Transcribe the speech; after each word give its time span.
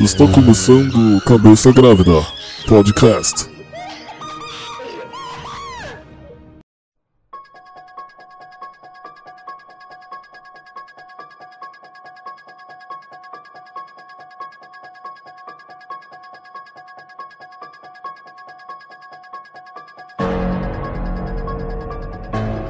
Está 0.00 0.28
começando 0.28 1.20
Cabeça 1.22 1.72
Grávida 1.72 2.24
Podcast. 2.68 3.50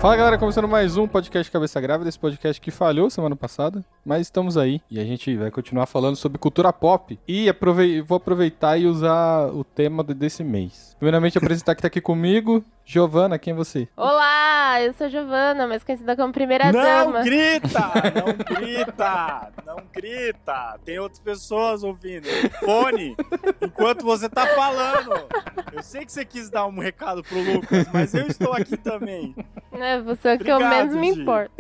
Fala 0.01 0.17
galera, 0.17 0.39
começando 0.39 0.67
mais 0.67 0.97
um 0.97 1.07
podcast 1.07 1.53
Cabeça 1.53 1.79
Grávida, 1.79 2.09
esse 2.09 2.19
podcast 2.19 2.59
que 2.59 2.71
falhou 2.71 3.11
semana 3.11 3.37
passada, 3.37 3.85
mas 4.05 4.23
estamos 4.23 4.57
aí 4.57 4.81
e 4.91 4.99
a 5.01 5.05
gente 5.05 5.37
vai 5.37 5.51
continuar 5.51 5.87
falando 5.87 6.17
sobre 6.17 6.39
cultura 6.39 6.73
pop 6.73 7.19
e 7.27 7.49
aprove- 7.49 8.03
vou 8.03 8.17
aproveitar 8.17 8.77
e 8.79 8.87
usar 8.87 9.47
o 9.49 9.63
tema 9.65 10.03
desse 10.03 10.43
mês. 10.43 10.97
Primeiramente 10.99 11.39
apresentar 11.39 11.75
que 11.75 11.83
tá 11.83 11.89
aqui 11.89 12.01
comigo, 12.01 12.65
Giovana, 12.85 13.39
quem 13.39 13.53
é 13.53 13.57
você? 13.57 13.89
Olá, 13.97 14.81
eu 14.83 14.93
sou 14.95 15.07
a 15.07 15.11
Giovana, 15.11 15.67
mais 15.67 15.83
conhecida 15.85 16.17
como 16.17 16.33
Primeira 16.33 16.73
Não 16.73 16.81
Dama. 16.83 17.23
grita! 17.23 17.93
Não 18.15 18.57
grita! 18.57 19.53
Não 19.67 19.77
grita! 19.93 20.79
Tem 20.85 20.99
outras 20.99 21.21
pessoas 21.21 21.83
ouvindo. 21.85 22.27
Fone! 22.65 23.17
Enquanto 23.61 24.03
você 24.05 24.29
tá 24.29 24.47
falando! 24.49 25.13
Eu 25.73 25.83
sei 25.83 26.05
que 26.05 26.13
você 26.13 26.25
quis 26.25 26.51
dar 26.51 26.67
um 26.67 26.79
recado 26.79 27.23
pro 27.23 27.41
Lucas, 27.41 27.87
mas 27.93 28.15
eu 28.15 28.27
estou 28.27 28.53
aqui 28.53 28.77
também. 28.77 29.35
É, 29.73 30.01
você 30.01 30.29
é 30.31 30.35
o 30.35 30.39
que 30.39 30.51
eu 30.51 30.59
menos 30.61 30.95
me 30.95 31.09
importo. 31.09 31.53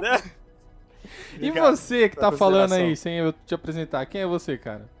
Né? 0.00 0.22
E 1.40 1.50
você 1.50 2.08
que 2.08 2.16
tá 2.16 2.30
falando 2.32 2.72
aí, 2.72 2.96
sem 2.96 3.18
eu 3.18 3.32
te 3.46 3.54
apresentar, 3.54 4.04
quem 4.06 4.20
é 4.22 4.26
você, 4.26 4.56
cara? 4.56 4.92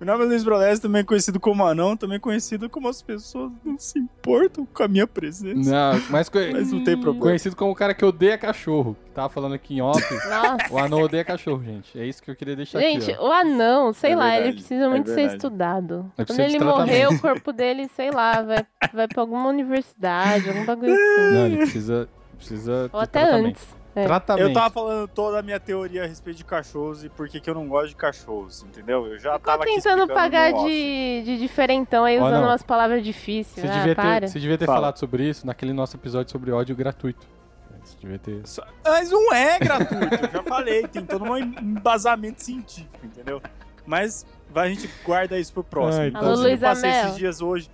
Meu 0.00 0.12
nome 0.12 0.24
é 0.24 0.26
Luiz 0.26 0.42
Brolés, 0.42 0.80
também 0.80 1.04
conhecido 1.04 1.38
como 1.38 1.64
Anão, 1.64 1.96
também 1.96 2.18
conhecido 2.18 2.68
como 2.68 2.88
as 2.88 3.00
pessoas 3.00 3.52
não 3.64 3.78
se 3.78 4.00
importam 4.00 4.66
com 4.66 4.82
a 4.82 4.88
minha 4.88 5.06
presença. 5.06 5.70
Não, 5.70 6.00
mais 6.10 6.28
co- 6.28 6.40
Mas 6.52 6.72
não 6.72 6.82
tem 6.82 6.96
problema. 6.98 7.24
conhecido 7.26 7.54
como 7.54 7.70
o 7.70 7.74
cara 7.76 7.94
que 7.94 8.04
odeia 8.04 8.36
cachorro, 8.36 8.96
que 9.04 9.12
tava 9.12 9.28
falando 9.28 9.54
aqui 9.54 9.74
em 9.76 9.80
off. 9.80 10.02
Nossa. 10.28 10.72
o 10.74 10.78
anão 10.78 11.02
odeia 11.02 11.24
cachorro, 11.24 11.62
gente. 11.62 11.96
É 11.96 12.04
isso 12.04 12.20
que 12.20 12.28
eu 12.28 12.34
queria 12.34 12.56
deixar 12.56 12.80
Gente, 12.80 13.12
aqui, 13.12 13.20
ó. 13.20 13.28
o 13.28 13.32
anão, 13.32 13.92
sei 13.92 14.10
É 14.10 14.16
lá, 14.16 14.26
ele 14.30 14.34
verdade, 14.46 14.56
precisa 14.56 14.84
é 14.84 14.88
muito 14.88 15.06
ser 15.06 15.14
verdade. 15.14 15.36
estudado. 15.36 15.94
É 16.18 16.24
Quando 16.24 16.26
precisa 16.26 16.48
de 16.48 16.56
ele 16.56 16.64
morrer, 16.64 17.06
o 17.06 17.20
corpo 17.20 17.52
dele, 17.52 17.88
sei 17.94 18.10
lá, 18.10 18.42
vai, 18.42 18.66
vai 18.92 19.06
pra 19.06 19.22
alguma 19.22 19.48
universidade, 19.50 20.48
algum 20.48 20.64
bagulho 20.66 20.90
assim. 20.98 21.32
Não, 21.32 21.46
ele 21.46 21.56
precisa, 21.58 22.08
precisa 22.36 22.90
Ou 22.92 22.98
até 22.98 23.20
tratamento. 23.20 23.46
antes. 23.50 23.81
É. 23.94 24.04
Tratamento. 24.06 24.48
Eu 24.48 24.52
tava 24.54 24.70
falando 24.70 25.06
toda 25.08 25.38
a 25.38 25.42
minha 25.42 25.60
teoria 25.60 26.04
a 26.04 26.06
respeito 26.06 26.38
de 26.38 26.44
cachorros 26.44 27.04
e 27.04 27.08
por 27.10 27.28
que 27.28 27.38
que 27.40 27.50
eu 27.50 27.54
não 27.54 27.68
gosto 27.68 27.88
de 27.88 27.96
cachorros, 27.96 28.62
entendeu? 28.62 29.06
Eu 29.06 29.18
já 29.18 29.32
Ficou 29.34 29.52
tava 29.52 29.64
tentando 29.64 30.06
pagar 30.08 30.52
de, 30.52 31.22
de 31.24 31.38
diferentão 31.38 32.04
aí, 32.04 32.18
usando 32.18 32.32
não. 32.32 32.44
umas 32.44 32.62
palavras 32.62 33.04
difíceis. 33.04 33.66
Você 33.66 33.70
Ah, 33.70 33.78
devia, 33.80 33.94
para. 33.94 34.20
ter, 34.20 34.28
você 34.28 34.40
devia 34.40 34.56
ter 34.56 34.64
Fala. 34.66 34.78
falado 34.78 34.98
sobre 34.98 35.28
isso 35.28 35.46
naquele 35.46 35.72
nosso 35.74 35.96
episódio 35.96 36.32
sobre 36.32 36.50
ódio 36.50 36.74
gratuito. 36.74 37.26
Você 37.84 37.96
devia 38.00 38.18
ter. 38.18 38.42
Mas 38.84 39.10
não 39.10 39.32
é 39.34 39.58
gratuito, 39.58 40.14
eu 40.24 40.30
já 40.30 40.42
falei, 40.44 40.86
tem 40.88 41.04
todo 41.04 41.24
um 41.24 41.36
embasamento 41.36 42.42
científico, 42.42 43.04
entendeu? 43.04 43.42
Mas 43.84 44.24
a 44.54 44.68
gente 44.68 44.88
guarda 45.04 45.36
isso 45.38 45.52
pro 45.52 45.64
próximo. 45.64 46.02
Ai, 46.02 46.08
Inclusive, 46.08 46.32
Alô, 46.34 46.42
Luísa 46.48 46.66
eu 46.66 46.70
passei 46.70 46.90
Mel. 46.90 47.04
esses 47.06 47.16
dias 47.18 47.40
hoje. 47.42 47.68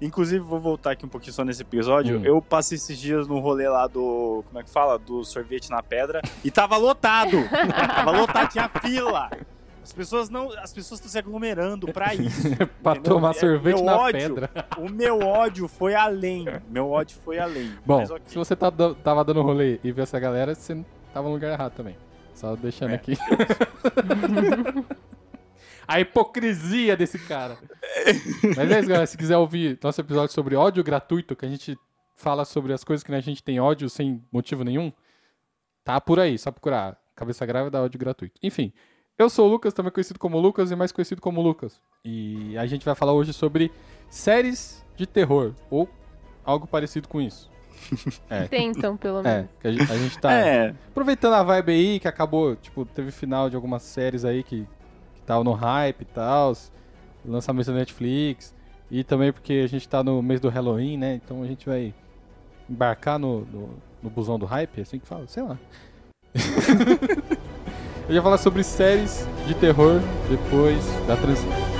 Inclusive, 0.00 0.44
vou 0.44 0.60
voltar 0.60 0.90
aqui 0.90 1.06
um 1.06 1.08
pouquinho 1.08 1.32
só 1.32 1.44
nesse 1.44 1.62
episódio. 1.62 2.18
Hum. 2.18 2.24
Eu 2.24 2.42
passei 2.42 2.76
esses 2.76 2.98
dias 2.98 3.26
no 3.28 3.38
rolê 3.38 3.68
lá 3.68 3.86
do. 3.86 4.44
Como 4.48 4.58
é 4.58 4.62
que 4.62 4.70
fala? 4.70 4.98
Do 4.98 5.24
sorvete 5.24 5.70
na 5.70 5.82
pedra. 5.82 6.20
E 6.44 6.50
tava 6.50 6.76
lotado! 6.76 7.36
tava 7.94 8.10
lotado, 8.10 8.50
tinha 8.50 8.68
fila! 8.68 9.30
As 9.82 9.92
pessoas 9.92 10.28
não. 10.30 10.50
As 10.58 10.72
pessoas 10.72 10.98
estão 10.98 11.10
se 11.10 11.18
aglomerando 11.18 11.86
pra 11.92 12.14
isso. 12.14 12.48
pra 12.82 12.92
entendeu? 12.92 13.14
tomar 13.14 13.30
É, 13.30 13.34
sorvete 13.34 13.76
meu 13.76 13.84
na 13.84 13.96
ódio, 13.98 14.20
pedra. 14.34 14.50
O 14.78 14.88
meu 14.90 15.18
ódio 15.20 15.68
foi 15.68 15.94
além. 15.94 16.46
Meu 16.68 16.90
ódio 16.90 17.16
foi 17.24 17.38
além. 17.38 17.70
Bom, 17.84 17.98
Mas 17.98 18.10
ok. 18.10 18.22
se 18.26 18.34
você 18.36 18.56
tá, 18.56 18.72
tava 19.02 19.22
dando 19.24 19.42
rolê 19.42 19.78
e 19.84 19.92
viu 19.92 20.02
essa 20.02 20.18
galera, 20.18 20.54
você 20.54 20.82
tava 21.12 21.28
no 21.28 21.34
lugar 21.34 21.52
errado 21.52 21.72
também. 21.74 21.96
Só 22.34 22.56
deixando 22.56 22.92
É. 22.92 22.94
aqui. 22.96 23.16
A 25.86 26.00
hipocrisia 26.00 26.96
desse 26.96 27.18
cara. 27.18 27.58
Mas 28.56 28.70
é 28.70 28.78
isso, 28.80 28.88
galera. 28.88 29.06
Se 29.06 29.16
quiser 29.16 29.36
ouvir 29.36 29.78
nosso 29.82 30.00
episódio 30.00 30.34
sobre 30.34 30.56
ódio 30.56 30.82
gratuito, 30.84 31.36
que 31.36 31.44
a 31.44 31.48
gente 31.48 31.76
fala 32.16 32.44
sobre 32.44 32.72
as 32.72 32.84
coisas 32.84 33.02
que 33.04 33.12
a 33.14 33.20
gente 33.20 33.42
tem 33.42 33.60
ódio 33.60 33.88
sem 33.90 34.22
motivo 34.32 34.64
nenhum, 34.64 34.92
tá 35.84 36.00
por 36.00 36.18
aí. 36.20 36.38
Só 36.38 36.50
procurar 36.50 36.96
Cabeça 37.14 37.44
Grávida 37.46 37.82
ódio 37.82 37.98
gratuito. 37.98 38.38
Enfim, 38.42 38.72
eu 39.18 39.28
sou 39.30 39.46
o 39.48 39.50
Lucas, 39.50 39.72
também 39.74 39.92
conhecido 39.92 40.18
como 40.18 40.38
Lucas 40.40 40.70
e 40.70 40.76
mais 40.76 40.90
conhecido 40.92 41.20
como 41.20 41.40
Lucas. 41.42 41.80
E 42.04 42.56
a 42.58 42.66
gente 42.66 42.84
vai 42.84 42.94
falar 42.94 43.12
hoje 43.12 43.32
sobre 43.32 43.70
séries 44.08 44.84
de 44.96 45.06
terror, 45.06 45.54
ou 45.70 45.88
algo 46.44 46.66
parecido 46.66 47.08
com 47.08 47.20
isso. 47.20 47.50
É. 48.30 48.46
Tentam, 48.48 48.96
pelo 48.96 49.18
É, 49.20 49.22
menos. 49.22 49.50
que 49.60 49.68
a 49.68 49.72
gente, 49.72 49.92
a 49.92 49.96
gente 49.96 50.18
tá 50.18 50.32
É, 50.32 50.74
aproveitando 50.88 51.34
a 51.34 51.42
vibe 51.42 51.72
aí, 51.72 52.00
que 52.00 52.08
acabou, 52.08 52.56
tipo, 52.56 52.84
teve 52.86 53.10
final 53.10 53.50
de 53.50 53.56
algumas 53.56 53.82
séries 53.82 54.24
aí 54.24 54.42
que, 54.42 54.66
tava 55.26 55.44
no 55.44 55.52
hype 55.52 56.02
e 56.02 56.04
tal, 56.04 56.52
lançamento 57.24 57.66
da 57.66 57.72
Netflix, 57.72 58.54
e 58.90 59.02
também 59.02 59.32
porque 59.32 59.62
a 59.64 59.66
gente 59.66 59.88
tá 59.88 60.02
no 60.02 60.22
mês 60.22 60.40
do 60.40 60.48
Halloween, 60.48 60.96
né? 60.96 61.14
Então 61.14 61.42
a 61.42 61.46
gente 61.46 61.66
vai 61.66 61.94
embarcar 62.68 63.18
no, 63.18 63.40
no, 63.46 63.70
no 64.02 64.10
busão 64.10 64.38
do 64.38 64.46
hype, 64.46 64.78
é 64.78 64.82
assim 64.82 64.98
que 64.98 65.06
fala, 65.06 65.26
sei 65.26 65.42
lá. 65.42 65.58
Eu 68.08 68.14
ia 68.14 68.22
falar 68.22 68.36
sobre 68.36 68.62
séries 68.62 69.26
de 69.46 69.54
terror 69.54 70.00
depois 70.28 70.84
da 71.06 71.16
transição. 71.16 71.73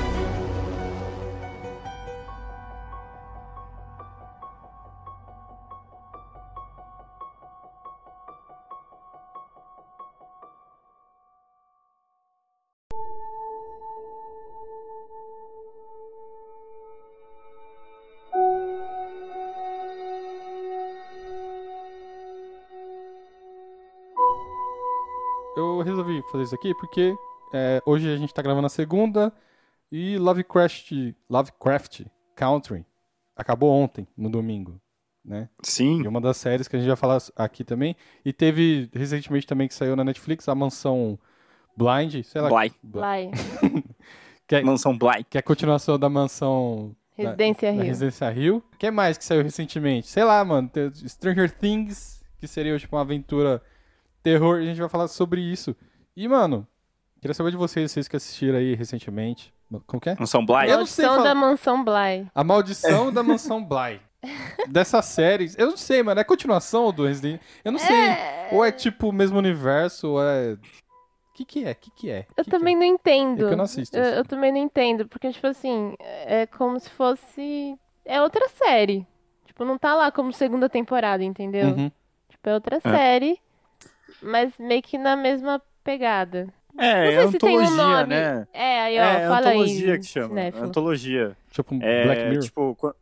Fazer 26.34 26.44
isso 26.44 26.54
aqui 26.54 26.74
porque 26.74 27.14
é, 27.52 27.80
hoje 27.86 28.12
a 28.12 28.16
gente 28.16 28.34
tá 28.34 28.42
gravando 28.42 28.66
a 28.66 28.70
segunda 28.70 29.32
e 29.90 30.18
Lovecraft, 30.18 30.90
Lovecraft 31.30 32.02
Country 32.34 32.84
acabou 33.36 33.70
ontem, 33.72 34.06
no 34.16 34.28
domingo, 34.28 34.80
né? 35.24 35.48
sim. 35.62 36.02
E 36.02 36.08
uma 36.08 36.20
das 36.20 36.36
séries 36.36 36.66
que 36.66 36.74
a 36.74 36.78
gente 36.78 36.88
vai 36.88 36.96
falar 36.96 37.18
aqui 37.36 37.62
também. 37.64 37.94
E 38.24 38.32
teve 38.32 38.90
recentemente 38.92 39.46
também 39.46 39.68
que 39.68 39.74
saiu 39.74 39.94
na 39.94 40.02
Netflix 40.04 40.48
a 40.48 40.54
Mansão 40.54 41.18
Blind, 41.76 42.24
sei 42.24 42.40
lá. 42.40 42.48
Bly. 42.48 42.72
Vai. 42.82 43.30
Que 44.46 44.56
é, 44.56 44.62
Mansão 44.62 44.96
Bly. 44.98 45.24
que 45.24 45.38
é 45.38 45.40
a 45.40 45.42
continuação 45.42 45.98
da 45.98 46.08
Mansão 46.10 46.94
da- 47.16 47.24
Residência 47.24 47.70
da 47.72 47.76
Rio. 47.78 47.84
Residência 47.86 48.30
Rio. 48.30 48.62
O 48.74 48.76
que 48.76 48.90
mais 48.90 49.16
que 49.16 49.24
saiu 49.24 49.42
recentemente? 49.42 50.06
Sei 50.06 50.22
lá, 50.22 50.44
mano. 50.44 50.70
Stranger 51.08 51.50
Things, 51.50 52.22
que 52.38 52.46
seria 52.46 52.78
tipo 52.78 52.94
uma 52.94 53.00
aventura 53.00 53.62
terror. 54.22 54.58
A 54.58 54.62
gente 54.62 54.78
vai 54.78 54.88
falar 54.90 55.08
sobre 55.08 55.40
isso. 55.40 55.74
E, 56.16 56.28
mano, 56.28 56.66
queria 57.20 57.34
saber 57.34 57.50
de 57.50 57.56
vocês, 57.56 57.90
vocês 57.90 58.06
que 58.06 58.16
assistiram 58.16 58.58
aí 58.58 58.74
recentemente. 58.74 59.52
Como 59.86 60.00
que 60.00 60.10
é? 60.10 60.16
Mansão 60.18 60.44
Bly. 60.44 60.70
Eu 60.70 60.78
não 60.78 60.86
sei 60.86 61.04
Maldição 61.04 61.14
falar. 61.16 61.22
da 61.24 61.34
Mansão 61.34 61.84
Bly. 61.84 62.30
A 62.34 62.44
Maldição 62.44 63.12
da 63.12 63.22
Mansão 63.22 63.64
Bly. 63.64 64.00
Dessa 64.68 65.02
série. 65.02 65.50
Eu 65.58 65.68
não 65.68 65.76
sei, 65.76 66.02
mano. 66.02 66.20
É 66.20 66.24
continuação 66.24 66.92
do 66.92 67.06
Resident 67.06 67.40
Eu 67.64 67.72
não 67.72 67.78
sei. 67.78 67.96
Ou 68.52 68.64
é 68.64 68.70
tipo 68.70 69.08
o 69.08 69.12
mesmo 69.12 69.38
universo, 69.38 70.10
ou 70.12 70.22
é. 70.22 70.52
O 70.52 71.34
que, 71.34 71.44
que 71.44 71.64
é? 71.64 71.72
O 71.72 71.74
que, 71.74 71.90
que 71.90 72.10
é? 72.10 72.26
Eu 72.36 72.44
Que 72.44 72.50
que 72.50 72.50
também 72.50 72.76
é? 72.76 72.78
não 72.78 72.84
entendo. 72.84 73.44
É 73.44 73.48
que 73.48 73.52
eu 73.54 73.56
não 73.56 73.64
assisto. 73.64 73.96
Eu, 73.96 74.02
assim. 74.02 74.16
eu 74.18 74.24
também 74.24 74.52
não 74.52 74.58
entendo, 74.58 75.08
porque, 75.08 75.32
tipo 75.32 75.46
assim, 75.46 75.94
é 75.98 76.46
como 76.46 76.78
se 76.78 76.88
fosse. 76.90 77.76
É 78.04 78.22
outra 78.22 78.48
série. 78.50 79.04
Tipo, 79.44 79.64
não 79.64 79.76
tá 79.76 79.94
lá 79.94 80.12
como 80.12 80.32
segunda 80.32 80.68
temporada, 80.68 81.24
entendeu? 81.24 81.68
Uhum. 81.68 81.90
Tipo, 82.28 82.48
é 82.48 82.54
outra 82.54 82.80
série, 82.80 83.40
mas 84.22 84.52
meio 84.58 84.82
que 84.82 84.96
na 84.96 85.16
mesma 85.16 85.60
pegada. 85.84 86.48
É, 86.76 86.92
Não 87.04 87.10
é 87.10 87.22
sei 87.22 87.30
se 87.32 87.38
tem 87.38 87.56
um 87.56 87.60
antologia, 87.60 87.84
nome. 87.84 88.06
né? 88.08 88.48
É, 88.52 88.80
aí, 88.82 88.98
ó, 88.98 89.02
é 89.04 89.28
fala 89.28 89.48
antologia 89.50 89.92
aí. 89.92 89.98
que 90.00 90.06
chama. 90.06 90.28
cinéfilo. 90.28 90.64
Antologia. 90.64 91.36
Tipo 91.52 91.74
um 91.74 91.78
É, 91.82 92.04
Black 92.04 92.22
Mirror. 92.24 92.42
tipo, 92.42 92.94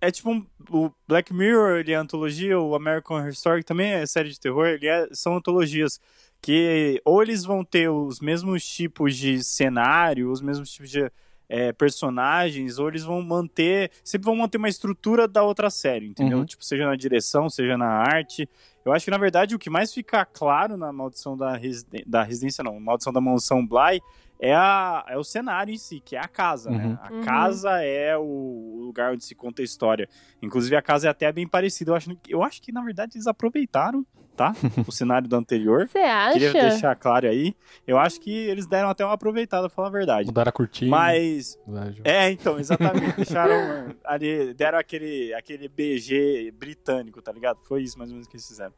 é 0.00 0.10
tipo 0.10 0.30
um, 0.32 0.46
o 0.70 0.90
Black 1.06 1.32
Mirror, 1.32 1.76
ele 1.78 1.92
é 1.92 1.94
antologia, 1.94 2.58
o 2.58 2.74
American 2.74 3.16
Horror 3.18 3.28
Story 3.30 3.62
também 3.62 3.92
é 3.92 4.04
série 4.06 4.30
de 4.30 4.40
terror, 4.40 4.66
ele 4.66 4.86
é- 4.88 5.06
são 5.12 5.36
antologias 5.36 6.00
que 6.42 7.00
ou 7.04 7.22
eles 7.22 7.44
vão 7.44 7.64
ter 7.64 7.88
os 7.88 8.20
mesmos 8.20 8.66
tipos 8.66 9.16
de 9.16 9.42
cenário, 9.44 10.30
os 10.30 10.42
mesmos 10.42 10.70
tipos 10.72 10.90
de 10.90 11.08
é, 11.48 11.72
personagens, 11.72 12.78
ou 12.78 12.88
eles 12.88 13.04
vão 13.04 13.22
manter. 13.22 13.90
Sempre 14.02 14.24
vão 14.26 14.34
manter 14.36 14.56
uma 14.58 14.68
estrutura 14.68 15.28
da 15.28 15.42
outra 15.42 15.68
série, 15.70 16.06
entendeu? 16.08 16.38
Uhum. 16.38 16.44
Tipo, 16.46 16.64
seja 16.64 16.86
na 16.86 16.96
direção, 16.96 17.48
seja 17.50 17.76
na 17.78 17.86
arte. 17.86 18.48
Eu 18.84 18.92
acho 18.92 19.04
que, 19.06 19.10
na 19.10 19.18
verdade, 19.18 19.54
o 19.54 19.58
que 19.58 19.70
mais 19.70 19.92
fica 19.94 20.24
claro 20.26 20.76
na 20.76 20.92
maldição 20.92 21.36
da, 21.36 21.56
residen- 21.56 22.04
da 22.06 22.22
residência, 22.22 22.62
não, 22.62 22.78
maldição 22.78 23.12
da 23.12 23.20
mansão 23.20 23.66
Bly, 23.66 24.02
é, 24.40 24.54
a, 24.54 25.04
é 25.08 25.16
o 25.16 25.24
cenário 25.24 25.72
em 25.72 25.78
si, 25.78 26.00
que 26.00 26.16
é 26.16 26.20
a 26.20 26.28
casa, 26.28 26.70
Uhum. 26.70 26.76
né? 26.76 26.98
A 27.02 27.12
Uhum. 27.12 27.20
casa 27.22 27.82
é 27.82 28.16
o 28.16 28.82
lugar 28.86 29.12
onde 29.12 29.24
se 29.24 29.34
conta 29.34 29.62
a 29.62 29.64
história. 29.64 30.08
Inclusive, 30.42 30.74
a 30.76 30.82
casa 30.82 31.06
é 31.06 31.10
até 31.10 31.30
bem 31.32 31.46
parecida. 31.48 31.90
Eu 31.92 31.94
acho, 31.96 32.16
eu 32.28 32.42
acho 32.42 32.60
que, 32.62 32.72
na 32.72 32.82
verdade, 32.82 33.16
eles 33.16 33.26
aproveitaram, 33.26 34.04
tá? 34.36 34.52
o 34.88 34.92
cenário 34.92 35.28
do 35.28 35.36
anterior. 35.36 35.88
Você 35.88 35.98
acha? 35.98 36.32
Queria 36.32 36.52
deixar 36.52 36.94
claro 36.96 37.28
aí. 37.28 37.54
Eu 37.86 37.96
acho 37.98 38.20
que 38.20 38.30
eles 38.30 38.66
deram 38.66 38.88
até 38.90 39.04
uma 39.04 39.14
aproveitada, 39.14 39.68
pra 39.68 39.74
falar 39.76 39.88
a 39.88 39.92
verdade. 39.92 40.26
Mudaram 40.26 40.48
a 40.48 40.52
cortina. 40.52 40.90
Mas. 40.90 41.58
Né? 41.66 41.94
É, 42.04 42.30
então, 42.30 42.58
exatamente. 42.58 43.14
Deixaram 43.16 43.94
ali. 44.04 44.52
Deram 44.54 44.78
aquele, 44.78 45.32
aquele 45.34 45.68
BG 45.68 46.52
britânico, 46.58 47.22
tá 47.22 47.30
ligado? 47.32 47.60
Foi 47.62 47.82
isso 47.82 47.96
mais 47.98 48.10
ou 48.10 48.14
menos 48.14 48.28
que 48.28 48.36
eles 48.36 48.46
fizeram. 48.46 48.72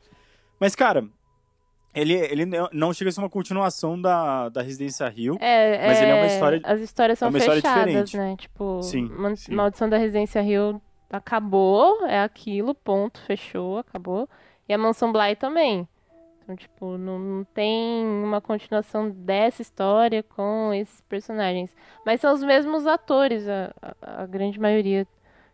Mas, 0.61 0.77
cara. 0.77 1.09
Ele, 1.97 2.13
ele 2.13 2.45
não- 2.73 2.93
chega 2.93 3.09
a 3.09 3.13
ser 3.13 3.21
uma 3.21 3.31
continuação 3.31 4.01
da, 4.01 4.49
da 4.51 4.61
Residência 4.63 5.09
Rio. 5.09 5.37
É, 5.41 5.87
Mas 5.87 6.01
ele 6.03 6.11
é 6.11 6.15
uma 6.15 6.25
é, 6.25 6.27
história- 6.27 6.61
As 6.65 6.81
histórias 6.81 7.19
são 7.19 7.29
é 7.29 7.39
história 7.39 7.61
fechadas, 7.63 7.85
diferente. 8.11 8.17
né? 8.17 8.37
Tipo, 8.39 8.83
Sim, 8.83 9.11
sim. 9.37 9.55
Maldição 9.55 9.89
da 9.89 9.97
Residência 9.97 10.41
Rio 10.43 10.81
acabou, 11.11 12.05
é 12.07 12.21
aquilo, 12.23 12.75
ponto, 12.75 13.19
fechou, 13.23 13.79
acabou. 13.79 14.29
E 14.69 14.75
a 14.75 14.79
Mansão 14.79 15.13
Bly 15.13 15.37
também. 15.37 15.89
Então, 16.43 16.55
tipo, 16.55 16.97
não, 16.97 17.19
não 17.19 17.45
tem 17.45 18.05
uma 18.07 18.41
continuação 18.41 19.11
dessa 19.11 19.63
história 19.63 20.23
com 20.23 20.73
esses 20.73 21.01
personagens. 21.03 21.71
Mas 22.05 22.21
são 22.21 22.33
os 22.33 22.43
mesmos 22.43 22.87
atores, 22.87 23.49
a, 23.49 23.73
a- 23.83 24.23
a 24.23 24.27
grande 24.27 24.61
maioria. 24.61 25.07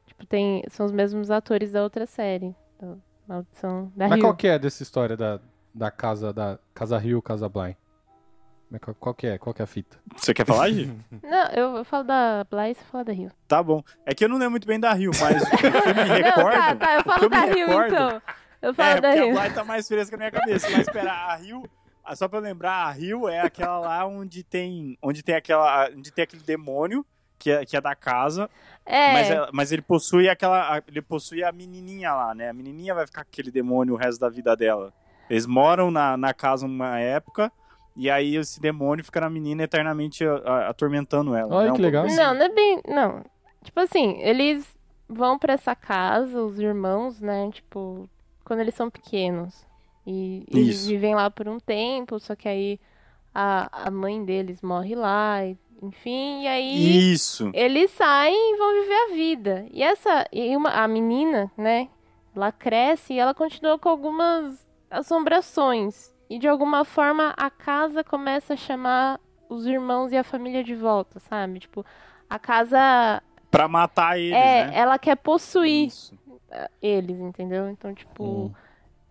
Tipo, 0.07 0.27
tem, 0.27 0.63
são 0.69 0.85
os 0.85 0.93
mesmos 0.93 1.31
atores 1.31 1.73
da 1.73 1.83
outra 1.83 2.05
série. 2.05 2.55
Da 2.79 2.95
Maldição 3.27 3.91
da 3.97 4.09
Mas 4.09 4.17
Rio. 4.17 4.25
qual 4.25 4.35
que 4.37 4.47
é 4.49 4.59
dessa 4.59 4.83
história 4.83 5.17
da, 5.17 5.41
da 5.75 5.91
casa 5.91 6.33
da 6.33 6.59
Casa 6.75 6.99
Rio, 6.99 7.21
Casa 7.23 7.49
Blind? 7.49 7.75
Mas 8.71 8.81
qual, 8.81 8.95
qual 8.95 9.15
que 9.15 9.27
é? 9.27 9.39
Qual 9.39 9.53
que 9.55 9.61
é 9.61 9.65
a 9.65 9.67
fita? 9.67 9.99
Você 10.17 10.33
quer 10.33 10.47
falar, 10.47 10.71
Gi? 10.71 10.87
Não, 11.23 11.47
eu, 11.53 11.77
eu 11.77 11.85
falo 11.85 12.05
da 12.05 12.45
Bly 12.51 12.71
e 12.71 12.75
você 12.75 12.85
fala 12.85 13.05
da 13.05 13.13
Rio. 13.13 13.31
Tá 13.47 13.63
bom. 13.63 13.83
É 14.07 14.15
que 14.15 14.25
eu 14.25 14.29
não 14.31 14.37
lembro 14.39 14.53
muito 14.53 14.67
bem 14.67 14.81
da 14.81 14.93
Rio, 14.95 15.11
mas 15.21 15.43
o 15.43 15.57
que 15.57 15.67
eu 15.67 15.71
me 15.71 15.77
Não, 16.09 16.15
recordo. 16.15 16.57
tá, 16.57 16.77
tá, 16.77 16.95
eu 16.95 17.03
falo 17.05 17.25
eu 17.25 17.29
da 17.31 17.41
Rio 17.45 17.67
recordo- 17.67 17.95
então. 17.95 18.23
Eu 18.63 18.73
falo 18.75 18.89
É, 18.91 19.01
da 19.01 19.09
porque 19.11 19.25
Rio. 19.25 19.39
a 19.39 19.41
Bly 19.43 19.55
tá 19.55 19.65
mais 19.65 19.89
fresca 19.89 20.17
na 20.17 20.21
minha 20.21 20.31
cabeça. 20.31 20.71
Mas 20.71 20.81
espera, 20.87 21.13
a 21.13 21.35
Rio. 21.37 21.63
ah, 22.05 22.17
Só 22.17 22.29
pra 22.29 22.39
eu 22.39 22.43
lembrar, 22.43 22.87
a 22.87 22.91
Rio 22.93 23.29
é 23.29 23.41
aquela 23.41 23.79
lá 23.79 24.07
onde 24.07 24.43
tem. 24.43 24.97
Onde 25.03 25.23
tem 25.23 25.35
aquela. 25.35 25.91
Onde 25.91 26.11
tem 26.13 26.23
aquele 26.25 26.43
demônio. 26.43 27.05
Que 27.39 27.51
é, 27.51 27.67
que 27.67 27.77
é 27.77 27.81
da 27.81 27.97
casa, 27.97 28.49
É, 28.87 29.13
mas, 29.13 29.31
é- 29.31 29.49
mas 29.53 29.73
ele 29.73 29.83
possui 29.83 30.29
aquela. 30.29 30.77
a- 30.77 30.83
Ele 30.87 31.03
possui 31.03 31.43
a 31.43 31.51
menininha 31.51 32.15
lá, 32.15 32.33
né? 32.37 32.49
A 32.51 32.53
menininha 32.53 32.95
vai 32.95 33.05
ficar 33.05 33.25
com 33.25 33.31
aquele 33.31 33.51
demônio 33.51 33.95
o 33.95 33.97
resto 33.97 34.21
da 34.21 34.29
vida 34.29 34.57
dela. 34.57 34.93
Eles 35.33 35.47
moram 35.47 35.91
na, 35.91 36.15
na 36.17 36.35
casa 36.35 36.67
uma 36.67 36.99
época, 36.99 37.51
e 37.97 38.11
aí 38.11 38.37
esse 38.37 38.61
demônio 38.61 39.03
fica 39.05 39.21
na 39.23 39.31
menina 39.31 39.63
eternamente 39.63 40.23
a- 40.25 40.35
a- 40.45 40.69
atormentando 40.69 41.35
ela. 41.35 41.55
Olha 41.55 41.69
né? 41.71 41.75
que 41.75 41.81
Um 41.81 41.85
legal. 41.85 42.07
Não, 42.07 42.35
não 42.35 42.43
é 42.45 42.49
bem. 42.51 42.81
Não. 42.87 43.25
Tipo 43.65 43.81
assim, 43.81 44.19
eles 44.21 44.67
vão 45.09 45.39
pra 45.39 45.55
essa 45.55 45.75
casa, 45.75 46.43
os 46.43 46.59
irmãos, 46.59 47.19
né? 47.21 47.49
Tipo, 47.51 48.07
quando 48.45 48.61
eles 48.61 48.75
são 48.75 48.91
pequenos. 48.91 49.65
E 50.07 50.45
eles 50.51 50.77
Isso. 50.81 50.89
vivem 50.89 51.15
lá 51.15 51.31
por 51.31 51.49
um 51.49 51.59
tempo, 51.61 52.19
só 52.21 52.35
que 52.35 52.49
aí 52.49 52.79
a, 53.35 53.87
a 53.87 53.91
mãe 53.91 54.23
deles 54.25 54.61
morre 54.61 54.95
lá, 54.95 55.45
e- 55.47 55.57
enfim, 55.81 56.43
e 56.43 56.47
aí 56.47 57.13
Isso. 57.13 57.51
eles 57.55 57.91
saem 57.93 58.35
e 58.55 58.57
vão 58.59 58.83
viver 58.83 58.95
a 58.95 59.15
vida. 59.15 59.67
E 59.71 59.83
essa. 59.83 60.27
E 60.31 60.55
uma, 60.57 60.71
a 60.71 60.87
menina, 60.87 61.51
né? 61.57 61.89
Ela 62.37 62.53
cresce 62.53 63.15
e 63.15 63.19
ela 63.19 63.33
continua 63.35 63.79
com 63.79 63.89
algumas 63.89 64.67
assombrações. 64.93 66.13
E 66.31 66.39
de 66.39 66.49
alguma 66.49 66.85
forma 66.85 67.35
a 67.37 67.51
casa 67.51 68.03
começa 68.05 68.55
a 68.55 68.57
chamar 68.57 69.21
os 69.49 69.67
irmãos 69.67 70.13
e 70.13 70.17
a 70.17 70.25
família 70.25 70.63
de 70.65 70.75
volta, 70.75 71.21
sabe? 71.21 71.61
Tipo, 71.61 71.85
a 72.29 72.39
casa. 72.39 73.23
Pra 73.51 73.69
matar 73.69 74.19
eles, 74.19 74.33
é, 74.33 74.67
né? 74.67 74.71
ela 74.79 74.99
quer 74.99 75.17
possuir 75.17 75.89
Isso. 75.89 76.17
eles, 76.81 77.19
entendeu? 77.19 77.69
Então, 77.69 77.95
tipo. 77.95 78.25
Hum. 78.25 78.53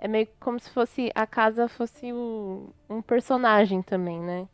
É 0.04 0.08
meio 0.08 0.28
como 0.40 0.60
se 0.60 0.68
fosse. 0.72 1.12
A 1.14 1.28
casa 1.28 1.68
fosse 1.68 2.12
o- 2.12 2.74
um 2.90 3.04
personagem 3.04 3.84
também, 3.84 4.20
né? 4.20 4.48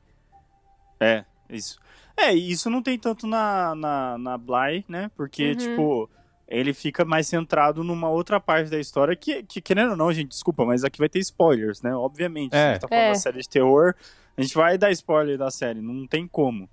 É, 1.00 1.24
isso. 1.50 1.80
É, 2.18 2.34
isso 2.34 2.70
não 2.70 2.82
tem 2.82 3.00
tanto 3.00 3.26
na, 3.26 3.74
na, 3.76 4.18
na 4.18 4.38
Bly, 4.38 4.84
né? 4.90 5.10
Porque, 5.16 5.52
Uhum. 5.52 5.56
tipo, 5.56 6.10
ele 6.48 6.74
fica 6.74 7.04
mais 7.04 7.28
centrado 7.28 7.84
numa 7.84 8.10
outra 8.10 8.40
parte 8.40 8.70
da 8.72 8.80
história 8.80 9.16
que, 9.16 9.44
que, 9.44 9.60
querendo 9.62 9.92
ou 9.92 9.98
não, 9.98 10.12
gente, 10.14 10.30
desculpa, 10.30 10.66
mas 10.66 10.84
aqui 10.84 10.98
vai 11.00 11.10
ter 11.10 11.20
spoilers, 11.20 11.82
né? 11.82 11.94
Obviamente. 11.96 12.54
É. 12.54 12.58
Se 12.58 12.58
a 12.58 12.72
gente 12.74 12.82
tá 12.82 12.88
falando 12.88 13.04
É. 13.06 13.10
da 13.10 13.16
série 13.16 13.42
de 13.42 13.50
terror, 13.50 13.94
a 14.38 14.42
gente 14.42 14.56
vai 14.56 14.78
dar 14.78 14.92
spoiler 14.92 15.38
da 15.38 15.52
série, 15.52 15.82
não 15.82 16.08
tem 16.08 16.26
como. 16.28 16.70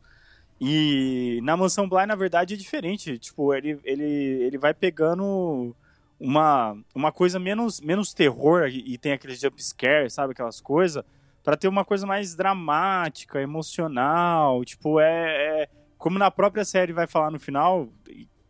E 0.61 1.41
na 1.43 1.57
Mansão 1.57 1.89
Bly, 1.89 2.07
na 2.07 2.15
verdade, 2.15 2.55
é 2.55 2.57
diferente. 2.57 3.19
Tipo, 3.19 3.53
ele, 3.53 3.79
ele, 3.85 4.05
ele 4.05 4.57
vai 4.59 4.73
pegando 4.73 5.75
uma, 6.21 6.77
uma 6.95 7.11
coisa 7.11 7.39
menos, 7.41 7.81
menos 7.81 8.15
terror 8.15 8.69
e, 8.69 8.95
e 8.95 8.97
tem 8.99 9.13
aqueles 9.13 9.41
jump 9.41 9.61
scare, 9.63 10.09
sabe? 10.11 10.33
Aquelas 10.33 10.61
coisas. 10.61 11.03
Pra 11.43 11.57
ter 11.57 11.69
uma 11.69 11.85
coisa 11.85 12.07
mais 12.07 12.35
dramática, 12.35 13.41
emocional. 13.41 14.65
Tipo, 14.65 15.01
é, 15.01 15.63
é- 15.65 15.69
Como 15.99 16.19
na 16.19 16.31
própria 16.31 16.65
série 16.65 16.93
vai 16.93 17.07
falar 17.07 17.31
no 17.31 17.39
final. 17.41 17.89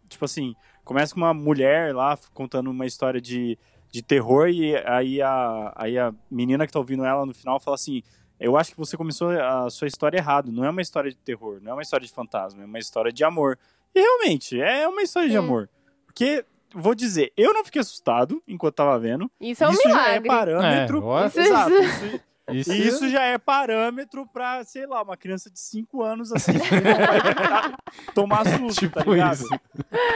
Tipo 0.08 0.24
assim, 0.26 0.54
começa 0.84 1.14
com 1.14 1.20
uma 1.20 1.34
mulher 1.34 1.94
lá 1.94 2.18
contando 2.32 2.70
uma 2.70 2.86
história 2.86 3.20
de, 3.20 3.58
de 3.90 4.02
terror 4.02 4.48
e 4.48 4.76
aí 4.86 5.20
a, 5.22 5.72
aí 5.74 5.98
a 5.98 6.12
menina 6.30 6.66
que 6.66 6.72
tá 6.72 6.78
ouvindo 6.78 7.04
ela 7.04 7.24
no 7.24 7.34
final 7.34 7.58
fala 7.58 7.74
assim. 7.74 8.02
Eu 8.38 8.56
acho 8.56 8.72
que 8.72 8.76
você 8.76 8.96
começou 8.96 9.30
a 9.30 9.70
sua 9.70 9.86
história 9.86 10.18
errado. 10.18 10.50
Não 10.50 10.64
é 10.64 10.70
uma 10.70 10.82
história 10.82 11.08
de 11.08 11.16
terror, 11.16 11.60
não 11.62 11.70
é 11.70 11.74
uma 11.74 11.82
história 11.82 12.04
de 12.04 12.12
fantasma, 12.12 12.62
é 12.62 12.66
uma 12.66 12.78
história 12.80 13.12
de 13.12 13.22
amor. 13.24 13.56
E 13.94 14.00
realmente, 14.00 14.60
é 14.60 14.86
uma 14.88 15.02
história 15.02 15.28
de 15.28 15.34
Sim. 15.34 15.38
amor. 15.38 15.70
Porque, 16.04 16.44
vou 16.74 16.96
dizer, 16.96 17.32
eu 17.36 17.54
não 17.54 17.64
fiquei 17.64 17.80
assustado 17.80 18.42
enquanto 18.46 18.74
tava 18.74 18.98
vendo. 18.98 19.30
Isso 19.40 19.62
é 19.62 19.68
um 19.68 19.72
isso 19.72 19.82
já 19.84 20.08
é 20.08 20.20
milagre. 20.20 20.28
parâmetro. 20.28 20.98
É, 20.98 21.00
ó. 21.00 21.24
Exato. 21.26 21.72
Isso, 21.74 22.20
Isso, 22.50 22.72
e 22.72 22.86
isso 22.86 23.08
já 23.08 23.22
é 23.22 23.38
parâmetro 23.38 24.26
pra, 24.26 24.62
sei 24.64 24.86
lá, 24.86 25.02
uma 25.02 25.16
criança 25.16 25.50
de 25.50 25.58
5 25.58 26.02
anos 26.02 26.28
vai 26.30 27.22
tentar 27.22 27.76
tomar 28.14 28.44
susto, 28.44 28.80
Tipo 28.80 29.02
tá 29.02 29.10
ligado? 29.10 29.34
isso. 29.34 29.48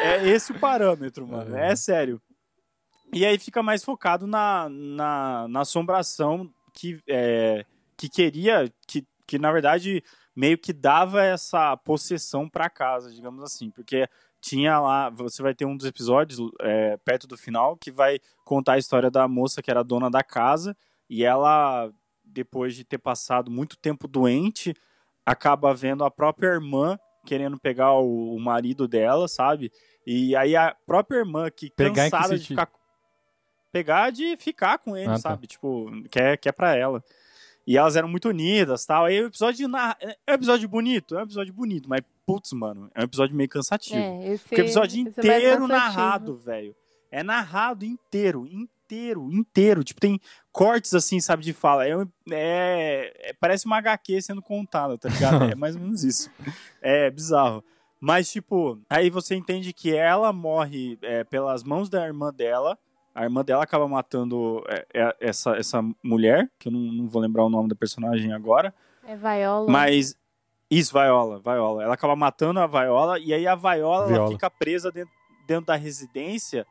É 0.03 0.29
esse 0.29 0.53
o 0.53 0.59
parâmetro, 0.59 1.27
mano. 1.27 1.57
É. 1.57 1.73
É 1.73 1.77
sério. 1.77 2.21
E 3.13 3.25
aí 3.25 3.39
fica 3.39 3.63
mais 3.63 3.83
focado 3.83 4.27
na, 4.27 4.69
na, 4.69 5.49
na 5.49 5.61
assombração 5.61 6.51
que, 6.75 7.01
é, 7.09 7.65
que 7.97 8.09
queria, 8.09 8.71
que, 8.87 9.07
que 9.27 9.39
na 9.39 9.51
verdade 9.51 10.03
meio 10.37 10.59
que 10.59 10.73
dava 10.73 11.25
essa 11.25 11.77
possessão 11.79 12.49
pra 12.49 12.69
casa, 12.69 13.11
digamos 13.11 13.43
assim. 13.43 13.71
Porque 13.71 14.07
tinha 14.41 14.79
lá, 14.79 15.09
você 15.11 15.43
vai 15.43 15.55
ter 15.55 15.65
um 15.65 15.77
dos 15.77 15.87
episódios 15.87 16.39
é, 16.61 16.97
perto 16.99 17.27
do 17.27 17.37
final 17.37 17.77
que 17.77 17.91
vai 17.91 18.21
contar 18.45 18.75
a 18.75 18.79
história 18.79 19.11
da 19.11 19.27
moça 19.27 19.63
que 19.63 19.71
era 19.71 19.83
dona 19.83 20.11
da 20.11 20.23
casa 20.23 20.77
e 21.11 21.25
ela, 21.25 21.91
depois 22.39 22.75
de 22.75 22.85
ter 22.85 22.99
passado 22.99 23.51
muito 23.51 23.77
tempo 23.77 24.07
doente, 24.09 24.75
acaba 25.27 25.75
vendo 25.75 26.05
a 26.05 26.11
própria 26.11 26.49
irmã 26.49 26.99
querendo 27.27 27.59
pegar 27.59 27.93
o, 27.95 28.35
o 28.35 28.41
marido 28.41 28.89
dela, 28.89 29.29
sabe? 29.29 29.71
E 30.07 30.35
aí 30.35 30.57
a 30.57 30.75
própria 30.87 31.19
irmã 31.19 31.51
que 31.51 31.71
Pegar 31.71 32.07
em 32.07 32.11
que 32.11 32.17
cansada 32.17 32.39
de 32.39 32.47
ficar 32.47 32.71
pegar 33.71 34.11
de 34.11 34.37
ficar 34.37 34.79
com 34.79 34.97
ele, 34.97 35.09
Ah, 35.09 35.13
tá. 35.13 35.19
sabe? 35.19 35.47
Tipo, 35.47 35.91
quer 36.11 36.39
quer 36.39 36.53
para 36.53 36.75
ela. 36.75 37.05
E 37.67 37.77
elas 37.77 37.97
eram 37.97 38.09
muito 38.09 38.31
unidas, 38.31 38.87
tal. 38.87 39.05
Aí 39.05 39.21
o 39.23 39.27
episódio 39.27 39.69
na... 39.69 39.95
é 40.01 40.33
um 40.33 40.35
episódio 40.35 40.67
bonito, 40.69 41.15
é 41.17 41.19
um 41.19 41.25
episódio 41.25 41.53
bonito, 41.53 41.87
mas 41.89 42.01
putz, 42.27 42.53
mano, 42.53 42.91
é 42.95 43.01
um 43.01 43.05
episódio 43.05 43.37
meio 43.37 43.49
cansativo. 43.49 43.99
É, 43.99 44.29
esse, 44.29 44.45
Porque 44.45 44.63
o 44.63 44.65
episódio 44.65 44.97
é 44.97 45.01
inteiro 45.01 45.43
cansativo. 45.43 45.67
narrado, 45.69 46.37
velho. 46.39 46.75
É 47.11 47.23
narrado 47.23 47.85
inteiro, 47.85 48.47
inteiro, 48.47 48.71
inteiro. 49.33 49.85
Tipo, 49.85 50.01
tem 50.01 50.21
cortes 50.53 50.95
assim, 50.95 51.21
sabe, 51.21 51.43
de 51.45 51.53
fala. 51.53 51.87
É, 51.87 51.93
é- 52.31 53.31
é- 53.31 53.33
parece 53.41 53.67
uma 53.67 53.79
HQ 53.79 54.23
sendo 54.23 54.43
contada, 54.43 54.97
tá 54.97 55.09
ligado? 55.09 55.45
É 55.45 55.55
mais 55.55 55.75
ou 55.77 55.83
menos 55.83 56.05
isso. 56.05 56.31
É 56.81 57.11
bizarro. 57.11 57.63
Mas, 58.01 58.31
tipo, 58.31 58.81
aí 58.89 59.11
você 59.11 59.35
entende 59.35 59.73
que 59.73 59.95
ela 59.95 60.33
morre 60.33 60.97
é, 61.03 61.25
pelas 61.25 61.65
mãos 61.65 61.89
da 61.89 62.07
irmã 62.07 62.33
dela. 62.33 62.79
A 63.15 63.25
irmã 63.25 63.45
dela 63.45 63.65
acaba 63.65 63.89
matando 63.89 64.63
é, 64.69 64.87
é, 64.95 65.17
essa, 65.21 65.57
essa 65.57 65.83
mulher, 66.05 66.49
que 66.59 66.69
eu 66.69 66.73
não, 66.73 66.79
não 66.81 67.09
vou 67.09 67.21
lembrar 67.21 67.45
o 67.45 67.49
nome 67.51 67.69
da 67.69 67.75
personagem 67.75 68.33
agora. 68.33 68.73
É 69.05 69.17
Viola. 69.17 69.69
Mas. 69.71 70.17
Isso, 70.71 70.93
Viola, 70.93 71.41
Viola. 71.41 71.83
Ela 71.83 71.95
acaba 71.95 72.15
matando 72.15 72.61
a 72.61 72.67
Viola 72.67 73.19
e 73.19 73.33
aí 73.33 73.47
a 73.47 73.55
Viola, 73.57 74.05
ela 74.05 74.07
Viola. 74.07 74.31
fica 74.31 74.51
presa 74.51 74.93
dentro, 74.93 75.13
dentro 75.47 75.65
da 75.65 75.75
residência, 75.77 76.67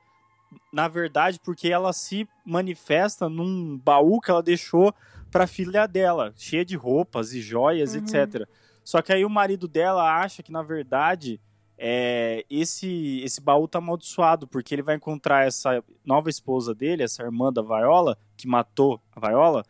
na 0.72 0.88
verdade, 0.88 1.40
porque 1.44 1.68
ela 1.70 1.92
se 1.94 2.28
manifesta 2.46 3.28
num 3.30 3.78
baú 3.78 4.20
que 4.22 4.32
ela 4.32 4.42
deixou 4.44 4.94
pra 5.32 5.46
filha 5.48 5.86
dela, 5.88 6.34
cheia 6.36 6.64
de 6.64 6.76
roupas 6.76 7.34
e 7.34 7.42
joias, 7.42 7.94
Uhum. 7.94 8.00
etc. 8.00 8.48
Só 8.84 9.02
que 9.02 9.12
aí 9.12 9.26
o 9.26 9.30
marido 9.30 9.68
dela 9.68 10.22
acha 10.22 10.42
que, 10.42 10.52
na 10.52 10.64
verdade, 10.64 11.40
é, 11.78 12.46
esse, 12.50 13.22
esse 13.24 13.42
baú 13.42 13.68
tá 13.68 13.80
amaldiçoado, 13.80 14.48
porque 14.48 14.74
ele 14.74 14.82
vai 14.82 14.96
encontrar 14.96 15.46
essa 15.46 15.84
nova 16.06 16.30
esposa 16.30 16.74
dele, 16.74 17.04
essa 17.04 17.22
irmã 17.24 17.52
da 17.52 17.62
Viola, 17.62 18.18
que 18.38 18.48
matou 18.48 19.02
a 19.16 19.20
Viola, 19.28 19.64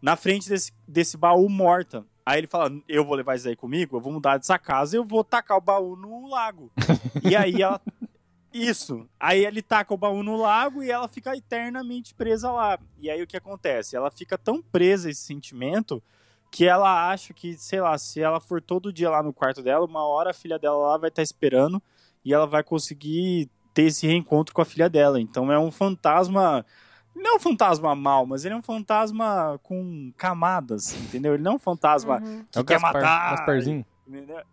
na 0.00 0.16
frente 0.16 0.48
desse, 0.48 0.72
desse 0.86 1.16
baú 1.16 1.48
morta. 1.48 2.04
Aí 2.24 2.38
ele 2.38 2.46
fala: 2.46 2.70
Eu 2.88 3.04
vou 3.04 3.14
levar 3.14 3.36
isso 3.36 3.48
aí 3.48 3.56
comigo, 3.56 3.96
eu 3.96 4.00
vou 4.00 4.12
mudar 4.12 4.36
dessa 4.38 4.58
casa 4.58 4.96
e 4.96 4.98
eu 4.98 5.04
vou 5.04 5.22
tacar 5.24 5.56
o 5.56 5.60
baú 5.62 5.96
no 5.96 6.28
lago. 6.28 6.70
e 7.22 7.36
aí 7.36 7.60
ela. 7.62 7.80
Isso. 8.58 9.08
Aí 9.18 9.44
ele 9.44 9.62
taca 9.62 9.92
o 9.94 9.96
baú 9.96 10.22
no 10.22 10.36
lago 10.36 10.82
e 10.82 10.90
ela 10.90 11.08
fica 11.08 11.36
eternamente 11.36 12.14
presa 12.14 12.50
lá. 12.50 12.78
E 12.98 13.10
aí 13.10 13.22
o 13.22 13.26
que 13.26 13.36
acontece? 13.36 13.96
Ela 13.96 14.10
fica 14.10 14.36
tão 14.36 14.60
presa 14.62 15.08
a 15.08 15.10
esse 15.10 15.22
sentimento 15.22 16.02
que 16.50 16.66
ela 16.66 17.10
acha 17.10 17.34
que, 17.34 17.56
sei 17.58 17.80
lá, 17.80 17.96
se 17.98 18.20
ela 18.20 18.40
for 18.40 18.60
todo 18.62 18.92
dia 18.92 19.10
lá 19.10 19.22
no 19.22 19.32
quarto 19.32 19.62
dela, 19.62 19.84
uma 19.84 20.06
hora 20.06 20.30
a 20.30 20.34
filha 20.34 20.58
dela 20.58 20.78
lá 20.78 20.96
vai 20.96 21.08
estar 21.08 21.22
esperando 21.22 21.82
e 22.24 22.32
ela 22.32 22.46
vai 22.46 22.62
conseguir 22.62 23.50
ter 23.74 23.82
esse 23.82 24.06
reencontro 24.06 24.54
com 24.54 24.62
a 24.62 24.64
filha 24.64 24.88
dela. 24.88 25.20
Então 25.20 25.52
é 25.52 25.58
um 25.58 25.70
fantasma. 25.70 26.64
Não 27.14 27.32
é 27.32 27.36
um 27.36 27.40
fantasma 27.40 27.94
mal, 27.94 28.24
mas 28.26 28.44
ele 28.44 28.54
é 28.54 28.56
um 28.56 28.62
fantasma 28.62 29.58
com 29.62 30.12
camadas, 30.16 30.94
entendeu? 30.94 31.34
Ele 31.34 31.42
não 31.42 31.52
é 31.52 31.54
um 31.56 31.58
fantasma 31.58 32.20
Uhum. 32.20 32.44
que 32.50 32.58
É 32.58 32.60
o 32.60 32.64
quer 32.64 32.74
Gaspar, 32.80 32.94
matar. 32.94 33.30
Gasparzinho. 33.36 33.84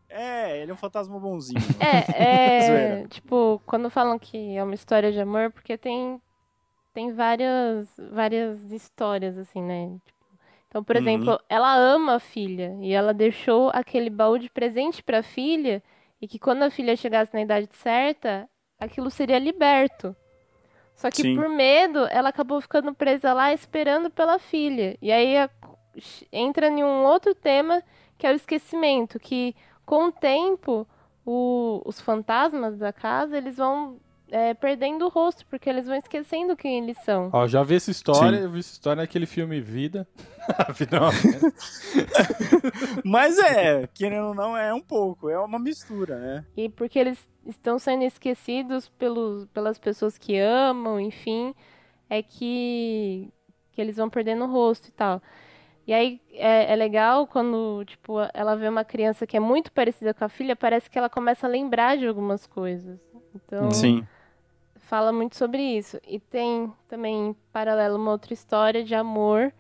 É, 0.10 0.62
ele 0.62 0.72
é 0.72 0.74
um 0.74 0.78
fantasma 0.78 1.20
bonzinho. 1.20 1.60
É, 1.82 2.58
é 2.62 2.64
Zoeira. 2.64 3.08
tipo, 3.08 3.62
quando 3.66 3.90
falam 3.90 4.18
que 4.20 4.56
é 4.56 4.64
uma 4.64 4.76
história 4.76 5.12
de 5.12 5.20
amor, 5.20 5.52
porque 5.52 5.78
tem 5.78 6.22
tem 6.94 7.12
várias 7.14 7.90
várias 8.12 8.72
histórias 8.72 9.38
assim, 9.38 9.62
né? 9.62 9.90
Tipo, 10.06 10.26
Então, 10.68 10.84
por 10.84 10.96
Uhum. 10.96 11.02
exemplo, 11.02 11.40
ela 11.50 11.76
ama 11.76 12.16
a 12.16 12.20
filha 12.20 12.76
e 12.82 12.92
ela 12.94 13.14
deixou 13.14 13.70
aquele 13.74 14.10
baú 14.10 14.38
de 14.38 14.50
presente 14.50 15.02
para 15.04 15.20
a 15.20 15.24
filha 15.24 15.82
e 16.22 16.28
que 16.28 16.40
quando 16.40 16.64
a 16.64 16.70
filha 16.70 16.96
chegasse 16.96 17.34
na 17.34 17.42
idade 17.42 17.70
certa, 17.74 18.50
aquilo 18.80 19.10
seria 19.10 19.40
liberto. 19.40 20.16
Só 20.96 21.12
que 21.12 21.24
Sim. 21.24 21.36
por 21.36 21.50
medo, 21.50 22.06
ela 22.10 22.30
acabou 22.30 22.62
ficando 22.62 22.94
presa 22.94 23.34
lá 23.34 23.54
esperando 23.54 24.10
pela 24.10 24.40
filha. 24.40 24.98
E 25.02 25.12
aí 25.12 25.38
a- 25.38 25.50
entra 26.32 26.68
em 26.68 26.84
um 26.84 27.04
outro 27.06 27.34
tema 27.36 27.82
que 28.18 28.26
é 28.28 28.32
o 28.32 28.36
esquecimento, 28.36 29.20
que 29.20 29.56
com 29.86 30.06
o 30.08 30.12
tempo 30.12 30.88
o- 31.26 31.82
os 31.86 32.00
fantasmas 32.00 32.78
da 32.78 32.94
casa 32.94 33.38
eles 33.38 33.58
vão 33.58 33.98
é, 34.32 34.56
perdendo 34.56 35.06
o 35.06 35.10
rosto, 35.10 35.46
porque 35.46 35.70
eles 35.70 35.86
vão 35.86 35.96
esquecendo 35.96 36.58
quem 36.58 36.80
eles 36.80 36.98
são. 37.04 37.30
Ó, 37.32 37.46
já 37.48 37.62
vi 37.62 37.76
essa 37.76 37.92
história, 37.92 38.40
Sim. 38.40 38.44
eu 38.46 38.50
vi 38.50 38.60
essa 38.60 38.72
história 38.72 39.04
naquele 39.04 39.28
filme 39.28 39.62
Vida. 39.62 40.08
Vida 40.76 40.98
é. 40.98 41.00
Mas 43.06 43.38
é, 43.38 43.86
querendo 43.94 44.30
ou 44.30 44.34
não, 44.34 44.58
é 44.58 44.74
um 44.74 44.82
pouco, 44.82 45.30
é 45.30 45.38
uma 45.40 45.60
mistura, 45.60 46.18
né? 46.18 46.46
E 46.58 46.68
porque 46.70 46.98
eles 46.98 47.20
estão 47.46 47.78
sendo 47.78 48.04
esquecidos 48.04 48.90
pelos, 48.90 49.46
pelas 49.54 49.78
pessoas 49.78 50.18
que 50.18 50.36
amam, 50.40 51.00
enfim, 51.00 51.54
é 52.10 52.24
que, 52.24 53.32
que 53.72 53.80
eles 53.80 53.96
vão 53.98 54.10
perdendo 54.10 54.46
o 54.46 54.52
rosto 54.52 54.88
e 54.88 54.92
tal. 54.92 55.22
E 55.88 55.94
aí 55.94 56.20
é, 56.34 56.74
é 56.74 56.76
legal 56.76 57.28
quando, 57.28 57.84
tipo, 57.86 58.16
ela 58.34 58.56
vê 58.56 58.68
uma 58.68 58.84
criança 58.84 59.28
que 59.28 59.38
é 59.38 59.40
muito 59.40 59.72
parecida 59.72 60.14
com 60.14 60.26
a 60.26 60.30
filha, 60.30 60.56
parece 60.56 60.90
que 60.90 60.98
ela 60.98 61.10
começa 61.10 61.46
a 61.46 61.50
lembrar 61.50 61.96
de 61.98 62.08
algumas 62.08 62.48
coisas. 62.48 63.00
Então, 63.36 63.72
Sim. 63.72 64.06
fala 64.78 65.12
muito 65.14 65.36
sobre 65.36 65.62
isso. 65.62 66.00
E 66.08 66.20
tem 66.20 66.74
também, 66.88 67.28
em 67.30 67.34
paralelo, 67.54 67.98
uma 67.98 68.12
outra 68.12 68.34
história 68.34 68.84
de 68.84 68.96
amor 68.96 69.54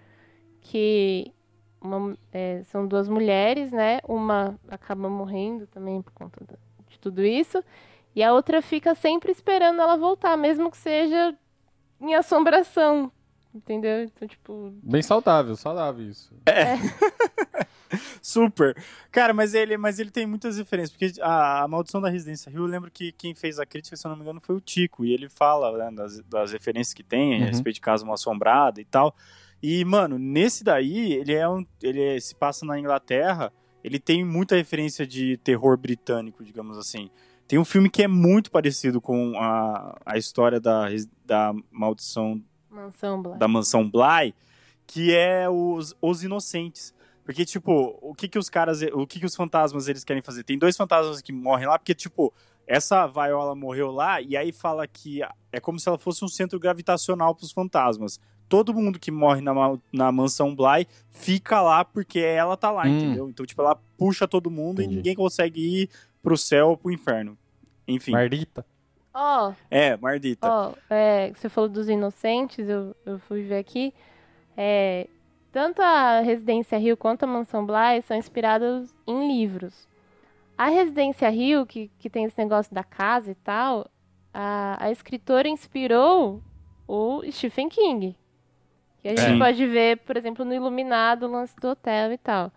que 0.62 1.32
uma- 1.80 2.18
é, 2.34 2.64
são 2.64 2.88
duas 2.88 3.08
mulheres, 3.08 3.72
né? 3.72 4.00
Uma 4.08 4.60
acaba 4.68 5.08
morrendo 5.08 5.68
também 5.68 6.02
por 6.02 6.12
conta 6.14 6.44
de 6.90 7.00
tudo 7.00 7.24
isso. 7.24 7.64
E 8.16 8.24
a 8.24 8.34
outra 8.34 8.62
fica 8.64 8.96
sempre 8.96 9.32
esperando 9.32 9.80
ela 9.80 9.96
voltar, 9.96 10.36
mesmo 10.36 10.72
que 10.72 10.78
seja 10.78 11.36
em 12.02 12.16
assombração. 12.16 13.12
Entendeu? 13.56 14.04
Então, 14.04 14.28
tipo. 14.28 14.74
Bem 14.84 15.02
saudável, 15.02 15.56
saudável 15.56 16.06
isso. 16.10 16.34
Super. 18.22 18.76
Cara, 19.12 19.34
mas 19.34 19.54
ele, 19.54 19.78
mas 19.78 20.00
ele 20.00 20.12
tem 20.12 20.26
muitas 20.26 20.58
referências, 20.58 20.92
porque 20.98 21.22
a, 21.22 21.64
a 21.64 21.68
Maldição 21.68 22.02
da 22.02 22.10
Residência 22.10 22.50
Rio, 22.50 22.64
eu 22.64 22.66
lembro 22.68 22.92
que 22.92 23.12
quem 23.12 23.34
fez 23.34 23.60
a 23.60 23.66
crítica, 23.66 23.96
se 23.96 24.06
eu 24.06 24.10
não 24.10 24.16
me 24.18 24.24
engano, 24.24 24.42
foi 24.42 24.56
o 24.56 24.60
Tico, 24.60 25.06
e 25.06 25.14
ele 25.14 25.30
fala 25.30 25.78
né, 25.78 25.96
das, 25.96 26.20
das 26.24 26.52
referências 26.52 26.94
que 26.94 27.04
tem 27.04 27.36
a 27.36 27.40
Uhum. 27.40 27.46
respeito 27.46 27.76
de 27.76 27.82
Casa 27.82 28.04
Mal 28.04 28.16
Assombrada 28.16 28.82
e 28.82 28.86
tal. 28.86 29.16
E, 29.62 29.86
mano, 29.86 30.18
nesse 30.20 30.64
daí, 30.64 31.14
ele 31.14 31.34
é 31.34 31.48
um. 31.48 31.66
Ele 31.82 32.02
é- 32.02 32.20
se 32.20 32.36
passa 32.36 32.66
na 32.66 32.78
Inglaterra, 32.78 33.54
ele 33.84 34.00
tem 34.00 34.26
muita 34.26 34.56
referência 34.56 35.08
de 35.08 35.38
terror 35.38 35.78
britânico, 35.78 36.44
digamos 36.44 36.78
assim. 36.78 37.10
Tem 37.48 37.58
um 37.60 37.66
filme 37.66 37.90
que 37.90 38.02
é 38.04 38.08
muito 38.08 38.50
parecido 38.52 39.00
com 39.00 39.34
a, 39.40 39.96
a 40.06 40.18
história 40.18 40.60
da, 40.60 40.88
da 41.24 41.54
maldição 41.72 42.42
Mansão 42.76 43.22
da 43.38 43.48
mansão 43.48 43.90
Bly, 43.90 44.34
que 44.86 45.14
é 45.16 45.50
os, 45.50 45.96
os 46.02 46.24
inocentes. 46.24 46.94
Porque, 47.24 47.44
tipo, 47.44 47.98
o 48.02 48.14
que 48.14 48.28
que 48.28 48.38
os 48.38 48.50
caras, 48.50 48.82
o 48.94 49.08
que 49.08 49.20
que 49.20 49.26
os 49.26 49.36
fantasmas 49.36 49.88
eles 49.88 50.04
querem 50.04 50.22
fazer? 50.22 50.44
Tem 50.44 50.60
dois 50.60 50.78
fantasmas 50.78 51.22
que 51.22 51.34
morrem 51.34 51.66
lá, 51.68 51.80
porque, 51.80 51.96
tipo, 51.96 52.32
essa 52.68 53.08
Viola 53.08 53.56
morreu 53.56 53.90
lá, 53.92 54.22
e 54.22 54.38
aí 54.38 54.52
fala 54.52 54.86
que 54.88 55.22
é 55.52 55.60
como 55.60 55.80
se 55.80 55.90
ela 55.90 55.98
fosse 55.98 56.24
um 56.24 56.28
centro 56.28 56.60
gravitacional 56.60 57.34
pros 57.34 57.52
fantasmas. 57.52 58.20
Todo 58.48 58.76
mundo 58.76 59.00
que 59.00 59.10
morre 59.10 59.42
na, 59.42 59.54
na 59.92 60.12
mansão 60.12 60.56
Bly 60.56 60.86
fica 61.10 61.62
lá 61.62 61.84
porque 61.84 62.20
ela 62.20 62.56
tá 62.56 62.70
lá, 62.70 62.84
Hum. 62.86 62.96
entendeu? 62.98 63.28
Então, 63.30 63.44
tipo, 63.44 63.60
ela 63.60 63.76
puxa 63.98 64.28
todo 64.28 64.52
mundo 64.52 64.82
Entendi. 64.82 64.94
e 64.94 64.98
ninguém 64.98 65.16
consegue 65.16 65.82
ir 65.84 65.90
pro 66.22 66.38
céu 66.38 66.70
ou 66.70 66.78
pro 66.78 66.92
inferno. 66.92 67.36
Enfim, 67.88 68.12
Mardita. 68.12 68.64
Ó, 69.18 69.54
é, 69.72 69.96
Mardita. 69.96 70.46
Ó, 70.46 70.74
é, 70.90 71.32
você 71.34 71.48
falou 71.48 71.70
dos 71.70 71.88
inocentes, 71.88 72.68
eu, 72.68 72.94
eu 73.06 73.18
fui 73.18 73.44
ver 73.44 73.60
aqui. 73.60 73.94
É, 74.58 75.08
tanto 75.54 75.82
a 75.82 76.20
Residência 76.20 76.78
Rio 76.78 76.98
quanto 76.98 77.24
a 77.24 77.28
Mansão 77.28 77.66
Bly 77.66 78.02
são 78.04 78.18
inspirados 78.18 78.94
em 79.08 79.26
livros. 79.26 79.88
A 80.58 80.68
Residência 80.68 81.30
Rio, 81.30 81.66
que, 81.66 81.90
que 81.98 82.10
tem 82.10 82.26
esse 82.26 82.38
negócio 82.38 82.74
da 82.76 82.84
casa 82.84 83.32
e 83.32 83.36
tal, 83.36 83.90
a, 84.34 84.84
a 84.84 84.92
escritora 84.92 85.48
inspirou 85.48 86.44
o 86.86 87.22
Stephen 87.32 87.70
King. 87.70 88.18
Que 89.02 89.08
a 89.08 89.16
gente 89.16 89.32
Sim. 89.32 89.40
pode 89.40 89.66
ver, 89.66 90.00
por 90.00 90.18
exemplo, 90.18 90.44
no 90.44 90.54
Iluminado, 90.54 91.26
o 91.26 91.32
lance 91.32 91.56
do 91.56 91.70
hotel 91.70 92.12
e 92.12 92.18
tal. 92.18 92.52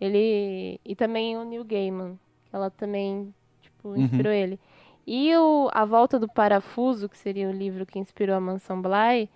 Ele. 0.00 0.80
E 0.82 0.96
também 0.96 1.36
o 1.36 1.44
Neil 1.44 1.64
Gaiman. 1.64 2.18
que 2.48 2.56
Ela 2.56 2.70
também, 2.70 3.34
tipo, 3.60 3.94
inspirou 3.94 4.32
ele. 4.32 4.58
E 5.10 5.34
o 5.36 5.70
A 5.72 5.86
Volta 5.86 6.18
do 6.18 6.28
Parafuso, 6.28 7.08
que 7.08 7.16
seria 7.16 7.48
o 7.48 7.52
livro 7.52 7.86
que 7.86 7.98
inspirou 7.98 8.36
a 8.36 8.40
Mansão 8.40 8.82
Bly, 8.82 9.30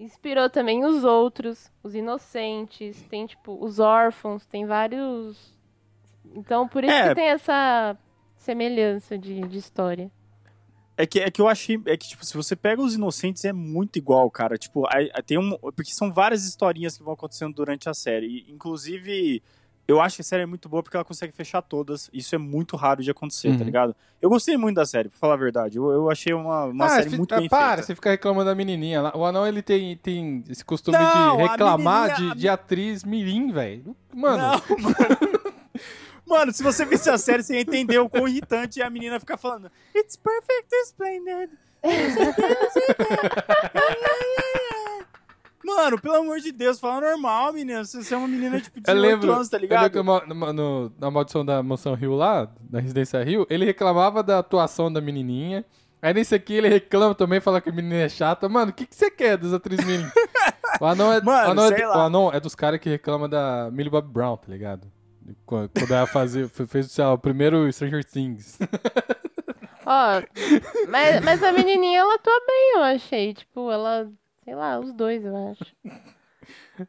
inspirou 0.00 0.50
também 0.50 0.84
os 0.84 1.04
outros, 1.04 1.70
os 1.84 1.94
inocentes, 1.94 3.00
tem 3.08 3.24
tipo 3.26 3.56
os 3.64 3.78
órfãos, 3.78 4.44
tem 4.44 4.66
vários. 4.66 5.54
Então 6.34 6.66
por 6.66 6.82
isso 6.82 6.92
É. 6.92 7.10
que 7.10 7.14
tem 7.14 7.26
essa 7.28 7.96
semelhança 8.36 9.16
de, 9.16 9.40
de 9.42 9.56
história. 9.58 10.10
É 10.96 11.06
que, 11.06 11.20
é 11.20 11.30
que 11.30 11.40
eu 11.40 11.48
achei. 11.48 11.80
É 11.86 11.96
que, 11.96 12.08
tipo, 12.08 12.24
se 12.24 12.36
você 12.36 12.54
pega 12.54 12.80
os 12.80 12.94
inocentes, 12.94 13.44
é 13.44 13.52
muito 13.52 13.96
igual, 13.98 14.30
cara. 14.30 14.56
Tipo, 14.56 14.84
aí- 14.92 15.10
tem 15.26 15.36
um. 15.38 15.56
Porque 15.58 15.90
são 15.92 16.12
várias 16.12 16.44
historinhas 16.44 16.96
que 16.96 17.02
vão 17.02 17.14
acontecendo 17.14 17.52
durante 17.52 17.88
a 17.88 17.94
série. 17.94 18.26
E, 18.26 18.52
inclusive, 18.52 19.42
eu 19.86 20.00
acho 20.00 20.16
que 20.16 20.22
a 20.22 20.24
série 20.24 20.42
é 20.44 20.46
muito 20.46 20.66
boa 20.68 20.82
porque 20.82 20.96
ela 20.96 21.04
consegue 21.04 21.32
fechar 21.32 21.60
todas. 21.62 22.08
Isso 22.12 22.34
é 22.34 22.38
muito 22.38 22.74
raro 22.76 23.02
de 23.02 23.10
acontecer, 23.10 23.48
Uhum. 23.48 23.58
tá 23.58 23.64
ligado? 23.64 23.94
Eu 24.20 24.30
gostei 24.30 24.56
muito 24.56 24.76
da 24.76 24.86
série, 24.86 25.08
pra 25.10 25.18
falar 25.18 25.34
a 25.34 25.36
verdade. 25.36 25.76
Eu, 25.76 25.90
eu 25.90 26.10
achei 26.10 26.32
uma, 26.32 26.64
uma 26.64 26.86
ah, 26.86 26.88
série 26.88 27.10
fi- 27.10 27.18
muito 27.18 27.34
ah, 27.34 27.38
bem 27.38 27.48
para, 27.48 27.68
feita. 27.74 27.82
você 27.82 27.94
fica 27.94 28.10
reclamando 28.10 28.46
da 28.46 28.54
menininha. 28.54 29.02
lá. 29.02 29.12
O 29.16 29.24
anão, 29.24 29.46
ele 29.46 29.60
tem, 29.62 29.96
tem 29.98 30.42
esse 30.48 30.64
costume 30.64 30.96
Não, 30.96 31.36
de 31.36 31.42
reclamar 31.42 32.16
de, 32.16 32.34
de 32.34 32.48
atriz 32.48 33.04
mirim, 33.04 33.52
velho. 33.52 33.94
Mano, 34.14 34.38
Não, 34.42 34.62
mano. 34.80 35.44
Mano, 36.26 36.52
se 36.54 36.62
você 36.62 36.86
visse 36.86 37.10
a 37.10 37.18
série, 37.18 37.42
você 37.42 37.54
ia 37.56 37.60
entender 37.60 37.98
o 37.98 38.08
quão 38.08 38.26
irritante 38.26 38.80
é 38.80 38.84
a 38.86 38.90
menina 38.90 39.20
ficar 39.20 39.36
falando 39.36 39.70
It's 39.94 40.16
perfect 40.16 40.74
explained. 40.74 41.50
Mano, 45.64 45.98
pelo 46.00 46.16
amor 46.16 46.38
de 46.40 46.52
Deus, 46.52 46.78
fala 46.78 47.00
normal, 47.00 47.52
menina. 47.52 47.84
Você 47.84 48.02
você 48.02 48.14
é 48.14 48.16
uma 48.16 48.28
menina 48.28 48.60
tipo 48.60 48.80
de 48.80 48.90
eu 48.90 48.94
8 48.94 49.00
lembro, 49.02 49.32
anos, 49.32 49.48
tá 49.48 49.56
eu 49.56 49.60
lembro 49.62 49.78
que 49.90 49.98
ligado? 49.98 50.04
no- 50.28 50.34
no- 50.34 50.52
no- 50.52 50.92
na 50.98 51.10
maldição 51.10 51.44
da 51.44 51.62
Mansão 51.62 51.94
Rio 51.94 52.14
lá, 52.14 52.48
da 52.60 52.80
Residência 52.80 53.22
Rio, 53.24 53.46
ele 53.48 53.64
reclamava 53.64 54.22
da 54.22 54.38
atuação 54.40 54.92
da 54.92 55.00
menininha. 55.00 55.64
Aí 56.02 56.12
nesse 56.12 56.34
aqui 56.34 56.52
ele 56.52 56.68
reclama 56.68 57.14
também, 57.14 57.40
fala 57.40 57.62
que 57.62 57.70
a 57.70 57.72
menina 57.72 57.94
é 57.94 58.08
chata. 58.10 58.46
Mano, 58.46 58.70
o 58.72 58.74
que, 58.74 58.84
que 58.86 58.94
você 58.94 59.10
quer 59.10 59.38
das 59.38 59.52
atrizes 59.52 59.84
mirim? 59.86 60.04
O 60.80 60.86
anão 60.86 61.12
é, 61.12 61.20
Mano, 61.22 61.48
o 61.48 61.50
anão 61.52 61.64
é, 61.68 61.86
o 61.88 61.92
anão 62.00 62.32
é 62.32 62.40
dos 62.40 62.54
caras 62.56 62.80
que 62.80 62.90
reclamam 62.90 63.28
da 63.28 63.70
Millie 63.72 63.88
Bob 63.90 64.08
Brown, 64.08 64.36
tá 64.36 64.48
ligado? 64.50 64.90
Quando 65.46 65.70
ela 65.88 66.04
fazia, 66.06 66.48
fez 66.48 66.90
sei 66.90 67.04
lá, 67.04 67.12
o 67.12 67.18
primeiro 67.18 67.72
Stranger 67.72 68.04
Things. 68.04 68.58
Ó, 69.86 70.22
mas, 70.88 71.22
mas 71.24 71.42
a 71.42 71.52
menininha 71.52 72.00
ela 72.00 72.14
atua 72.16 72.40
bem, 72.46 72.72
eu 72.74 72.82
achei. 72.82 73.34
Tipo, 73.34 73.70
ela. 73.70 74.10
Sei 74.44 74.54
lá, 74.54 74.78
os 74.78 74.92
dois, 74.92 75.24
eu 75.24 75.34
acho. 75.50 75.64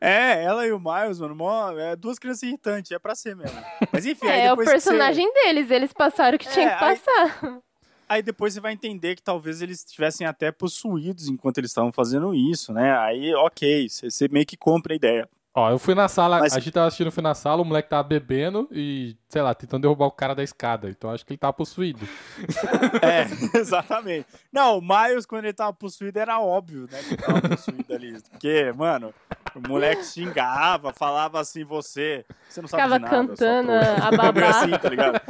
É, 0.02 0.44
ela 0.44 0.66
e 0.68 0.72
o 0.74 0.80
Miles, 0.80 1.18
mano, 1.20 1.34
mó, 1.36 1.72
é 1.78 1.96
duas 1.96 2.20
crianças 2.20 2.44
irritantes, 2.44 2.92
é 2.92 3.00
pra 3.00 3.16
ser 3.16 3.36
mesmo. 3.38 3.58
Mas 3.94 4.06
enfim, 4.06 4.28
aí 4.28 4.42
É, 4.42 4.52
o 4.52 4.58
que 4.58 4.66
você- 4.66 4.72
personagem 4.72 5.32
deles, 5.32 5.72
eles 5.72 5.94
passaram 5.94 6.36
o 6.36 6.40
que 6.40 6.50
tinha 6.50 6.66
É, 6.68 6.78
que 6.78 6.84
aí- 6.84 6.98
passar. 7.00 7.62
Aí 8.10 8.22
depois 8.22 8.54
você 8.54 8.60
vai 8.60 8.74
entender 8.74 9.16
que 9.16 9.22
talvez 9.24 9.62
eles 9.62 9.80
estivessem 9.80 10.28
até 10.28 10.52
possuídos 10.52 11.30
enquanto 11.30 11.60
eles 11.60 11.72
estavam 11.72 11.92
fazendo 11.94 12.34
isso, 12.36 12.74
né? 12.74 12.98
Aí, 12.98 13.34
ok, 13.36 13.88
você, 13.88 14.10
você 14.12 14.28
meio 14.28 14.46
que 14.46 14.58
compra 14.58 14.92
a 14.94 14.96
ideia. 14.98 15.30
Ó, 15.58 15.70
eu 15.72 15.80
fui 15.80 15.96
na 15.96 16.10
sala, 16.10 16.40
Mas- 16.40 16.54
a 16.54 16.60
gente 16.60 16.72
tava 16.74 16.88
assistindo, 16.88 17.08
eu 17.08 17.12
fui 17.14 17.24
na 17.24 17.34
sala, 17.34 17.62
o 17.62 17.66
moleque 17.66 17.90
tava 17.90 18.04
bebendo 18.04 18.68
e, 18.74 19.16
sei 19.30 19.42
lá, 19.42 19.54
tentando 19.56 19.84
derrubar 19.84 20.06
o 20.08 20.12
cara 20.12 20.36
da 20.36 20.44
escada. 20.44 20.90
Então 20.90 21.10
acho 21.10 21.26
que 21.26 21.32
ele 21.32 21.38
tava 21.38 21.54
possuído. 21.54 22.06
É, 23.02 23.58
exatamente. 23.60 24.26
Não, 24.52 24.80
o 24.80 24.82
Miles, 24.82 25.26
quando 25.26 25.46
ele 25.46 25.54
tava 25.54 25.74
possuído, 25.74 26.18
era 26.20 26.40
óbvio, 26.40 26.88
né? 26.92 27.00
Que 27.04 27.14
ele 27.14 27.18
tava 27.22 27.42
possuído 27.50 27.94
ali. 27.94 28.22
Porque, 28.32 28.72
mano, 28.76 29.14
o 29.56 29.68
moleque 29.68 30.04
xingava, 30.04 30.92
falava 30.94 31.40
assim, 31.40 31.64
você. 31.64 32.26
Você 32.50 32.62
não 32.62 32.68
sabe 32.68 32.84
Ficava 32.84 33.00
de 33.00 33.06
nada. 33.06 33.16
cantando 33.28 33.68
trouxa. 33.68 34.08
a 34.08 34.12
babá. 34.12 34.50
assim, 34.50 34.72
tá 34.72 34.90
ligado? 34.90 35.22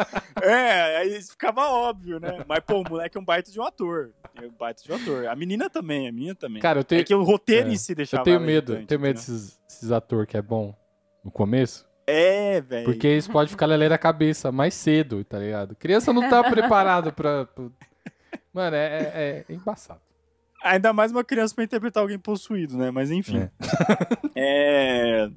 É, 0.42 0.98
aí 0.98 1.22
ficava 1.22 1.62
óbvio, 1.70 2.20
né? 2.20 2.44
Mas, 2.48 2.60
pô, 2.62 2.82
o 2.82 2.90
moleque 2.90 3.18
é 3.18 3.22
um 3.22 3.26
baita 3.26 3.52
de 3.52 3.60
um 3.60 3.64
ator. 3.64 4.12
É 4.42 4.46
um 4.46 4.52
baita 4.52 4.84
de 4.84 4.92
um 4.92 4.96
ator. 4.96 5.28
A 5.28 5.36
menina 5.36 5.70
também, 5.70 6.08
a 6.08 6.12
menina 6.12 6.36
também. 6.36 6.62
Cara, 6.62 6.80
eu 6.80 6.84
tenho, 6.84 7.02
É 7.02 7.04
que 7.04 7.14
o 7.16 7.24
roteiro 7.24 7.70
é, 7.70 7.74
em 7.74 7.78
si 7.78 7.94
deixava 7.94 8.22
eu 8.22 8.26
tenho 8.26 8.40
medo, 8.40 8.76
eu 8.76 8.86
tenho 8.86 9.00
medo 9.02 9.16
desses, 9.16 9.60
desses 9.76 9.92
atores 9.92 10.28
que 10.28 10.38
é 10.38 10.42
bom 10.42 10.76
no 11.24 11.32
começo. 11.32 11.86
É, 12.08 12.62
velho. 12.62 12.86
Porque 12.86 13.08
eles 13.08 13.28
podem 13.28 13.50
ficar 13.50 13.66
lelé 13.66 13.90
da 13.90 13.98
cabeça 13.98 14.52
mais 14.52 14.74
cedo, 14.74 15.24
tá 15.24 15.40
ligado? 15.40 15.76
Criança 15.76 16.14
não 16.14 16.30
tá 16.30 16.44
preparada 16.44 17.12
pra, 17.12 17.46
pra- 17.46 17.66
Mano, 18.54 18.76
é, 18.76 18.86
é- 18.86 19.46
é 19.50 19.54
embaçado. 19.54 20.00
Ainda 20.64 20.94
mais 20.94 21.12
uma 21.12 21.24
criança 21.24 21.54
pra 21.54 21.64
interpretar 21.64 22.02
alguém 22.02 22.18
possuído, 22.18 22.78
né? 22.78 22.90
Mas 22.92 23.12
enfim. 23.12 23.50
É. 24.36 25.30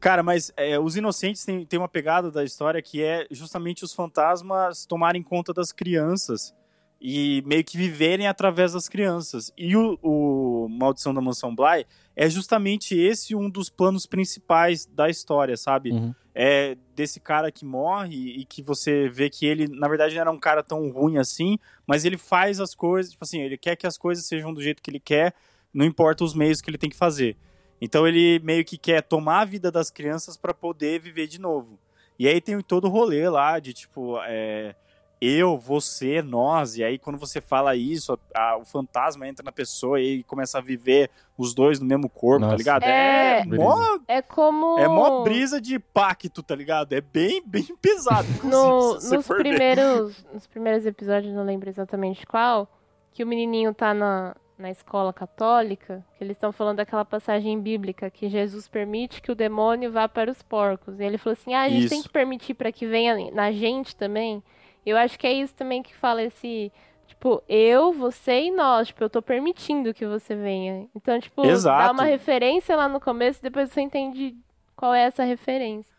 Cara, 0.00 0.22
mas 0.22 0.52
é, 0.56 0.78
os 0.78 0.96
inocentes 0.96 1.44
tem, 1.44 1.66
tem 1.66 1.78
uma 1.78 1.88
pegada 1.88 2.30
da 2.30 2.44
história 2.44 2.80
que 2.80 3.02
é 3.02 3.26
justamente 3.32 3.84
os 3.84 3.92
fantasmas 3.92 4.86
tomarem 4.86 5.22
conta 5.22 5.52
das 5.52 5.72
crianças 5.72 6.54
e 7.00 7.42
meio 7.46 7.64
que 7.64 7.76
viverem 7.76 8.28
através 8.28 8.72
das 8.74 8.88
crianças. 8.88 9.52
E 9.58 9.76
o, 9.76 9.98
o 10.02 10.68
Maldição 10.68 11.12
da 11.12 11.20
Mansão 11.20 11.52
Bly 11.54 11.84
é 12.18 12.28
justamente 12.28 12.98
esse 12.98 13.32
um 13.32 13.48
dos 13.48 13.70
planos 13.70 14.04
principais 14.04 14.84
da 14.84 15.08
história, 15.08 15.56
sabe? 15.56 15.92
Uhum. 15.92 16.12
é 16.34 16.76
desse 16.96 17.20
cara 17.20 17.52
que 17.52 17.64
morre 17.64 18.40
e 18.40 18.44
que 18.44 18.60
você 18.60 19.08
vê 19.08 19.30
que 19.30 19.46
ele, 19.46 19.68
na 19.68 19.86
verdade, 19.86 20.16
não 20.16 20.22
era 20.22 20.30
um 20.32 20.38
cara 20.38 20.64
tão 20.64 20.90
ruim 20.90 21.16
assim, 21.16 21.60
mas 21.86 22.04
ele 22.04 22.18
faz 22.18 22.58
as 22.58 22.74
coisas, 22.74 23.12
tipo 23.12 23.24
assim, 23.24 23.40
ele 23.40 23.56
quer 23.56 23.76
que 23.76 23.86
as 23.86 23.96
coisas 23.96 24.26
sejam 24.26 24.52
do 24.52 24.60
jeito 24.60 24.82
que 24.82 24.90
ele 24.90 24.98
quer, 24.98 25.32
não 25.72 25.86
importa 25.86 26.24
os 26.24 26.34
meios 26.34 26.60
que 26.60 26.68
ele 26.68 26.76
tem 26.76 26.90
que 26.90 26.96
fazer. 26.96 27.36
Então 27.80 28.04
ele 28.04 28.40
meio 28.40 28.64
que 28.64 28.76
quer 28.76 29.00
tomar 29.00 29.42
a 29.42 29.44
vida 29.44 29.70
das 29.70 29.88
crianças 29.88 30.36
para 30.36 30.52
poder 30.52 30.98
viver 30.98 31.28
de 31.28 31.40
novo. 31.40 31.78
E 32.18 32.26
aí 32.26 32.40
tem 32.40 32.60
todo 32.60 32.86
o 32.86 32.90
rolê 32.90 33.28
lá 33.28 33.60
de 33.60 33.72
tipo, 33.72 34.18
é, 34.24 34.74
eu, 35.20 35.58
você, 35.58 36.22
nós, 36.22 36.76
e 36.76 36.84
aí 36.84 36.98
quando 36.98 37.18
você 37.18 37.40
fala 37.40 37.74
isso, 37.74 38.18
a- 38.34 38.52
a- 38.52 38.56
o 38.56 38.64
fantasma 38.64 39.26
entra 39.26 39.44
na 39.44 39.50
pessoa 39.52 40.00
e 40.00 40.22
começa 40.22 40.58
a 40.58 40.60
viver 40.60 41.10
os 41.36 41.54
dois 41.54 41.80
no 41.80 41.86
mesmo 41.86 42.08
corpo, 42.08 42.40
tá 42.40 42.46
Nossa. 42.46 42.56
ligado? 42.56 42.82
É. 42.84 43.44
mó 43.44 43.98
É 44.06 44.22
como. 44.22 44.78
é 44.78 44.86
mó 44.88 45.22
brisa 45.22 45.60
de 45.60 45.78
pacto, 45.78 46.42
tá 46.42 46.54
ligado? 46.54 46.92
É 46.92 47.00
bem, 47.00 47.42
bem 47.44 47.66
pesado. 47.82 48.26
No, 48.44 48.94
nos, 48.94 49.10
ver. 49.10 49.36
primeiros, 49.36 50.24
nos 50.32 50.46
primeiros 50.46 50.86
episódios, 50.86 51.34
não 51.34 51.44
lembro 51.44 51.68
exatamente 51.68 52.26
qual, 52.26 52.68
que 53.12 53.22
o 53.24 53.26
menininho 53.26 53.72
tá 53.74 53.92
na, 53.94 54.36
na 54.56 54.70
escola 54.70 55.12
católica, 55.12 56.04
que 56.16 56.24
eles 56.24 56.36
estão 56.36 56.52
falando 56.52 56.76
daquela 56.78 57.04
passagem 57.04 57.60
bíblica 57.60 58.10
que 58.10 58.28
Jesus 58.28 58.66
permite 58.68 59.20
que 59.22 59.30
o 59.32 59.34
demônio 59.34 59.90
vá 59.92 60.08
para 60.08 60.30
os 60.30 60.42
porcos. 60.42 60.98
E 61.00 61.04
ele 61.04 61.18
falou 61.18 61.32
assim: 61.32 61.54
ah, 61.54 61.62
a 61.62 61.68
gente 61.68 61.80
Isso. 61.86 61.90
tem 61.94 62.02
que 62.02 62.08
permitir 62.08 62.54
para 62.54 62.70
que 62.72 62.86
venha 62.86 63.30
na 63.32 63.50
gente 63.52 63.94
também. 63.96 64.42
Eu 64.88 64.96
acho 64.96 65.18
que 65.18 65.26
é 65.26 65.32
isso 65.32 65.54
também 65.54 65.82
que 65.82 65.94
fala 65.94 66.22
esse. 66.22 66.72
Tipo, 67.06 67.42
eu, 67.48 67.92
você 67.92 68.44
e 68.44 68.50
nós. 68.50 68.88
Tipo, 68.88 69.04
eu 69.04 69.10
tô 69.10 69.20
permitindo 69.22 69.92
que 69.94 70.06
você 70.06 70.34
venha. 70.34 70.86
Então, 70.94 71.18
tipo, 71.20 71.42
dá 71.42 71.48
Exato. 71.48 71.92
uma 71.94 72.04
referência 72.04 72.76
lá 72.76 72.88
no 72.88 73.00
começo, 73.00 73.42
depois 73.42 73.70
você 73.70 73.80
entende 73.80 74.36
qual 74.76 74.94
é 74.94 75.02
essa 75.04 75.24
referência. 75.24 75.92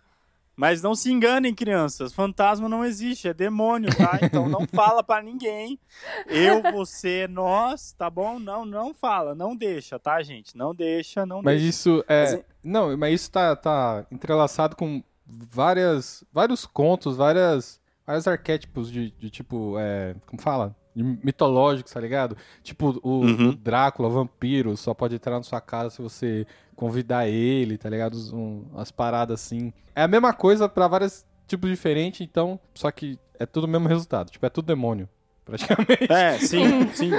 Mas 0.55 0.81
não 0.81 0.93
se 0.93 1.09
enganem, 1.09 1.55
crianças. 1.55 2.11
Fantasma 2.11 2.67
não 2.67 2.83
existe, 2.83 3.29
é 3.29 3.33
demônio, 3.33 3.89
tá? 3.95 4.19
Então 4.21 4.49
não 4.49 4.67
fala 4.67 5.01
pra 5.01 5.21
ninguém. 5.21 5.79
Eu, 6.27 6.61
você, 6.73 7.27
nós, 7.29 7.93
tá 7.93 8.09
bom? 8.09 8.37
Não, 8.39 8.65
não 8.65 8.93
fala, 8.93 9.33
não 9.33 9.55
deixa, 9.55 9.97
tá, 9.97 10.21
gente? 10.21 10.57
Não 10.57 10.75
deixa, 10.75 11.25
não 11.25 11.41
Mas 11.41 11.61
deixa. 11.61 11.69
isso 11.69 12.03
é. 12.09 12.21
Mas 12.23 12.33
é- 12.33 12.45
Não, 12.61 12.97
mas 12.97 13.13
isso 13.21 13.31
tá, 13.31 13.55
tá 13.55 14.05
entrelaçado 14.11 14.75
com 14.75 15.01
várias, 15.25 16.25
vários 16.31 16.65
contos, 16.65 17.15
várias, 17.15 17.78
vários 18.09 18.27
arquétipos 18.27 18.91
de, 18.91 19.11
de 19.11 19.29
tipo. 19.29 19.75
É, 19.79 20.15
como 20.25 20.41
fala? 20.41 20.75
Mitológicos, 20.95 21.93
tá 21.93 21.99
ligado? 21.99 22.35
Tipo, 22.63 22.99
o, 23.03 23.21
Uhum. 23.21 23.49
o 23.49 23.55
Drácula, 23.55 24.09
o 24.09 24.11
vampiro, 24.11 24.75
só 24.75 24.93
pode 24.93 25.15
entrar 25.15 25.37
na 25.37 25.43
sua 25.43 25.61
casa 25.61 25.91
se 25.91 26.01
você 26.01 26.45
convidar 26.75 27.27
ele, 27.27 27.77
tá 27.77 27.89
ligado? 27.89 28.17
Um- 28.35 28.65
as 28.75 28.91
paradas 28.91 29.39
assim. 29.41 29.71
É 29.95 30.01
a 30.03 30.07
mesma 30.07 30.33
coisa 30.33 30.67
pra 30.67 30.87
vários 30.87 31.25
tipos 31.47 31.69
diferentes, 31.69 32.21
então. 32.21 32.59
Só 32.73 32.91
que 32.91 33.17
é 33.39 33.45
tudo 33.45 33.63
o 33.65 33.67
mesmo 33.67 33.87
resultado. 33.87 34.29
Tipo, 34.29 34.45
é 34.45 34.49
tudo 34.49 34.65
demônio, 34.65 35.07
praticamente. 35.45 36.11
É, 36.11 36.37
sim, 36.39 36.89
sim. 36.93 37.11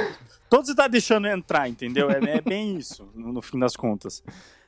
Todos 0.50 0.66
você 0.68 0.74
tá 0.74 0.88
deixando 0.88 1.26
entrar, 1.28 1.68
entendeu? 1.68 2.10
É, 2.10 2.18
é 2.38 2.40
bem 2.40 2.76
isso, 2.76 3.08
no, 3.14 3.32
no 3.32 3.40
fim 3.40 3.58
das 3.58 3.76
contas. 3.76 4.22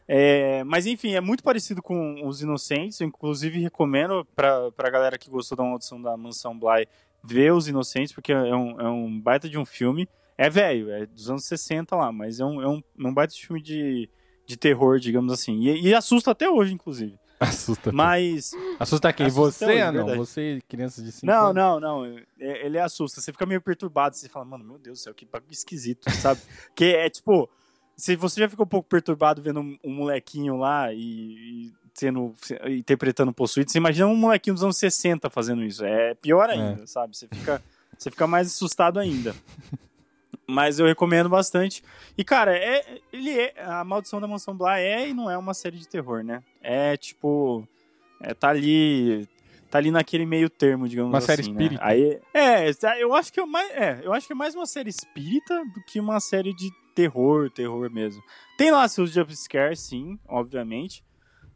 É, 0.07 0.65
mas 0.65 0.87
enfim, 0.87 1.15
é 1.15 1.21
muito 1.21 1.43
parecido 1.43 1.83
com 1.83 2.27
Os 2.27 2.43
Inocentes. 2.43 3.01
Eu, 3.01 3.07
inclusive, 3.09 3.61
recomendo 3.61 4.27
pra, 4.35 4.71
pra 4.73 4.91
galera 4.91 5.17
que 5.19 5.31
gostou 5.31 5.57
da 5.57 5.65
audição 5.65 6.01
da 6.01 6.17
Mansão 6.17 6.59
Bly 6.59 6.87
ver 7.23 7.53
Os 7.53 7.69
Inocentes, 7.69 8.12
porque 8.12 8.33
é 8.33 8.55
um, 8.55 8.81
é 8.81 8.88
um 8.88 9.21
baita 9.21 9.49
de 9.49 9.57
um 9.59 9.65
filme. 9.65 10.09
É 10.37 10.51
velho, 10.51 10.91
é 10.91 11.07
dos 11.07 11.31
anos 11.31 11.45
60 11.45 11.95
lá, 11.95 12.11
mas 12.11 12.41
é 12.41 12.45
um, 12.45 12.61
é 12.61 12.67
um, 12.69 12.79
é 12.99 13.07
um 13.07 13.15
baita 13.15 13.35
de 13.35 13.47
filme 13.47 13.62
de, 13.62 14.09
de 14.47 14.57
terror, 14.57 14.99
digamos 14.99 15.33
assim. 15.33 15.61
E, 15.61 15.83
e 15.88 15.95
assusta 15.95 16.31
até 16.33 16.49
hoje, 16.51 16.73
inclusive. 16.75 17.17
Assusta. 17.43 17.91
Mas. 17.91 18.53
Assusta 18.79 19.12
quem? 19.12 19.27
Assusta 19.27 19.67
Você, 19.67 19.73
hoje, 19.73 19.85
não. 19.85 19.93
verdade. 19.93 20.17
Você, 20.19 20.61
criança 20.69 21.03
de 21.03 21.11
5 21.11 21.27
Não, 21.27 21.47
anos. 21.51 21.55
não, 21.57 21.81
não. 21.81 22.05
É- 22.38 22.67
Ele 22.67 22.79
assusta. 22.79 23.21
Você 23.21 23.33
fica 23.33 23.45
meio 23.45 23.61
perturbado. 23.61 24.15
Você 24.17 24.29
fala, 24.29 24.45
mano, 24.45 24.65
meu 24.65 24.79
Deus 24.79 25.01
do 25.01 25.03
céu, 25.03 25.12
que 25.15 25.27
bagulho 25.27 25.51
esquisito, 25.53 26.09
sabe? 26.12 26.41
que 26.75 26.85
é 26.95 27.11
tipo. 27.11 27.51
Se 27.97 28.17
você 28.17 28.41
já 28.41 28.49
ficou 28.49 28.65
um 28.65 28.69
pouco 28.69 28.89
perturbado 28.89 29.43
vendo 29.43 29.61
um, 29.61 29.79
um 29.85 29.95
molequinho 29.95 30.57
lá 30.57 30.93
e, 30.93 30.99
e 30.99 31.73
sendo 31.95 32.35
interpretando 32.69 33.33
possuído, 33.33 33.71
você 33.71 33.79
imagina 33.79 34.07
um 34.07 34.17
molequinho 34.17 34.55
dos 34.55 34.65
anos 34.65 34.79
60 34.79 35.29
fazendo 35.31 35.63
isso. 35.63 35.85
É 35.85 36.15
pior 36.15 36.49
ainda, 36.49 36.87
sabe? 36.87 37.17
Você 37.17 37.29
fica, 37.29 37.63
você 37.97 38.11
fica 38.11 38.27
mais 38.27 38.49
assustado 38.49 38.99
ainda. 38.99 39.35
Mas 40.47 40.79
eu 40.79 40.87
recomendo 40.87 41.29
bastante. 41.29 41.83
E, 42.17 42.25
cara, 42.25 42.57
é, 42.57 42.99
ele 43.13 43.31
é. 43.31 43.55
A 43.59 43.85
Maldição 43.85 44.21
da 44.21 44.27
Mansão 44.27 44.57
Bly 44.57 44.81
é 44.81 45.09
e 45.09 45.15
não 45.15 45.31
é 45.31 45.39
uma 45.39 45.55
série 45.55 45.79
de 45.79 45.89
terror, 45.89 46.23
né? 46.23 46.43
É 46.61 46.97
tipo. 46.97 47.67
É, 48.21 48.35
tá 48.35 48.49
ali. 48.49 49.29
Tá 49.71 49.79
ali 49.79 49.91
naquele 49.91 50.27
meio 50.27 50.51
termo, 50.51 50.87
digamos 50.87 51.11
Uma 51.11 51.19
assim. 51.19 51.29
série 51.29 51.43
né? 51.45 51.49
espírita. 51.49 51.83
Aí, 51.83 52.21
é, 52.35 52.71
eu 53.03 53.15
acho 53.15 53.33
que 53.33 53.41
é 53.41 53.47
mais. 53.47 53.71
É, 53.71 54.01
eu 54.03 54.13
acho 54.13 54.27
que 54.27 54.33
é 54.35 54.37
mais 54.37 54.55
uma 54.55 54.67
série 54.67 54.91
espírita 54.91 55.65
do 55.73 55.83
que 55.85 55.99
uma 55.99 56.21
série 56.21 56.53
de 56.53 56.71
terror, 56.95 57.51
terror 57.51 57.91
mesmo. 57.91 58.23
Tem 58.57 58.71
lá 58.71 58.87
seus 58.89 59.11
jumpscares, 59.13 59.81
sim, 59.81 60.19
obviamente. 60.29 61.05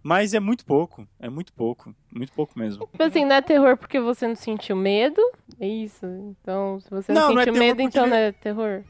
Mas 0.02 0.34
é 0.34 0.40
muito 0.40 0.64
pouco. 0.64 1.06
É 1.18 1.28
muito 1.28 1.52
pouco. 1.52 1.92
Muito 2.14 2.32
pouco 2.32 2.56
mesmo. 2.58 2.86
Tipo 2.86 3.02
assim, 3.02 3.24
não 3.24 3.34
é 3.34 3.42
terror 3.42 3.76
porque 3.76 3.98
você 3.98 4.28
não 4.28 4.36
sentiu 4.36 4.76
medo? 4.76 5.20
É 5.58 5.66
isso. 5.66 6.06
Então, 6.06 6.78
se 6.78 6.88
você 6.88 7.12
não, 7.12 7.22
Não, 7.28 7.34
não 7.34 7.40
é 7.40 7.44
sentiu 7.44 7.58
medo, 7.60 7.82
então 7.82 8.04
ele- 8.04 8.10
não 8.10 8.16
é 8.16 8.32
terror. 8.32 8.84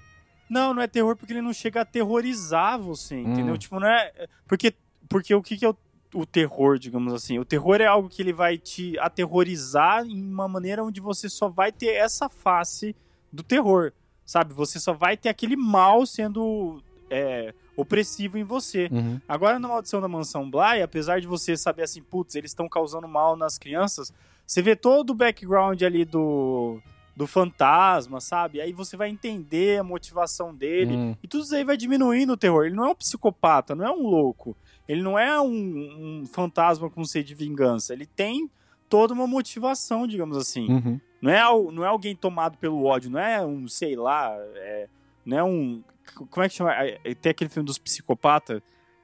Não, 0.49 0.75
não 0.75 0.83
é 0.83 0.87
terror 0.87 1.17
porque 1.17 1.33
ele 1.33 1.41
não 1.43 1.53
chega 1.55 1.81
a 1.81 1.83
aterrorizar 1.83 2.79
você, 2.79 3.19
entendeu? 3.19 3.55
Hum. 3.55 3.59
Tipo, 3.59 3.81
não 3.81 3.89
é. 3.89 4.29
Porque, 4.47 4.75
porque 5.09 5.35
o 5.35 5.43
que, 5.43 5.57
que 5.57 5.65
é 5.65 5.71
o, 5.71 5.77
o 6.15 6.25
terror, 6.27 6.79
digamos 6.79 7.13
assim? 7.15 7.39
O 7.39 7.45
terror 7.45 7.81
é 7.81 7.87
algo 7.87 8.09
que 8.09 8.21
ele 8.23 8.33
vai 8.33 8.57
te 8.59 8.97
aterrorizar 8.99 10.05
em 10.07 10.23
uma 10.23 10.47
maneira 10.47 10.85
onde 10.85 11.01
você 11.01 11.29
só 11.29 11.49
vai 11.49 11.73
ter 11.73 11.95
essa 11.95 12.29
face 12.29 12.95
do 13.33 13.43
terror, 13.43 13.93
sabe? 14.27 14.53
Você 14.53 14.79
só 14.81 14.93
vai 14.93 15.17
ter 15.17 15.29
aquele 15.29 15.57
mal 15.57 16.05
sendo 16.05 16.83
é, 17.09 17.55
opressivo 17.77 18.37
em 18.37 18.45
você. 18.45 18.89
Uhum. 18.91 19.21
Agora, 19.29 19.59
na 19.59 19.69
Maldição 19.69 20.01
da 20.01 20.09
Mansão 20.09 20.51
Bly, 20.51 20.83
apesar 20.83 21.21
de 21.21 21.27
você 21.27 21.57
saber 21.57 21.85
assim, 21.85 22.03
putz, 22.03 22.35
eles 22.35 22.51
estão 22.51 22.69
causando 22.69 23.07
mal 23.07 23.37
nas 23.37 23.57
crianças, 23.57 24.13
você 24.47 24.61
vê 24.61 24.77
todo 24.77 25.11
o 25.11 25.15
background 25.15 25.81
ali 25.83 26.05
do, 26.05 26.81
do 27.17 27.27
fantasma, 27.27 28.21
sabe? 28.21 28.61
Aí 28.61 28.73
você 28.73 28.97
vai 28.97 29.09
entender 29.09 29.81
a 29.81 29.85
motivação 29.85 30.55
dele. 30.55 30.95
Hum. 30.95 31.17
E 31.23 31.27
tudo 31.27 31.45
isso 31.45 31.55
aí 31.55 31.65
vai 31.65 31.77
diminuindo 31.77 32.33
o 32.33 32.37
terror. 32.37 32.67
Ele 32.67 32.77
não 32.77 32.87
é 32.87 32.91
um 32.91 32.95
psicopata, 32.95 33.75
não 33.75 33.87
é 33.87 33.91
um 33.91 34.03
louco. 34.03 34.57
Ele 34.89 35.03
não 35.03 35.19
é 35.19 35.41
um, 35.41 36.21
um 36.21 36.27
fantasma 36.27 36.89
com 36.89 37.05
sede 37.05 37.29
de 37.29 37.35
vingança. 37.35 37.93
Ele 37.93 38.07
tem 38.07 38.49
toda 38.89 39.13
uma 39.13 39.27
motivação, 39.27 40.07
digamos 40.07 40.37
assim. 40.37 40.69
Uhum. 40.71 41.01
Não 41.27 41.33
é, 41.33 41.73
não 41.73 41.85
é 41.85 41.89
alguém 41.89 42.15
tomado 42.15 42.57
pelo 42.57 42.85
ódio, 42.85 43.11
não 43.11 43.19
é 43.19 43.45
um, 43.45 43.67
sei 43.67 43.97
lá, 43.97 44.33
é, 44.55 44.89
não 45.25 45.37
é 45.37 45.43
um. 45.43 45.83
Como 46.31 46.45
é 46.45 46.49
que 46.49 46.55
chama? 46.55 46.73
É, 46.73 47.15
Tem 47.21 47.31
aquele 47.31 47.51
filme 47.51 47.67
dos 47.67 47.79
psicopatas 47.79 48.63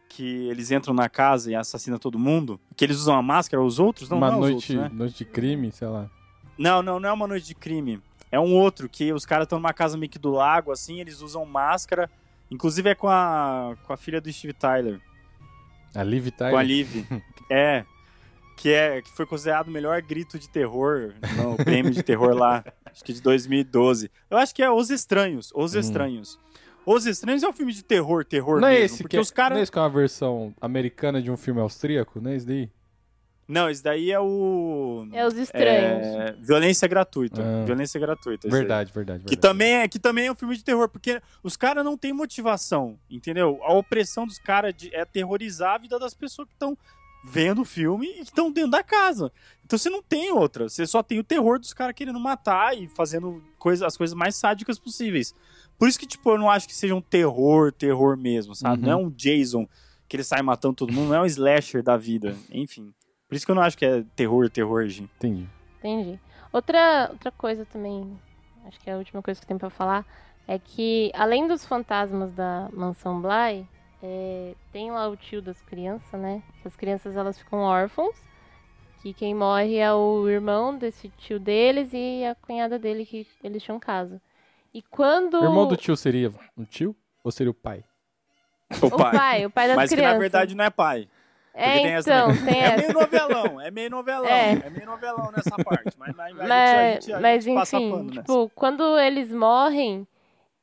que 0.08 0.46
eles 0.48 0.70
entram 0.70 0.94
na 0.94 1.08
casa 1.08 1.50
e 1.50 1.56
assassinam 1.56 1.98
todo 1.98 2.20
mundo? 2.20 2.60
Que 2.76 2.84
eles 2.84 2.98
usam 2.98 3.16
a 3.16 3.22
máscara, 3.22 3.60
os 3.60 3.80
outros? 3.80 4.08
Não, 4.08 4.18
uma 4.18 4.30
não 4.30 4.36
é 4.36 4.40
noite, 4.40 4.76
outros, 4.76 4.92
né? 4.92 4.96
noite 4.96 5.18
de 5.18 5.24
crime, 5.24 5.72
sei 5.72 5.88
lá. 5.88 6.08
Não, 6.56 6.80
não, 6.80 7.00
não 7.00 7.08
é 7.08 7.12
uma 7.12 7.26
noite 7.26 7.44
de 7.44 7.56
crime. 7.56 8.00
É 8.30 8.38
um 8.38 8.54
outro, 8.54 8.88
que 8.88 9.12
os 9.12 9.26
caras 9.26 9.46
estão 9.46 9.58
numa 9.58 9.72
casa 9.72 9.98
meio 9.98 10.08
que 10.08 10.18
do 10.18 10.30
lago, 10.30 10.70
assim, 10.70 11.00
eles 11.00 11.22
usam 11.22 11.44
máscara. 11.44 12.08
Inclusive 12.48 12.90
é 12.90 12.94
com 12.94 13.08
a, 13.08 13.74
com 13.84 13.92
a 13.92 13.96
filha 13.96 14.20
do 14.20 14.32
Steve 14.32 14.52
Tyler, 14.52 15.00
A 15.92 16.04
Liv 16.04 16.30
com 16.30 16.44
a 16.44 16.50
Tyler. 16.50 16.66
Liv. 16.66 17.04
é. 17.50 17.84
Que, 18.62 18.70
é. 18.70 19.02
que 19.02 19.10
foi 19.10 19.26
considerado 19.26 19.66
o 19.68 19.70
melhor 19.72 20.00
grito 20.02 20.38
de 20.38 20.48
terror 20.48 21.12
no 21.36 21.56
prêmio 21.56 21.90
de 21.90 22.02
terror 22.02 22.32
lá, 22.34 22.64
acho 22.86 23.02
que 23.04 23.12
de 23.12 23.20
2012. 23.20 24.10
Eu 24.30 24.38
acho 24.38 24.54
que 24.54 24.62
é 24.62 24.70
Os 24.70 24.88
Estranhos. 24.90 25.50
Os 25.54 25.74
Hum. 25.74 25.80
Estranhos. 25.80 26.38
Os 26.86 27.06
Estranhos 27.06 27.42
é 27.42 27.48
um 27.48 27.52
filme 27.52 27.72
de 27.72 27.82
terror, 27.84 28.24
terror 28.24 28.60
Não 28.60 28.68
é 28.68 28.72
mesmo. 28.72 28.84
esse 28.86 29.02
porque 29.02 29.10
que 29.10 29.16
é, 29.16 29.20
os 29.20 29.30
caras. 29.30 29.52
não 29.56 29.60
é 29.60 29.62
esse 29.62 29.72
que 29.72 29.78
é 29.78 29.82
uma 29.82 29.90
versão 29.90 30.54
americana 30.60 31.20
de 31.20 31.30
um 31.30 31.36
filme 31.36 31.60
austríaco? 31.60 32.20
Não 32.20 32.30
é 32.30 32.36
esse 32.36 32.46
daí? 32.46 32.70
Não, 33.48 33.68
esse 33.68 33.82
daí 33.82 34.10
é 34.12 34.20
o. 34.20 35.06
É 35.12 35.26
os 35.26 35.34
estranhos. 35.36 36.06
É, 36.06 36.32
violência 36.40 36.86
gratuita. 36.88 37.42
Ah. 37.42 37.64
Violência 37.64 37.98
gratuita. 38.00 38.46
aí. 38.46 38.50
Verdade, 38.50 38.92
verdade, 38.92 39.24
Que 39.24 39.30
verdade. 39.30 39.40
também, 39.40 39.74
é, 39.74 39.88
que 39.88 39.98
também 39.98 40.26
é 40.28 40.32
um 40.32 40.34
filme 40.36 40.56
de 40.56 40.64
terror, 40.64 40.88
porque 40.88 41.20
os 41.42 41.56
caras 41.56 41.84
não 41.84 41.98
têm 41.98 42.12
motivação, 42.12 42.96
entendeu? 43.10 43.58
A 43.64 43.72
opressão 43.74 44.24
dos 44.26 44.38
caras 44.38 44.72
de- 44.72 44.94
é 44.94 45.04
terrorizar 45.04 45.74
a 45.74 45.78
vida 45.78 45.98
das 45.98 46.14
pessoas 46.14 46.46
que 46.48 46.54
estão 46.54 46.78
vendo 47.24 47.62
o 47.62 47.64
filme 47.64 48.06
e 48.06 48.14
que 48.14 48.22
estão 48.22 48.50
dentro 48.50 48.70
da 48.70 48.82
casa. 48.82 49.32
Então 49.64 49.78
você 49.78 49.88
não 49.88 50.02
tem 50.02 50.30
outra, 50.32 50.68
você 50.68 50.86
só 50.86 51.02
tem 51.02 51.18
o 51.18 51.24
terror 51.24 51.58
dos 51.58 51.72
caras 51.72 51.94
querendo 51.94 52.18
matar 52.18 52.76
e 52.76 52.88
fazendo 52.88 53.42
coisa, 53.58 53.86
as 53.86 53.96
coisas 53.96 54.14
mais 54.14 54.36
sádicas 54.36 54.78
possíveis. 54.78 55.34
Por 55.78 55.88
isso 55.88 55.98
que, 55.98 56.06
tipo, 56.06 56.30
eu 56.30 56.38
não 56.38 56.50
acho 56.50 56.68
que 56.68 56.74
seja 56.74 56.94
um 56.94 57.00
terror, 57.00 57.72
terror 57.72 58.16
mesmo, 58.16 58.54
sabe? 58.54 58.82
Uhum. 58.82 58.86
Não 58.86 58.92
é 58.92 58.96
um 58.96 59.10
Jason 59.10 59.66
que 60.08 60.16
ele 60.16 60.24
sai 60.24 60.42
matando 60.42 60.74
todo 60.74 60.92
mundo, 60.92 61.08
não 61.08 61.16
é 61.16 61.22
um 61.22 61.26
slasher 61.26 61.82
da 61.82 61.96
vida, 61.96 62.36
enfim. 62.50 62.92
Por 63.26 63.34
isso 63.34 63.46
que 63.46 63.50
eu 63.50 63.54
não 63.54 63.62
acho 63.62 63.78
que 63.78 63.86
é 63.86 64.04
terror, 64.14 64.50
terror, 64.50 64.86
gente. 64.86 65.10
Entendi. 65.16 65.48
Entendi. 65.78 66.20
Outra, 66.52 67.08
outra 67.10 67.32
coisa 67.32 67.64
também, 67.64 68.20
acho 68.66 68.78
que 68.78 68.90
é 68.90 68.92
a 68.92 68.98
última 68.98 69.22
coisa 69.22 69.40
que 69.40 69.46
tem 69.46 69.56
pra 69.56 69.70
falar, 69.70 70.04
é 70.46 70.58
que 70.58 71.10
além 71.14 71.48
dos 71.48 71.64
fantasmas 71.64 72.32
da 72.34 72.68
mansão 72.74 73.22
Bly, 73.22 73.66
é, 74.02 74.54
tem 74.72 74.90
lá 74.90 75.08
o 75.08 75.16
tio 75.16 75.40
das 75.40 75.60
crianças, 75.62 76.20
né? 76.20 76.42
As 76.64 76.74
crianças 76.76 77.16
elas 77.16 77.38
ficam 77.38 77.60
órfãos, 77.60 78.16
que 79.02 79.12
quem 79.12 79.34
morre 79.34 79.76
é 79.78 79.92
o 79.92 80.28
irmão 80.28 80.76
desse 80.76 81.08
tio 81.18 81.38
deles 81.40 81.90
e 81.92 82.24
a 82.24 82.34
cunhada 82.34 82.78
dele 82.78 83.04
que 83.06 83.26
eles 83.42 83.62
tinham 83.62 83.78
casa. 83.80 84.20
E 84.74 84.80
quando 84.82 85.34
O 85.40 85.44
irmão 85.44 85.66
do 85.68 85.76
tio 85.76 85.96
seria 85.96 86.30
um 86.56 86.64
tio? 86.64 86.96
Ou 87.22 87.30
seria 87.30 87.50
o 87.50 87.54
pai? 87.54 87.84
O 88.82 88.86
o 88.86 88.90
pai, 88.90 89.44
o 89.46 89.50
pai 89.50 89.68
das 89.68 89.76
Mas 89.76 89.90
que 89.90 89.96
crianças. 89.96 90.14
na 90.14 90.18
verdade 90.20 90.54
não 90.54 90.64
é 90.64 90.70
pai. 90.70 91.08
é 91.52 91.64
porque 91.72 91.82
tem 91.82 91.92
essa 91.92 92.10
então, 92.10 92.28
tem 92.46 92.62
É 92.62 92.64
essa. 92.64 92.76
meio 92.78 92.92
novelão, 92.94 93.60
é 93.60 93.70
meio 93.70 93.90
novelão. 93.90 94.26
É. 94.26 94.52
É, 94.52 94.70
meio 94.70 94.86
novelão 94.86 95.30
nessa 95.30 95.56
parte. 95.62 95.96
Mas, 95.98 96.14
mas, 96.16 96.34
mas 96.34 96.40
a 96.40 96.48
Mas, 96.48 96.70
gente, 96.70 96.80
a 96.80 96.92
gente, 96.94 97.12
a 97.12 97.20
mas 97.20 97.44
gente 97.44 97.54
passa 97.54 97.76
enfim, 97.76 97.90
pano 97.90 98.04
nessa. 98.04 98.20
tipo, 98.22 98.50
quando 98.54 98.98
eles 98.98 99.30
morrem, 99.30 100.06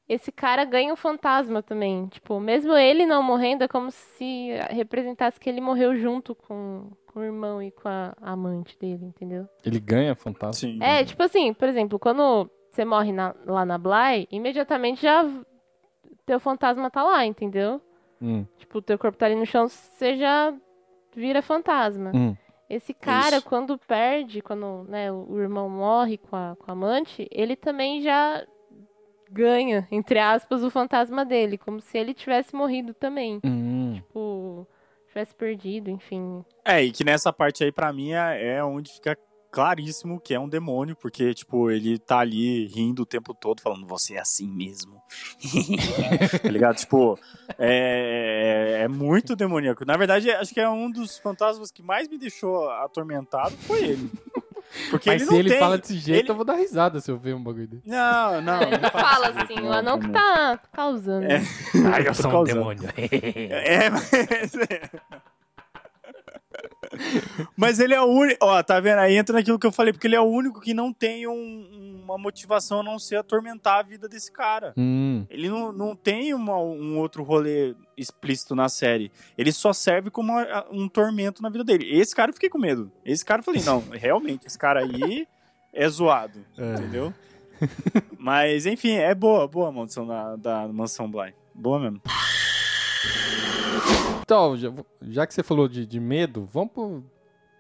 esse 0.10 0.32
cara 0.32 0.66
ganha 0.66 0.92
um 0.92 0.96
fantasma 0.96 1.62
também. 1.62 2.08
Tipo, 2.08 2.40
mesmo 2.40 2.74
ele 2.76 3.06
não 3.06 3.22
morrendo, 3.24 3.64
é 3.64 3.68
como 3.68 3.92
se 3.92 4.50
representasse 4.72 5.40
que 5.40 5.48
ele 5.50 5.62
morreu 5.62 5.96
junto 5.96 6.34
com, 6.34 6.90
com 7.14 7.20
o 7.20 7.24
irmão 7.24 7.62
e 7.62 7.70
com 7.72 7.88
a 7.88 8.14
amante 8.22 8.78
dele, 8.78 9.06
entendeu? 9.06 9.48
Ele 9.64 9.80
ganha 9.80 10.16
fantasma? 10.16 10.54
Sim. 10.54 10.80
É, 10.82 11.04
tipo 11.06 11.22
assim, 11.22 11.54
por 11.54 11.68
exemplo, 11.70 12.00
quando 12.00 12.50
você 12.72 12.84
morre 12.84 13.12
na- 13.12 13.36
lá 13.46 13.64
na 13.64 13.78
Bly, 13.78 14.28
imediatamente 14.32 15.02
já 15.04 15.24
teu 16.26 16.40
fantasma 16.40 16.90
tá 16.90 17.04
lá, 17.04 17.26
entendeu? 17.26 17.82
Hum, 18.22 18.46
Tipo, 18.58 18.80
o 18.80 18.82
teu 18.82 18.98
corpo 19.00 19.18
tá 19.18 19.26
ali 19.28 19.36
no 19.36 19.46
chão, 19.46 19.68
você 19.68 20.16
já 20.18 20.54
vira 21.16 21.42
fantasma. 21.42 22.12
hum. 22.14 22.36
Esse 22.70 22.94
cara, 22.94 23.38
Isso. 23.38 23.46
quando 23.48 23.78
perde, 23.80 24.42
quando 24.42 24.84
né, 24.88 25.12
o 25.12 25.26
o 25.32 25.40
irmão 25.42 25.68
morre 25.70 26.18
com 26.18 26.36
a, 26.36 26.56
com 26.60 26.70
a 26.70 26.74
amante, 26.74 27.28
ele 27.32 27.56
também 27.56 28.00
já 28.02 28.46
ganha, 29.32 29.88
entre 29.92 30.20
aspas, 30.20 30.64
o 30.64 30.70
fantasma 30.70 31.26
dele, 31.26 31.58
como 31.58 31.80
se 31.80 31.98
ele 31.98 32.14
tivesse 32.14 32.56
morrido 32.56 32.94
também. 32.94 33.40
Hum. 33.44 33.94
Tipo, 33.96 34.68
tivesse 35.08 35.36
perdido, 35.36 35.90
enfim. 35.90 36.44
É, 36.64 36.84
e 36.84 36.92
que 36.92 37.04
nessa 37.04 37.32
parte 37.32 37.64
aí, 37.64 37.72
pra 37.72 37.92
mim, 37.92 38.12
é, 38.14 38.58
é 38.58 38.64
onde 38.64 38.92
fica 38.94 39.18
claríssimo 39.52 40.20
que 40.20 40.34
é 40.34 40.40
um 40.40 40.48
demônio, 40.48 40.96
porque, 40.96 41.34
tipo, 41.34 41.72
ele 41.72 41.98
tá 41.98 42.20
ali 42.20 42.68
rindo 42.68 43.02
o 43.02 43.06
tempo 43.06 43.34
todo, 43.34 43.62
falando, 43.62 43.86
você 43.86 44.16
é 44.16 44.20
assim 44.20 44.48
mesmo. 44.48 45.02
tá 46.42 46.50
ligado? 46.50 46.78
Tipo, 46.78 47.20
é, 47.58 48.82
é 48.84 48.88
muito 48.88 49.36
demoníaco. 49.36 49.86
Na 49.86 49.98
verdade, 49.98 50.30
acho 50.32 50.54
que 50.54 50.60
é 50.60 50.70
um 50.70 50.90
dos 50.90 51.18
fantasmas 51.18 51.72
que 51.72 51.82
mais 51.82 52.08
me 52.08 52.18
deixou 52.18 52.70
atormentado 52.70 53.56
foi 53.58 53.84
ele. 53.84 54.12
Porque 54.92 55.10
Mas 55.10 55.22
ele 55.22 55.26
se 55.26 55.32
não 55.32 55.40
ele 55.40 55.50
tem... 55.50 55.60
fala 55.60 55.78
desse 55.78 55.98
jeito, 55.98 56.24
ele- 56.26 56.30
eu 56.32 56.36
vou 56.36 56.46
dar 56.46 56.54
risada 56.56 57.00
se 57.00 57.10
eu 57.10 57.18
ver 57.18 57.34
um 57.34 57.42
bagulho 57.44 57.68
dele. 57.68 57.82
Não, 57.86 58.42
não. 58.42 58.62
Ele 58.62 58.78
não 58.78 58.90
fala 58.92 59.30
assim, 59.30 59.60
o 59.62 59.72
anão 59.74 60.00
que 60.00 60.10
tá 60.10 60.60
causando. 60.72 61.26
É. 61.26 61.42
Ai, 61.92 62.02
eu 62.02 62.06
Tô 62.08 62.14
sou 62.14 62.30
um 62.30 62.34
causando. 62.34 62.58
demônio. 62.60 62.90
É, 62.96 63.90
mas... 63.90 64.12
mas 67.56 67.80
ele 67.80 67.94
é 67.94 68.02
o 68.02 68.06
único. 68.06 68.38
Ó, 68.46 68.62
tá 68.64 68.80
vendo? 68.80 69.00
Aí 69.00 69.16
entra 69.16 69.36
naquilo 69.36 69.60
que 69.60 69.66
eu 69.68 69.72
falei, 69.72 69.94
porque 69.94 70.08
ele 70.08 70.16
é 70.16 70.20
o 70.22 70.26
único 70.26 70.60
que 70.60 70.74
não 70.74 70.92
tem 70.94 71.28
um- 71.28 72.00
uma 72.04 72.18
motivação 72.18 72.80
a 72.80 72.84
não 72.84 72.98
ser 72.98 73.18
atormentar 73.18 73.80
a 73.80 73.84
vida 73.84 74.08
desse 74.10 74.32
cara. 74.32 74.74
Hum. 74.78 75.26
Ele 75.30 75.48
não, 75.50 75.72
não 75.72 75.96
tem 75.96 76.34
uma- 76.34 76.58
um 76.58 76.98
outro 76.98 77.24
rolê 77.24 77.76
explícito 77.96 78.56
na 78.56 78.68
série. 78.70 79.12
Ele 79.38 79.52
só 79.52 79.72
serve 79.74 80.10
como 80.10 80.32
uma- 80.32 80.66
um 80.72 80.88
tormento 80.90 81.42
na 81.44 81.50
vida 81.50 81.64
dele. 81.64 81.88
Esse 81.92 82.16
cara 82.16 82.30
eu 82.30 82.34
fiquei 82.34 82.50
com 82.50 82.58
medo. 82.58 82.92
Esse 83.06 83.24
cara 83.24 83.42
eu 83.42 83.44
falei, 83.46 83.62
não, 83.64 83.82
realmente, 83.92 84.48
esse 84.48 84.58
cara 84.58 84.80
aí 84.82 85.28
é 85.74 85.88
zoado. 85.88 86.44
É. 86.58 86.74
Entendeu? 86.74 87.14
Mas, 88.18 88.66
enfim, 88.66 88.94
é 88.94 89.14
boa, 89.14 89.48
boa 89.48 89.68
a 89.68 89.72
maldição 89.72 90.08
da, 90.08 90.36
da 90.38 90.68
mansão 90.70 91.12
Bly. 91.12 91.34
Boa 91.54 91.78
mesmo. 91.80 92.02
Então, 94.30 94.56
já, 94.56 94.72
já 95.02 95.26
que 95.26 95.34
você 95.34 95.42
falou 95.42 95.68
de, 95.68 95.88
de 95.88 96.00
medo, 96.00 96.48
vamos 96.54 96.72
pra 96.72 96.84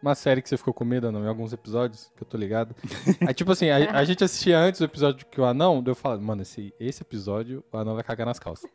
uma 0.03 0.13
série 0.13 0.39
que 0.39 0.47
você 0.47 0.55
ficou 0.55 0.71
com 0.71 0.85
medo, 0.85 1.11
não, 1.11 1.25
em 1.25 1.27
alguns 1.27 1.51
episódios, 1.51 2.11
que 2.15 2.21
eu 2.21 2.27
tô 2.27 2.37
ligado. 2.37 2.75
Aí, 3.27 3.33
tipo 3.33 3.51
assim, 3.51 3.71
a, 3.71 3.97
a 3.97 4.03
gente 4.03 4.23
assistia 4.23 4.59
antes 4.59 4.79
o 4.79 4.83
episódio 4.83 5.25
que 5.25 5.41
o 5.41 5.45
anão, 5.45 5.83
eu 5.83 5.95
falava, 5.95 6.21
mano, 6.21 6.43
esse, 6.43 6.71
esse 6.79 7.01
episódio 7.01 7.63
o 7.73 7.77
anão 7.79 7.95
vai 7.95 8.03
cagar 8.03 8.27
nas 8.27 8.37
calças. 8.37 8.69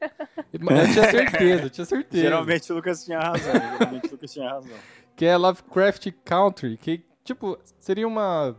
E, 0.52 0.58
mano, 0.58 0.80
Eu 0.80 0.92
tinha 0.92 1.08
certeza, 1.08 1.62
eu 1.62 1.70
tinha 1.70 1.84
certeza. 1.84 2.22
Geralmente 2.24 2.72
o 2.72 2.74
Lucas 2.74 3.04
tinha 3.04 3.20
razão. 3.20 3.52
Geralmente 3.52 4.08
o 4.08 4.10
Lucas 4.10 4.32
tinha 4.32 4.50
razão. 4.50 4.76
Que 5.14 5.26
é 5.26 5.36
Lovecraft 5.36 6.08
Country, 6.24 6.76
que, 6.76 7.00
tipo, 7.22 7.56
seria 7.78 8.08
uma. 8.08 8.56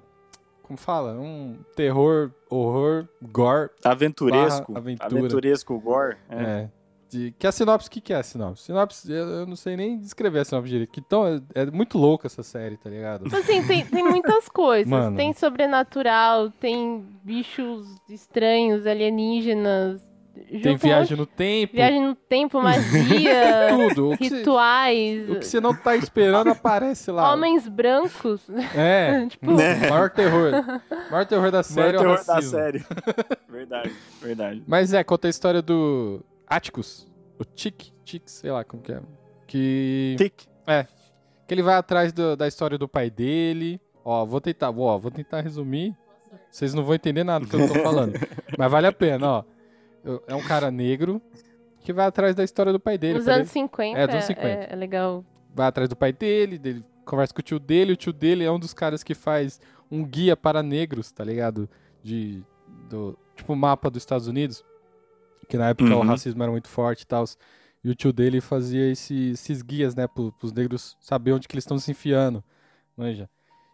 Como 0.63 0.79
fala? 0.79 1.11
Um 1.19 1.59
terror, 1.75 2.31
horror, 2.49 3.05
gore. 3.21 3.69
Aventuresco. 3.83 4.77
Aventura. 4.77 5.19
Aventuresco, 5.19 5.77
gore. 5.77 6.15
É. 6.29 6.41
É. 6.41 6.69
De, 7.15 7.31
que 7.39 7.47
a 7.47 7.51
sinopse, 7.51 7.87
o 7.87 7.91
que, 7.91 8.01
que 8.01 8.11
é 8.13 8.17
a 8.17 8.23
sinopse? 8.23 8.63
Sinopse, 8.63 9.09
eu, 9.09 9.25
eu 9.29 9.45
não 9.45 9.55
sei 9.55 9.77
nem 9.77 9.97
descrever 9.97 10.39
a 10.39 10.45
sinopse 10.45 10.69
direito. 10.69 10.91
Que 10.91 11.01
tão, 11.01 11.25
é, 11.25 11.39
é 11.53 11.65
muito 11.67 11.97
louca 11.97 12.27
essa 12.27 12.43
série, 12.43 12.75
tá 12.75 12.89
ligado? 12.89 13.23
Tipo 13.23 13.37
assim, 13.37 13.65
tem, 13.65 13.85
tem 13.85 14.03
muitas 14.03 14.49
coisas. 14.49 14.89
Mano. 14.89 15.15
Tem 15.15 15.31
sobrenatural, 15.31 16.49
tem 16.49 17.05
bichos 17.23 17.87
estranhos, 18.09 18.85
alienígenas. 18.85 20.03
Tem 20.61 20.73
um 20.73 20.77
viagem 20.77 21.15
no 21.15 21.25
tempo, 21.25 21.73
viagem 21.73 22.05
no 22.05 22.13
tempo, 22.13 22.61
magia, 22.61 23.67
tudo. 23.71 24.09
O 24.09 24.15
rituais, 24.15 25.29
o 25.29 25.35
que 25.39 25.45
você 25.45 25.61
não 25.61 25.73
tá 25.73 25.95
esperando 25.95 26.49
aparece 26.49 27.09
lá. 27.09 27.31
homens 27.31 27.65
brancos. 27.69 28.41
É, 28.75 29.25
tipo, 29.31 29.51
o 29.51 29.55
maior 29.55 30.09
terror. 30.09 30.51
O 31.07 31.11
maior 31.11 31.25
terror 31.25 31.49
da 31.51 31.63
série 31.63 31.95
é 31.95 32.01
o 32.01 32.03
Maior 32.03 32.17
terror 32.17 32.25
da 32.27 32.33
racismo. 32.33 32.57
série. 32.57 32.85
verdade, 33.47 33.93
verdade. 34.21 34.63
Mas 34.67 34.91
é, 34.93 35.01
conta 35.05 35.27
a 35.27 35.29
história 35.29 35.61
do 35.61 36.21
Atticus, 36.47 37.07
o 37.39 37.43
Chick, 37.55 37.91
Chick, 38.03 38.29
sei 38.29 38.51
lá 38.51 38.63
como 38.63 38.81
que 38.83 38.91
é. 38.91 39.01
Que, 39.47 40.15
Tic. 40.17 40.33
que 41.47 41.53
ele 41.53 41.61
vai 41.61 41.75
atrás 41.75 42.11
do- 42.11 42.35
da 42.35 42.47
história 42.47 42.77
do 42.77 42.87
pai 42.87 43.09
dele. 43.09 43.79
Ó, 44.03 44.25
vou 44.25 44.39
tentar, 44.41 44.69
ó, 44.71 44.97
vou 44.97 45.11
tentar 45.11 45.41
resumir. 45.41 45.95
Vocês 46.49 46.73
não 46.73 46.83
vão 46.83 46.95
entender 46.95 47.23
nada 47.23 47.45
do 47.45 47.49
que 47.49 47.55
eu 47.55 47.67
tô 47.67 47.79
falando. 47.81 48.13
mas 48.57 48.71
vale 48.71 48.87
a 48.87 48.91
pena, 48.91 49.27
ó. 49.27 49.43
É 50.27 50.35
um 50.35 50.41
cara 50.43 50.69
negro 50.69 51.21
que 51.79 51.91
vai 51.93 52.05
atrás 52.05 52.35
da 52.35 52.43
história 52.43 52.71
do 52.71 52.79
pai 52.79 52.97
dele. 52.97 53.19
pai 53.23 53.33
anos 53.35 53.47
dele 53.47 53.49
50, 53.49 53.99
É, 53.99 54.05
dos 54.07 54.13
anos 54.15 54.25
50. 54.25 54.47
É, 54.47 54.73
é 54.73 54.75
legal. 54.75 55.23
vai 55.53 55.67
atrás 55.67 55.89
do 55.89 55.95
pai 55.95 56.11
dele, 56.13 56.57
dele 56.59 56.83
conversa 57.05 57.33
com 57.33 57.39
o 57.39 57.43
tio 57.43 57.59
dele. 57.59 57.93
O 57.93 57.95
tio 57.97 58.13
dele 58.13 58.43
é 58.43 58.51
um 58.51 58.59
dos 58.59 58.73
caras 58.73 59.03
que 59.03 59.13
faz 59.15 59.59
um 59.91 60.03
guia 60.03 60.35
para 60.37 60.61
negros, 60.63 61.11
tá 61.11 61.23
ligado? 61.23 61.69
De, 62.03 62.43
do, 62.89 63.17
tipo, 63.35 63.55
mapa 63.55 63.89
dos 63.89 64.01
Estados 64.01 64.27
Unidos. 64.27 64.63
Que 65.45 65.57
na 65.57 65.69
época 65.69 65.95
o 65.95 65.99
Uhum. 65.99 66.07
racismo 66.07 66.41
era 66.43 66.51
muito 66.51 66.67
forte 66.67 67.01
e 67.01 67.07
tal. 67.07 67.23
E 67.83 67.89
o 67.89 67.95
tio 67.95 68.11
dele 68.11 68.41
fazia 68.41 68.91
esse- 68.91 69.31
esses 69.31 69.61
guias, 69.61 69.93
né? 69.95 70.07
Pro, 70.07 70.31
pros 70.33 70.51
negros 70.51 70.97
saber 70.99 71.33
onde 71.33 71.47
que 71.47 71.53
eles 71.55 71.63
estão 71.63 71.77
se 71.79 71.91
enfiando. 71.91 72.43
Manja. 72.97 73.29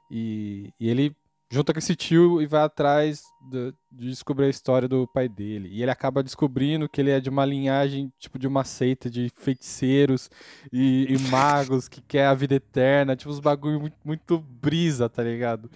E, 0.10 0.74
e 0.80 0.90
ele 0.90 1.16
junta 1.50 1.74
com 1.74 1.80
esse 1.80 1.96
tio 1.96 2.42
e 2.42 2.46
vai 2.46 2.62
atrás 2.64 3.24
de, 3.50 3.74
de 3.92 4.10
descobrir 4.10 4.46
a 4.46 4.50
história 4.50 4.88
do 4.88 5.06
pai 5.08 5.28
dele. 5.30 5.70
E 5.72 5.82
ele 5.82 5.92
acaba 5.92 6.24
descobrindo 6.24 6.88
que 6.90 7.00
ele 7.02 7.12
é 7.12 7.20
de 7.20 7.30
uma 7.30 7.46
linhagem, 7.46 8.12
tipo, 8.20 8.38
de 8.40 8.48
uma 8.48 8.64
seita 8.64 9.10
de 9.10 9.30
feiticeiros 9.38 10.30
e, 10.72 11.08
e 11.10 11.18
magos 11.30 11.88
que 11.88 12.02
quer 12.02 12.26
a 12.28 12.34
vida 12.34 12.56
eterna. 12.56 13.16
Tipo, 13.16 13.32
uns 13.32 13.40
bagulho 13.40 13.80
muito, 13.80 13.98
muito 14.04 14.40
brisa, 14.40 15.08
tá 15.10 15.24
ligado? 15.24 15.70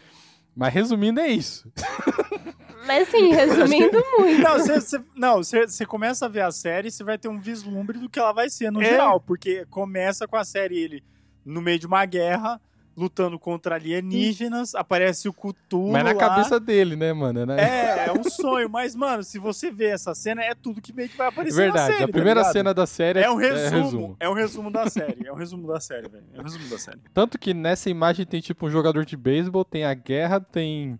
Mas 0.55 0.73
resumindo, 0.73 1.19
é 1.19 1.27
isso. 1.27 1.69
Mas 2.86 3.08
assim, 3.08 3.32
resumindo 3.34 3.98
muito. 4.19 4.41
Não, 4.41 4.58
você, 4.60 4.80
você- 4.82 5.02
não, 5.15 5.38
você, 5.38 5.67
você 5.67 5.86
começa 5.86 6.26
a 6.26 6.30
ver 6.30 6.41
a 6.41 6.52
série, 6.52 6.91
você 6.91 7.04
vai 7.04 7.17
ter 7.17 7.28
um 7.28 7.39
vislumbre 7.39 7.98
do 7.98 8.10
que 8.10 8.19
ela 8.19 8.32
vai 8.34 8.50
ser 8.50 8.71
no 8.71 8.82
É. 8.82 8.86
geral, 8.86 9.19
porque 9.19 9.65
começa 9.69 10.28
com 10.28 10.36
a 10.36 10.43
série 10.45 10.78
ele 10.78 11.04
no 11.45 11.62
meio 11.62 11.78
de 11.80 11.86
uma 11.88 12.04
guerra, 12.06 12.60
lutando 12.98 13.38
contra 13.38 13.76
alienígenas, 13.76 14.74
aparece 14.74 15.28
o 15.28 15.34
Cthulhu 15.34 15.91
Mas 15.91 16.04
na 16.04 16.13
lá. 16.13 16.17
cabeça 16.17 16.60
dele, 16.60 16.95
né, 16.95 17.12
mano? 17.12 17.45
Né? 17.45 17.58
É, 17.60 18.08
é 18.08 18.12
um 18.13 18.24
sonho, 18.24 18.69
mas, 18.69 18.95
mano, 18.95 19.21
se 19.21 19.38
você 19.38 19.69
ver 19.69 19.93
essa 19.93 20.15
cena, 20.15 20.41
é 20.41 20.56
tudo 20.56 20.82
que 20.82 20.93
meio 20.93 21.10
que 21.10 21.17
vai 21.17 21.28
aparecer 21.28 21.56
Verdade. 21.58 21.91
na 21.91 21.98
série, 21.98 22.04
a 22.10 22.13
primeira 22.13 22.41
tá 22.43 22.52
cena 22.54 22.74
da 22.74 22.86
série 22.88 23.19
É 23.19 23.30
um 23.30 23.36
resumo, 23.36 24.15
é 24.19 24.30
um 24.30 24.34
resumo 24.34 24.71
da 24.71 24.89
série, 24.89 25.28
é 25.28 25.32
um 25.32 25.36
resumo 25.36 25.67
da 25.67 25.80
série, 25.80 26.08
velho. 26.08 26.24
É 26.34 26.39
um 26.39 26.43
resumo 26.43 26.67
da 26.69 26.78
série. 26.80 27.00
Tanto 27.13 27.38
que 27.38 27.54
nessa 27.54 27.89
imagem 27.89 28.26
tem 28.26 28.39
tipo 28.39 28.65
um 28.65 28.69
jogador 28.69 29.04
de 29.06 29.17
beisebol, 29.17 29.65
tem 29.65 29.84
a 29.84 29.93
guerra, 29.93 30.39
tem 30.39 30.98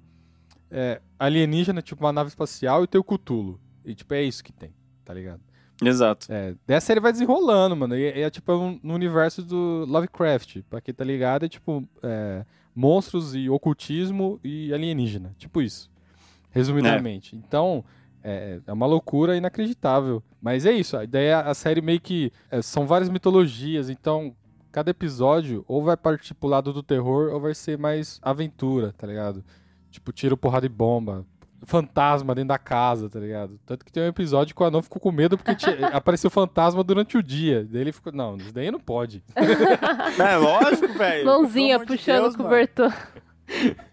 é, 0.76 1.02
alienígena, 1.18 1.82
tipo 1.82 2.04
uma 2.04 2.12
nave 2.12 2.28
espacial, 2.28 2.84
e 2.84 2.88
tem 2.88 3.00
o 3.00 3.04
Cthulhu. 3.04 3.60
E 3.86 3.96
tipo, 3.96 4.14
é 4.14 4.22
isso 4.24 4.44
que 4.44 4.52
tem, 4.52 4.74
tá 5.06 5.14
ligado? 5.14 5.40
Exato. 5.82 6.28
É, 6.30 6.54
daí 6.68 6.78
a 6.78 6.82
série 6.82 7.00
vai 7.00 7.12
desenrolando, 7.12 7.76
mano. 7.76 7.96
E, 7.96 8.02
e 8.18 8.22
é 8.22 8.30
tipo 8.30 8.52
um- 8.54 8.80
no 8.84 8.94
universo 8.94 9.42
do 9.42 9.86
Lovecraft. 9.88 10.62
Pra 10.70 10.82
quem 10.82 10.94
tá 10.94 11.04
ligado, 11.04 11.46
é 11.46 11.50
tipo 11.50 11.88
é, 12.04 12.46
monstros 12.76 13.36
e 13.36 13.50
ocultismo 13.50 14.40
e 14.44 14.74
alienígena. 14.74 15.34
Tipo 15.38 15.62
isso. 15.62 15.90
Resumidamente. 16.52 17.36
Então, 17.36 17.84
é, 18.24 18.60
é 18.66 18.72
uma 18.74 18.86
loucura 18.86 19.36
inacreditável. 19.36 20.24
Mas 20.42 20.66
é 20.66 20.72
isso. 20.72 20.96
A 20.98 21.04
ideia, 21.04 21.42
a 21.42 21.54
série 21.54 21.82
meio 21.82 22.00
que. 22.00 22.32
é, 22.50 22.62
são 22.62 22.86
várias 22.88 23.10
mitologias, 23.10 23.90
então. 23.90 24.36
Cada 24.72 24.92
episódio 24.92 25.64
ou 25.70 25.82
vai 25.82 25.96
partir 25.96 26.34
pro 26.34 26.50
lado 26.50 26.74
do 26.74 26.84
terror 26.84 27.34
ou 27.34 27.40
vai 27.40 27.56
ser 27.56 27.78
mais 27.78 28.20
aventura, 28.22 28.94
tá 28.98 29.08
ligado? 29.08 29.42
Tipo, 29.96 30.12
tiro, 30.12 30.38
porrada 30.38 30.66
e 30.66 30.70
bomba. 30.70 31.26
Fantasma 31.66 32.36
dentro 32.36 32.50
da 32.50 32.60
casa, 32.60 33.10
tá 33.10 33.20
ligado? 33.20 33.60
Tanto 33.66 33.84
que 33.84 33.92
tem 33.92 34.04
um 34.04 34.08
episódio 34.08 34.54
que 34.56 34.62
o 34.62 34.66
anão 34.66 34.84
ficou 34.84 35.02
com 35.02 35.12
medo 35.12 35.36
porque 35.38 35.56
tinha- 35.56 35.88
apareceu 35.96 36.30
fantasma 36.30 36.84
durante 36.84 37.18
o 37.18 37.24
dia. 37.24 37.66
Daí 37.68 37.82
ele 37.82 37.92
ficou, 37.92 38.14
não, 38.14 38.36
isso 38.38 38.54
daí 38.54 38.70
não 38.70 38.80
pode. 38.80 39.24
É 40.20 40.36
lógico, 40.38 40.94
velho. 40.94 41.26
Mãozinha 41.26 41.80
puxando 41.80 42.22
Deus, 42.22 42.36
o 42.36 42.38
mano. 42.40 42.50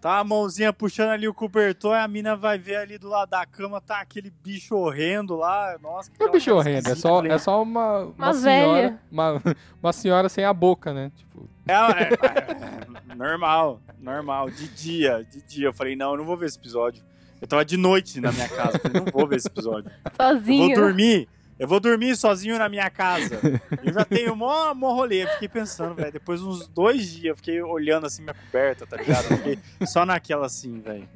Tá 0.01 0.17
a 0.19 0.23
mãozinha 0.23 0.73
puxando 0.73 1.09
ali 1.09 1.27
o 1.27 1.33
cobertor, 1.33 1.95
a 1.95 2.07
mina 2.07 2.35
vai 2.35 2.57
ver 2.57 2.77
ali 2.77 2.97
do 2.97 3.07
lado 3.07 3.29
da 3.29 3.45
cama, 3.45 3.79
tá 3.79 3.99
aquele 4.01 4.31
bicho 4.43 4.75
horrendo 4.75 5.35
lá. 5.35 5.77
Nossa, 5.81 6.09
que 6.11 6.19
Não 6.19 6.27
é 6.27 6.31
bicho 6.31 6.51
horrendo, 6.53 6.89
é 6.89 6.95
só, 6.95 7.15
falei, 7.17 7.31
é 7.31 7.37
só 7.37 7.61
uma, 7.61 7.99
uma, 7.99 8.13
Uma 8.17 8.33
senhora. 8.33 8.81
velha. 8.81 8.99
Uma, 9.11 9.41
uma 9.81 9.93
senhora 9.93 10.27
sem 10.29 10.43
a 10.43 10.53
boca, 10.53 10.91
né? 10.93 11.11
Tipo, 11.15 11.47
É, 11.67 11.73
é, 11.73 13.11
é, 13.11 13.15
normal, 13.15 13.79
normal. 13.99 14.49
De 14.49 14.67
dia, 14.69 15.25
de 15.31 15.41
dia. 15.43 15.67
Eu 15.67 15.73
falei, 15.73 15.95
não, 15.95 16.11
eu 16.11 16.17
não 16.17 16.25
vou 16.25 16.35
ver 16.35 16.47
esse 16.47 16.57
episódio. 16.57 17.03
Eu 17.39 17.47
tava 17.47 17.63
de 17.63 17.77
noite 17.77 18.19
na 18.19 18.31
minha 18.31 18.49
casa. 18.49 18.79
Falei, 18.79 19.01
não 19.01 19.11
vou 19.11 19.27
ver 19.27 19.35
esse 19.35 19.47
episódio. 19.47 19.91
Eu 20.05 20.11
vou 20.17 20.37
Sozinho. 20.39 20.75
dormir. 20.75 21.27
Eu 21.59 21.67
vou 21.67 21.79
dormir 21.79 22.15
sozinho 22.15 22.57
na 22.57 22.67
minha 22.67 22.89
casa. 22.89 23.39
Eu 23.83 23.93
já 23.93 24.03
tenho 24.03 24.35
mó, 24.35 24.73
mó 24.73 24.93
rolê. 24.93 25.23
Eu 25.23 25.27
fiquei 25.29 25.47
pensando, 25.47 25.95
velho. 25.95 26.11
Depois 26.11 26.39
de 26.41 26.45
uns 26.47 26.67
dois 26.67 27.09
dias, 27.11 27.25
eu 27.25 27.35
fiquei 27.35 27.61
olhando 27.61 28.05
assim 28.07 28.21
minha 28.23 28.33
coberta, 28.33 28.85
tá 28.87 28.97
ligado? 28.97 29.25
Eu 29.31 29.37
fiquei 29.37 29.59
só 29.85 30.05
naquela 30.05 30.45
assim, 30.47 30.79
velho. 30.81 31.07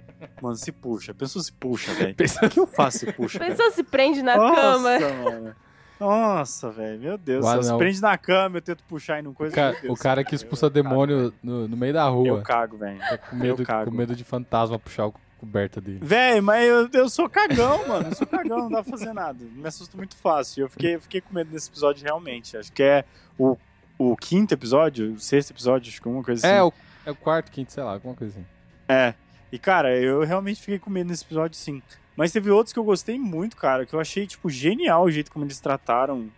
Mano, 0.42 0.56
se 0.56 0.72
puxa. 0.72 1.14
Pensou 1.14 1.42
se 1.42 1.52
puxa, 1.52 1.94
velho. 1.94 2.16
O 2.44 2.50
que 2.50 2.60
eu 2.60 2.68
faço 2.68 3.00
se 3.00 3.12
puxa? 3.14 3.40
velho? 3.40 3.52
Pensou 3.56 3.72
se 3.72 3.84
prende 3.84 4.22
na 4.22 4.36
Nossa, 4.38 4.56
cama. 4.56 5.00
mano. 5.24 5.56
Nossa, 6.00 6.70
velho. 6.70 7.00
Meu 7.00 7.18
Deus. 7.18 7.44
O 7.46 7.64
se 7.64 7.76
prende 7.78 8.02
na 8.02 8.18
cama, 8.18 8.58
eu 8.58 8.62
tento 8.62 8.84
puxar 8.84 9.20
e 9.20 9.22
não 9.24 9.32
o, 9.32 9.34
coisa. 9.34 9.56
ca- 9.56 9.72
meu 9.72 9.82
Deus. 9.82 10.00
o 10.00 10.02
cara 10.02 10.24
que 10.24 10.36
expulsa 10.36 10.68
Eu 10.68 10.72
cago, 10.72 10.84
demônio 10.90 11.34
no, 11.42 11.68
no 11.68 11.76
meio 11.78 11.94
da 11.94 12.06
Eu 12.06 12.14
rua. 12.14 12.42
cago, 12.44 12.78
velho. 12.78 13.00
Tá 13.00 13.18
com 13.18 13.36
medo, 13.36 13.64
cago. 13.64 13.90
com 13.92 13.98
medo 13.98 14.16
de 14.16 14.24
fantasma 14.24 14.78
puxar 14.78 15.04
a 15.04 15.12
coberta 15.38 15.80
dele. 15.80 16.00
Véi, 16.02 16.42
mas 16.42 16.68
eu, 16.68 16.90
eu 16.94 17.10
sou 17.10 17.30
cagão, 17.30 17.88
mano. 17.88 18.10
Eu 18.10 18.16
sou 18.16 18.28
cagão, 18.28 18.58
não 18.60 18.70
dá 18.70 18.84
pra 18.84 18.92
fazer 18.92 19.14
nada. 19.14 19.38
Me 19.44 19.68
assusto 19.68 19.96
muito 19.98 20.16
fácil. 20.16 20.66
Eu 20.66 20.70
fiquei, 20.70 20.96
eu 20.96 21.02
fiquei 21.02 21.22
com 21.22 21.34
medo 21.34 21.50
desse 21.52 21.70
episódio 21.70 22.04
realmente. 22.04 22.58
Acho 22.58 22.72
que 22.72 22.84
é 22.84 23.06
o, 23.38 23.58
o 23.98 24.16
quinto 24.18 24.54
episódio, 24.54 25.14
o 25.14 25.20
sexto 25.20 25.52
episódio, 25.52 25.90
acho 25.90 26.02
que 26.02 26.08
alguma 26.08 26.24
coisa 26.24 26.46
assim. 26.46 26.56
É, 26.56 26.64
o, 26.64 26.74
é 27.06 27.12
o 27.12 27.16
quarto, 27.16 27.52
quinto, 27.52 27.72
sei 27.72 27.84
lá, 27.84 27.94
alguma 27.94 28.16
coisa 28.16 28.34
assim. 28.38 28.46
É. 28.90 29.14
E, 29.52 29.58
cara, 29.58 29.96
eu 29.98 30.24
realmente 30.24 30.60
fiquei 30.60 30.78
com 30.80 30.90
medo 30.90 31.10
nesse 31.10 31.24
episódio, 31.24 31.56
sim. 31.56 31.82
Mas 32.16 32.32
teve 32.32 32.50
outros 32.50 32.74
que 32.74 32.80
eu 32.80 32.84
gostei 32.84 33.18
muito, 33.20 33.56
cara, 33.56 33.86
que 33.86 33.94
eu 33.94 34.00
achei, 34.00 34.26
tipo, 34.28 34.50
genial 34.50 35.04
o 35.04 35.12
jeito 35.12 35.32
como 35.32 35.46
eles 35.46 35.60
trataram 35.60 36.30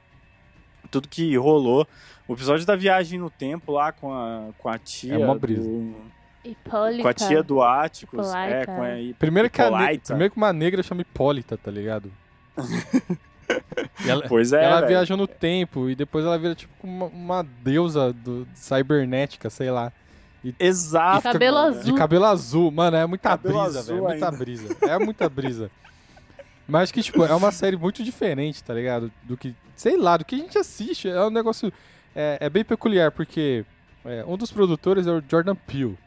tudo 0.92 1.08
que 1.08 1.36
rolou. 1.38 1.88
O 2.28 2.34
episódio 2.34 2.66
da 2.66 2.76
viagem 2.76 3.18
no 3.18 3.30
tempo 3.30 3.72
lá 3.72 3.92
com 3.92 4.14
a, 4.14 4.50
com 4.58 4.70
a 4.70 4.78
tia. 4.78 5.16
É 5.16 5.26
mó 5.26 5.34
brisa. 5.36 5.64
do- 5.64 5.96
Hipólita. 6.44 7.04
com 7.04 7.08
a 7.08 7.14
tia 7.14 7.44
do 7.44 7.62
Áticos. 7.62 8.28
Hipólita. 8.28 8.56
É, 8.56 8.66
com 8.66 8.84
a 8.84 9.16
Primeiro 9.18 9.50
que, 9.50 9.62
a 9.62 9.72
primeiro 10.06 10.32
que 10.32 10.38
uma 10.38 10.54
negra 10.54 10.82
chama 10.84 11.02
Hipólita, 11.02 11.58
tá 11.58 11.72
ligado? 11.72 12.12
E 14.06 14.10
ela, 14.10 14.24
Pois 14.28 14.54
é, 14.54 14.64
ela 14.64 14.82
viaja 14.82 15.18
no 15.18 15.26
tempo 15.26 15.90
e 15.90 15.96
depois 15.96 16.24
ela 16.24 16.38
vira 16.38 16.54
tipo 16.54 16.72
uma, 16.84 17.08
uma 17.08 17.44
deusa 17.44 18.14
do, 18.14 18.48
cibernética, 18.54 19.50
sei 19.50 19.72
lá. 19.72 19.92
Exato. 20.60 21.24
Cabelo 21.24 21.58
mano. 21.58 21.68
azul. 21.70 21.84
De 21.84 21.94
cabelo 21.94 22.26
azul, 22.26 22.72
mano, 22.72 22.98
é 22.98 23.06
muita 23.06 23.30
Cabelo 23.30 23.64
brisa, 23.64 23.82
velho. 23.82 23.98
É 23.98 24.02
muita 24.10 24.32
brisa. 24.32 24.78
É 24.82 25.00
muita 25.00 25.30
brisa. 25.30 25.72
Mas 26.68 26.92
que, 26.92 27.02
tipo, 27.02 27.26
é 27.26 27.34
uma 27.34 27.52
série 27.52 27.76
muito 27.76 28.04
diferente, 28.04 28.64
tá 28.64 28.74
ligado? 28.74 29.12
Do 29.24 29.36
que, 29.36 29.56
sei 29.76 29.98
lá, 29.98 30.16
do 30.16 30.24
que 30.24 30.36
a 30.36 30.38
gente 30.38 30.58
assiste. 30.58 31.10
É 31.10 31.26
um 31.26 31.32
negócio. 31.32 31.74
É, 32.16 32.38
é 32.42 32.50
bem 32.50 32.64
peculiar, 32.64 33.12
porque 33.12 33.66
é, 34.06 34.24
um 34.26 34.38
dos 34.38 34.52
produtores 34.52 35.08
é 35.08 35.12
o 35.12 35.24
Jordan 35.28 35.56
Peele. 35.56 35.98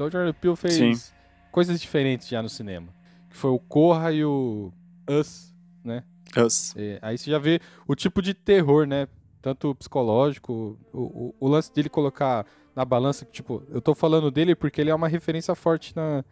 Então 0.00 0.08
o 0.08 0.10
Jordan 0.10 0.32
Peele 0.32 0.56
fez 0.56 0.74
Sim. 0.74 1.12
coisas 1.52 1.78
diferentes 1.78 2.26
já 2.26 2.42
no 2.42 2.48
cinema. 2.48 2.88
Que 3.28 3.36
foi 3.36 3.50
o 3.50 3.58
Corra 3.58 4.10
e 4.10 4.24
o 4.24 4.72
Us, 5.06 5.54
né? 5.84 6.04
Us. 6.38 6.74
É, 6.74 6.98
aí 7.02 7.18
você 7.18 7.30
já 7.30 7.38
vê 7.38 7.60
o 7.86 7.94
tipo 7.94 8.22
de 8.22 8.32
terror, 8.32 8.86
né? 8.86 9.06
Tanto 9.42 9.74
psicológico, 9.74 10.78
o, 10.90 10.98
o, 11.00 11.34
o 11.38 11.48
lance 11.48 11.70
dele 11.70 11.90
colocar 11.90 12.46
na 12.74 12.82
balança, 12.82 13.26
que, 13.26 13.32
tipo, 13.32 13.62
eu 13.68 13.82
tô 13.82 13.94
falando 13.94 14.30
dele 14.30 14.54
porque 14.54 14.80
ele 14.80 14.88
é 14.88 14.94
uma 14.94 15.06
referência 15.06 15.54
forte 15.54 15.94
na, 15.94 16.24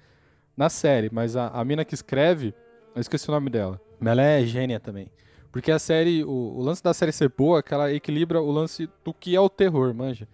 na 0.56 0.70
série, 0.70 1.10
mas 1.12 1.36
a, 1.36 1.48
a 1.48 1.62
mina 1.62 1.84
que 1.84 1.94
escreve, 1.94 2.54
eu 2.94 3.00
esqueci 3.02 3.28
o 3.28 3.32
nome 3.32 3.50
dela, 3.50 3.78
mas 4.00 4.12
ela 4.12 4.22
é 4.22 4.46
gênia 4.46 4.80
também. 4.80 5.12
Porque 5.52 5.70
a 5.70 5.78
série, 5.78 6.24
o, 6.24 6.30
o 6.30 6.62
lance 6.62 6.82
da 6.82 6.94
série 6.94 7.12
ser 7.12 7.28
boa 7.28 7.58
é 7.58 7.62
que 7.62 7.74
ela 7.74 7.92
equilibra 7.92 8.40
o 8.40 8.50
lance 8.50 8.88
do 9.04 9.12
que 9.12 9.36
é 9.36 9.40
o 9.40 9.50
terror, 9.50 9.92
manja. 9.92 10.26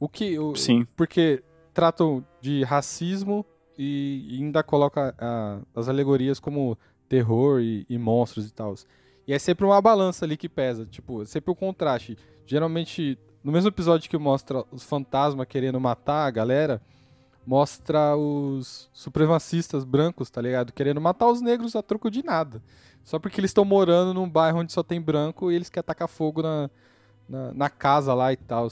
O 0.00 0.08
que, 0.08 0.36
o, 0.40 0.56
Sim. 0.56 0.84
porque 0.96 1.40
tratam 1.74 2.24
de 2.40 2.62
racismo 2.62 3.44
e, 3.76 4.38
ainda 4.40 4.62
coloca 4.62 5.14
a- 5.18 5.58
as 5.74 5.88
alegorias 5.88 6.38
como 6.38 6.78
terror 7.08 7.60
e, 7.60 7.84
e 7.88 7.98
monstros 7.98 8.48
e 8.48 8.52
tal. 8.52 8.74
E 9.26 9.32
é 9.32 9.38
sempre 9.38 9.64
uma 9.66 9.80
balança 9.80 10.24
ali 10.24 10.36
que 10.36 10.48
pesa, 10.48 10.86
tipo, 10.86 11.22
é 11.22 11.24
sempre 11.24 11.50
o 11.50 11.54
contraste. 11.54 12.16
Geralmente, 12.46 13.18
no 13.42 13.50
mesmo 13.50 13.68
episódio 13.68 14.08
que 14.08 14.16
mostra 14.16 14.64
os 14.70 14.84
fantasmas 14.84 15.46
querendo 15.48 15.80
matar 15.80 16.26
a 16.26 16.30
galera, 16.30 16.80
mostra 17.46 18.16
os 18.16 18.88
supremacistas 18.92 19.84
brancos, 19.84 20.30
tá 20.30 20.40
ligado? 20.40 20.72
Querendo 20.72 21.00
matar 21.00 21.28
os 21.28 21.40
negros 21.40 21.74
a 21.76 21.82
troco 21.82 22.10
de 22.10 22.22
nada. 22.24 22.62
Só 23.02 23.18
porque 23.18 23.40
eles 23.40 23.50
estão 23.50 23.64
morando 23.64 24.14
num 24.14 24.28
bairro 24.28 24.60
onde 24.60 24.72
só 24.72 24.82
tem 24.82 25.00
branco 25.00 25.50
e 25.50 25.54
eles 25.54 25.68
querem 25.68 25.86
tacar 25.86 26.08
fogo 26.08 26.42
na, 26.42 26.70
na, 27.28 27.52
na 27.52 27.70
casa 27.70 28.14
lá 28.14 28.32
e 28.32 28.36
tal. 28.36 28.68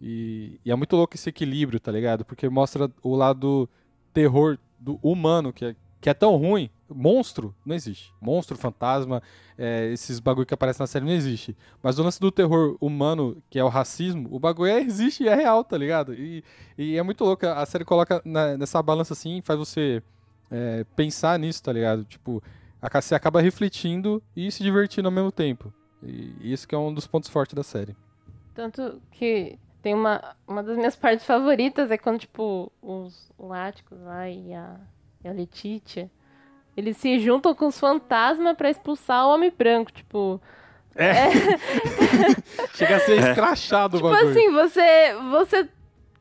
E, 0.00 0.58
e 0.64 0.70
é 0.70 0.74
muito 0.76 0.94
louco 0.96 1.14
esse 1.14 1.28
equilíbrio, 1.28 1.80
tá 1.80 1.90
ligado? 1.92 2.24
Porque 2.24 2.48
mostra 2.48 2.90
o 3.02 3.14
lado 3.14 3.68
terror 4.12 4.58
do 4.78 4.98
humano, 5.02 5.52
que 5.52 5.64
é, 5.64 5.76
que 6.00 6.10
é 6.10 6.14
tão 6.14 6.36
ruim. 6.36 6.68
Monstro 6.88 7.54
não 7.64 7.74
existe. 7.74 8.12
Monstro, 8.20 8.56
fantasma, 8.58 9.22
é, 9.56 9.90
esses 9.92 10.20
bagulho 10.20 10.46
que 10.46 10.52
aparecem 10.54 10.82
na 10.82 10.86
série 10.86 11.04
não 11.06 11.12
existe. 11.12 11.56
Mas 11.82 11.98
o 11.98 12.02
lance 12.02 12.20
do 12.20 12.30
terror 12.30 12.76
humano, 12.80 13.42
que 13.48 13.58
é 13.58 13.64
o 13.64 13.68
racismo, 13.68 14.28
o 14.30 14.38
bagulho 14.38 14.70
é, 14.70 14.80
existe 14.80 15.22
e 15.24 15.28
é 15.28 15.34
real, 15.34 15.64
tá 15.64 15.76
ligado? 15.78 16.12
E, 16.14 16.44
e 16.76 16.96
é 16.98 17.02
muito 17.02 17.24
louco. 17.24 17.46
A 17.46 17.64
série 17.64 17.84
coloca 17.84 18.20
na- 18.24 18.56
nessa 18.58 18.82
balança 18.82 19.14
assim, 19.14 19.40
faz 19.42 19.58
você 19.58 20.02
é, 20.50 20.84
pensar 20.94 21.38
nisso, 21.38 21.62
tá 21.62 21.72
ligado? 21.72 22.04
Tipo, 22.04 22.42
a- 22.80 23.00
você 23.00 23.14
acaba 23.14 23.40
refletindo 23.40 24.22
e 24.36 24.50
se 24.52 24.62
divertindo 24.62 25.08
ao 25.08 25.12
mesmo 25.12 25.32
tempo. 25.32 25.72
E 26.02 26.52
isso 26.52 26.68
que 26.68 26.74
é 26.74 26.78
um 26.78 26.92
dos 26.92 27.06
pontos 27.06 27.30
fortes 27.30 27.54
da 27.54 27.62
série. 27.62 27.96
Tanto 28.54 29.00
que 29.10 29.58
tem 29.84 29.92
uma, 29.92 30.34
uma 30.48 30.62
das 30.62 30.78
minhas 30.78 30.96
partes 30.96 31.26
favoritas 31.26 31.90
é 31.90 31.98
quando, 31.98 32.18
tipo, 32.20 32.72
os 32.80 33.30
láticos 33.38 34.00
lá 34.00 34.26
e 34.30 34.54
a, 34.54 34.76
e 35.22 35.28
a 35.28 35.32
Letitia, 35.32 36.10
eles 36.74 36.96
se 36.96 37.18
juntam 37.20 37.54
com 37.54 37.66
os 37.66 37.78
fantasmas 37.78 38.56
pra 38.56 38.70
expulsar 38.70 39.26
o 39.26 39.34
homem 39.34 39.52
branco, 39.56 39.92
tipo... 39.92 40.40
Chega 42.74 42.96
a 42.96 43.00
ser 43.00 43.18
escrachado 43.18 43.98
o 43.98 44.00
Tipo 44.00 44.10
bagulho. 44.10 44.30
assim, 44.30 44.50
você, 44.52 45.14
você 45.30 45.68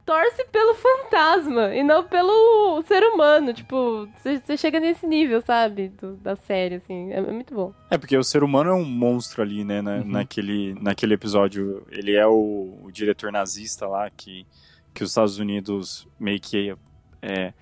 torce 0.06 0.46
pelo 0.52 0.74
fantasma 0.76 1.74
e 1.76 1.82
não 1.84 2.04
pelo 2.04 2.82
ser 2.84 3.04
humano. 3.04 3.54
Tipo, 3.54 4.08
você 4.22 4.58
chega 4.58 4.80
nesse 4.80 5.06
nível, 5.08 5.42
sabe? 5.42 5.90
do- 5.90 6.16
da 6.18 6.36
série, 6.36 6.76
assim. 6.76 7.12
É, 7.12 7.18
é 7.20 7.32
muito 7.32 7.54
bom. 7.54 7.74
É, 7.90 7.98
porque 7.98 8.18
o 8.18 8.24
ser 8.24 8.44
humano 8.44 8.70
é 8.70 8.74
um 8.74 8.86
monstro 8.86 9.42
ali, 9.42 9.64
né? 9.64 9.82
na- 9.82 9.98
Uhum. 9.98 10.06
naquele, 10.08 10.74
naquele 10.82 11.14
episódio. 11.14 11.86
Ele 11.90 12.14
é 12.16 12.26
o, 12.28 12.80
o 12.84 12.92
diretor 12.92 13.32
nazista 13.32 13.88
lá 13.88 14.10
que, 14.10 14.46
que 14.94 15.04
os 15.04 15.10
Estados 15.12 15.38
Unidos 15.40 16.08
meio 16.20 16.40
que. 16.40 16.76
É, 17.22 17.54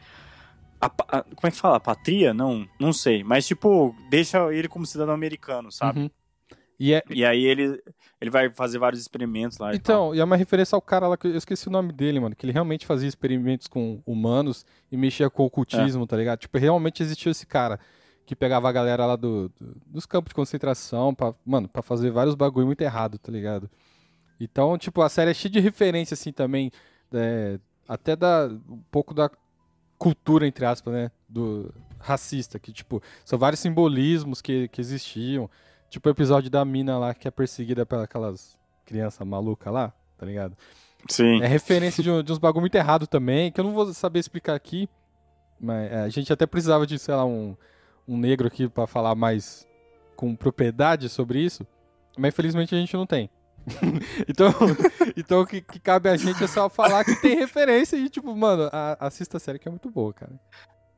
a 0.79 0.87
a- 0.87 1.23
como 1.23 1.47
é 1.47 1.51
que 1.51 1.57
fala? 1.57 1.79
Patria? 1.79 2.33
Não, 2.33 2.67
não 2.79 2.91
sei. 2.91 3.23
Mas, 3.23 3.45
tipo, 3.45 3.95
deixa 4.09 4.51
ele 4.53 4.67
como 4.67 4.85
cidadão 4.85 5.13
americano, 5.13 5.71
sabe? 5.71 5.99
Uhum. 6.01 6.09
E 6.79 6.93
é, 6.93 7.03
E 7.11 7.23
aí 7.23 7.45
ele, 7.45 7.79
ele 8.21 8.29
vai 8.29 8.49
fazer 8.51 8.77
vários 8.77 9.01
experimentos 9.01 9.57
lá. 9.57 9.73
e. 9.73 9.77
Então, 9.77 10.13
e 10.15 10.19
é 10.19 10.23
uma 10.23 10.35
referência 10.37 10.75
ao 10.75 10.81
cara 10.81 11.07
lá 11.07 11.17
que 11.17 11.27
eu 11.27 11.35
esqueci 11.35 11.67
o 11.67 11.71
nome 11.71 11.91
dele, 11.91 12.19
mano. 12.19 12.35
Que 12.35 12.45
ele 12.45 12.53
realmente 12.53 12.85
fazia 12.85 13.09
experimentos 13.09 13.67
com 13.67 13.99
humanos 14.05 14.63
e 14.91 14.95
mexia 14.95 15.29
com 15.29 15.43
o 15.43 15.47
ocultismo, 15.47 16.05
tá 16.05 16.15
ligado? 16.15 16.39
Tipo, 16.39 16.57
realmente 16.59 17.01
existiu 17.01 17.31
esse 17.31 17.45
cara 17.47 17.79
que 18.25 18.35
pegava 18.35 18.69
a 18.69 18.71
galera 18.71 19.05
lá 19.07 19.15
do, 19.15 19.49
do- 19.59 19.75
dos 19.87 20.05
campos 20.05 20.29
de 20.29 20.35
concentração 20.35 21.13
pra, 21.15 21.33
mano, 21.45 21.67
pra 21.67 21.81
fazer 21.81 22.11
vários 22.11 22.35
bagulho 22.35 22.67
muito 22.67 22.81
errado, 22.81 23.17
tá 23.17 23.31
ligado? 23.31 23.69
Então, 24.39 24.77
tipo, 24.77 25.01
a 25.01 25.09
série 25.09 25.31
é 25.31 25.33
cheia 25.33 25.51
de 25.51 25.59
referência, 25.59 26.13
assim, 26.13 26.31
também. 26.31 26.71
é, 27.13 27.59
até 27.87 28.15
da, 28.15 28.47
um 28.69 28.81
pouco 28.91 29.13
da 29.13 29.29
cultura, 29.97 30.47
entre 30.47 30.65
aspas, 30.65 30.93
né? 30.93 31.11
Do 31.27 31.73
racista, 31.99 32.57
que, 32.59 32.71
tipo, 32.71 33.01
são 33.25 33.37
vários 33.37 33.59
simbolismos 33.59 34.41
que, 34.41 34.67
que 34.69 34.79
existiam. 34.81 35.49
Tipo 35.91 36.07
o 36.07 36.11
episódio 36.11 36.49
da 36.49 36.63
mina 36.65 36.97
lá 36.97 37.13
que 37.13 37.27
é 37.27 37.31
perseguida 37.31 37.85
pelas 37.85 38.57
crianças 38.85 39.27
malucas 39.27 39.71
lá, 39.71 39.93
tá 40.17 40.25
ligado? 40.25 40.57
Sim. 41.09 41.41
É 41.43 41.47
referência 41.47 42.01
de, 42.01 42.09
um- 42.09 42.23
de 42.23 42.31
uns 42.31 42.37
bagulho 42.39 42.61
muito 42.61 42.75
errado 42.75 43.05
também, 43.05 43.51
que 43.51 43.59
eu 43.59 43.63
não 43.65 43.73
vou 43.73 43.93
saber 43.93 44.19
explicar 44.19 44.55
aqui. 44.55 44.87
Mas 45.59 45.91
é, 45.91 45.97
a 46.01 46.09
gente 46.09 46.31
até 46.31 46.45
precisava 46.47 46.87
de, 46.87 46.97
sei 46.97 47.13
lá, 47.13 47.25
um, 47.25 47.55
um 48.07 48.17
negro 48.17 48.47
aqui 48.47 48.67
pra 48.69 48.87
falar 48.87 49.13
mais 49.15 49.67
com 50.15 50.33
propriedade 50.35 51.09
sobre 51.09 51.39
isso. 51.39 51.67
Mas 52.17 52.29
infelizmente 52.33 52.73
a 52.73 52.77
gente 52.77 52.95
não 52.95 53.05
tem. 53.05 53.29
então, 54.27 54.47
então 55.17 55.41
o 55.41 55.45
que, 55.45 55.61
que 55.61 55.79
cabe 55.79 56.09
a 56.09 56.15
gente 56.17 56.43
é 56.43 56.47
só 56.47 56.69
falar 56.69 57.03
que 57.03 57.15
tem 57.21 57.35
referência 57.37 57.95
e, 57.97 58.09
tipo, 58.09 58.35
mano, 58.35 58.69
a- 58.71 58.97
assista 58.99 59.35
a 59.37 59.39
série 59.41 59.59
que 59.59 59.67
é 59.67 59.71
muito 59.71 59.89
boa, 59.89 60.13
cara. 60.13 60.31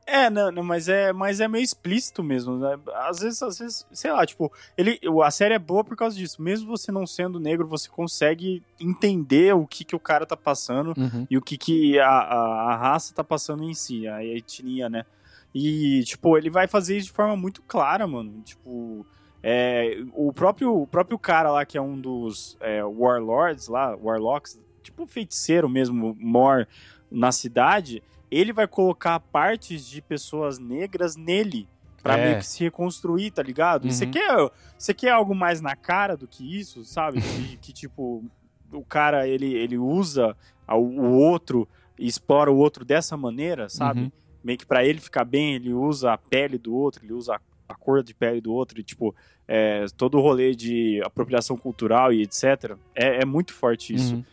É, 0.06 0.28
não, 0.28 0.50
não, 0.52 0.62
mas 0.62 0.88
é, 0.88 1.12
mas 1.12 1.40
é 1.40 1.48
meio 1.48 1.64
explícito 1.64 2.22
mesmo, 2.22 2.58
né? 2.58 2.78
Às 2.94 3.20
vezes, 3.20 3.42
às 3.42 3.58
vezes, 3.58 3.86
sei 3.90 4.12
lá, 4.12 4.26
tipo, 4.26 4.52
ele, 4.76 5.00
a 5.22 5.30
série 5.30 5.54
é 5.54 5.58
boa 5.58 5.82
por 5.82 5.96
causa 5.96 6.14
disso. 6.16 6.42
Mesmo 6.42 6.68
você 6.68 6.92
não 6.92 7.06
sendo 7.06 7.40
negro, 7.40 7.66
você 7.66 7.88
consegue 7.88 8.62
entender 8.78 9.54
o 9.54 9.66
que, 9.66 9.82
que 9.84 9.96
o 9.96 10.00
cara 10.00 10.26
tá 10.26 10.36
passando 10.36 10.92
Uhum. 10.96 11.26
e 11.30 11.38
o 11.38 11.42
que, 11.42 11.56
que 11.56 11.98
a, 11.98 12.06
a, 12.08 12.72
a 12.72 12.76
raça 12.76 13.14
tá 13.14 13.24
passando 13.24 13.64
em 13.64 13.72
si, 13.72 14.06
a 14.06 14.22
etnia, 14.22 14.88
né? 14.90 15.06
E, 15.54 16.02
tipo, 16.04 16.36
ele 16.36 16.50
vai 16.50 16.66
fazer 16.66 16.96
isso 16.98 17.06
de 17.06 17.12
forma 17.12 17.36
muito 17.36 17.62
clara, 17.62 18.06
mano. 18.06 18.42
Tipo, 18.44 19.06
é, 19.42 20.02
o, 20.12 20.32
próprio, 20.32 20.82
o 20.82 20.86
próprio 20.86 21.18
cara 21.18 21.50
lá, 21.50 21.64
que 21.64 21.78
é 21.78 21.80
um 21.80 21.98
dos 21.98 22.56
é, 22.60 22.84
warlords 22.84 23.68
lá, 23.68 23.96
warlocks, 23.96 24.58
tipo 24.82 25.06
feiticeiro 25.06 25.68
mesmo, 25.68 26.14
mor 26.20 26.66
na 27.10 27.30
cidade, 27.30 28.02
ele 28.36 28.52
vai 28.52 28.66
colocar 28.66 29.18
partes 29.20 29.86
de 29.86 30.00
pessoas 30.02 30.58
negras 30.58 31.16
nele. 31.16 31.68
Pra 32.02 32.18
É. 32.18 32.24
meio 32.26 32.38
que 32.38 32.46
se 32.46 32.62
reconstruir, 32.62 33.30
tá 33.30 33.42
ligado? 33.42 33.86
E 33.86 33.92
Você 33.92 34.04
Uhum. 34.04 34.10
quer, 34.10 34.50
você 34.76 34.92
quer 34.92 35.10
algo 35.10 35.34
mais 35.34 35.60
na 35.62 35.74
cara 35.74 36.16
do 36.16 36.28
que 36.28 36.58
isso, 36.58 36.84
sabe? 36.84 37.20
que, 37.22 37.56
que, 37.56 37.72
tipo, 37.72 38.22
o 38.70 38.84
cara, 38.84 39.26
ele, 39.26 39.54
ele 39.54 39.78
usa 39.78 40.36
o 40.68 41.00
outro 41.18 41.66
e 41.98 42.06
explora 42.06 42.52
o 42.52 42.56
outro 42.58 42.84
dessa 42.84 43.16
maneira, 43.16 43.68
sabe? 43.70 44.00
Uhum. 44.02 44.12
Meio 44.42 44.58
que 44.58 44.66
pra 44.66 44.84
ele 44.84 45.00
ficar 45.00 45.24
bem, 45.24 45.54
ele 45.54 45.72
usa 45.72 46.12
a 46.12 46.18
pele 46.18 46.58
do 46.58 46.74
outro, 46.74 47.02
ele 47.04 47.14
usa 47.14 47.36
a, 47.36 47.40
a 47.72 47.74
cor 47.74 48.02
de 48.02 48.12
pele 48.12 48.40
do 48.42 48.52
outro, 48.52 48.78
e, 48.78 48.82
tipo, 48.82 49.14
é, 49.48 49.86
todo 49.96 50.18
o 50.18 50.20
rolê 50.20 50.54
de 50.54 51.00
apropriação 51.06 51.56
cultural 51.56 52.12
e 52.12 52.20
etc. 52.22 52.76
É, 52.94 53.22
é 53.22 53.24
muito 53.24 53.54
forte 53.54 53.94
isso. 53.94 54.16
Uhum. 54.16 54.24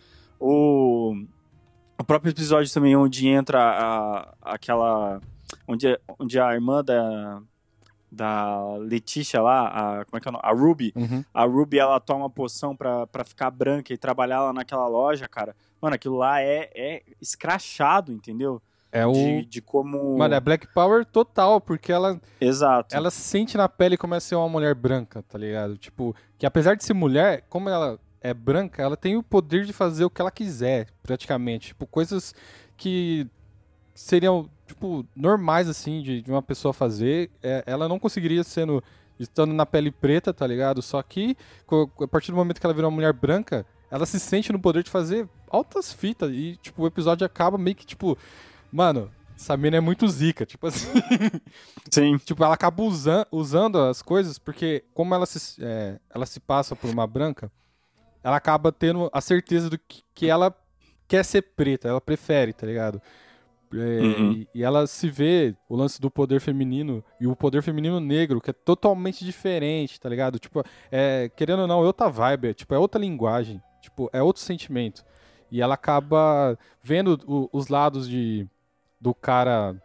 O, 0.42 1.24
o 2.02 2.04
próprio 2.04 2.32
episódio 2.32 2.74
também, 2.74 2.96
onde 2.96 3.28
entra 3.28 3.60
a, 3.62 4.34
aquela. 4.54 5.22
Onde, 5.68 6.00
onde 6.20 6.40
a 6.40 6.54
irmã 6.54 6.84
da. 6.84 7.42
Da 8.14 8.76
Letícia 8.80 9.42
lá, 9.42 9.68
a, 10.02 10.06
como 10.06 10.18
é 10.18 10.20
que 10.20 10.28
é 10.28 10.32
o 10.32 10.34
nome? 10.34 10.44
A 10.46 10.52
Ruby, 10.52 10.92
Uhum. 10.98 11.24
a 11.34 11.46
Ruby 11.46 11.80
ela 11.80 11.98
toma 11.98 12.30
poção 12.30 12.76
pra, 12.76 13.08
pra 13.08 13.24
ficar 13.24 13.50
branca 13.50 13.94
e 13.94 13.98
trabalhar 13.98 14.42
lá 14.42 14.52
naquela 14.52 14.86
loja, 14.86 15.30
cara. 15.30 15.56
Mano, 15.82 15.96
aquilo 15.96 16.18
lá 16.18 16.42
é, 16.42 16.70
é 16.76 17.04
escrachado, 17.22 18.12
entendeu? 18.12 18.62
É 18.92 19.06
o. 19.06 19.14
De, 19.14 19.46
de 19.46 19.62
como. 19.62 20.18
Mano, 20.18 20.34
é 20.36 20.42
Black 20.42 20.68
Power 20.74 21.06
total, 21.06 21.62
porque 21.62 21.90
ela, 21.90 22.20
Exato. 22.42 22.94
ela 22.94 23.10
se 23.10 23.22
sente 23.22 23.56
na 23.56 23.70
pele 23.70 23.96
como 23.96 24.14
é 24.14 24.20
ser 24.20 24.36
uma 24.36 24.50
mulher 24.50 24.76
branca, 24.76 25.24
tá 25.24 25.38
ligado? 25.38 25.78
Tipo, 25.78 26.14
que 26.38 26.46
apesar 26.46 26.76
de 26.76 26.84
ser 26.84 26.94
mulher, 26.94 27.46
como 27.50 27.70
ela 27.70 27.98
é 28.22 28.34
branca, 28.34 28.82
ela 28.82 28.96
tem 28.96 29.18
o 29.18 29.24
poder 29.24 29.66
de 29.66 29.74
fazer 29.74 30.06
o 30.06 30.10
que 30.10 30.22
ela 30.22 30.32
quiser, 30.32 30.88
praticamente. 31.02 31.70
Tipo, 31.70 31.88
coisas 31.88 32.36
que 32.78 33.28
seriam, 33.96 34.50
tipo, 34.68 35.06
normais, 35.16 35.68
assim, 35.68 36.02
de, 36.02 36.22
de 36.22 36.32
uma 36.32 36.42
pessoa 36.42 36.74
fazer, 36.74 37.30
é, 37.42 37.64
ela 37.66 37.90
não 37.90 38.00
conseguiria 38.00 38.44
sendo, 38.44 38.84
estando 39.20 39.54
na 39.54 39.66
pele 39.66 39.92
preta, 39.92 40.34
tá 40.34 40.46
ligado? 40.46 40.82
Só 40.82 41.02
que, 41.02 41.36
a 42.02 42.08
partir 42.08 42.32
do 42.32 42.38
momento 42.38 42.60
que 42.60 42.66
ela 42.66 42.74
vira 42.74 42.88
uma 42.88 42.96
mulher 42.96 43.14
branca, 43.14 43.66
ela 43.90 44.06
se 44.06 44.20
sente 44.20 44.52
no 44.52 44.60
poder 44.60 44.84
de 44.84 44.90
fazer 44.90 45.28
altas 45.50 45.92
fitas, 45.92 46.32
e, 46.32 46.58
tipo, 46.62 46.84
o 46.84 46.88
episódio 46.88 47.26
acaba 47.26 47.58
meio 47.58 47.76
que, 47.76 47.86
tipo, 47.86 48.18
mano... 48.72 49.12
Essa 49.34 49.58
mina 49.58 49.78
é 49.78 49.80
muito 49.80 50.08
zica, 50.08 50.46
tipo 50.46 50.68
assim. 50.68 50.88
Sim. 51.90 52.16
Tipo, 52.20 52.44
ela 52.44 52.54
acaba 52.54 52.84
usan- 52.84 53.26
usando 53.32 53.80
as 53.80 54.00
coisas 54.00 54.38
porque, 54.38 54.84
como 54.94 55.16
ela 55.16 55.26
se, 55.26 55.58
é, 55.60 56.00
ela 56.14 56.28
se 56.28 56.40
passa 56.40 56.76
por 56.76 56.92
uma 56.92 57.08
branca, 57.08 57.52
ela 58.24 58.36
acaba 58.38 58.72
tendo 58.72 59.10
a 59.14 59.22
certeza 59.22 59.70
do 59.70 59.78
que, 59.78 60.02
que 60.14 60.28
ela 60.30 60.56
quer 61.08 61.24
ser 61.26 61.42
preta, 61.42 61.88
ela 61.88 62.02
prefere, 62.02 62.54
tá 62.54 62.66
ligado? 62.66 63.02
É, 63.74 63.78
Uhum. 64.02 64.32
e, 64.34 64.48
e 64.56 64.64
ela 64.64 64.86
se 64.86 65.10
vê 65.10 65.56
o 65.70 65.76
lance 65.78 66.00
do 66.02 66.12
poder 66.12 66.42
feminino 66.42 67.02
e 67.20 67.26
o 67.26 67.36
poder 67.36 67.62
feminino 67.62 68.00
negro, 68.02 68.42
que 68.42 68.50
é 68.50 68.54
totalmente 68.54 69.24
diferente, 69.24 70.00
tá 70.00 70.10
ligado? 70.10 70.38
Tipo, 70.40 70.62
é, 70.92 71.30
querendo 71.38 71.62
ou 71.62 71.68
não, 71.68 71.82
é 71.82 71.86
outra 71.86 72.10
vibe, 72.10 72.50
é, 72.50 72.54
tipo, 72.54 72.74
é 72.74 72.78
outra 72.78 73.00
linguagem, 73.00 73.62
tipo, 73.82 74.10
é 74.12 74.22
outro 74.22 74.42
sentimento. 74.42 75.06
E 75.50 75.62
ela 75.62 75.76
acaba 75.76 76.58
vendo 76.84 77.18
o- 77.26 77.50
os 77.52 77.68
lados 77.70 78.08
de 78.10 78.48
do 79.00 79.14
cara 79.14 79.76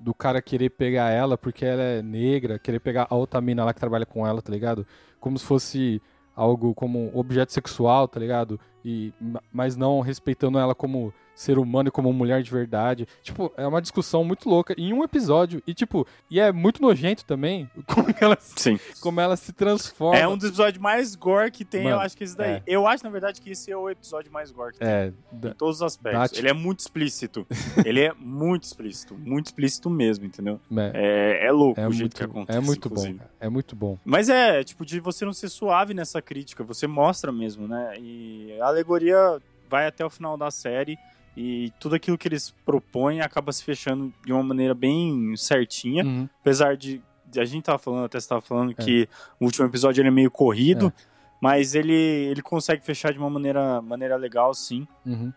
do 0.00 0.12
cara 0.14 0.42
querer 0.42 0.70
pegar 0.70 1.10
ela 1.10 1.36
porque 1.38 1.64
ela 1.64 1.82
é 1.82 2.02
negra, 2.02 2.58
querer 2.58 2.80
pegar 2.80 3.06
a 3.08 3.14
outra 3.14 3.40
mina 3.40 3.64
lá 3.64 3.72
que 3.72 3.78
trabalha 3.78 4.04
com 4.06 4.26
ela, 4.26 4.42
tá 4.42 4.50
ligado? 4.50 4.84
Como 5.20 5.38
se 5.38 5.44
fosse 5.44 6.02
algo 6.34 6.74
como 6.74 7.10
objeto 7.14 7.52
sexual, 7.52 8.08
tá 8.08 8.18
ligado? 8.20 8.58
E, 8.84 9.12
ma- 9.20 9.42
mas 9.52 9.76
não 9.76 10.00
respeitando 10.00 10.58
ela 10.58 10.74
como 10.74 11.12
ser 11.42 11.58
humano 11.58 11.88
e 11.88 11.92
como 11.92 12.12
mulher 12.12 12.42
de 12.42 12.50
verdade. 12.50 13.06
Tipo, 13.22 13.52
é 13.56 13.66
uma 13.66 13.82
discussão 13.82 14.24
muito 14.24 14.48
louca 14.48 14.74
em 14.78 14.92
um 14.92 15.02
episódio. 15.02 15.62
E, 15.66 15.74
tipo, 15.74 16.06
e 16.30 16.38
é 16.40 16.52
muito 16.52 16.80
nojento 16.80 17.24
também 17.24 17.68
como 17.86 18.06
ela, 18.20 18.36
se- 18.40 18.54
Sim. 18.56 18.80
como 19.00 19.20
ela 19.20 19.36
se 19.36 19.52
transforma. 19.52 20.18
É 20.18 20.26
um 20.28 20.36
dos 20.36 20.48
episódios 20.48 20.80
mais 20.82 21.14
gore 21.14 21.50
que 21.50 21.64
tem, 21.64 21.84
Mano, 21.84 21.96
eu 21.96 22.00
acho 22.00 22.16
que 22.16 22.24
esse 22.24 22.36
daí. 22.36 22.52
é. 22.54 22.62
Eu 22.66 22.86
acho, 22.86 23.04
na 23.04 23.10
verdade, 23.10 23.40
que 23.40 23.50
esse 23.50 23.70
é 23.70 23.76
o 23.76 23.90
episódio 23.90 24.30
mais 24.32 24.50
gore 24.50 24.72
que 24.74 24.78
tem. 24.78 24.88
É, 24.88 25.12
Em 25.32 25.38
da- 25.38 25.54
todos 25.54 25.76
os 25.76 25.82
aspectos. 25.82 26.30
Tipo- 26.30 26.40
Ele 26.40 26.48
é 26.48 26.52
muito 26.52 26.80
explícito. 26.80 27.46
Ele 27.84 28.00
é 28.00 28.12
muito 28.18 28.64
explícito. 28.64 29.14
Muito 29.14 29.46
explícito 29.46 29.90
mesmo, 29.90 30.24
entendeu? 30.24 30.60
é, 30.94 31.42
É, 31.42 31.46
é 31.46 31.50
louco 31.52 31.80
é 31.80 31.86
o 31.86 31.90
jeito 31.90 32.02
muito, 32.02 32.16
que 32.16 32.24
acontece. 32.24 32.58
é 32.58 32.60
muito 32.60 32.88
bom, 32.88 32.94
inclusive. 32.94 33.18
cara. 33.18 33.30
É 33.40 33.48
muito 33.48 33.74
bom. 33.76 33.98
Mas 34.04 34.28
é, 34.28 34.62
tipo, 34.62 34.84
de 34.86 35.00
você 35.00 35.24
não 35.24 35.32
ser 35.32 35.48
suave 35.48 35.92
nessa 35.94 36.22
crítica, 36.22 36.62
você 36.62 36.86
mostra 36.86 37.32
mesmo, 37.32 37.66
né? 37.66 37.94
E 37.98 38.56
a 38.60 38.66
alegoria 38.66 39.40
vai 39.68 39.86
até 39.86 40.04
o 40.04 40.10
final 40.10 40.36
da 40.36 40.50
série 40.50 40.98
e 41.36 41.72
tudo 41.80 41.94
aquilo 41.94 42.18
que 42.18 42.28
eles 42.28 42.50
propõem 42.64 43.20
acaba 43.20 43.52
se 43.52 43.64
fechando 43.64 44.12
de 44.24 44.32
uma 44.32 44.42
maneira 44.42 44.74
bem 44.74 45.34
certinha. 45.36 46.04
Uhum. 46.04 46.28
Apesar 46.40 46.76
de, 46.76 47.02
a 47.36 47.44
gente 47.44 47.64
tava 47.64 47.78
falando, 47.78 48.04
até 48.04 48.20
você 48.20 48.28
tava 48.28 48.40
falando 48.42 48.72
É. 48.72 48.74
que 48.74 49.08
o 49.40 49.44
último 49.46 49.66
episódio 49.66 50.00
ele 50.02 50.08
é 50.08 50.12
meio 50.12 50.30
corrido, 50.30 50.92
mas 51.40 51.74
ele, 51.74 51.92
ele 51.94 52.42
consegue 52.42 52.84
fechar 52.84 53.12
de 53.12 53.18
uma 53.18 53.30
maneira, 53.30 53.80
maneira 53.82 54.16
legal, 54.16 54.52
sim. 54.54 54.86
Uhum. 55.06 55.32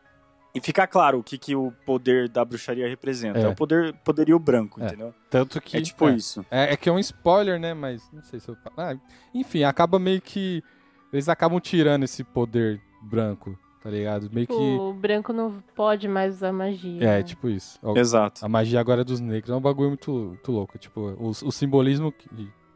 E 0.54 0.62
ficar 0.62 0.88
claro 0.88 1.20
o 1.20 1.24
que, 1.24 1.38
que 1.38 1.54
o 1.54 1.74
poder 1.86 2.30
da 2.30 2.46
bruxaria 2.46 2.88
representa. 2.88 3.40
É. 3.40 3.44
É, 3.44 3.48
o 3.50 3.56
poder, 3.56 3.94
poderio 4.06 4.40
branco, 4.40 4.82
É. 4.82 4.86
entendeu? 4.86 5.14
Tanto 5.30 5.60
que. 5.62 5.76
é 5.76 5.82
tipo 5.82 6.08
é. 6.08 6.16
isso. 6.16 6.46
É, 6.50 6.74
é 6.74 6.78
que 6.78 6.88
é 6.88 6.92
um 6.92 7.00
spoiler, 7.00 7.60
né? 7.60 7.74
Mas 7.74 8.10
não 8.14 8.24
sei 8.24 8.40
se 8.40 8.48
eu. 8.48 8.56
Ah, 8.78 8.96
enfim, 9.34 9.64
acaba 9.64 10.00
meio 10.00 10.22
que. 10.22 10.64
Eles 11.12 11.28
acabam 11.28 11.60
tirando 11.60 12.04
esse 12.04 12.24
poder 12.24 12.80
branco, 13.02 13.58
tá 13.86 13.92
ligado? 13.92 14.32
Meio 14.34 14.48
que. 14.48 14.54
O 14.54 14.94
branco 14.94 15.32
não 15.32 15.64
pode 15.76 16.08
mais 16.08 16.38
usar 16.38 16.52
magia. 16.52 17.04
É, 17.04 17.18
né? 17.18 17.24
tipo 17.24 17.48
isso. 17.48 17.80
Exato. 17.96 18.44
A 18.44 18.50
magia 18.50 18.80
agora 18.80 19.02
é 19.02 19.04
dos 19.04 19.20
negros. 19.20 19.52
É 19.52 19.56
um 19.56 19.62
bagulho 19.62 19.90
muito, 19.90 20.12
muito 20.12 20.52
louco. 20.52 20.76
Tipo, 20.80 21.02
o, 21.20 21.30
o 21.30 21.52
simbolismo 21.52 22.12
que, 22.12 22.28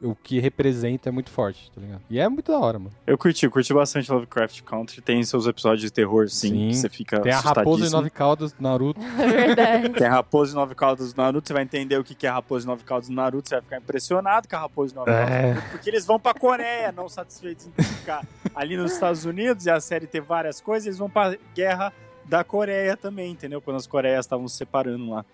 o 0.02 0.16
que 0.16 0.40
representa 0.40 1.10
é 1.10 1.12
muito 1.12 1.30
forte, 1.30 1.72
tá 1.76 1.82
ligado? 1.82 2.02
E 2.10 2.20
é 2.20 2.28
muito 2.30 2.52
da 2.52 2.58
hora, 2.60 2.80
mano. 2.80 2.92
Eu 3.06 3.18
curti, 3.18 3.46
eu 3.46 3.52
curti 3.52 3.74
bastante 3.74 4.12
Lovecraft 4.12 4.62
Country. 4.64 5.02
Tem 5.02 5.22
seus 5.24 5.46
episódios 5.46 5.82
de 5.82 5.92
terror, 5.92 6.30
sim, 6.30 6.50
Sim. 6.50 6.68
que 6.70 6.76
você 6.76 6.90
fica 6.90 7.20
Tem 7.22 7.32
a 7.32 7.40
raposa 7.40 7.86
e 7.86 7.90
nove 7.90 8.10
caudas 8.10 8.52
do 8.54 8.62
Naruto. 8.64 9.00
É 9.20 9.28
verdade. 9.28 9.90
Tem 9.90 10.08
a 10.08 10.12
Raposa 10.12 10.52
e 10.54 10.56
Nove 10.56 10.76
Caudas 10.76 11.14
do 11.14 11.18
Naruto, 11.22 11.48
você 11.48 11.54
vai 11.54 11.64
entender 11.64 11.98
o 11.98 12.04
que 12.04 12.26
é 12.26 12.30
a 12.30 12.34
Raposa 12.34 12.66
e 12.66 12.68
Nove 12.68 12.84
Caudas 12.84 13.10
do 13.10 13.14
Naruto, 13.16 13.50
você 13.50 13.56
vai 13.56 13.62
ficar 13.64 13.78
impressionado 13.78 14.48
com 14.48 14.56
a 14.56 14.60
Raposa 14.60 14.94
e 14.94 14.96
Nove 14.96 15.12
Caudas 15.12 15.30
do 15.30 15.34
É. 15.36 15.48
Naruto, 15.54 15.68
porque 15.72 15.90
eles 15.90 16.06
vão 16.06 16.20
pra 16.20 16.34
Coreia, 16.34 16.92
não 16.92 17.10
satisfeitos 17.10 17.68
em 17.68 17.84
ficar 17.84 18.26
ali 18.56 18.78
nos 18.78 18.94
Estados 18.94 19.26
Unidos 19.26 19.66
e 19.66 19.70
a 19.70 19.80
série 19.80 20.08
ter 20.08 20.22
várias 20.22 20.62
coisas, 20.62 20.86
eles 20.88 20.98
vão 20.98 21.10
pra 21.10 21.36
guerra 21.54 21.92
da 22.26 22.44
Coreia 22.44 22.96
também, 22.96 23.32
entendeu? 23.32 23.60
Quando 23.62 23.78
as 23.78 23.88
Coreias 23.88 24.26
estavam 24.26 24.48
se 24.48 24.56
separando 24.58 25.10
lá. 25.10 25.26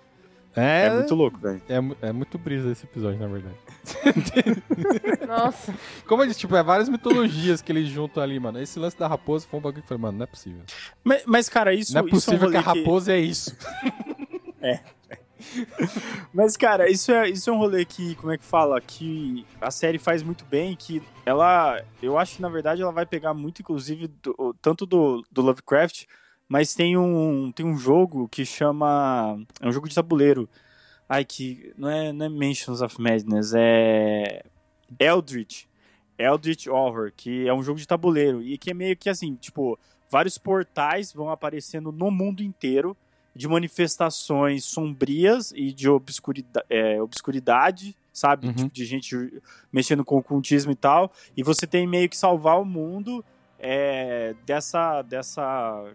É, 0.56 0.86
É, 0.86 0.90
muito 0.90 1.14
louco, 1.16 1.38
velho. 1.38 1.62
é, 1.68 2.08
é 2.08 2.12
muito 2.14 2.38
brisa 2.38 2.72
esse 2.72 2.86
episódio, 2.86 3.20
na 3.20 3.28
verdade. 3.28 3.56
Nossa. 5.28 5.74
Como 6.08 6.24
eu 6.24 6.28
disse, 6.28 6.40
tipo, 6.40 6.56
é 6.56 6.64
várias 6.64 6.88
mitologias 6.90 7.62
que 7.62 7.72
eles 7.72 7.88
juntam 7.90 8.24
ali, 8.24 8.40
mano. 8.40 8.60
Esse 8.62 8.80
lance 8.80 8.98
da 8.98 9.08
raposa 9.08 9.46
foi 9.50 9.60
um 9.60 9.62
bagulho 9.62 9.82
que 9.82 9.86
eu 9.86 9.90
falei, 9.90 10.02
mano, 10.02 10.18
não 10.20 10.24
é 10.24 10.28
possível. 10.28 10.62
Mas, 11.04 11.24
mas, 11.26 11.50
cara, 11.50 11.74
isso, 11.74 11.94
não 11.94 12.02
é 12.02 12.04
isso 12.06 12.12
possível 12.12 12.48
um 12.48 12.52
que 12.52 12.58
a 12.58 12.62
raposa 12.62 13.12
é 13.14 13.20
isso. 13.20 13.56
Mas, 16.34 16.58
cara, 16.58 16.90
isso 16.90 17.12
é, 17.12 17.30
isso 17.30 17.50
é 17.50 17.54
um 17.54 17.58
rolê 17.58 17.86
que, 17.86 18.16
como 18.16 18.32
é 18.32 18.38
que 18.38 18.44
fala? 18.44 18.80
Que 18.82 19.46
a 19.62 19.70
série 19.70 20.00
faz 20.00 20.24
muito 20.24 20.44
bem, 20.46 20.76
que 20.76 21.02
ela. 21.26 21.82
Eu 22.02 22.18
acho 22.18 22.38
que, 22.38 22.42
na 22.42 22.50
verdade, 22.50 22.82
ela 22.82 22.92
vai 22.92 23.06
pegar 23.06 23.34
muito, 23.34 23.62
inclusive, 23.62 24.08
do- 24.24 24.56
tanto 24.62 24.86
do, 24.86 25.24
do 25.32 25.42
Lovecraft, 25.42 26.06
mas 26.48 26.74
tem 26.74 26.98
um, 26.98 27.52
tem 27.52 27.66
um 27.66 27.78
jogo 27.78 28.28
que 28.28 28.46
chama. 28.46 29.40
É 29.60 29.68
um 29.68 29.72
jogo 29.72 29.90
de 29.90 29.96
tabuleiro. 29.96 30.50
Ai, 31.08 31.26
que. 31.26 31.74
Não 31.78 31.90
é, 31.90 32.12
não 32.12 32.26
é 32.26 32.30
Mansions 32.30 32.82
of 32.82 33.00
Madness, 33.02 33.54
é. 33.56 34.44
Eldritch. 35.00 35.66
Eldritch 36.18 36.68
Horror, 36.68 37.12
que 37.16 37.48
é 37.48 37.54
um 37.54 37.62
jogo 37.62 37.80
de 37.80 37.88
tabuleiro. 37.88 38.42
E 38.42 38.58
que 38.58 38.72
é 38.72 38.74
meio 38.74 38.96
que 38.96 39.10
assim, 39.10 39.36
tipo, 39.36 39.78
vários 40.10 40.38
portais 40.38 41.12
vão 41.12 41.30
aparecendo 41.30 41.92
no 41.92 42.10
mundo 42.10 42.42
inteiro 42.42 42.96
de 43.36 43.48
manifestações 43.50 44.64
sombrias 44.64 45.52
e 45.52 45.74
de 45.74 45.90
obscuridade, 45.90 46.66
obscuridade 47.02 47.96
sabe? 48.16 48.48
Uhum. 48.48 48.54
Tipo, 48.54 48.74
de 48.74 48.86
gente 48.86 49.42
mexendo 49.72 50.04
com 50.04 50.18
ocultismo 50.18 50.72
e 50.72 50.76
tal. 50.76 51.12
E 51.36 51.44
você 51.44 51.68
tem 51.68 51.86
meio 51.86 52.10
que 52.10 52.18
salvar 52.18 52.60
o 52.60 52.66
mundo 52.66 53.24
é, 53.68 54.36
dessa, 54.46 55.02
dessa, 55.02 55.42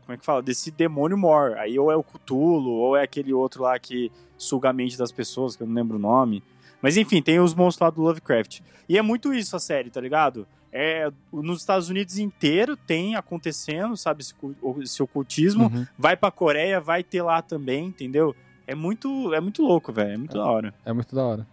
como 0.04 0.12
é 0.12 0.16
que 0.16 0.24
fala? 0.24 0.42
Desse 0.42 0.72
demônio 0.72 1.16
mor. 1.16 1.56
Aí 1.56 1.78
ou 1.78 1.88
é 1.92 1.94
o 1.94 2.02
Cthulhu, 2.02 2.70
ou 2.70 2.96
é 2.96 3.04
aquele 3.04 3.32
outro 3.32 3.62
lá 3.62 3.78
que 3.78 4.10
suga 4.36 4.70
a 4.70 4.72
mente 4.72 4.98
das 4.98 5.12
pessoas, 5.12 5.54
que 5.54 5.62
eu 5.62 5.68
não 5.68 5.74
lembro 5.74 5.96
o 5.96 6.00
nome. 6.00 6.42
Mas 6.82 6.96
enfim, 6.96 7.22
tem 7.22 7.38
os 7.38 7.54
monstros 7.54 7.86
lá 7.86 7.90
do 7.90 8.02
Lovecraft. 8.02 8.60
E 8.88 8.98
é 8.98 9.02
muito 9.02 9.32
isso 9.32 9.54
a 9.54 9.60
série, 9.60 9.88
tá 9.88 10.00
ligado? 10.00 10.48
É, 10.72 11.12
nos 11.32 11.60
Estados 11.60 11.88
Unidos 11.88 12.18
inteiro 12.18 12.76
tem 12.76 13.14
acontecendo, 13.14 13.96
sabe, 13.96 14.22
esse, 14.22 14.34
esse 14.82 15.00
ocultismo. 15.00 15.66
Uhum. 15.66 15.86
Vai 15.96 16.16
pra 16.16 16.32
Coreia, 16.32 16.80
vai 16.80 17.04
ter 17.04 17.22
lá 17.22 17.40
também, 17.40 17.86
entendeu? 17.86 18.34
É 18.66 18.74
muito, 18.74 19.32
é 19.32 19.40
muito 19.40 19.62
louco, 19.62 19.92
velho. 19.92 20.14
É 20.14 20.16
muito 20.16 20.36
da 20.36 20.44
hora. 20.44 20.74
É 20.84 20.92
muito 20.92 21.14
da 21.14 21.24
hora. 21.24 21.46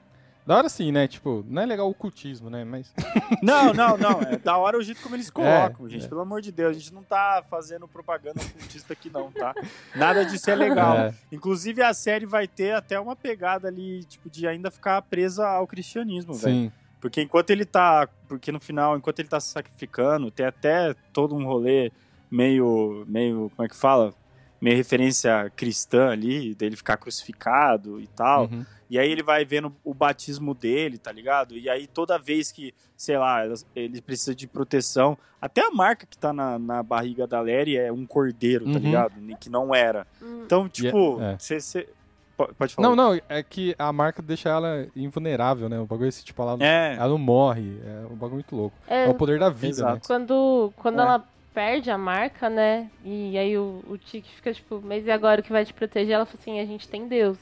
Da 0.47 0.55
hora 0.55 0.69
sim, 0.69 0.93
né? 0.93 1.07
Tipo, 1.09 1.45
não 1.47 1.61
é 1.61 1.65
legal 1.65 1.89
o 1.89 1.93
cultismo, 1.93 2.49
né? 2.49 2.63
Mas. 2.63 2.93
Não, 3.43 3.73
não, 3.73 3.97
não. 3.97 4.21
É 4.21 4.37
da 4.37 4.57
hora 4.57 4.77
o 4.77 4.81
jeito 4.81 5.01
como 5.01 5.13
eles 5.15 5.29
colocam, 5.31 5.85
É, 5.85 5.89
gente. 5.89 6.05
é. 6.05 6.07
Pelo 6.07 6.21
amor 6.21 6.41
de 6.41 6.51
Deus, 6.53 6.75
a 6.75 6.79
gente 6.79 6.93
não 6.93 7.03
tá 7.03 7.43
fazendo 7.49 7.85
propaganda 7.87 8.41
ocultista 8.41 8.93
aqui, 8.93 9.09
não, 9.09 9.29
tá? 9.31 9.53
Nada 9.93 10.23
disso 10.25 10.49
é 10.49 10.55
legal. 10.55 10.95
É. 10.97 11.13
Inclusive, 11.31 11.83
a 11.83 11.93
série 11.93 12.25
vai 12.25 12.47
ter 12.47 12.73
até 12.73 12.97
uma 12.97 13.15
pegada 13.15 13.67
ali, 13.67 14.05
tipo, 14.05 14.29
de 14.29 14.47
ainda 14.47 14.71
ficar 14.71 15.01
presa 15.01 15.45
ao 15.47 15.67
cristianismo, 15.67 16.33
velho. 16.33 16.55
Sim. 16.55 16.71
Porque 17.01 17.21
enquanto 17.21 17.49
ele 17.51 17.65
tá. 17.65 18.07
Porque 18.29 18.51
no 18.51 18.59
final, 18.59 18.97
enquanto 18.97 19.19
ele 19.19 19.27
tá 19.27 19.39
se 19.41 19.49
sacrificando, 19.51 20.31
tem 20.31 20.45
até 20.45 20.95
todo 21.11 21.35
um 21.35 21.45
rolê 21.45 21.91
meio. 22.31 23.05
meio. 23.07 23.51
como 23.55 23.65
é 23.65 23.69
que 23.69 23.75
fala? 23.75 24.13
Meio 24.59 24.75
referência 24.77 25.51
cristã 25.55 26.09
ali, 26.09 26.55
dele 26.55 26.75
ficar 26.75 26.97
crucificado 26.97 27.99
e 28.01 28.07
tal. 28.07 28.43
Uhum. 28.45 28.65
E 28.89 28.97
aí 28.97 29.11
ele 29.11 29.21
vai 29.21 29.43
vendo 29.43 29.75
o 29.83 29.93
batismo 29.93 30.53
dele, 30.53 30.97
tá 30.97 31.11
ligado? 31.11 31.57
E 31.57 31.69
aí 31.69 31.85
toda 31.87 32.17
vez 32.17 32.51
que, 32.51 32.73
sei 32.95 33.17
lá, 33.17 33.41
ele 33.75 34.01
precisa 34.01 34.33
de 34.33 34.47
proteção, 34.47 35.17
até 35.41 35.61
a 35.61 35.69
marca 35.71 36.05
que 36.07 36.17
tá 36.17 36.31
na, 36.31 36.57
na 36.57 36.81
barriga 36.81 37.27
da 37.27 37.39
Larry 37.41 37.77
é 37.77 37.91
um 37.91 38.05
cordeiro, 38.05 38.63
tá 38.65 38.71
Uhum. 38.71 38.77
ligado? 38.79 39.13
Que 39.39 39.49
não 39.49 39.75
era. 39.75 40.07
Hum. 40.21 40.43
Então, 40.45 40.69
tipo, 40.69 41.21
é. 41.21 41.37
você. 41.37 41.59
você- 41.59 41.89
po- 42.37 42.49
Pode 42.57 42.73
falar. 42.75 42.87
Não, 42.87 42.95
não, 42.95 43.19
é 43.27 43.43
que 43.43 43.75
a 43.77 43.91
marca 43.91 44.21
deixa 44.21 44.47
ela 44.49 44.87
invulnerável, 44.95 45.67
né? 45.67 45.77
O 45.79 45.85
bagulho 45.85 46.05
é 46.05 46.09
esse, 46.09 46.23
tipo, 46.23 46.41
ela, 46.41 46.57
É, 46.63 46.95
ela 46.95 47.09
não 47.09 47.17
morre. 47.17 47.79
É 47.85 48.05
um 48.09 48.15
bagulho 48.15 48.35
muito 48.35 48.55
louco. 48.55 48.75
É, 48.87 49.03
É, 49.05 49.09
o 49.09 49.13
poder 49.15 49.37
da 49.37 49.49
vida, 49.49 49.67
Exato. 49.67 49.93
né? 49.95 50.01
quando 50.07 50.73
quando 50.77 50.99
É. 50.99 51.01
ela 51.03 51.23
perde 51.57 51.89
a 51.89 51.97
marca, 51.97 52.51
né? 52.51 52.87
E 53.03 53.35
aí 53.35 53.57
o, 53.57 53.83
o 53.89 53.97
Tiki 53.97 54.29
fica 54.35 54.53
tipo, 54.53 54.79
mas 54.85 55.07
e 55.07 55.09
agora 55.09 55.41
o 55.41 55.43
que 55.43 55.51
vai 55.51 55.65
te 55.65 55.73
proteger? 55.73 56.13
Ela 56.13 56.25
fala 56.27 56.37
assim, 56.39 56.59
a 56.59 56.65
gente 56.67 56.87
tem 56.87 57.07
Deus. 57.07 57.35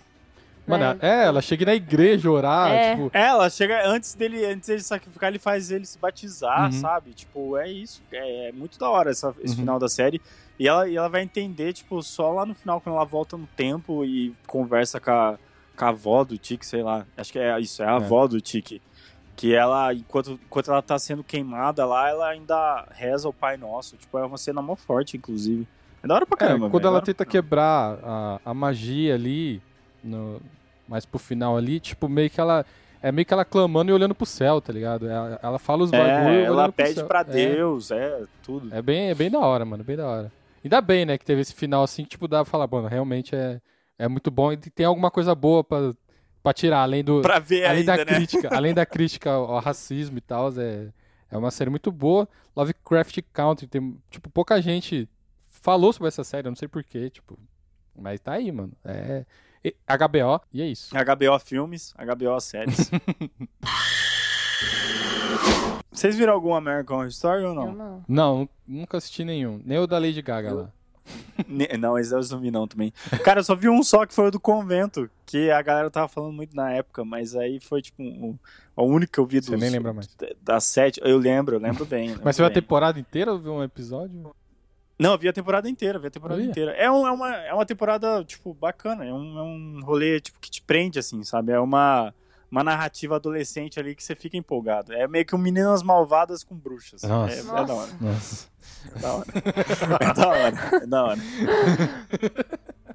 Mano, 0.66 0.94
né? 0.94 1.00
é, 1.02 1.26
ela 1.26 1.42
chega 1.42 1.66
na 1.66 1.76
igreja 1.76 2.32
orar, 2.32 2.72
É. 2.72 2.92
tipo. 2.96 3.12
É, 3.14 3.28
ela 3.28 3.50
chega 3.50 3.86
antes 3.86 4.16
dele, 4.16 4.46
antes 4.46 4.70
dele 4.70 4.82
sacrificar, 4.82 5.30
ele 5.30 5.38
faz 5.38 5.70
ele 5.70 5.86
se 5.86 6.00
batizar, 6.00 6.68
Uhum. 6.68 6.72
sabe? 6.72 7.12
Tipo, 7.12 7.58
é 7.58 7.70
isso. 7.70 8.02
É, 8.10 8.48
é 8.48 8.52
muito 8.54 8.80
da 8.80 8.90
hora 8.90 9.12
essa- 9.12 9.36
esse 9.44 9.54
Uhum. 9.54 9.60
final 9.60 9.80
da 9.80 9.90
série. 9.90 10.22
E 10.58 10.66
ela, 10.66 10.88
e 10.88 10.96
ela 10.96 11.10
vai 11.10 11.22
entender, 11.22 11.74
tipo, 11.74 12.02
só 12.02 12.32
lá 12.32 12.46
no 12.46 12.56
final, 12.56 12.80
quando 12.80 12.96
ela 12.96 13.04
volta 13.06 13.36
no 13.36 13.46
tempo 13.58 14.06
e 14.06 14.34
conversa 14.48 14.98
com 14.98 15.12
a, 15.12 15.38
com 15.76 15.84
a 15.86 15.90
avó 15.90 16.24
do 16.24 16.38
Tiki, 16.38 16.66
sei 16.66 16.82
lá. 16.82 17.06
Acho 17.18 17.34
que 17.34 17.38
é 17.40 17.60
isso, 17.60 17.84
é 17.84 17.86
a 17.86 17.92
É. 17.92 17.96
avó 17.96 18.26
do 18.28 18.40
Tiki. 18.40 18.82
Que 19.36 19.54
ela, 19.54 19.94
enquanto, 19.94 20.40
enquanto 20.46 20.72
ela 20.72 20.82
tá 20.82 20.98
sendo 20.98 21.24
queimada 21.24 21.86
lá, 21.86 22.10
ela 22.10 22.30
ainda 22.30 22.88
reza 22.92 23.28
o 23.28 23.34
Pai 23.34 23.58
Nosso. 23.58 23.98
Tipo, 23.98 24.18
é 24.18 24.26
uma 24.26 24.38
cena 24.38 24.62
mó 24.62 24.76
forte, 24.76 25.18
inclusive. 25.18 25.68
É 26.02 26.08
da 26.08 26.16
hora 26.16 26.26
pra 26.26 26.36
É, 26.36 26.40
caramba. 26.48 26.70
quando 26.70 26.84
velho, 26.84 26.94
ela 26.94 27.02
tenta 27.02 27.26
quebrar 27.26 28.00
a, 28.02 28.40
a 28.46 28.54
magia 28.54 29.14
ali, 29.16 29.62
no, 30.04 30.40
mais 30.88 31.06
pro 31.06 31.20
final 31.20 31.58
ali, 31.58 31.80
tipo, 31.80 32.08
meio 32.08 32.30
que 32.30 32.40
ela. 32.40 32.66
É 33.02 33.12
meio 33.12 33.26
que 33.26 33.34
ela 33.34 33.46
clamando 33.46 33.92
e 33.92 33.94
olhando 33.94 34.16
pro 34.16 34.26
céu, 34.26 34.60
tá 34.60 34.74
ligado? 34.74 35.08
Ela, 35.08 35.40
ela 35.44 35.60
fala 35.60 35.84
os 35.84 35.92
bagulho 35.92 36.10
É, 36.40 36.44
ela 36.44 36.72
pede 36.72 37.04
pra 37.04 37.20
É. 37.20 37.24
Deus, 37.26 37.92
é, 37.92 38.24
tudo. 38.42 38.74
É 38.74 38.82
bem, 38.82 39.10
é 39.10 39.16
bem 39.16 39.30
da 39.30 39.40
hora, 39.40 39.64
mano, 39.64 39.84
bem 39.84 39.96
da 39.98 40.08
hora. 40.08 40.32
Ainda 40.64 40.82
bem, 40.82 41.06
né, 41.06 41.16
que 41.18 41.26
teve 41.26 41.42
esse 41.42 41.54
final 41.54 41.84
assim, 41.84 42.04
que, 42.04 42.10
tipo, 42.12 42.28
dá 42.28 42.38
pra 42.44 42.46
falar, 42.52 42.68
mano, 42.68 42.88
realmente 42.88 43.36
é, 43.36 43.62
é 44.00 44.08
muito 44.08 44.32
bom 44.32 44.52
e 44.52 44.58
tem 44.58 44.86
alguma 44.88 45.12
coisa 45.12 45.36
boa 45.36 45.64
pra, 45.64 45.94
pra 46.46 46.54
tirar, 46.54 46.84
além 46.84 47.04
do... 47.04 47.22
Pra 47.22 47.40
ver 47.40 47.66
além 47.66 47.80
ainda, 47.80 47.98
da 47.98 48.06
né? 48.06 48.16
crítica, 48.18 48.50
além 48.56 48.74
da 48.74 48.86
crítica 48.86 49.32
ao, 49.32 49.60
racismo 49.60 50.20
e 50.20 50.22
tal, 50.22 50.50
é, 50.60 50.90
é 51.32 51.38
uma 51.38 51.50
série 51.50 51.72
muito 51.72 51.92
boa. 51.92 52.30
Lovecraft 52.56 53.20
Country, 53.34 53.66
tem, 53.66 53.98
tipo, 54.12 54.30
pouca 54.30 54.62
gente 54.62 55.10
falou 55.50 55.92
sobre 55.92 56.10
essa 56.10 56.24
série, 56.24 56.48
eu 56.48 56.52
não 56.52 56.56
sei 56.56 56.68
porquê, 56.68 57.10
tipo, 57.10 57.40
mas 57.98 58.20
tá 58.20 58.34
aí, 58.34 58.52
mano. 58.52 58.74
É 58.84 59.26
e- 59.64 59.76
HBO, 59.88 60.40
e 60.54 60.62
é 60.62 60.68
isso. 60.68 60.94
HBO 60.94 61.40
Filmes, 61.40 61.96
HBO 61.98 62.40
Séries. 62.40 62.92
Vocês 65.92 66.16
viram 66.16 66.34
algum 66.34 66.54
American 66.54 66.98
Horror 66.98 67.08
Story 67.10 67.44
ou 67.44 67.50
Eu 67.50 67.56
não? 67.56 67.74
não. 67.74 68.06
Não, 68.08 68.50
nunca 68.68 68.98
assisti 68.98 69.26
nenhum, 69.26 69.60
nem 69.66 69.80
o 69.80 69.88
da 69.88 69.98
Lady 69.98 70.22
Gaga 70.22 70.54
lá. 70.54 70.72
Não, 71.80 71.98
esse 72.00 72.14
eu 72.14 72.22
não 72.32 72.40
vi 72.40 72.52
não 72.52 72.68
também. 72.68 72.94
Cara, 73.24 73.40
eu 73.40 73.44
só 73.44 73.56
vi 73.56 73.70
um 73.70 73.84
só 73.84 74.06
que 74.06 74.14
foi 74.14 74.28
o 74.28 74.32
do 74.32 74.40
Convento, 74.40 75.10
que 75.26 75.50
a 75.52 75.62
galera 75.62 75.90
tava 75.92 76.08
falando 76.08 76.34
muito 76.34 76.56
na 76.56 76.72
época, 76.72 77.04
mas 77.06 77.36
aí 77.36 77.60
foi 77.60 77.82
tipo 77.82 78.02
um, 78.02 78.38
a 78.76 78.84
única 78.84 79.12
que 79.14 79.20
eu 79.20 79.26
vi 79.26 79.40
dos, 79.40 79.50
Você 79.50 79.58
nem 79.58 79.70
lembra 79.70 79.94
mais. 79.94 80.08
das 80.42 80.64
sete. 80.66 81.00
Eu 81.04 81.18
lembro, 81.18 81.56
eu 81.56 81.60
lembro 81.60 81.86
bem. 81.86 82.10
lembro 82.10 82.24
Mas 82.26 82.36
você 82.36 82.42
viu 82.42 82.48
a 82.48 82.54
temporada 82.54 83.00
inteira 83.00 83.32
ou 83.32 83.40
viu 83.40 83.54
um 83.54 83.64
episódio? 83.64 84.34
Não, 84.98 85.12
eu 85.12 85.18
vi 85.18 85.28
a 85.28 85.34
temporada 85.34 85.70
inteira, 85.70 86.00
vi 86.00 86.08
a 86.08 86.12
temporada 86.12 86.42
inteira. 86.42 86.72
É, 86.72 86.90
um- 86.90 87.06
é 87.06 87.12
uma, 87.12 87.36
é 87.36 87.54
uma 87.54 87.66
temporada, 87.66 88.24
tipo, 88.24 88.54
bacana. 88.54 89.04
É 89.04 89.14
um, 89.14 89.38
é 89.40 89.44
um 89.44 89.82
rolê, 89.84 90.22
tipo, 90.22 90.40
que 90.40 90.50
te 90.50 90.62
prende, 90.62 90.98
assim, 90.98 91.22
sabe? 91.24 91.52
É 91.52 91.60
uma, 91.60 92.14
uma 92.52 92.64
narrativa 92.64 93.16
adolescente 93.16 93.80
ali 93.80 93.96
que 93.96 94.04
você 94.04 94.16
fica 94.16 94.38
empolgado. 94.38 94.94
É 94.94 95.08
meio 95.08 95.26
que 95.26 95.36
um 95.36 95.40
Meninas 95.40 95.82
Malvadas 95.84 96.44
com 96.44 96.56
bruxas. 96.56 97.02
Nossa. 97.04 97.34
É, 97.36 97.40
é 97.40 97.44
da 97.66 97.74
hora. 97.74 97.92
Nossa. 98.00 98.48
É 98.96 99.00
da 99.00 99.14
hora. 99.14 99.26
É 100.02 100.14
da 100.14 100.28
hora. 100.28 100.56
É 100.82 100.88
da 100.88 101.04
hora. 101.04 101.20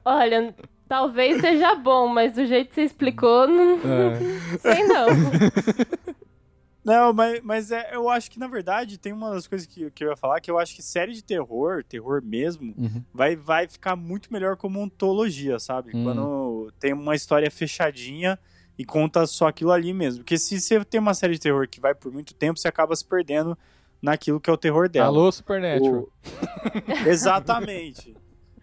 Olha, 0.05 0.55
talvez 0.89 1.41
seja 1.41 1.75
bom, 1.75 2.09
mas 2.09 2.33
do 2.35 2.47
jeito 2.47 2.69
que 2.71 2.75
você 2.75 2.83
explicou, 2.83 3.47
não 3.49 3.79
É. 3.79 4.59
sei 4.59 4.85
não. 4.87 5.07
Não, 6.83 7.13
mas, 7.13 7.41
mas 7.43 7.71
é, 7.71 7.91
eu 7.95 8.09
acho 8.09 8.31
que, 8.31 8.39
na 8.39 8.47
verdade, 8.49 8.97
tem 8.99 9.13
uma 9.13 9.31
das 9.31 9.47
coisas 9.47 9.67
que, 9.67 9.91
que 9.91 10.03
eu 10.03 10.09
ia 10.11 10.17
falar, 10.17 10.41
que 10.41 10.51
eu 10.51 10.59
acho 10.59 10.75
que 10.75 10.83
série 10.83 11.13
de 11.13 11.23
terror, 11.23 11.85
terror 11.85 12.23
mesmo, 12.25 12.73
Uhum. 12.77 13.05
vai, 13.13 13.37
vai 13.37 13.69
ficar 13.69 13.95
muito 13.95 14.33
melhor 14.33 14.57
como 14.57 14.81
ontologia, 14.81 15.59
sabe? 15.59 15.91
Hum. 15.95 16.05
Quando 16.05 16.73
tem 16.81 16.95
uma 16.95 17.15
história 17.15 17.51
fechadinha 17.51 18.39
e 18.81 18.85
conta 18.87 19.26
só 19.26 19.47
aquilo 19.49 19.70
ali 19.72 19.93
mesmo. 19.93 20.20
Porque 20.24 20.39
se 20.39 20.59
você 20.59 20.83
tem 20.85 20.99
uma 20.99 21.12
série 21.12 21.35
de 21.35 21.41
terror 21.41 21.68
que 21.68 21.78
vai 21.78 21.95
por 21.95 22.11
muito 22.11 22.33
tempo, 22.33 22.59
você 22.59 22.66
acaba 22.66 22.97
se 22.97 23.05
perdendo 23.05 23.57
naquilo 24.01 24.41
que 24.41 24.49
é 24.49 24.53
o 24.53 24.57
terror 24.57 24.89
dela. 24.89 25.09
Alô, 25.09 25.31
Supernatural. 25.31 26.01
O- 26.03 26.11
Exatamente. 27.07 28.16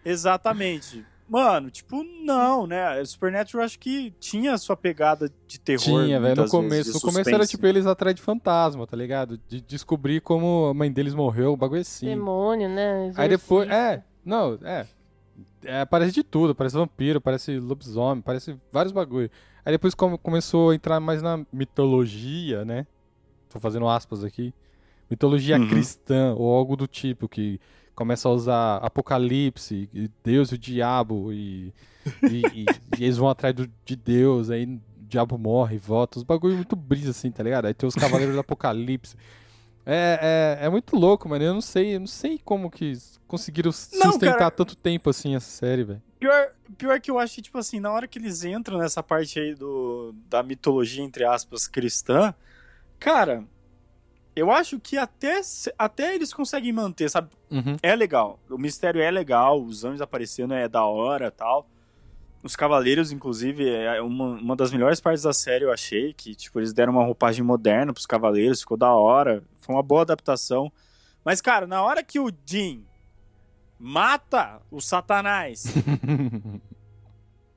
Exatamente. 0.04 1.04
Mano, 1.28 1.70
tipo, 1.70 2.02
não, 2.24 2.66
né? 2.66 3.04
Supernatural 3.04 3.64
acho 3.64 3.78
que 3.78 4.12
tinha 4.18 4.54
a 4.54 4.58
sua 4.58 4.76
pegada 4.76 5.30
de 5.46 5.60
terror. 5.60 5.84
Tinha, 6.04 6.18
velho. 6.18 6.34
No 6.34 6.42
vezes, 6.42 6.50
começo. 6.50 6.88
de 6.90 6.94
No 6.94 7.00
começo 7.00 7.30
era 7.30 7.46
tipo 7.46 7.66
eles 7.66 7.86
atrás 7.86 8.16
de 8.16 8.22
fantasma, 8.22 8.86
tá 8.86 8.96
ligado? 8.96 9.38
De 9.46 9.60
descobrir 9.60 10.20
como 10.22 10.66
a 10.70 10.74
mãe 10.74 10.90
deles 10.90 11.14
morreu, 11.14 11.52
o 11.52 11.56
bagulho 11.56 11.82
assim. 11.82 12.06
Demônio, 12.06 12.68
né? 12.68 13.12
Aí 13.14 13.28
depois. 13.28 13.68
É, 13.70 14.02
não, 14.24 14.58
é. 14.64 14.86
É, 15.62 15.84
Parece 15.84 16.12
de 16.12 16.22
tudo, 16.24 16.54
parece 16.54 16.74
vampiro, 16.76 17.20
parece 17.20 17.58
lobisomem, 17.58 18.22
parece 18.22 18.56
vários 18.72 18.92
bagulho. 18.92 19.30
Aí 19.68 19.72
depois 19.72 19.94
come- 19.94 20.16
começou 20.16 20.70
a 20.70 20.74
entrar 20.74 20.98
mais 20.98 21.20
na 21.20 21.44
mitologia, 21.52 22.64
né? 22.64 22.86
Tô 23.50 23.60
fazendo 23.60 23.86
aspas 23.86 24.24
aqui. 24.24 24.54
Mitologia 25.10 25.58
Uhum. 25.58 25.68
cristã, 25.68 26.34
ou 26.38 26.54
algo 26.56 26.74
do 26.74 26.86
tipo, 26.86 27.28
que 27.28 27.60
começa 27.94 28.30
a 28.30 28.32
usar 28.32 28.76
apocalipse, 28.76 29.90
e 29.92 30.10
Deus 30.24 30.52
e 30.52 30.54
o 30.54 30.58
diabo, 30.58 31.30
e, 31.34 31.74
e, 32.30 32.46
e- 32.46 32.66
e 32.98 33.04
eles 33.04 33.18
vão 33.18 33.28
atrás 33.28 33.54
do- 33.54 33.70
de 33.84 33.94
Deus, 33.94 34.48
aí 34.48 34.64
o 34.64 34.80
diabo 35.06 35.36
morre 35.36 35.76
volta. 35.76 36.16
Os 36.18 36.24
bagulho 36.24 36.56
muito 36.56 36.74
brisa 36.74 37.10
assim, 37.10 37.30
tá 37.30 37.42
ligado? 37.42 37.66
Aí 37.66 37.74
tem 37.74 37.86
os 37.86 37.94
cavaleiros 37.94 38.34
do 38.36 38.40
apocalipse. 38.40 39.16
É, 39.90 40.58
é, 40.60 40.66
é 40.66 40.68
muito 40.68 40.94
louco, 40.94 41.26
mano. 41.26 41.42
Eu 41.42 41.54
não 41.54 41.62
sei, 41.62 41.96
eu 41.96 42.00
não 42.00 42.06
sei 42.06 42.38
como 42.44 42.70
que 42.70 42.92
conseguiram 43.26 43.68
Não, 43.70 44.12
sustentar 44.12 44.36
cara. 44.36 44.50
tanto 44.50 44.76
tempo 44.76 45.08
assim 45.08 45.34
essa 45.34 45.48
série, 45.50 45.82
velho. 45.82 46.02
Pior, 46.20 46.52
pior 46.76 47.00
que 47.00 47.10
eu 47.10 47.18
acho 47.18 47.36
que, 47.36 47.42
tipo 47.42 47.56
assim, 47.56 47.80
na 47.80 47.90
hora 47.90 48.06
que 48.06 48.18
eles 48.18 48.44
entram 48.44 48.76
nessa 48.76 49.02
parte 49.02 49.40
aí 49.40 49.54
do, 49.54 50.14
da 50.28 50.42
mitologia, 50.42 51.02
entre 51.02 51.24
aspas, 51.24 51.66
cristã, 51.66 52.34
cara, 52.98 53.44
eu 54.36 54.50
acho 54.50 54.78
que 54.78 54.98
até, 54.98 55.40
até 55.78 56.14
eles 56.14 56.34
conseguem 56.34 56.72
manter, 56.72 57.08
sabe? 57.08 57.30
Uhum. 57.50 57.76
É 57.82 57.96
legal. 57.96 58.38
O 58.50 58.58
mistério 58.58 59.00
é 59.00 59.10
legal, 59.10 59.62
os 59.62 59.84
anjos 59.84 60.02
aparecendo 60.02 60.52
é 60.52 60.68
da 60.68 60.84
hora 60.84 61.30
tal. 61.30 61.66
Os 62.42 62.54
cavaleiros, 62.54 63.10
inclusive, 63.10 63.68
é 63.68 64.00
uma, 64.00 64.26
uma 64.26 64.56
das 64.56 64.70
melhores 64.70 65.00
partes 65.00 65.24
da 65.24 65.32
série, 65.32 65.64
eu 65.64 65.72
achei, 65.72 66.12
que, 66.12 66.34
tipo, 66.34 66.60
eles 66.60 66.72
deram 66.72 66.92
uma 66.92 67.04
roupagem 67.04 67.44
moderna 67.44 67.92
pros 67.92 68.06
cavaleiros, 68.06 68.60
ficou 68.60 68.76
da 68.76 68.92
hora. 68.92 69.42
Foi 69.56 69.74
uma 69.74 69.82
boa 69.82 70.02
adaptação. 70.02 70.72
Mas, 71.24 71.40
cara, 71.40 71.66
na 71.66 71.82
hora 71.82 72.02
que 72.02 72.20
o 72.20 72.32
Jim 72.46 72.84
mata 73.78 74.60
o 74.70 74.80
Satanás, 74.80 75.64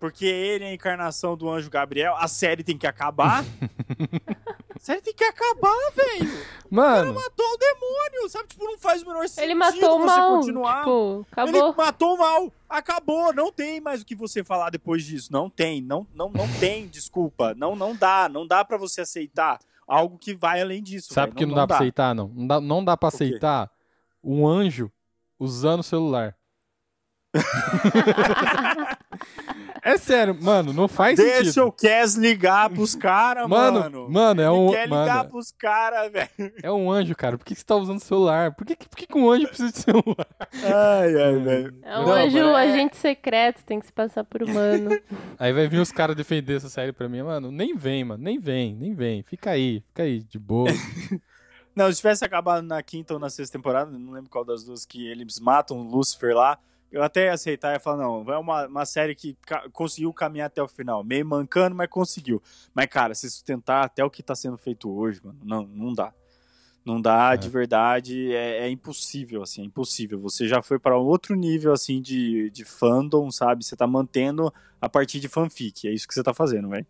porque 0.01 0.25
ele 0.25 0.63
é 0.63 0.69
a 0.69 0.73
encarnação 0.73 1.37
do 1.37 1.47
anjo 1.47 1.69
Gabriel, 1.69 2.15
a 2.17 2.27
série 2.27 2.63
tem 2.63 2.75
que 2.75 2.87
acabar. 2.87 3.45
a 4.75 4.79
série 4.79 4.99
tem 4.99 5.13
que 5.13 5.23
acabar, 5.23 5.77
velho. 5.95 6.43
Mano, 6.71 7.13
Matou 7.13 7.45
o 7.45 7.57
demônio, 7.57 8.27
sabe? 8.27 8.47
Tipo, 8.47 8.63
não 8.63 8.79
faz 8.79 9.03
o 9.03 9.05
menor 9.05 9.27
sentido 9.29 9.43
Ele 9.43 9.53
matou 9.53 9.97
o 9.97 10.01
você 10.01 10.19
mal. 10.19 10.37
continuar. 10.37 10.77
Tipo, 10.79 11.27
Ele 11.37 11.49
acabou. 11.59 11.75
matou 11.77 12.15
o 12.15 12.17
mal. 12.17 12.53
Acabou. 12.67 13.31
Não 13.31 13.51
tem 13.51 13.79
mais 13.79 14.01
o 14.01 14.05
que 14.05 14.15
você 14.15 14.43
falar 14.43 14.71
depois 14.71 15.05
disso. 15.05 15.31
Não 15.31 15.51
tem. 15.51 15.83
Não, 15.83 16.07
não, 16.15 16.31
não 16.31 16.47
tem, 16.59 16.87
desculpa. 16.87 17.53
Não, 17.53 17.75
não 17.75 17.95
dá. 17.95 18.27
Não 18.27 18.47
dá 18.47 18.65
pra 18.65 18.77
você 18.77 19.01
aceitar 19.01 19.59
algo 19.87 20.17
que 20.17 20.33
vai 20.33 20.61
além 20.63 20.81
disso. 20.81 21.13
sabe 21.13 21.35
velho. 21.35 21.37
que 21.37 21.45
não, 21.45 21.53
dá 21.53 21.67
pra 21.67 21.75
aceitar, 21.75 22.15
não? 22.15 22.27
Não 22.29 22.47
dá, 22.47 22.59
não 22.59 22.83
dá 22.83 22.97
pra 22.97 23.09
aceitar 23.09 23.69
um 24.23 24.47
anjo 24.47 24.91
usando 25.37 25.81
o 25.81 25.83
celular. 25.83 26.35
é 29.83 29.97
sério, 29.97 30.37
mano, 30.39 30.71
não 30.73 30.87
faz 30.87 31.17
Deixa 31.17 31.45
sentido. 31.45 31.67
o 31.67 31.71
Kes 31.71 32.15
ligar 32.15 32.69
pros 32.69 32.95
caras, 32.95 33.47
Mano, 33.47 33.79
mano. 33.79 34.09
mano, 34.09 34.41
é 34.41 34.45
Ele 34.45 34.51
um, 34.53 34.69
quer 34.71 34.85
ligar 34.85 35.17
mano, 35.17 35.29
pros 35.29 35.51
caras, 35.51 36.11
velho. 36.11 36.53
é 36.61 36.71
um 36.71 36.91
anjo, 36.91 37.15
cara. 37.15 37.37
Por 37.37 37.43
que 37.45 37.53
que 37.53 37.59
você 37.59 37.65
tá 37.65 37.75
usando 37.75 37.99
celular? 37.99 38.53
Por 38.55 38.65
que, 38.65 38.75
por 38.75 38.97
que, 38.97 39.07
que 39.07 39.17
um 39.17 39.29
anjo 39.29 39.47
precisa 39.47 39.71
de 39.71 39.77
celular? 39.79 40.27
Ai, 40.63 41.21
ai, 41.21 41.35
velho. 41.39 41.75
É 41.83 41.99
um 41.99 42.03
Não, 42.05 42.11
anjo 42.13 42.37
mano, 42.37 42.55
agente 42.55 42.97
secreto, 42.97 43.63
tem 43.65 43.79
que 43.79 43.87
se 43.87 43.93
passar 43.93 44.23
por 44.23 44.43
humano. 44.43 44.89
Aí 45.39 45.51
vai 45.53 45.67
vir 45.67 45.79
os 45.79 45.91
caras 45.91 46.15
defender 46.15 46.57
essa 46.57 46.69
série 46.69 46.91
pra 46.91 47.09
mim. 47.09 47.21
Mano, 47.23 47.51
nem 47.51 47.75
vem, 47.75 48.03
mano. 48.03 48.23
Nem 48.23 48.39
vem, 48.39 48.75
nem 48.75 48.93
vem. 48.93 49.23
Fica 49.23 49.51
aí, 49.51 49.81
fica 49.87 50.03
aí, 50.03 50.19
de 50.23 50.37
boa. 50.39 50.69
Não, 51.75 51.89
se 51.89 51.97
tivesse 51.97 52.23
acabado 52.25 52.61
na 52.63 52.83
quinta 52.83 53.13
ou 53.13 53.19
na 53.19 53.29
sexta 53.29 53.57
temporada, 53.57 53.89
não 53.91 54.11
lembro 54.11 54.29
qual 54.29 54.43
das 54.43 54.63
duas, 54.65 54.85
que 54.85 55.07
eles 55.07 55.39
matam 55.39 55.77
o 55.77 55.83
Lucifer 55.83 56.35
lá, 56.35 56.59
eu 56.91 57.01
até 57.03 57.25
ia 57.25 57.33
aceitar 57.33 57.71
e 57.71 57.73
ia 57.75 57.79
falar, 57.79 57.97
não, 58.03 58.29
é 58.31 58.37
uma, 58.37 58.67
uma 58.67 58.85
série 58.85 59.15
que 59.15 59.37
ca- 59.45 59.67
conseguiu 59.71 60.11
caminhar 60.13 60.47
até 60.47 60.61
o 60.61 60.67
final. 60.67 61.03
Meio 61.03 61.25
mancando, 61.25 61.75
mas 61.75 61.87
conseguiu. 61.89 62.41
Mas, 62.73 62.87
cara, 62.87 63.13
se 63.15 63.29
sustentar 63.29 63.85
até 63.85 64.03
o 64.03 64.09
que 64.09 64.21
tá 64.21 64.35
sendo 64.35 64.57
feito 64.57 64.91
hoje, 64.91 65.21
mano, 65.23 65.39
não, 65.43 65.63
não 65.67 65.93
dá. 65.93 66.13
Não 66.83 66.99
dá, 66.99 67.33
É. 67.33 67.37
de 67.37 67.47
verdade, 67.47 68.33
é, 68.33 68.65
é 68.65 68.69
impossível, 68.69 69.43
assim, 69.43 69.61
é 69.61 69.65
impossível. 69.65 70.19
Você 70.19 70.47
já 70.47 70.61
foi 70.63 70.79
para 70.79 70.97
outro 70.97 71.35
nível, 71.35 71.71
assim, 71.73 72.01
de, 72.01 72.49
de 72.49 72.65
fandom, 72.65 73.29
sabe? 73.29 73.63
Você 73.63 73.75
tá 73.75 73.85
mantendo 73.85 74.51
a 74.81 74.89
partir 74.89 75.19
de 75.19 75.27
fanfic, 75.27 75.87
é 75.87 75.91
isso 75.93 76.07
que 76.07 76.13
você 76.13 76.23
tá 76.23 76.33
fazendo, 76.33 76.69
velho. 76.69 76.87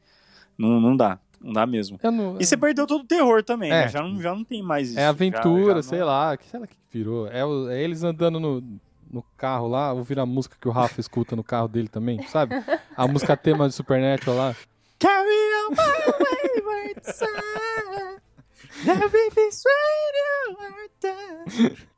Não, 0.58 0.80
não 0.80 0.96
dá, 0.96 1.20
não 1.42 1.52
dá 1.52 1.66
mesmo. 1.66 2.00
Eu 2.02 2.10
não, 2.12 2.38
E 2.40 2.46
você 2.46 2.56
perdeu 2.56 2.88
todo 2.88 3.02
o 3.02 3.06
terror 3.08 3.44
também, 3.44 3.70
É. 3.70 3.82
né? 3.82 3.88
Já 3.90 4.02
não, 4.02 4.22
já 4.22 4.34
não 4.34 4.46
tem 4.46 4.64
mais 4.64 4.92
isso. 4.92 4.98
É 5.00 5.04
já- 5.04 5.10
aventura, 5.10 5.76
já 5.76 5.84
sei 5.84 6.00
não- 6.00 6.08
lá. 6.08 6.38
Que 6.38 6.46
sei 6.48 6.60
lá 6.62 6.68
que 6.68 6.76
virou. 6.90 7.28
É, 7.28 7.44
o- 7.46 7.70
é 7.70 7.84
eles 7.84 8.02
andando 8.02 8.40
no, 8.40 8.64
no 9.12 9.24
carro 9.38 9.68
lá, 9.68 9.92
ouvindo 9.94 10.22
a 10.22 10.26
música 10.26 10.56
que 10.60 10.68
o 10.68 10.72
Rafa 10.72 11.00
escuta 11.02 11.36
no 11.36 11.44
carro 11.44 11.68
dele 11.68 11.88
também, 11.88 12.26
sabe? 12.28 12.56
A 12.96 13.08
música 13.08 13.36
tema 13.36 13.68
de 13.68 13.76
Supernatural 13.76 14.36
lá. 14.38 14.56
Carry 15.00 15.28
on 15.68 15.72
my 15.72 15.76
wayward 16.24 17.02
son. 17.16 17.26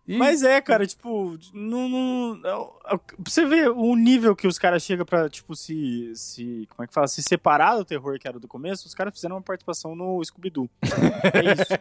E- 0.05 0.17
Mas 0.17 0.43
é, 0.43 0.59
cara, 0.59 0.85
tipo, 0.85 1.37
não, 1.53 1.87
não, 2.35 2.73
você 3.19 3.45
ver 3.45 3.69
o 3.69 3.95
nível 3.95 4.35
que 4.35 4.47
os 4.47 4.59
caras 4.59 4.83
chegam 4.83 5.05
pra, 5.05 5.29
tipo, 5.29 5.55
se, 5.55 6.11
se. 6.13 6.67
Como 6.71 6.83
é 6.83 6.87
que 6.87 6.93
fala? 6.93 7.07
Se 7.07 7.23
separar 7.23 7.77
do 7.77 7.85
terror 7.85 8.19
que 8.19 8.27
era 8.27 8.37
do 8.37 8.47
começo, 8.47 8.85
os 8.85 8.93
caras 8.93 9.13
fizeram 9.13 9.37
uma 9.37 9.41
participação 9.41 9.95
no 9.95 10.21
Scooby-Doo. 10.23 10.69
É 10.81 11.53
isso. 11.53 11.73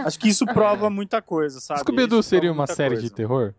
Acho 0.06 0.18
que 0.18 0.28
isso 0.28 0.46
prova 0.46 0.88
muita 0.88 1.20
coisa, 1.20 1.60
sabe? 1.60 1.80
Scooby-Doo 1.80 2.22
seria 2.22 2.50
uma 2.50 2.66
série 2.66 2.94
coisa. 2.94 3.02
de 3.02 3.10
terror? 3.10 3.52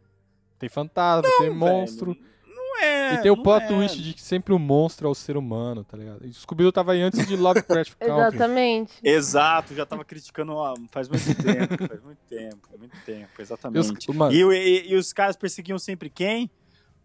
Tem 0.62 0.70
fantasma, 0.70 1.30
tem 1.40 1.48
Velho, 1.48 1.56
monstro. 1.56 2.16
Não 2.48 2.80
é. 2.84 3.16
e 3.16 3.18
tem 3.22 3.30
o 3.32 3.36
não 3.36 3.44
plot 3.44 3.64
é. 3.66 3.68
twist 3.68 4.02
de 4.02 4.14
que 4.14 4.22
sempre 4.22 4.54
o 4.54 4.60
monstro 4.60 5.08
é 5.08 5.12
o 5.12 5.14
ser 5.16 5.36
humano, 5.36 5.84
tá 5.84 5.98
ligado? 5.98 6.26
E 6.26 6.30
o 6.30 6.34
Scooby-Doo 6.34 6.72
tava 6.72 6.94
aí 6.94 7.02
antes 7.02 7.28
de 7.28 7.36
Lovecraft 7.36 7.94
Country. 8.00 8.38
Exatamente. 8.38 8.94
Exato, 9.04 9.76
já 9.76 9.86
tava 9.86 10.06
criticando 10.06 10.54
ó, 10.54 10.74
faz 10.90 11.10
muito 11.10 11.26
tempo, 11.44 11.88
faz 11.88 12.02
muito 12.02 12.20
tempo, 12.30 12.70
muito 12.80 12.98
tempo, 13.06 13.28
E 13.38 13.42
os- 13.42 13.50
exatamente. 13.50 14.08
E, 14.32 14.46
o- 14.46 14.54
e- 14.54 14.92
e 14.92 14.96
os 14.96 15.12
caras 15.12 15.36
perseguiam 15.36 15.78
sempre 15.78 16.10
quem? 16.10 16.50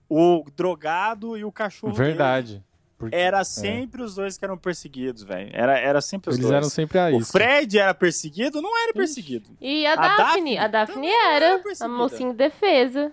O 0.08 0.44
drogado 0.54 1.36
e 1.36 1.44
o 1.44 1.50
cachorro. 1.50 1.92
dele. 1.94 2.08
verdade. 2.10 2.62
Porque 2.98 3.14
Era 3.14 3.44
sempre 3.44 4.00
os 4.02 4.14
dois 4.14 4.38
que 4.38 4.44
eram 4.44 4.56
perseguidos, 4.56 5.22
velho. 5.22 5.50
Era, 5.52 5.78
era 5.78 6.00
sempre 6.00 6.30
os 6.30 6.36
eles 6.36 6.46
dois. 6.48 6.56
eram 6.56 6.70
sempre 6.70 6.98
a 6.98 7.08
O 7.08 7.18
isso. 7.18 7.30
Fred 7.30 7.78
era 7.78 7.92
perseguido? 7.92 8.62
Não 8.62 8.74
era 8.84 8.94
perseguido. 8.94 9.50
E 9.60 9.84
a, 9.86 9.92
A 9.92 9.96
Daphne? 9.96 10.16
Daphne 10.16 10.58
A 10.58 10.66
Daphne 10.68 11.06
era 11.08 11.44
era 11.46 11.62
a 11.80 11.88
mocinha 11.88 12.30
de 12.30 12.36
defesa. 12.38 13.12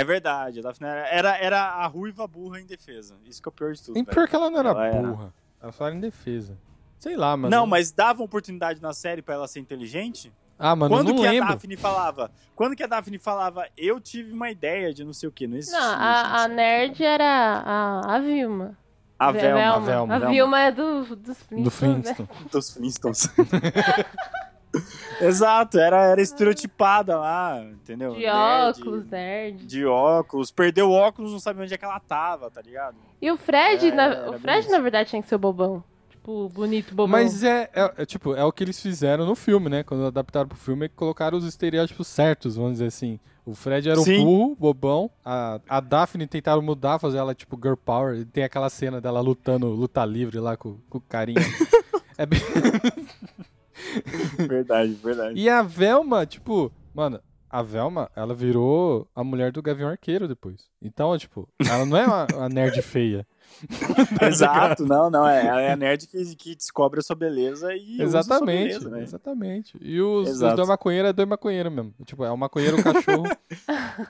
É 0.00 0.04
verdade, 0.04 0.60
a 0.60 0.62
Daphne 0.62 0.86
era, 0.88 1.08
era, 1.08 1.38
era 1.38 1.60
a 1.62 1.86
ruiva 1.86 2.26
burra 2.26 2.60
em 2.60 2.66
defesa. 2.66 3.14
Isso 3.24 3.40
que 3.42 3.48
é 3.48 3.50
o 3.50 3.52
pior 3.52 3.72
de 3.72 3.82
tudo. 3.82 3.98
E 3.98 4.02
velho. 4.02 4.14
pior 4.14 4.28
que 4.28 4.36
ela 4.36 4.50
não 4.50 4.58
era 4.58 4.68
Ela 4.70 4.86
era. 4.86 5.08
burra. 5.08 5.34
Ela 5.62 5.72
só 5.72 5.86
era 5.86 5.94
em 5.94 6.00
defesa. 6.00 6.56
Sei 6.98 7.16
lá, 7.16 7.36
mano. 7.36 7.50
Não, 7.54 7.66
mas 7.66 7.92
dava 7.92 8.22
oportunidade 8.22 8.80
na 8.80 8.92
série 8.92 9.22
pra 9.22 9.34
ela 9.34 9.46
ser 9.48 9.60
inteligente? 9.60 10.32
Ah, 10.58 10.74
mano, 10.74 10.94
quando 10.94 11.08
eu 11.08 11.14
não 11.14 11.22
que 11.22 11.28
lembro. 11.28 11.48
a 11.50 11.52
Daphne 11.52 11.76
falava? 11.76 12.30
Quando 12.54 12.74
que 12.74 12.82
a 12.82 12.86
Daphne 12.86 13.18
falava, 13.18 13.68
eu 13.76 14.00
tive 14.00 14.32
uma 14.32 14.50
ideia 14.50 14.92
de 14.94 15.04
não 15.04 15.12
sei 15.12 15.28
o 15.28 15.32
que, 15.32 15.46
não 15.46 15.56
existia 15.58 15.78
Não, 15.78 15.86
isso, 15.92 16.00
a, 16.02 16.42
a 16.44 16.48
nerd 16.48 17.04
era 17.04 17.62
a, 17.64 18.14
a 18.16 18.18
Vilma. 18.18 18.76
A 19.18 19.32
Ve- 19.32 19.40
Velma, 19.40 19.74
a 19.76 19.78
Velma. 19.78 20.14
A 20.14 20.18
Vilma 20.30 20.60
é 20.60 20.72
do, 20.72 21.04
dos 21.16 21.16
Do 21.16 21.34
Flintstones, 21.34 22.04
né? 22.04 22.14
Flintstone. 22.14 22.28
dos 22.50 22.70
Flintstones. 22.70 23.28
Exato, 25.20 25.78
era, 25.78 26.02
era 26.04 26.20
estereotipada 26.20 27.18
lá, 27.18 27.62
entendeu? 27.62 28.14
De 28.14 28.20
Nerd, 28.20 28.80
óculos, 28.80 29.06
nerd. 29.06 29.66
De 29.66 29.86
óculos. 29.86 30.50
Perdeu 30.50 30.88
o 30.90 30.92
óculos, 30.92 31.32
não 31.32 31.40
sabia 31.40 31.62
onde 31.62 31.72
é 31.74 31.78
que 31.78 31.84
ela 31.84 32.00
tava, 32.00 32.50
tá 32.50 32.60
ligado? 32.60 32.96
E 33.20 33.30
o 33.30 33.36
Fred, 33.36 33.88
É, 33.88 33.94
na- 33.94 34.30
o 34.30 34.38
Fred, 34.38 34.68
na 34.68 34.78
verdade, 34.78 35.10
tinha 35.10 35.22
que 35.22 35.28
ser 35.28 35.36
o 35.36 35.38
bobão. 35.38 35.82
Tipo, 36.10 36.48
bonito 36.50 36.90
bobão. 36.94 37.06
Mas 37.08 37.42
é, 37.42 37.70
é, 37.72 37.92
é, 37.98 38.04
tipo, 38.06 38.34
é 38.34 38.44
o 38.44 38.52
que 38.52 38.64
eles 38.64 38.80
fizeram 38.80 39.24
no 39.24 39.34
filme, 39.34 39.68
né? 39.70 39.82
Quando 39.82 40.04
adaptaram 40.06 40.48
pro 40.48 40.58
filme, 40.58 40.88
colocaram 40.88 41.38
os 41.38 41.44
estereótipos 41.44 42.06
certos, 42.08 42.56
vamos 42.56 42.72
dizer 42.72 42.86
assim. 42.86 43.18
O 43.44 43.54
Fred 43.54 43.88
era 43.88 44.00
o 44.00 44.02
Sim. 44.02 44.24
burro, 44.24 44.56
bobão. 44.58 45.08
A, 45.24 45.60
a 45.68 45.78
Daphne 45.80 46.26
tentaram 46.26 46.60
mudar, 46.60 46.98
fazer 46.98 47.18
ela 47.18 47.32
tipo 47.32 47.56
girl 47.56 47.76
power. 47.76 48.18
E 48.18 48.24
tem 48.24 48.42
aquela 48.42 48.68
cena 48.68 49.00
dela 49.00 49.20
lutando, 49.20 49.68
luta 49.68 50.04
livre 50.04 50.40
lá 50.40 50.56
com, 50.56 50.76
com 50.90 50.98
o 50.98 51.00
carinha. 51.00 51.38
é 52.18 52.26
bem... 52.26 52.40
Verdade, 54.48 54.92
verdade. 54.94 55.38
E 55.40 55.48
a 55.48 55.62
Velma, 55.62 56.24
tipo, 56.26 56.72
mano, 56.94 57.20
a 57.48 57.62
Velma, 57.62 58.10
ela 58.16 58.34
virou 58.34 59.08
a 59.14 59.22
mulher 59.22 59.52
do 59.52 59.62
Gavião 59.62 59.88
Arqueiro 59.88 60.26
depois. 60.28 60.68
Então, 60.82 61.16
tipo, 61.16 61.48
ela 61.66 61.84
não 61.86 61.96
é 61.96 62.06
uma, 62.06 62.26
uma 62.34 62.48
nerd 62.48 62.80
feia. 62.82 63.26
Exato, 64.20 64.84
não, 64.84 65.08
não. 65.08 65.26
É, 65.26 65.46
ela 65.46 65.60
é 65.62 65.72
a 65.72 65.76
nerd 65.76 66.06
que, 66.06 66.36
que 66.36 66.54
descobre 66.56 66.98
a 66.98 67.02
sua 67.02 67.16
beleza 67.16 67.72
e. 67.74 68.02
usa 68.02 68.18
a 68.18 68.22
sua 68.22 68.34
Exatamente, 68.36 68.68
beleza, 68.68 68.90
né? 68.90 69.02
exatamente. 69.02 69.78
E 69.80 70.00
os, 70.00 70.28
os 70.30 70.38
dois 70.54 70.68
maconheiros 70.68 71.10
é 71.10 71.12
dois 71.12 71.28
maconheiros 71.28 71.72
mesmo. 71.72 71.94
Tipo, 72.04 72.24
é 72.24 72.30
o 72.30 72.36
maconheiro, 72.36 72.78
o 72.78 72.82
cachorro. 72.82 73.24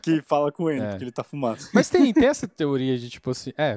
Que 0.03 0.23
fala 0.23 0.51
com 0.51 0.71
ele, 0.71 0.81
É. 0.83 0.89
porque 0.91 1.05
ele 1.05 1.13
tá 1.13 1.23
fumando. 1.23 1.59
Mas 1.73 1.89
tem, 1.89 2.13
tem 2.13 2.27
essa 2.29 2.49
teoria 2.49 2.99
de, 2.99 3.09
tipo 3.11 3.31
assim, 3.31 3.53
é, 3.57 3.77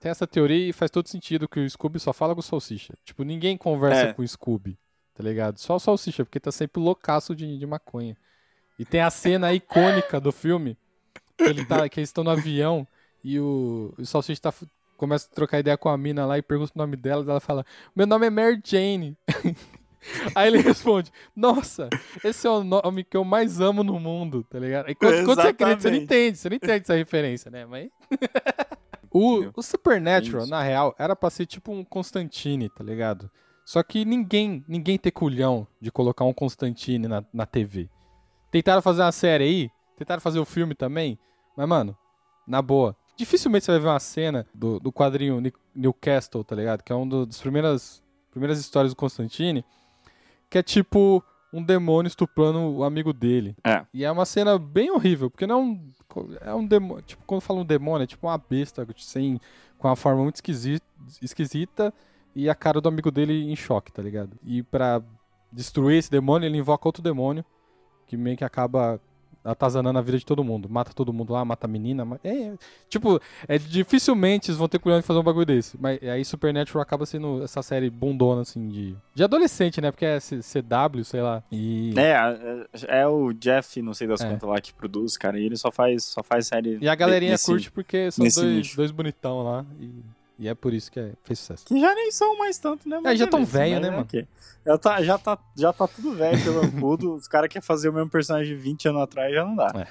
tem 0.00 0.10
essa 0.10 0.26
teoria 0.26 0.68
e 0.68 0.72
faz 0.72 0.90
todo 0.90 1.08
sentido 1.08 1.48
que 1.48 1.60
o 1.60 1.70
Scooby 1.70 2.00
só 2.00 2.12
fala 2.12 2.34
com 2.34 2.40
o 2.40 2.42
Salsicha. 2.42 2.94
Tipo, 3.04 3.22
ninguém 3.22 3.56
conversa 3.56 4.06
É. 4.08 4.12
com 4.12 4.22
o 4.22 4.26
Scooby, 4.28 4.76
tá 5.14 5.22
ligado? 5.22 5.58
Só 5.58 5.76
o 5.76 5.80
Salsicha, 5.80 6.24
porque 6.24 6.40
tá 6.40 6.50
sempre 6.50 6.82
loucaço 6.82 7.34
de, 7.34 7.58
de 7.58 7.66
maconha. 7.66 8.16
E 8.78 8.84
tem 8.84 9.00
a 9.00 9.10
cena 9.10 9.52
icônica 9.54 10.20
do 10.20 10.32
filme, 10.32 10.76
que, 11.36 11.44
ele 11.44 11.64
tá, 11.64 11.88
que 11.88 12.00
eles 12.00 12.08
estão 12.08 12.24
no 12.24 12.30
avião 12.30 12.86
e 13.22 13.38
o, 13.38 13.94
o 13.96 14.04
Salsicha 14.04 14.42
tá, 14.42 14.54
começa 14.96 15.28
a 15.30 15.34
trocar 15.34 15.58
ideia 15.60 15.78
com 15.78 15.88
a 15.88 15.96
mina 15.96 16.26
lá 16.26 16.36
e 16.36 16.42
pergunta 16.42 16.72
o 16.74 16.78
nome 16.78 16.96
dela, 16.96 17.24
e 17.24 17.30
ela 17.30 17.40
fala, 17.40 17.64
meu 17.94 18.06
nome 18.06 18.26
é 18.26 18.30
Mary 18.30 18.60
Jane. 18.62 19.16
Aí 20.34 20.48
ele 20.48 20.58
responde, 20.58 21.10
nossa, 21.34 21.88
esse 22.22 22.46
é 22.46 22.50
o 22.50 22.62
nome 22.62 23.04
que 23.04 23.16
eu 23.16 23.24
mais 23.24 23.58
amo 23.60 23.82
no 23.82 23.98
mundo, 23.98 24.44
tá 24.44 24.58
ligado? 24.58 24.90
E 24.90 24.94
quando, 24.94 25.24
quando 25.24 25.40
você 25.40 25.48
é 25.48 25.52
criança, 25.54 25.80
você 25.80 25.90
não 25.90 25.96
entende, 25.96 26.38
você 26.38 26.48
não 26.50 26.56
entende 26.56 26.82
essa 26.82 26.94
referência, 26.94 27.50
né? 27.50 27.64
Mas... 27.64 27.88
o, 29.10 29.50
o 29.56 29.62
Supernatural, 29.62 30.42
Isso. 30.42 30.50
na 30.50 30.62
real, 30.62 30.94
era 30.98 31.16
pra 31.16 31.30
ser 31.30 31.46
tipo 31.46 31.72
um 31.72 31.82
Constantine, 31.82 32.68
tá 32.68 32.84
ligado? 32.84 33.30
Só 33.64 33.82
que 33.82 34.04
ninguém, 34.04 34.62
ninguém 34.68 34.98
tem 34.98 35.10
culhão 35.10 35.66
de 35.80 35.90
colocar 35.90 36.24
um 36.24 36.34
Constantine 36.34 37.08
na, 37.08 37.24
na 37.32 37.46
TV. 37.46 37.88
Tentaram 38.50 38.82
fazer 38.82 39.02
uma 39.02 39.12
série 39.12 39.44
aí, 39.44 39.70
tentaram 39.96 40.20
fazer 40.20 40.38
o 40.38 40.44
filme 40.44 40.74
também, 40.74 41.18
mas, 41.56 41.66
mano, 41.66 41.96
na 42.46 42.60
boa. 42.60 42.94
Dificilmente 43.16 43.64
você 43.64 43.72
vai 43.72 43.80
ver 43.80 43.88
uma 43.88 44.00
cena 44.00 44.46
do, 44.54 44.78
do 44.78 44.92
quadrinho 44.92 45.40
Newcastle, 45.74 46.44
tá 46.44 46.54
ligado? 46.54 46.82
Que 46.82 46.92
é 46.92 46.94
uma 46.94 47.26
das 47.26 47.40
primeiras, 47.40 48.02
primeiras 48.30 48.58
histórias 48.58 48.92
do 48.92 48.96
Constantine, 48.96 49.64
que 50.50 50.58
é 50.58 50.62
tipo 50.62 51.24
um 51.52 51.62
demônio 51.62 52.08
estuprando 52.08 52.58
o 52.58 52.84
amigo 52.84 53.12
dele. 53.12 53.56
É. 53.64 53.86
E 53.94 54.04
é 54.04 54.10
uma 54.10 54.26
cena 54.26 54.58
bem 54.58 54.90
horrível, 54.90 55.30
porque 55.30 55.46
não 55.46 55.54
é 55.54 55.62
um, 55.62 55.92
é 56.40 56.54
um 56.54 56.66
demônio, 56.66 57.02
tipo, 57.02 57.22
quando 57.24 57.40
fala 57.40 57.60
um 57.60 57.64
demônio, 57.64 58.02
é 58.02 58.06
tipo 58.06 58.26
uma 58.26 58.36
besta, 58.36 58.86
sem, 58.98 59.40
com 59.78 59.88
uma 59.88 59.96
forma 59.96 60.22
muito 60.22 60.34
esquisita, 60.34 60.84
esquisita 61.22 61.94
e 62.34 62.48
a 62.50 62.54
cara 62.54 62.80
do 62.80 62.88
amigo 62.88 63.10
dele 63.10 63.50
em 63.50 63.56
choque, 63.56 63.92
tá 63.92 64.02
ligado? 64.02 64.36
E 64.44 64.62
pra 64.62 65.02
destruir 65.52 65.98
esse 65.98 66.10
demônio, 66.10 66.46
ele 66.46 66.58
invoca 66.58 66.88
outro 66.88 67.02
demônio, 67.02 67.44
que 68.06 68.16
meio 68.16 68.36
que 68.36 68.44
acaba 68.44 69.00
atazanando 69.46 69.98
a 69.98 70.02
vida 70.02 70.16
de 70.18 70.24
todo 70.24 70.42
mundo. 70.42 70.70
Mata 70.70 70.94
todo 70.94 71.12
mundo 71.12 71.34
lá, 71.34 71.44
mata 71.44 71.66
a 71.66 71.68
menina. 71.68 72.18
É, 72.24 72.30
é, 72.30 72.54
tipo, 72.88 73.20
é, 73.46 73.58
dificilmente 73.58 74.50
eles 74.50 74.56
vão 74.58 74.66
ter 74.66 74.78
culhão 74.78 74.98
de 74.98 75.06
fazer 75.06 75.18
um 75.20 75.22
bagulho 75.22 75.44
desse. 75.44 75.76
Mas 75.78 76.02
aí 76.02 76.24
Supernatural 76.24 76.80
acaba 76.82 77.04
sendo 77.04 77.42
essa 77.44 77.60
série 77.62 77.90
bundona, 77.90 78.40
assim, 78.40 78.66
de, 78.68 78.96
de 79.14 79.22
adolescente, 79.22 79.82
né? 79.82 79.90
Porque 79.90 80.06
é 80.06 80.18
CW, 80.18 81.04
sei 81.04 81.20
lá. 81.20 81.42
E, 81.52 81.92
É, 81.94 82.66
é, 82.88 83.00
é 83.02 83.06
o 83.06 83.34
Jeff, 83.34 83.82
não 83.82 83.92
sei 83.92 84.06
das 84.08 84.22
É. 84.22 84.28
quantas 84.30 84.48
lá, 84.48 84.58
que 84.62 84.72
produz, 84.72 85.18
cara, 85.18 85.38
e 85.38 85.44
ele 85.44 85.58
só 85.58 85.70
faz, 85.70 86.04
só 86.04 86.22
faz 86.22 86.46
série. 86.46 86.78
e 86.80 86.88
a 86.88 86.94
galerinha 86.94 87.32
nesse- 87.32 87.44
curte 87.46 87.70
porque 87.70 88.10
são 88.10 88.24
dois, 88.24 88.36
nicho. 88.42 88.76
dois 88.76 88.90
bonitão 88.90 89.42
lá. 89.42 89.66
E, 89.78 89.90
e 90.38 90.48
é 90.48 90.54
por 90.54 90.74
isso 90.74 90.90
que 90.90 90.98
é, 90.98 91.12
fez 91.22 91.38
sucesso. 91.38 91.64
Que 91.66 91.80
já 91.80 91.94
nem 91.94 92.10
são 92.10 92.36
mais 92.38 92.58
tanto, 92.58 92.88
né? 92.88 93.00
É, 93.04 93.16
já 93.16 93.26
tão 93.26 93.44
velho, 93.44 93.74
mas 93.74 93.82
né, 93.82 93.88
é 93.88 93.90
mano? 93.90 94.02
ok. 94.02 94.28
Já 94.66 94.78
tá, 94.78 95.02
já, 95.02 95.18
tá, 95.18 95.38
já 95.56 95.72
tá 95.72 95.86
tudo 95.86 96.14
velho 96.14 96.42
pelo 96.42 96.60
ampudo. 96.64 97.14
Os 97.14 97.28
caras 97.28 97.48
querem 97.48 97.64
fazer 97.64 97.88
o 97.88 97.92
mesmo 97.92 98.10
personagem 98.10 98.56
de 98.56 98.60
20 98.60 98.88
anos 98.88 99.02
atrás, 99.02 99.32
já 99.32 99.44
não 99.44 99.54
dá. 99.54 99.72
É. 99.74 99.86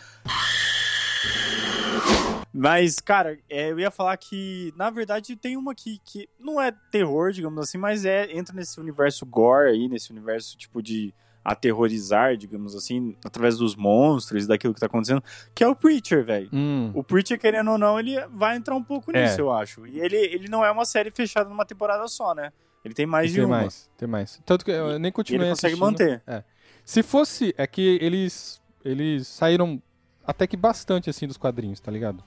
Mas, 2.53 2.99
cara, 2.99 3.39
é, 3.49 3.71
eu 3.71 3.79
ia 3.79 3.89
falar 3.89 4.15
que, 4.17 4.71
na 4.75 4.89
verdade, 4.89 5.35
tem 5.35 5.57
uma 5.57 5.71
aqui 5.71 5.99
que 6.05 6.29
não 6.39 6.61
é 6.61 6.71
terror, 6.91 7.31
digamos 7.31 7.63
assim, 7.63 7.79
mas 7.79 8.05
é 8.05 8.31
entra 8.31 8.55
nesse 8.55 8.79
universo 8.79 9.25
gore 9.25 9.71
aí, 9.71 9.87
nesse 9.87 10.11
universo 10.11 10.55
tipo 10.55 10.81
de 10.81 11.13
aterrorizar, 11.43 12.37
digamos 12.37 12.75
assim, 12.75 13.15
através 13.23 13.57
dos 13.57 13.75
monstros, 13.75 14.47
daquilo 14.47 14.73
que 14.73 14.79
tá 14.79 14.85
acontecendo, 14.85 15.23
que 15.53 15.63
é 15.63 15.67
o 15.67 15.75
Preacher, 15.75 16.23
velho. 16.25 16.49
Hum, 16.53 16.91
O 16.93 17.03
Preacher, 17.03 17.39
querendo 17.39 17.71
ou 17.71 17.77
não, 17.77 17.99
ele 17.99 18.15
vai 18.27 18.55
entrar 18.55 18.75
um 18.75 18.83
pouco 18.83 19.15
É. 19.15 19.23
nisso, 19.23 19.41
eu 19.41 19.51
acho. 19.51 19.85
E 19.87 19.99
ele, 19.99 20.15
ele 20.17 20.47
não 20.49 20.63
é 20.63 20.71
uma 20.71 20.85
série 20.85 21.11
fechada 21.11 21.49
numa 21.49 21.65
temporada 21.65 22.07
só, 22.07 22.33
né? 22.33 22.51
Ele 22.85 22.93
tem 22.93 23.05
mais 23.05 23.29
e 23.29 23.33
de 23.33 23.39
tem 23.39 23.45
uma. 23.45 23.57
mais, 23.61 23.89
tem 23.97 24.07
mais. 24.07 24.41
Tanto 24.45 24.63
que 24.65 24.71
eu 24.71 24.99
nem 24.99 25.09
E 25.09 25.11
continuei 25.11 25.45
ele 25.47 25.51
consegue 25.51 25.73
assistindo. 25.73 25.85
manter. 26.25 26.45
Se 26.85 27.01
fosse, 27.01 27.53
é 27.57 27.65
que 27.65 27.97
eles 28.01 28.61
eles 28.83 29.27
saíram 29.27 29.81
até 30.27 30.45
que 30.45 30.57
bastante 30.57 31.09
assim 31.09 31.25
dos 31.25 31.37
quadrinhos, 31.37 31.79
tá 31.79 31.89
ligado? 31.89 32.21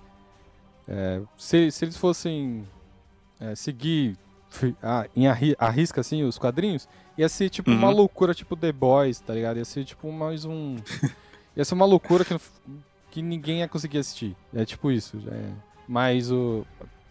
É, 0.88 1.20
se, 1.36 1.70
se 1.70 1.84
eles 1.84 1.96
fossem 1.96 2.66
é, 3.38 3.54
seguir 3.54 4.16
em 5.14 5.26
arri, 5.26 5.54
arrisca 5.58 6.00
assim 6.00 6.22
os 6.22 6.38
quadrinhos, 6.38 6.88
ia 7.16 7.28
ser 7.28 7.48
tipo 7.48 7.70
uma 7.70 7.88
Uhum. 7.88 7.94
loucura 7.96 8.34
tipo 8.34 8.56
The 8.56 8.72
Boys, 8.72 9.20
tá 9.20 9.34
ligado? 9.34 9.56
Ia 9.58 9.64
ser 9.64 9.84
tipo 9.84 10.10
mais 10.12 10.44
um 10.44 10.76
ia 11.56 11.64
ser 11.64 11.74
uma 11.74 11.86
loucura 11.86 12.24
que, 12.24 12.36
que 13.10 13.22
ninguém 13.22 13.58
ia 13.60 13.68
conseguir 13.68 13.98
assistir. 13.98 14.36
É 14.54 14.64
tipo 14.64 14.90
isso, 14.90 15.18
é. 15.30 15.50
Mas 15.88 16.30
o 16.30 16.64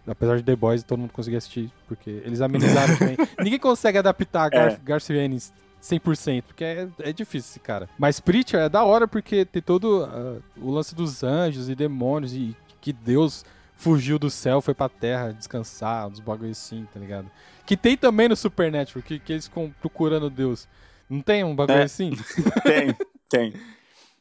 apesar 0.07 0.37
de 0.37 0.43
The 0.43 0.55
Boys 0.55 0.83
todo 0.83 0.99
mundo 0.99 1.11
conseguia 1.11 1.37
assistir 1.39 1.71
porque 1.87 2.09
eles 2.23 2.41
amenizaram 2.41 2.95
também. 2.97 3.17
Ninguém 3.39 3.59
consegue 3.59 3.97
adaptar 3.97 4.49
Gar 4.49 4.71
É. 4.73 4.79
Garcia 4.83 5.23
Ennis 5.23 5.51
100%, 5.81 6.43
porque 6.43 6.63
é, 6.63 6.87
é 6.99 7.13
difícil 7.13 7.49
esse 7.51 7.59
cara. 7.59 7.87
Mas 7.97 8.19
Preacher 8.19 8.59
é 8.59 8.69
da 8.69 8.83
hora 8.83 9.07
porque 9.07 9.45
tem 9.45 9.61
todo 9.61 10.03
ah, 10.03 10.37
o 10.59 10.71
lance 10.71 10.95
dos 10.95 11.23
anjos 11.23 11.69
e 11.69 11.75
demônios 11.75 12.33
e 12.33 12.55
que 12.81 12.91
Deus 12.91 13.45
fugiu 13.75 14.17
do 14.17 14.29
céu, 14.29 14.61
foi 14.61 14.73
pra 14.73 14.89
terra 14.89 15.31
descansar, 15.31 16.07
uns 16.07 16.19
bagulhos 16.19 16.57
assim, 16.57 16.87
tá 16.93 16.99
ligado? 16.99 17.29
Que 17.65 17.75
tem 17.75 17.95
também 17.97 18.29
no 18.29 18.35
Supernatural, 18.35 19.03
que, 19.03 19.19
que 19.19 19.33
eles 19.33 19.47
ficam 19.47 19.73
procurando 19.81 20.29
Deus. 20.29 20.67
Não 21.09 21.21
tem 21.21 21.43
um 21.43 21.55
bagulho 21.55 21.79
É. 21.79 21.83
assim? 21.83 22.11
Tem, 22.63 22.95
tem. 23.29 23.53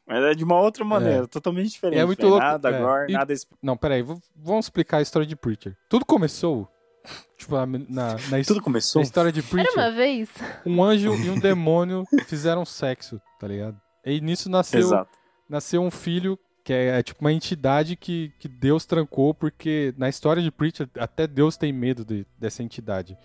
Mas 0.07 0.23
é 0.23 0.35
de 0.35 0.45
uma 0.45 0.61
outra 0.61 0.85
maneira, 0.85 1.27
totalmente 1.27 1.71
diferente. 1.71 1.99
É 1.99 2.05
muito 2.05 2.27
louco, 2.27 2.45
Nada 2.45 2.69
é. 2.71 2.77
agora, 2.77 3.11
E- 3.11 3.15
nada... 3.15 3.33
Não, 3.63 3.75
peraí, 3.75 4.03
v- 4.03 4.19
vamos 4.37 4.67
explicar 4.67 4.99
a 4.99 5.03
história 5.03 5.27
de 5.27 5.35
Preacher. 5.35 5.75
Tudo 5.89 6.05
começou, 6.05 6.69
tipo, 7.39 7.55
na, 7.55 7.65
na, 7.65 7.79
na, 7.89 8.19
Tudo 8.47 8.61
começou. 8.61 9.01
na 9.01 9.05
história 9.05 9.33
de 9.33 9.41
Era 9.41 9.49
Preacher. 9.49 9.73
uma 9.79 9.91
vez. 9.93 10.29
um 10.67 10.83
anjo 10.85 11.15
e 11.15 11.31
um 11.31 11.39
demônio 11.39 12.05
fizeram 12.27 12.67
sexo, 12.67 13.19
tá 13.41 13.49
ligado? 13.49 13.81
E 14.05 14.21
nisso 14.21 14.51
nasceu, 14.51 14.81
Exato. 14.81 15.11
nasceu 15.49 15.81
um 15.83 15.91
filho 15.91 16.39
que 16.65 16.73
é, 16.73 16.99
é 16.99 17.03
tipo 17.03 17.21
uma 17.21 17.33
entidade 17.33 17.95
que, 17.95 18.33
que 18.39 18.49
Deus 18.49 18.87
trancou, 18.87 19.35
porque 19.35 19.95
na 19.99 20.09
história 20.09 20.43
de 20.43 20.51
Preacher, 20.51 20.89
até 20.99 21.27
Deus 21.27 21.59
tem 21.59 21.73
medo 21.73 22.05
de- 22.05 22.27
dessa 22.39 22.63
entidade. 22.63 23.17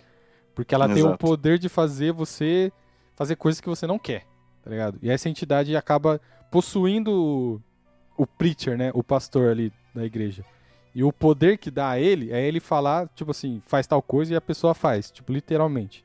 Porque 0.54 0.74
ela 0.74 0.86
tem 0.86 1.02
o 1.02 1.06
Exato. 1.08 1.18
poder 1.18 1.58
de 1.58 1.68
fazer 1.68 2.12
você 2.12 2.70
fazer 3.16 3.36
coisas 3.36 3.60
que 3.60 3.68
você 3.68 3.86
não 3.86 3.98
quer, 3.98 4.26
tá 4.62 4.70
ligado? 4.70 4.98
E 5.02 5.10
essa 5.10 5.28
entidade 5.28 5.74
acaba 5.74 6.20
possuindo 6.50 7.10
o, 8.16 8.22
o 8.22 8.26
Preacher, 8.26 8.76
né? 8.76 8.90
O 8.94 9.02
pastor 9.02 9.50
ali 9.50 9.72
da 9.94 10.04
igreja. 10.04 10.44
E 10.94 11.02
o 11.02 11.12
poder 11.12 11.56
que 11.56 11.70
dá 11.70 11.90
a 11.90 12.00
ele 12.00 12.32
é 12.32 12.46
ele 12.46 12.60
falar, 12.60 13.08
tipo 13.14 13.30
assim, 13.30 13.62
faz 13.66 13.86
tal 13.86 14.02
coisa 14.02 14.32
e 14.34 14.36
a 14.36 14.40
pessoa 14.40 14.74
faz, 14.74 15.10
tipo, 15.10 15.32
literalmente. 15.32 16.04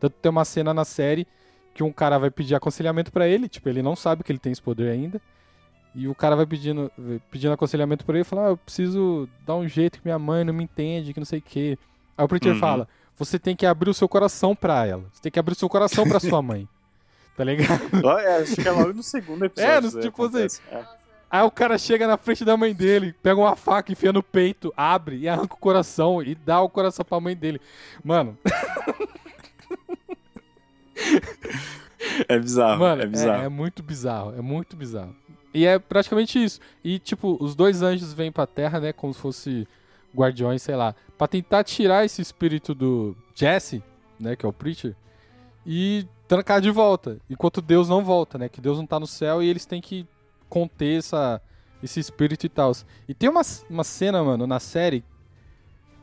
Tanto 0.00 0.16
tem 0.20 0.30
uma 0.30 0.44
cena 0.44 0.72
na 0.74 0.84
série 0.84 1.26
que 1.74 1.82
um 1.82 1.92
cara 1.92 2.18
vai 2.18 2.30
pedir 2.30 2.54
aconselhamento 2.54 3.12
pra 3.12 3.28
ele, 3.28 3.48
tipo, 3.48 3.68
ele 3.68 3.82
não 3.82 3.94
sabe 3.94 4.24
que 4.24 4.32
ele 4.32 4.38
tem 4.38 4.50
esse 4.52 4.62
poder 4.62 4.90
ainda. 4.90 5.20
E 5.94 6.08
o 6.08 6.14
cara 6.14 6.34
vai 6.34 6.46
pedindo, 6.46 6.90
pedindo 7.30 7.52
aconselhamento 7.52 8.04
pra 8.04 8.14
ele 8.14 8.22
e 8.22 8.24
fala: 8.24 8.46
ah, 8.46 8.50
eu 8.50 8.56
preciso 8.56 9.28
dar 9.46 9.56
um 9.56 9.68
jeito 9.68 9.98
que 9.98 10.04
minha 10.06 10.18
mãe 10.18 10.42
não 10.44 10.54
me 10.54 10.64
entende, 10.64 11.12
que 11.12 11.20
não 11.20 11.26
sei 11.26 11.38
o 11.40 11.42
quê. 11.42 11.78
Aí 12.16 12.24
o 12.24 12.28
Preacher 12.28 12.52
Uhum. 12.54 12.58
fala: 12.58 12.88
você 13.18 13.38
tem 13.38 13.54
que 13.54 13.66
abrir 13.66 13.90
o 13.90 13.94
seu 13.94 14.08
coração 14.08 14.56
pra 14.56 14.86
ela. 14.86 15.04
Você 15.12 15.20
tem 15.22 15.32
que 15.32 15.38
abrir 15.38 15.52
o 15.52 15.56
seu 15.56 15.68
coração 15.68 16.08
pra 16.08 16.18
sua 16.20 16.40
mãe. 16.42 16.66
Tá 17.34 17.44
ligado? 17.44 17.80
É, 18.20 18.42
Acho 18.42 18.56
que 18.56 18.68
é 18.68 18.70
logo 18.70 18.92
no 18.92 19.02
segundo 19.02 19.42
episódio. 19.46 19.72
É, 19.72 19.80
no- 19.80 19.88
tipo 20.02 20.24
assim, 20.26 20.36
acontece. 20.36 20.60
É. 20.70 20.84
Aí 21.30 21.42
o 21.42 21.50
cara 21.50 21.78
chega 21.78 22.06
na 22.06 22.18
frente 22.18 22.44
da 22.44 22.58
mãe 22.58 22.74
dele, 22.74 23.14
pega 23.22 23.40
uma 23.40 23.56
faca, 23.56 23.90
enfia 23.90 24.12
no 24.12 24.22
peito, 24.22 24.70
abre 24.76 25.16
e 25.16 25.26
arranca 25.30 25.54
o 25.54 25.56
coração 25.56 26.22
e 26.22 26.34
dá 26.34 26.60
o 26.60 26.68
coração 26.68 27.02
pra 27.06 27.18
mãe 27.20 27.34
dele. 27.34 27.58
Mano, 28.04 28.36
É 32.28 32.38
bizarro, 32.38 32.80
Mano, 32.80 33.00
é 33.02 33.04
é, 33.04 33.08
bizarro. 33.08 33.42
é 33.44 33.48
muito 33.48 33.82
bizarro, 33.82 34.34
é 34.36 34.42
muito 34.42 34.76
bizarro. 34.76 35.14
E 35.54 35.66
é 35.66 35.78
praticamente 35.78 36.42
isso. 36.42 36.60
E, 36.82 36.98
tipo, 36.98 37.36
os 37.40 37.54
dois 37.54 37.82
anjos 37.82 38.12
vêm 38.12 38.32
pra 38.32 38.46
terra, 38.46 38.80
né, 38.80 38.92
como 38.92 39.12
se 39.12 39.20
fosse 39.20 39.68
guardiões, 40.14 40.62
sei 40.62 40.76
lá, 40.76 40.94
pra 41.16 41.26
tentar 41.26 41.64
tirar 41.64 42.04
esse 42.04 42.20
espírito 42.20 42.74
do 42.74 43.16
Jesse, 43.34 43.82
né, 44.18 44.36
que 44.36 44.44
é 44.44 44.48
o 44.48 44.52
Preacher, 44.52 44.94
e 45.66 46.06
trancar 46.26 46.60
de 46.60 46.70
volta. 46.70 47.18
Enquanto 47.28 47.60
Deus 47.60 47.88
não 47.88 48.04
volta, 48.04 48.38
né, 48.38 48.48
que 48.48 48.60
Deus 48.60 48.78
não 48.78 48.86
tá 48.86 48.98
no 48.98 49.06
céu 49.06 49.42
e 49.42 49.48
eles 49.48 49.66
têm 49.66 49.80
que 49.80 50.06
conter 50.48 50.98
essa, 50.98 51.40
esse 51.82 52.00
espírito 52.00 52.44
e 52.46 52.48
tal. 52.48 52.72
E 53.08 53.14
tem 53.14 53.28
uma, 53.28 53.42
uma 53.68 53.84
cena, 53.84 54.22
mano, 54.22 54.46
na 54.46 54.60
série 54.60 55.04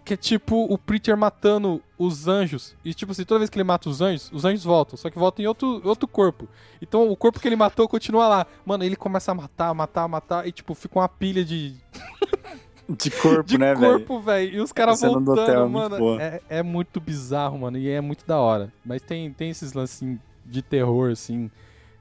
que 0.05 0.13
é 0.13 0.17
tipo 0.17 0.65
o 0.71 0.77
Preacher 0.77 1.17
matando 1.17 1.81
os 1.97 2.27
anjos. 2.27 2.75
E 2.83 2.93
tipo 2.93 3.11
assim, 3.11 3.23
toda 3.23 3.39
vez 3.39 3.49
que 3.49 3.57
ele 3.57 3.63
mata 3.63 3.89
os 3.89 4.01
anjos, 4.01 4.31
os 4.33 4.45
anjos 4.45 4.63
voltam, 4.63 4.97
só 4.97 5.09
que 5.09 5.19
voltam 5.19 5.43
em 5.43 5.47
outro, 5.47 5.81
outro 5.83 6.07
corpo. 6.07 6.47
Então 6.81 7.09
o 7.09 7.15
corpo 7.15 7.39
que 7.39 7.47
ele 7.47 7.55
matou 7.55 7.87
continua 7.87 8.27
lá. 8.27 8.47
Mano, 8.65 8.83
ele 8.83 8.95
começa 8.95 9.31
a 9.31 9.35
matar, 9.35 9.73
matar, 9.73 10.07
matar, 10.07 10.47
e 10.47 10.51
tipo, 10.51 10.73
fica 10.73 10.99
uma 10.99 11.09
pilha 11.09 11.43
de, 11.45 11.75
De 12.89 13.11
corpo, 13.11 13.43
de 13.43 13.57
né, 13.57 13.75
velho? 13.75 13.99
corpo, 13.99 14.19
velho. 14.19 14.55
E 14.57 14.59
os 14.59 14.71
caras 14.71 14.99
do 14.99 15.07
voltando, 15.07 15.31
hotel 15.31 15.61
é 15.61 15.67
muito 15.67 15.91
mano. 15.91 16.19
É, 16.19 16.41
é 16.49 16.63
muito 16.63 16.99
bizarro, 16.99 17.59
mano. 17.59 17.77
E 17.77 17.87
é 17.87 18.01
muito 18.01 18.25
da 18.25 18.39
hora. 18.39 18.73
Mas 18.83 19.01
tem, 19.03 19.31
tem 19.31 19.51
esses 19.51 19.73
lances 19.73 19.97
assim, 19.97 20.19
de 20.43 20.63
terror, 20.63 21.11
assim. 21.11 21.51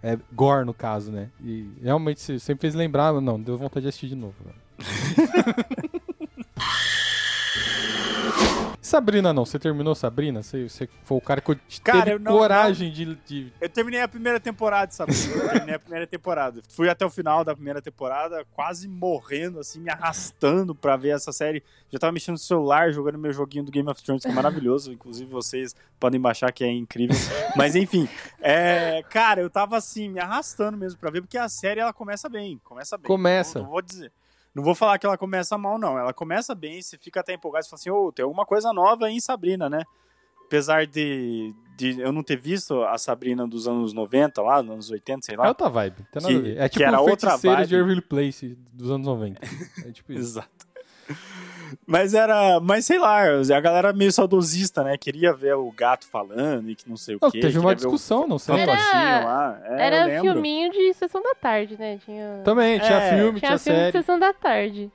É, 0.03 0.17
gore, 0.33 0.65
no 0.65 0.73
caso, 0.73 1.13
né? 1.13 1.29
E 1.45 1.69
realmente 1.83 2.41
sempre 2.41 2.63
fez 2.63 2.75
lembrar, 2.75 3.13
não, 3.21 3.39
deu 3.39 3.59
vontade 3.59 3.83
de 3.83 3.89
assistir 3.89 4.09
de 4.09 4.15
novo, 4.15 4.35
velho. 4.43 4.57
Sabrina, 8.80 9.32
não. 9.34 9.45
Você 9.45 9.59
terminou 9.59 9.95
Sabrina? 9.95 10.43
Você, 10.43 10.66
você 10.68 10.89
foi 11.05 11.18
o 11.18 11.20
cara 11.20 11.41
que 11.43 11.55
Cara, 11.82 11.99
teve 12.05 12.12
eu 12.16 12.18
não- 12.18 12.32
coragem 12.32 12.91
De, 12.91 13.14
de. 13.26 13.53
Eu 13.61 13.68
terminei 13.68 14.01
a 14.01 14.09
primeira 14.09 14.41
temporada, 14.41 14.91
sabe? 14.93 15.12
Eu 15.12 15.49
terminei 15.49 15.74
a 15.74 15.78
primeira 15.78 16.07
temporada. 16.07 16.62
Fui 16.70 16.89
até 16.89 17.05
o 17.05 17.11
final 17.11 17.45
da 17.45 17.55
primeira 17.55 17.82
temporada, 17.82 18.47
quase 18.55 18.89
morrendo, 18.89 19.59
assim, 19.61 19.80
me 19.80 19.91
arrastando 19.91 20.74
pra 20.74 20.97
ver 20.97 21.11
essa 21.11 21.32
série. 21.32 21.62
Já 21.91 21.99
tava 21.99 22.12
mexendo 22.12 22.34
no 22.34 22.39
celular, 22.39 22.93
jogando 22.93 23.18
meu 23.18 23.32
joguinho 23.32 23.64
do 23.64 23.72
Game 23.72 23.89
of 23.91 24.03
Thrones, 24.03 24.22
que 24.22 24.28
é 24.30 24.32
maravilhoso. 24.32 24.93
Inclusive, 24.93 25.30
vocês 25.30 25.74
podem 26.01 26.20
baixar, 26.20 26.51
que 26.53 26.64
é 26.64 26.70
incrível. 26.70 27.16
Mas, 27.57 27.74
enfim, 27.74 28.09
é, 28.41 29.03
cara, 29.11 29.41
eu 29.43 29.51
tava, 29.51 29.76
assim, 29.76 30.09
me 30.09 30.20
arrastando 30.20 30.78
mesmo 30.78 30.99
pra 30.99 31.11
ver, 31.11 31.20
porque 31.20 31.36
a 31.36 31.49
série, 31.49 31.80
ela 31.80 31.93
começa 31.93 32.28
bem. 32.28 32.59
Começa 32.64 32.97
bem. 32.97 33.07
Começa. 33.07 33.59
Não, 33.59 33.64
não 33.66 33.72
vou 33.72 33.82
dizer. 33.82 34.12
Não 34.59 34.65
vou 34.65 34.75
falar 34.75 34.99
que 34.99 35.07
ela 35.07 35.17
começa 35.17 35.57
mal, 35.57 35.79
não. 35.79 35.97
Ela 35.97 36.13
começa 36.13 36.53
bem, 36.53 36.83
você 36.83 36.99
fica 36.99 37.21
até 37.21 37.33
empolgado. 37.33 37.65
Você 37.65 37.71
fala 37.71 37.79
assim, 37.81 37.91
ô, 37.91 38.11
tem 38.11 38.25
alguma 38.25 38.45
coisa 38.45 38.73
nova 38.73 39.09
em 39.09 39.21
Sabrina, 39.21 39.71
né? 39.71 39.85
Apesar 40.47 40.85
de, 40.85 41.55
de 41.77 42.01
eu 42.01 42.11
não 42.11 42.25
ter 42.25 42.37
visto 42.37 42.83
a 42.83 42.99
Sabrina 42.99 43.47
dos 43.47 43.69
anos 43.69 43.93
90 43.93 44.43
lá, 44.43 44.61
dos 44.61 44.71
anos 44.73 44.91
80, 44.91 45.21
sei 45.27 45.35
É 45.37 45.39
lá. 45.39 45.49
outra 45.49 45.69
vibe. 45.69 45.97
Tem 46.11 46.21
nada 46.23 46.27
Que- 46.29 46.35
a 46.35 46.41
ver. 46.41 46.57
É 46.59 46.69
que 46.69 46.79
tipo 46.79 46.83
era 46.89 47.01
o 47.01 47.09
outra 47.09 47.37
vibe. 47.37 47.67
de 47.69 47.75
Everly 47.77 48.01
Place 48.01 48.59
dos 48.73 48.91
anos 48.91 49.07
90. 49.07 49.41
É 49.87 49.93
tipo 49.93 50.11
isso. 50.13 50.23
Exato. 50.23 50.67
Mas 51.87 52.14
era. 52.14 52.61
Mas 52.61 52.85
sei 52.87 52.99
lá, 52.99 53.23
a 53.25 53.61
galera 53.61 53.93
meio 53.93 54.12
saudosista, 54.12 54.83
né? 54.83 54.97
Queria 54.97 55.33
ver 55.33 55.55
o 55.55 55.71
gato 55.71 56.07
falando 56.07 56.71
e 56.71 56.75
que 56.75 56.89
não 56.89 56.97
sei 56.97 57.16
o 57.16 57.31
quê. 57.31 57.41
teve 57.41 57.59
uma 57.59 57.71
ver 57.71 57.75
o 57.75 57.77
discussão, 57.77 58.27
não 58.27 58.39
sei. 58.39 58.57
Era- 58.57 58.73
lá. 59.25 59.61
É, 59.64 59.87
Era 59.87 60.21
filminho 60.21 60.71
de 60.73 60.93
sessão 60.95 61.23
da 61.23 61.35
tarde, 61.35 61.77
né? 61.79 61.99
Tinha, 62.05 62.41
Também, 62.45 62.79
tinha 62.81 62.99
É, 62.99 63.16
filme, 63.16 63.39
tinha 63.41 63.51
tinha, 63.51 63.59
filme 63.59 63.79
de 63.79 63.85
série. 63.85 63.93
sessão 63.93 64.19
da 64.19 64.33
tarde. 64.33 64.91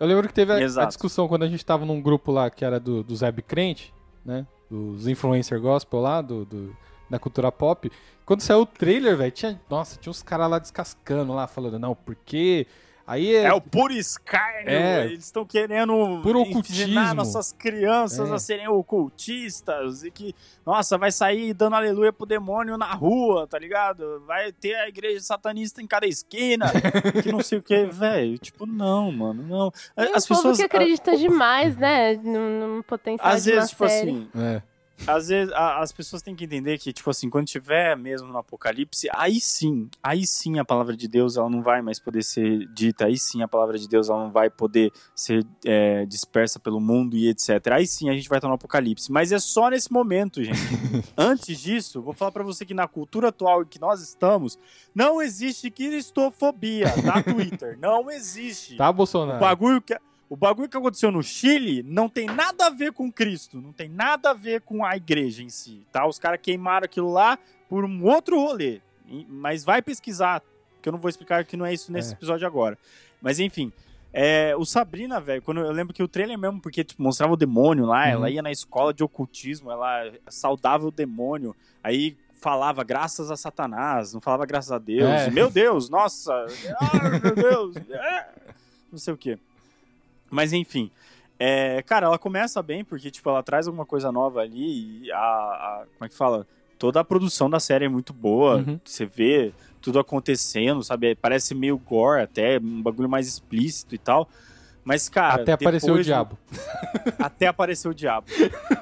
Eu 0.00 0.06
lembro 0.06 0.28
que 0.28 0.34
teve 0.34 0.52
a, 0.52 0.56
a 0.82 0.84
discussão 0.84 1.26
quando 1.26 1.42
a 1.42 1.48
gente 1.48 1.64
tava 1.66 1.84
num 1.84 2.00
grupo 2.00 2.30
lá 2.30 2.48
que 2.50 2.64
era 2.64 2.78
do, 2.78 3.02
do 3.02 3.16
Zeb 3.16 3.40
Crente, 3.42 3.92
né? 4.24 4.46
Dos 4.70 5.08
influencer 5.08 5.60
gospel 5.60 6.00
lá, 6.00 6.20
do, 6.22 6.44
do- 6.44 6.76
da 7.10 7.18
cultura 7.18 7.50
pop. 7.50 7.90
Quando 8.24 8.42
saiu 8.42 8.60
o 8.60 8.66
trailer, 8.66 9.16
velho, 9.16 9.32
tinha. 9.32 9.60
Nossa, 9.68 9.98
tinha 9.98 10.10
uns 10.10 10.22
caras 10.22 10.50
lá 10.50 10.58
descascando 10.58 11.32
lá, 11.32 11.46
falando, 11.46 11.78
não, 11.78 11.94
porque. 11.94 12.66
Aí 13.08 13.34
É 13.34 13.52
o 13.54 13.60
puro 13.60 13.92
escárnio. 13.94 14.68
É. 14.70 15.06
Eles 15.06 15.24
estão 15.24 15.44
querendo 15.44 16.20
Puro 16.22 16.42
ensinar 16.42 17.14
nossas 17.14 17.52
crianças 17.52 18.30
É. 18.30 18.34
a 18.34 18.38
serem 18.38 18.68
ocultistas 18.68 20.04
e 20.04 20.10
que, 20.10 20.34
nossa, 20.66 20.98
vai 20.98 21.10
sair 21.10 21.54
dando 21.54 21.74
aleluia 21.76 22.12
pro 22.12 22.26
demônio 22.26 22.76
na 22.76 22.92
rua, 22.92 23.46
tá 23.46 23.58
ligado? 23.58 24.22
Vai 24.26 24.52
ter 24.52 24.74
a 24.74 24.88
igreja 24.88 25.20
satanista 25.20 25.80
em 25.82 25.86
cada 25.86 26.06
esquina, 26.06 26.66
que 27.22 27.32
não 27.32 27.40
sei 27.42 27.58
o 27.58 27.62
que, 27.62 27.86
velho. 27.86 28.38
Tipo, 28.38 28.66
não, 28.66 29.10
mano, 29.10 29.42
não. 29.42 29.72
As 29.96 30.24
um 30.24 30.28
povo 30.28 30.42
pessoas. 30.42 30.56
que 30.58 30.62
acredita 30.64 31.12
a- 31.12 31.16
demais, 31.16 31.76
né? 31.76 32.14
No, 32.16 32.76
no 32.76 32.84
potencial 32.84 33.26
Às 33.32 33.44
de 33.44 33.50
uma 33.50 33.56
vezes, 33.56 33.70
tipo 33.70 33.88
série. 33.88 34.10
assim, 34.10 34.28
É. 34.36 34.62
às 35.06 35.28
vezes 35.28 35.52
a- 35.54 35.80
as 35.80 35.92
pessoas 35.92 36.22
têm 36.22 36.34
que 36.34 36.44
entender 36.44 36.76
que, 36.78 36.92
tipo 36.92 37.08
assim, 37.10 37.30
quando 37.30 37.46
tiver 37.46 37.96
mesmo 37.96 38.28
no 38.28 38.38
apocalipse, 38.38 39.08
aí 39.14 39.40
sim, 39.40 39.88
aí 40.02 40.26
sim 40.26 40.58
a 40.58 40.64
palavra 40.64 40.96
de 40.96 41.08
Deus 41.08 41.36
ela 41.36 41.48
não 41.48 41.62
vai 41.62 41.80
mais 41.82 41.98
poder 41.98 42.22
ser 42.22 42.66
dita, 42.74 43.06
aí 43.06 43.18
sim 43.18 43.42
a 43.42 43.48
palavra 43.48 43.78
de 43.78 43.88
Deus 43.88 44.08
ela 44.08 44.24
não 44.24 44.30
vai 44.30 44.50
poder 44.50 44.92
ser 45.14 45.46
é, 45.64 46.04
dispersa 46.06 46.58
pelo 46.58 46.80
mundo 46.80 47.16
e 47.16 47.28
etc. 47.28 47.48
Aí 47.72 47.86
sim 47.86 48.10
a 48.10 48.12
gente 48.14 48.28
vai 48.28 48.38
estar 48.38 48.48
no 48.48 48.54
apocalipse. 48.54 49.10
Mas 49.10 49.32
é 49.32 49.38
só 49.38 49.70
nesse 49.70 49.90
momento, 49.92 50.42
gente. 50.42 50.58
Antes 51.16 51.58
disso, 51.60 52.02
vou 52.02 52.12
falar 52.12 52.32
pra 52.32 52.42
você 52.44 52.64
que 52.66 52.74
na 52.74 52.86
cultura 52.88 53.28
atual 53.28 53.62
em 53.62 53.66
que 53.66 53.80
nós 53.80 54.00
estamos, 54.02 54.58
não 54.94 55.22
existe 55.22 55.70
cristofobia, 55.70 56.86
tá, 57.02 57.22
Twitter? 57.22 57.78
Não 57.80 58.10
existe. 58.10 58.76
Tá, 58.76 58.90
O 58.90 58.92
Bolsonaro? 58.92 59.38
bagulho 59.40 59.80
que, 59.80 59.96
o 60.30 60.36
bagulho 60.36 60.68
que 60.68 60.76
aconteceu 60.76 61.10
no 61.10 61.22
Chile 61.22 61.82
não 61.82 62.08
tem 62.08 62.26
nada 62.26 62.66
a 62.66 62.70
ver 62.70 62.92
com 62.92 63.10
Cristo, 63.10 63.60
não 63.60 63.72
tem 63.72 63.88
nada 63.88 64.30
a 64.30 64.34
ver 64.34 64.60
com 64.60 64.84
a 64.84 64.96
igreja 64.96 65.42
em 65.42 65.48
si, 65.48 65.86
tá? 65.92 66.06
Os 66.06 66.18
caras 66.18 66.40
queimaram 66.42 66.84
aquilo 66.84 67.10
lá 67.12 67.38
por 67.68 67.84
um 67.84 68.04
outro 68.04 68.38
rolê. 68.38 68.80
Mas 69.28 69.64
vai 69.64 69.80
pesquisar, 69.80 70.42
que 70.82 70.88
eu 70.88 70.92
não 70.92 70.98
vou 71.00 71.08
explicar 71.08 71.44
que 71.44 71.56
não 71.56 71.64
é 71.64 71.72
isso 71.72 71.90
nesse 71.90 72.10
É. 72.10 72.12
episódio 72.12 72.46
agora. 72.46 72.76
Mas 73.22 73.40
enfim, 73.40 73.72
é, 74.12 74.54
o 74.56 74.64
Sabrina, 74.66 75.18
velho, 75.20 75.40
quando 75.42 75.60
eu 75.60 75.72
lembro 75.72 75.94
que 75.94 76.02
o 76.02 76.08
trailer 76.08 76.38
mesmo, 76.38 76.60
porque 76.60 76.84
tipo, 76.84 77.02
mostrava 77.02 77.32
o 77.32 77.36
demônio 77.36 77.86
lá, 77.86 78.04
Uhum. 78.04 78.10
ela 78.10 78.30
ia 78.30 78.42
na 78.42 78.50
escola 78.52 78.92
de 78.92 79.02
ocultismo, 79.02 79.70
ela 79.70 80.12
saudava 80.28 80.86
o 80.86 80.90
demônio, 80.90 81.56
aí 81.82 82.16
falava 82.40 82.84
graças 82.84 83.30
a 83.30 83.36
Satanás, 83.36 84.12
não 84.14 84.20
falava 84.20 84.44
graças 84.46 84.70
a 84.70 84.78
Deus. 84.78 85.08
É. 85.08 85.30
Meu 85.30 85.50
Deus, 85.50 85.88
nossa, 85.90 86.32
ah, 86.80 87.18
meu 87.22 87.34
Deus, 87.34 87.76
é, 87.90 88.28
não 88.92 88.98
sei 88.98 89.14
o 89.14 89.16
que. 89.16 89.38
Mas 90.30 90.52
enfim, 90.52 90.90
é, 91.38 91.82
cara, 91.82 92.06
ela 92.06 92.18
começa 92.18 92.62
bem 92.62 92.84
porque 92.84 93.10
tipo 93.10 93.28
ela 93.30 93.42
traz 93.42 93.66
alguma 93.66 93.86
coisa 93.86 94.10
nova 94.12 94.40
ali 94.40 95.04
e 95.04 95.12
a, 95.12 95.16
a- 95.18 95.84
como 95.96 96.04
é 96.04 96.08
que 96.08 96.14
fala? 96.16 96.46
Toda 96.78 97.00
a 97.00 97.04
produção 97.04 97.48
da 97.50 97.58
série 97.58 97.86
é 97.86 97.88
muito 97.88 98.12
boa. 98.12 98.56
Uhum. 98.58 98.78
Você 98.84 99.04
vê 99.06 99.52
tudo 99.80 99.98
acontecendo, 99.98 100.82
sabe? 100.82 101.14
Parece 101.14 101.54
meio 101.54 101.76
gore 101.78 102.22
até, 102.22 102.58
um 102.58 102.82
bagulho 102.82 103.08
mais 103.08 103.26
explícito 103.26 103.94
e 103.94 103.98
tal. 103.98 104.28
Mas 104.84 105.08
cara, 105.08 105.42
Até 105.42 105.52
apareceu 105.52 105.94
o 105.94 106.02
diabo. 106.02 106.38
até 107.18 107.46
aparecer 107.46 107.88
o 107.88 107.94
diabo. 107.94 108.26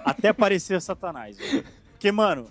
Até 0.05 0.29
aparecer 0.29 0.81
Satanás. 0.81 1.37
Porque, 1.93 2.13
mano, 2.13 2.47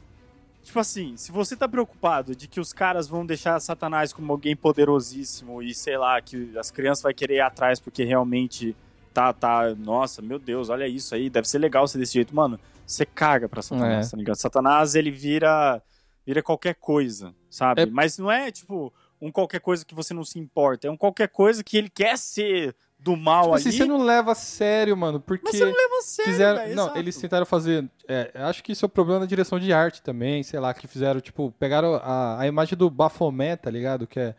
tipo 0.66 0.80
assim, 0.80 1.16
se 1.16 1.32
você 1.32 1.56
tá 1.56 1.68
preocupado 1.68 2.36
de 2.36 2.48
que 2.48 2.60
os 2.60 2.74
caras 2.74 3.08
vão 3.08 3.26
deixar 3.26 3.58
Satanás 3.62 4.12
como 4.12 4.32
alguém 4.34 4.56
poderosíssimo 4.56 5.62
e 5.62 5.74
sei 5.74 5.98
lá, 5.98 6.20
que 6.22 6.52
as 6.58 6.72
crianças 6.72 7.04
vão 7.04 7.14
querer 7.14 7.36
ir 7.36 7.42
atrás 7.42 7.80
porque 7.80 8.04
realmente 8.04 8.76
tá, 9.14 9.32
tá, 9.32 9.74
nossa, 9.76 10.22
meu 10.22 10.38
Deus, 10.38 10.68
olha 10.70 10.88
isso 10.88 11.16
aí, 11.16 11.30
deve 11.30 11.48
ser 11.48 11.60
legal 11.60 11.88
ser 11.88 11.98
desse 12.00 12.14
jeito, 12.16 12.36
mano. 12.36 12.60
Você 12.86 13.06
caga 13.06 13.48
pra 13.48 13.62
Satanás, 13.62 14.08
É. 14.08 14.12
tá 14.12 14.18
ligado? 14.18 14.36
Satanás, 14.36 14.96
ele 14.96 15.12
vira 15.12 15.82
vira 16.26 16.42
qualquer 16.42 16.74
coisa, 16.76 17.34
sabe? 17.50 17.84
É- 17.84 17.86
Mas 17.86 18.18
não 18.18 18.32
é 18.32 18.50
tipo 18.52 18.92
um 19.22 19.32
qualquer 19.32 19.60
coisa 19.62 19.86
que 19.86 19.94
você 19.96 20.14
não 20.14 20.24
se 20.26 20.38
importa, 20.40 20.88
é 20.88 20.92
um 20.92 20.98
qualquer 20.98 21.30
coisa 21.30 21.64
que 21.64 21.78
ele 21.78 21.90
quer 21.90 22.18
ser 22.18 22.76
do 23.06 23.16
mal 23.16 23.44
Tipo 23.44 23.54
ali. 23.56 23.62
assim, 23.62 23.72
você 23.78 23.86
não 23.86 24.04
leva 24.04 24.32
a 24.32 24.36
sério, 24.36 24.98
mano, 24.98 25.20
porque 25.22 25.44
Mas 25.46 25.56
você 25.58 25.64
não 25.66 25.72
leva 25.72 25.98
a 25.98 26.02
sério, 26.02 26.34
velho, 26.38 26.76
não, 26.76 26.84
exato. 26.86 26.98
eles 26.98 27.16
tentaram 27.18 27.46
fazer, 27.46 27.88
é, 28.08 28.32
acho 28.34 28.64
que 28.64 28.72
isso 28.72 28.84
é 28.84 28.88
o 28.88 28.90
problema 28.90 29.20
da 29.20 29.26
direção 29.28 29.60
de 29.60 29.72
arte 29.72 30.02
também, 30.02 30.42
sei 30.42 30.60
lá, 30.60 30.74
que 30.74 30.88
fizeram, 30.88 31.22
tipo, 31.22 31.54
pegaram 31.60 31.96
a, 31.96 32.40
a 32.42 32.48
imagem 32.48 32.76
do 32.76 32.90
Baphomet, 32.90 33.62
tá 33.62 33.70
ligado? 33.70 34.08
Que 34.08 34.20
é, 34.20 34.36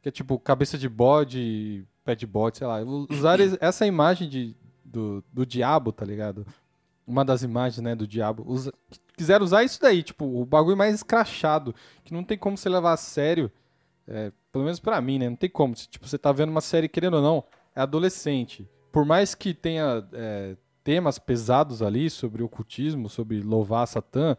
que 0.00 0.08
é 0.08 0.12
tipo 0.12 0.38
cabeça 0.38 0.78
de 0.78 0.88
bode, 0.88 1.84
pé 2.02 2.14
de 2.14 2.26
bode, 2.26 2.56
sei 2.58 2.66
lá. 2.66 2.78
Usaram 3.10 3.44
es- 3.44 3.58
essa 3.60 3.86
imagem 3.86 4.26
de, 4.28 4.56
do, 4.82 5.22
do 5.30 5.44
diabo, 5.44 5.92
tá 5.92 6.04
ligado? 6.06 6.46
Uma 7.06 7.24
das 7.24 7.42
imagens, 7.42 7.82
né, 7.82 7.94
do 7.94 8.06
diabo. 8.06 8.42
Usa- 8.46 8.72
quiseram 9.16 9.44
usar 9.44 9.64
isso 9.64 9.80
daí, 9.82 10.02
tipo, 10.02 10.24
o 10.24 10.46
bagulho 10.46 10.76
mais 10.78 10.94
escrachado, 10.94 11.74
que 12.04 12.14
não 12.14 12.24
tem 12.24 12.38
como 12.38 12.56
você 12.56 12.68
levar 12.70 12.94
a 12.94 12.96
sério, 12.96 13.50
é, 14.06 14.32
pelo 14.50 14.64
menos 14.64 14.80
pra 14.80 14.98
mim, 15.00 15.18
né? 15.18 15.28
Não 15.28 15.36
tem 15.36 15.50
como. 15.50 15.74
Tipo, 15.74 16.08
você 16.08 16.16
tá 16.16 16.32
vendo 16.32 16.48
uma 16.48 16.62
série, 16.62 16.88
querendo 16.88 17.14
ou 17.18 17.22
não, 17.22 17.44
é 17.78 17.82
adolescente. 17.82 18.68
Por 18.90 19.04
mais 19.04 19.34
que 19.34 19.54
tenha 19.54 20.04
é, 20.12 20.56
temas 20.82 21.18
pesados 21.18 21.82
ali 21.82 22.10
sobre 22.10 22.42
ocultismo, 22.42 23.08
sobre 23.08 23.40
louvar 23.40 23.86
Satã, 23.86 24.36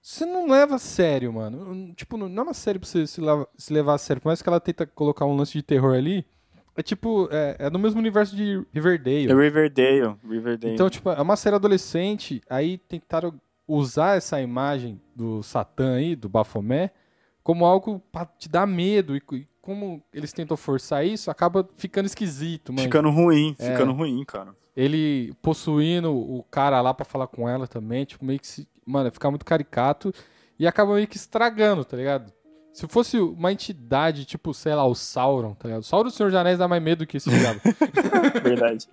você 0.00 0.24
não 0.24 0.48
leva 0.48 0.76
a 0.76 0.78
sério, 0.78 1.32
mano. 1.32 1.92
Tipo, 1.94 2.16
não 2.16 2.42
é 2.42 2.44
uma 2.46 2.54
série 2.54 2.78
pra 2.78 2.88
você 2.88 3.06
se, 3.06 3.20
leva- 3.20 3.48
se 3.56 3.72
levar 3.72 3.94
a 3.94 3.98
sério. 3.98 4.20
Por 4.22 4.28
mais 4.28 4.40
que 4.42 4.48
ela 4.48 4.60
tenta 4.60 4.86
colocar 4.86 5.24
um 5.26 5.36
lance 5.36 5.52
de 5.52 5.62
terror 5.62 5.94
ali, 5.94 6.24
é 6.76 6.82
tipo, 6.82 7.28
é, 7.30 7.56
é 7.58 7.70
no 7.70 7.78
mesmo 7.78 7.98
universo 8.00 8.34
de 8.36 8.62
Riverdale. 8.72 9.30
É 9.30 9.34
Riverdale, 9.34 10.16
Riverdale. 10.28 10.74
Então, 10.74 10.88
tipo, 10.90 11.10
é 11.10 11.20
uma 11.20 11.36
série 11.36 11.56
adolescente, 11.56 12.40
aí 12.48 12.78
tentaram 12.78 13.34
usar 13.66 14.16
essa 14.16 14.40
imagem 14.40 15.00
do 15.14 15.42
Satã 15.42 15.94
aí, 15.96 16.14
do 16.14 16.28
Baphomet, 16.28 16.92
como 17.42 17.64
algo 17.64 18.00
pra 18.12 18.24
te 18.26 18.48
dar 18.48 18.66
medo. 18.66 19.16
E 19.16 19.20
como 19.66 20.00
eles 20.14 20.32
tentam 20.32 20.56
forçar 20.56 21.04
isso, 21.04 21.28
acaba 21.28 21.68
ficando 21.76 22.06
esquisito, 22.06 22.72
mano. 22.72 22.84
ficando 22.84 23.10
ruim, 23.10 23.56
É. 23.58 23.72
ficando 23.72 23.92
ruim, 23.92 24.24
cara. 24.24 24.54
Ele 24.76 25.34
possuindo 25.42 26.14
o 26.14 26.44
cara 26.48 26.80
lá 26.80 26.94
pra 26.94 27.04
falar 27.04 27.26
com 27.26 27.48
ela 27.48 27.66
também, 27.66 28.04
tipo, 28.04 28.24
meio 28.24 28.38
que 28.38 28.46
se. 28.46 28.68
Mano, 28.86 29.10
fica 29.10 29.28
muito 29.28 29.44
caricato 29.44 30.14
e 30.56 30.66
acaba 30.68 30.94
meio 30.94 31.08
que 31.08 31.16
estragando, 31.16 31.84
tá 31.84 31.96
ligado? 31.96 32.32
Se 32.76 32.86
fosse 32.88 33.18
uma 33.18 33.50
entidade, 33.50 34.26
tipo, 34.26 34.52
sei 34.52 34.74
lá, 34.74 34.84
o 34.84 34.94
Sauron, 34.94 35.54
tá 35.54 35.66
ligado? 35.66 35.80
O 35.80 35.84
Sauron 35.84 36.10
do 36.10 36.14
Senhor 36.14 36.28
dos 36.30 36.38
Anéis 36.38 36.58
dá 36.58 36.68
mais 36.68 36.82
medo 36.82 37.06
que 37.06 37.16
esse 37.16 37.30
diabo. 37.30 37.58
Verdade. 38.44 38.86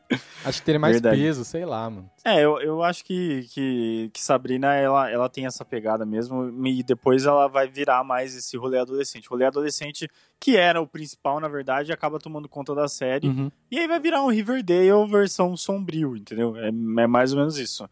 Acho 0.45 0.59
que 0.59 0.65
teria 0.65 0.79
mais 0.79 0.93
Verdade. 1.01 1.21
peso, 1.21 1.43
sei 1.43 1.65
lá, 1.65 1.89
mano. 1.89 2.09
É, 2.23 2.39
eu, 2.43 2.59
eu 2.61 2.81
acho 2.81 3.03
que, 3.03 3.45
que, 3.51 4.09
que 4.13 4.21
Sabrina, 4.23 4.73
ela, 4.73 5.09
ela 5.11 5.27
tem 5.27 5.45
essa 5.45 5.65
pegada 5.65 6.05
mesmo, 6.05 6.49
e 6.65 6.81
depois 6.81 7.25
ela 7.25 7.47
vai 7.49 7.67
virar 7.67 8.05
mais 8.05 8.33
esse 8.35 8.55
rolê 8.55 8.79
adolescente. 8.79 9.27
O 9.27 9.31
rolê 9.31 9.45
adolescente, 9.45 10.09
que 10.39 10.55
era 10.55 10.81
o 10.81 10.87
principal, 10.87 11.41
na 11.41 11.49
verdade, 11.49 11.91
acaba 11.91 12.19
tomando 12.19 12.47
conta 12.47 12.73
da 12.73 12.87
série, 12.87 13.27
Uhum. 13.27 13.51
e 13.69 13.79
aí 13.79 13.87
vai 13.87 13.99
virar 13.99 14.23
um 14.23 14.29
Riverdale 14.29 15.05
versão 15.09 15.57
sombrio, 15.57 16.15
entendeu? 16.15 16.55
É, 16.55 16.69
é 16.69 17.07
mais 17.07 17.33
ou 17.33 17.39
menos 17.39 17.57
isso. 17.57 17.85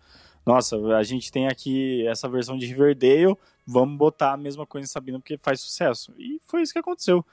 Nossa, 0.45 0.75
a 0.97 1.03
gente 1.03 1.31
tem 1.31 1.47
aqui 1.47 2.05
essa 2.07 2.27
versão 2.27 2.57
de 2.57 2.65
Riverdale, 2.65 3.37
vamos 3.65 3.97
botar 3.97 4.33
a 4.33 4.37
mesma 4.37 4.65
coisa 4.65 4.85
em 4.85 4.89
Sabrina 4.89 5.19
porque 5.19 5.37
faz 5.37 5.61
sucesso. 5.61 6.13
E 6.17 6.39
foi 6.43 6.61
isso 6.61 6.73
que 6.73 6.79
aconteceu. 6.79 7.25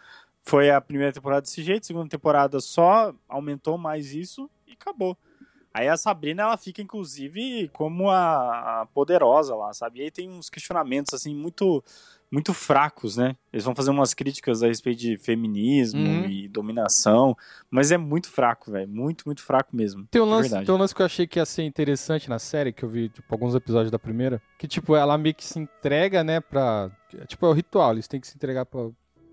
Foi 0.42 0.70
a 0.70 0.80
primeira 0.80 1.12
temporada 1.12 1.42
desse 1.42 1.62
jeito, 1.62 1.84
a 1.84 1.86
segunda 1.86 2.08
temporada 2.08 2.60
só 2.60 3.14
aumentou 3.28 3.76
mais 3.78 4.14
isso 4.14 4.50
e 4.66 4.72
acabou. 4.72 5.16
Aí 5.72 5.88
a 5.88 5.96
Sabrina, 5.96 6.42
ela 6.42 6.56
fica, 6.56 6.82
inclusive, 6.82 7.68
como 7.68 8.10
a, 8.10 8.80
a 8.80 8.86
poderosa 8.86 9.54
lá, 9.54 9.72
sabe? 9.72 10.00
E 10.00 10.02
aí 10.02 10.10
tem 10.10 10.28
uns 10.28 10.50
questionamentos, 10.50 11.14
assim, 11.14 11.34
muito 11.34 11.84
muito 12.30 12.52
fracos, 12.52 13.16
né? 13.16 13.34
Eles 13.52 13.64
vão 13.64 13.74
fazer 13.74 13.90
umas 13.90 14.12
críticas 14.12 14.62
a 14.62 14.66
respeito 14.66 14.98
de 15.00 15.16
feminismo 15.16 16.00
Uhum. 16.00 16.26
e 16.26 16.46
dominação, 16.48 17.36
mas 17.70 17.90
é 17.90 17.96
muito 17.96 18.28
fraco, 18.30 18.70
velho. 18.70 18.88
Muito, 18.88 19.24
muito 19.26 19.42
fraco 19.42 19.74
mesmo. 19.74 20.06
Tem 20.10 20.20
um, 20.20 20.26
lance, 20.26 20.42
verdade. 20.50 20.66
tem 20.66 20.74
um 20.74 20.78
lance 20.78 20.94
que 20.94 21.00
eu 21.02 21.06
achei 21.06 21.26
que 21.26 21.38
ia 21.38 21.46
ser 21.46 21.62
interessante 21.64 22.28
na 22.28 22.38
série, 22.38 22.72
que 22.72 22.84
eu 22.84 22.88
vi, 22.88 23.08
tipo, 23.08 23.26
alguns 23.34 23.54
episódios 23.54 23.90
da 23.90 23.98
primeira, 23.98 24.42
que, 24.58 24.68
tipo, 24.68 24.94
ela 24.94 25.16
meio 25.16 25.34
que 25.34 25.44
se 25.44 25.58
entrega, 25.58 26.22
né, 26.22 26.40
pra... 26.40 26.90
Tipo, 27.26 27.46
é 27.46 27.48
o 27.48 27.52
ritual, 27.52 27.92
eles 27.92 28.06
têm 28.06 28.20
que 28.20 28.26
se 28.26 28.36
entregar 28.36 28.66
pra, 28.66 28.90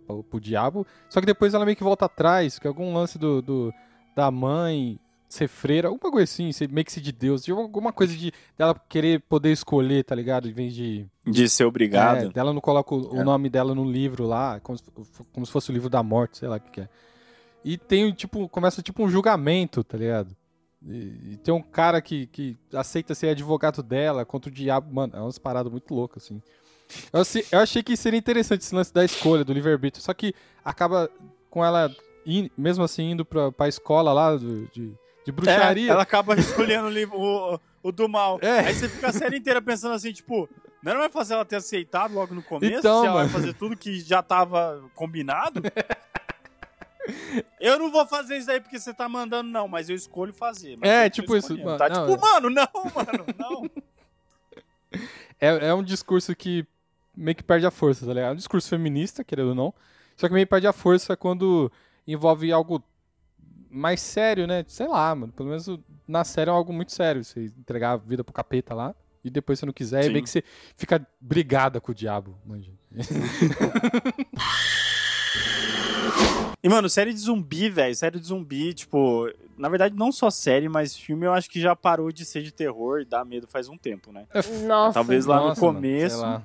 pra- 0.07 0.23
pro 0.29 0.39
diabo, 0.39 0.87
só 1.09 1.19
que 1.19 1.25
depois 1.25 1.53
ela 1.53 1.65
meio 1.65 1.75
que 1.75 1.83
volta 1.83 2.05
atrás, 2.05 2.57
que 2.57 2.65
é 2.65 2.69
algum 2.69 2.93
lance 2.93 3.17
do, 3.19 3.41
do- 3.41 3.73
da 4.15 4.31
mãe 4.31 4.97
ser 5.27 5.47
freira, 5.47 5.87
alguma 5.89 6.11
coisa 6.11 6.23
assim, 6.23 6.51
ser 6.51 6.69
meio 6.69 6.85
que 6.85 6.91
ser 6.91 7.01
de 7.01 7.11
Deus, 7.11 7.43
de 7.43 7.51
alguma 7.51 7.91
coisa 7.91 8.15
de 8.15 8.31
dela 8.57 8.75
querer 8.87 9.19
poder 9.21 9.51
escolher, 9.51 10.03
tá 10.03 10.13
ligado? 10.15 10.47
Em 10.47 10.53
vez 10.53 10.73
de... 10.73 11.05
De 11.25 11.49
ser 11.49 11.65
obrigado. 11.65 12.25
É, 12.25 12.29
dela 12.29 12.53
não 12.53 12.61
coloca 12.61 12.93
o, 12.95 13.19
É. 13.19 13.23
nome 13.23 13.49
dela 13.49 13.73
no 13.75 13.83
livro 13.89 14.25
lá, 14.27 14.59
como 14.61 14.77
se, 14.77 14.83
como 15.33 15.45
se 15.45 15.51
fosse 15.51 15.69
o 15.71 15.73
livro 15.73 15.89
da 15.89 16.01
morte, 16.03 16.37
sei 16.37 16.47
lá 16.47 16.57
o 16.57 16.59
que, 16.59 16.71
que 16.71 16.81
é. 16.81 16.89
E 17.63 17.77
tem, 17.77 18.11
tipo, 18.13 18.47
começa 18.47 18.81
tipo 18.81 19.03
um 19.03 19.09
julgamento, 19.09 19.83
tá 19.83 19.97
ligado? 19.97 20.35
E, 20.87 21.31
e 21.31 21.37
tem 21.43 21.51
um 21.51 21.61
cara 21.63 21.99
que, 21.99 22.27
que 22.27 22.55
aceita 22.71 23.15
ser 23.15 23.29
advogado 23.29 23.81
dela 23.81 24.23
contra 24.23 24.51
o 24.51 24.53
diabo. 24.53 24.93
Mano, 24.93 25.13
é 25.15 25.19
umas 25.19 25.39
paradas 25.39 25.71
muito 25.71 25.91
loucas, 25.95 26.23
assim. 26.23 26.39
Eu, 27.11 27.23
eu 27.51 27.59
achei 27.59 27.81
que 27.81 27.97
seria 27.97 28.19
interessante 28.19 28.61
esse 28.61 28.75
lance 28.75 28.93
da 28.93 29.03
escolha, 29.03 29.43
do 29.43 29.51
livre-arbítrio. 29.51 30.03
Só 30.03 30.13
que 30.13 30.35
acaba 30.63 31.09
com 31.49 31.65
ela, 31.65 31.91
in- 32.23 32.51
mesmo 32.55 32.83
assim, 32.83 33.09
indo 33.11 33.25
pra, 33.25 33.51
pra 33.51 33.67
escola 33.67 34.13
lá 34.13 34.35
do- 34.35 34.67
de, 34.67 34.93
de 35.25 35.31
bruxaria. 35.31 35.89
É, 35.89 35.91
ela 35.91 36.03
acaba 36.03 36.35
escolhendo 36.35 36.87
o, 36.87 36.89
livro, 36.89 37.19
o, 37.19 37.59
o 37.81 37.91
do 37.91 38.07
mal. 38.07 38.39
É. 38.41 38.59
Aí 38.59 38.73
você 38.73 38.87
fica 38.87 39.09
a 39.09 39.13
série 39.13 39.37
inteira 39.37 39.61
pensando 39.61 39.95
assim, 39.95 40.13
tipo, 40.13 40.47
não 40.83 40.97
mais 40.97 41.11
fazer 41.11 41.33
ela 41.33 41.43
ter 41.43 41.55
aceitado 41.55 42.13
logo 42.13 42.35
no 42.35 42.43
começo? 42.43 42.77
Então, 42.77 43.01
se 43.01 43.07
ela 43.07 43.15
mano. 43.15 43.29
vai 43.29 43.41
fazer 43.41 43.53
tudo 43.55 43.75
que 43.75 43.99
já 43.99 44.21
tava 44.21 44.83
combinado? 44.93 45.61
Eu 47.59 47.77
não 47.77 47.91
vou 47.91 48.05
fazer 48.05 48.37
isso 48.37 48.49
aí 48.49 48.59
porque 48.59 48.79
você 48.79 48.93
tá 48.93 49.07
mandando, 49.07 49.49
não, 49.49 49.67
mas 49.67 49.89
eu 49.89 49.95
escolho 49.95 50.33
fazer. 50.33 50.77
É, 50.81 51.09
tipo 51.09 51.35
isso, 51.35 51.57
mano, 51.57 51.77
Tá 51.77 51.89
não, 51.89 52.07
tipo, 52.07 52.25
é. 52.25 52.31
mano, 52.31 52.49
não, 52.49 52.67
mano, 52.95 53.25
não. 53.37 53.69
É, 55.39 55.67
é 55.67 55.73
um 55.73 55.83
discurso 55.83 56.35
que 56.35 56.65
meio 57.15 57.35
que 57.35 57.43
perde 57.43 57.65
a 57.65 57.71
força, 57.71 58.05
tá 58.05 58.13
ligado? 58.13 58.29
É 58.29 58.33
um 58.33 58.37
discurso 58.37 58.69
feminista, 58.69 59.23
querendo 59.23 59.49
ou 59.49 59.55
não. 59.55 59.73
Só 60.17 60.27
que 60.27 60.33
meio 60.33 60.45
que 60.45 60.49
perde 60.49 60.67
a 60.67 60.73
força 60.73 61.15
quando 61.15 61.71
envolve 62.07 62.51
algo 62.51 62.83
mais 63.75 63.99
sério, 64.01 64.47
né? 64.47 64.63
Sei 64.67 64.87
lá, 64.87 65.13
mano. 65.13 65.31
Pelo 65.33 65.49
menos 65.49 65.67
na 66.07 66.23
série 66.23 66.49
é 66.49 66.53
algo 66.53 66.71
muito 66.73 66.91
sério. 66.91 67.23
Você 67.23 67.45
entregar 67.57 67.91
a 67.91 67.97
vida 67.97 68.23
pro 68.23 68.33
capeta 68.33 68.73
lá 68.73 68.95
e 69.23 69.29
depois 69.29 69.59
se 69.59 69.65
não 69.65 69.73
quiser, 69.73 70.03
Sim. 70.03 70.11
meio 70.11 70.23
que 70.23 70.29
você 70.29 70.43
fica 70.77 71.05
brigada 71.19 71.81
com 71.81 71.91
o 71.91 71.95
diabo, 71.95 72.37
manja. 72.45 72.71
E, 76.63 76.69
mano, 76.69 76.89
série 76.89 77.13
de 77.13 77.19
zumbi, 77.19 77.69
velho, 77.69 77.93
série 77.95 78.19
de 78.19 78.25
zumbi, 78.25 78.73
tipo, 78.73 79.29
na 79.55 79.69
verdade, 79.69 79.95
não 79.95 80.11
só 80.11 80.31
série, 80.31 80.67
mas 80.67 80.97
filme 80.97 81.23
eu 81.27 81.31
acho 81.31 81.47
que 81.47 81.61
já 81.61 81.75
parou 81.75 82.11
de 82.11 82.25
ser 82.25 82.41
de 82.41 82.51
terror 82.51 83.01
e 83.01 83.05
dá 83.05 83.23
medo 83.23 83.45
faz 83.45 83.69
um 83.69 83.77
tempo, 83.77 84.11
né? 84.11 84.25
Nossa. 84.65 84.95
Talvez 84.95 85.27
lá 85.27 85.35
Nossa, 85.35 85.61
no 85.61 85.67
mano, 85.67 85.77
começo. 85.79 86.15
sei 86.17 86.25
lá. 86.25 86.41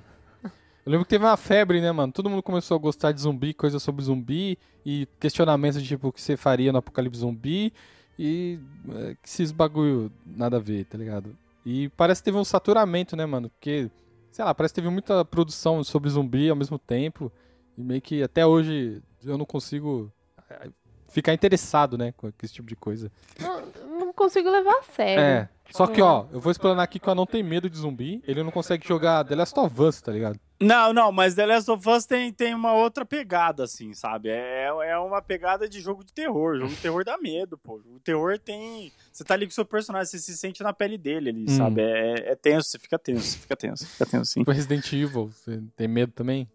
Eu 0.91 0.95
lembro 0.95 1.05
que 1.05 1.11
teve 1.11 1.25
uma 1.25 1.37
febre, 1.37 1.81
né, 1.81 1.93
mano? 1.93 2.13
Todo 2.13 2.29
mundo 2.29 2.43
começou 2.43 2.75
a 2.75 2.81
gostar 2.81 3.13
de 3.13 3.21
zumbi, 3.21 3.55
coisa 3.55 3.79
sobre 3.79 4.03
zumbi, 4.03 4.59
e 4.85 5.07
questionamentos 5.21 5.81
de 5.81 5.87
tipo 5.87 6.09
o 6.09 6.13
que 6.13 6.21
você 6.21 6.37
faria 6.37 6.73
no 6.73 6.79
apocalipse 6.79 7.21
zumbi, 7.21 7.73
e 8.19 8.59
é, 8.89 9.15
que 9.23 9.29
esses 9.29 9.53
bagulho 9.53 10.11
nada 10.27 10.57
a 10.57 10.61
ver, 10.61 10.85
tá 10.87 10.99
ligado? 10.99 11.37
E 11.65 11.91
parece 11.91 12.21
que 12.21 12.25
teve 12.25 12.39
um 12.39 12.45
saturamento, 12.45 13.15
né, 13.15 13.25
mano? 13.25 13.49
Porque, 13.51 13.89
sei 14.33 14.45
lá, 14.45 14.53
parece 14.53 14.75
que 14.75 14.81
teve 14.81 14.93
muita 14.93 15.25
produção 15.25 15.85
sobre 15.85 16.11
zumbi 16.11 16.51
ao 16.51 16.57
mesmo 16.57 16.77
tempo, 16.77 17.31
e 17.79 17.83
meio 17.85 18.03
que 18.03 18.21
até 18.21 18.45
hoje 18.45 19.01
eu 19.25 19.39
não 19.39 19.47
consigo 19.47 20.11
é, 20.51 20.71
ficar 21.09 21.33
interessado, 21.33 21.97
né, 21.97 22.13
com 22.17 22.33
esse 22.43 22.55
tipo 22.55 22.67
de 22.67 22.75
coisa. 22.75 23.13
Não, 23.39 23.63
não 23.97 24.13
consigo 24.13 24.51
levar 24.51 24.75
a 24.81 24.83
sério. 24.83 25.23
É. 25.23 25.49
Só 25.71 25.87
que, 25.87 26.03
ó, 26.03 26.27
eu 26.33 26.41
vou 26.41 26.51
explanar 26.51 26.83
aqui 26.83 26.99
que 26.99 27.09
eu 27.09 27.15
não 27.15 27.27
tenho 27.27 27.47
medo 27.47 27.71
de 27.71 27.79
zumbi. 27.79 28.21
Ele 28.27 28.43
não 28.43 28.51
consegue 28.51 28.85
jogar 28.85 29.23
The 29.23 29.37
Last 29.37 29.57
of 29.57 29.81
Us, 29.81 30.01
tá 30.01 30.11
ligado? 30.11 30.41
Não, 30.63 30.93
não, 30.93 31.11
mas 31.11 31.35
The 31.35 31.47
Last 31.47 31.71
of 31.71 31.89
Us 31.89 32.05
tem, 32.05 32.31
tem 32.33 32.55
uma 32.55 32.75
outra 32.75 33.03
pegada, 33.07 33.65
assim, 33.65 33.95
sabe? 33.95 34.29
É, 34.29 34.67
é 34.67 34.99
uma 34.99 35.23
pegada 35.23 35.67
de 35.67 35.81
jogo 35.81 36.05
de 36.05 36.13
terror. 36.13 36.59
Jogo 36.59 36.69
de 36.75 36.77
terror 36.83 37.03
dá 37.03 37.17
medo, 37.17 37.57
pô. 37.57 37.81
De 37.81 37.99
terror 38.01 38.39
tem. 38.39 38.93
Você 39.11 39.25
tá 39.25 39.33
ali 39.35 39.47
com 39.47 39.53
o 39.53 39.55
seu 39.55 39.65
personagem, 39.65 40.07
você 40.11 40.19
se 40.19 40.37
sente 40.37 40.63
na 40.63 40.73
pele 40.75 40.99
dele 40.99 41.31
ali, 41.31 41.45
Hum. 41.49 41.57
sabe? 41.57 41.81
É, 41.81 42.33
é 42.33 42.35
tenso, 42.37 42.69
você 42.69 42.79
fica 42.79 42.99
tenso, 42.99 43.23
você 43.23 43.39
fica 43.39 43.57
tenso, 43.57 43.87
fica 43.89 44.05
tenso, 44.05 44.31
sim. 44.33 44.41
Tipo 44.41 44.51
Resident 44.53 44.93
Evil, 44.93 45.29
você 45.29 45.63
tem 45.77 45.89
medo 45.89 46.13
também? 46.13 46.47